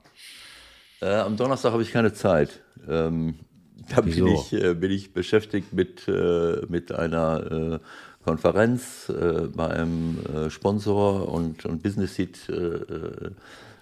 Äh, 1.01 1.15
am 1.15 1.37
Donnerstag 1.37 1.73
habe 1.73 1.83
ich 1.83 1.91
keine 1.91 2.13
Zeit. 2.13 2.61
Ähm, 2.87 3.35
da 3.89 4.01
bin 4.01 4.27
ich, 4.27 4.53
äh, 4.53 4.73
bin 4.73 4.91
ich 4.91 5.13
beschäftigt 5.13 5.73
mit, 5.73 6.07
äh, 6.07 6.61
mit 6.69 6.91
einer 6.91 7.51
äh, 7.51 7.79
Konferenz 8.23 9.09
äh, 9.09 9.47
bei 9.53 9.69
einem 9.69 10.19
äh, 10.25 10.49
Sponsor 10.49 11.29
und, 11.29 11.65
und 11.65 11.83
Business 11.83 12.15
Seat 12.15 12.49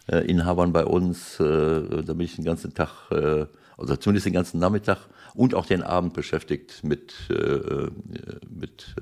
Inhabern 0.06 0.74
bei 0.74 0.84
uns. 0.84 1.38
da 1.38 1.80
bin 1.80 2.20
ich 2.20 2.36
den 2.36 2.44
ganzen 2.44 2.74
Tag, 2.74 3.10
also 3.10 3.96
zumindest 3.96 4.26
den 4.26 4.34
ganzen 4.34 4.60
Nachmittag 4.60 4.98
und 5.34 5.56
auch 5.56 5.66
den 5.66 5.82
Abend 5.82 6.14
beschäftigt 6.14 6.84
mit, 6.84 7.14
mit 8.50 8.96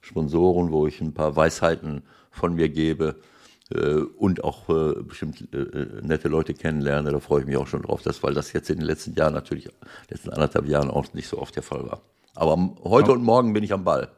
Sponsoren, 0.00 0.70
wo 0.70 0.86
ich 0.86 1.00
ein 1.00 1.12
paar 1.12 1.34
Weisheiten 1.34 2.02
von 2.30 2.54
mir 2.54 2.68
gebe 2.68 3.16
äh, 3.16 3.31
und 3.72 4.44
auch 4.44 4.68
äh, 4.68 5.02
bestimmt 5.02 5.48
äh, 5.52 6.02
nette 6.02 6.28
Leute 6.28 6.54
kennenlerne. 6.54 7.10
Da 7.10 7.20
freue 7.20 7.40
ich 7.40 7.46
mich 7.46 7.56
auch 7.56 7.66
schon 7.66 7.82
drauf, 7.82 8.02
dass, 8.02 8.22
weil 8.22 8.34
das 8.34 8.52
jetzt 8.52 8.70
in 8.70 8.78
den 8.78 8.86
letzten 8.86 9.14
Jahren 9.14 9.34
natürlich, 9.34 9.68
letzten 10.10 10.30
anderthalb 10.30 10.66
Jahren 10.66 10.90
auch 10.90 11.12
nicht 11.14 11.28
so 11.28 11.38
oft 11.38 11.56
der 11.56 11.62
Fall 11.62 11.84
war. 11.84 12.02
Aber 12.34 12.76
heute 12.84 13.08
ja. 13.08 13.16
und 13.16 13.22
morgen 13.22 13.52
bin 13.52 13.64
ich 13.64 13.72
am 13.72 13.84
Ball. 13.84 14.10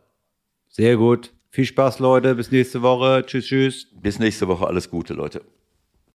Sehr 0.69 0.97
gut. 0.97 1.33
Viel 1.51 1.67
Spaß, 1.67 2.01
Leute. 2.01 2.35
Bis 2.35 2.51
nächste 2.51 2.83
Woche. 2.83 3.25
Tschüss, 3.27 3.47
tschüss. 3.47 3.87
Bis 3.93 4.19
nächste 4.19 4.49
Woche. 4.49 4.67
Alles 4.67 4.91
Gute, 4.91 5.15
Leute. 5.15 5.43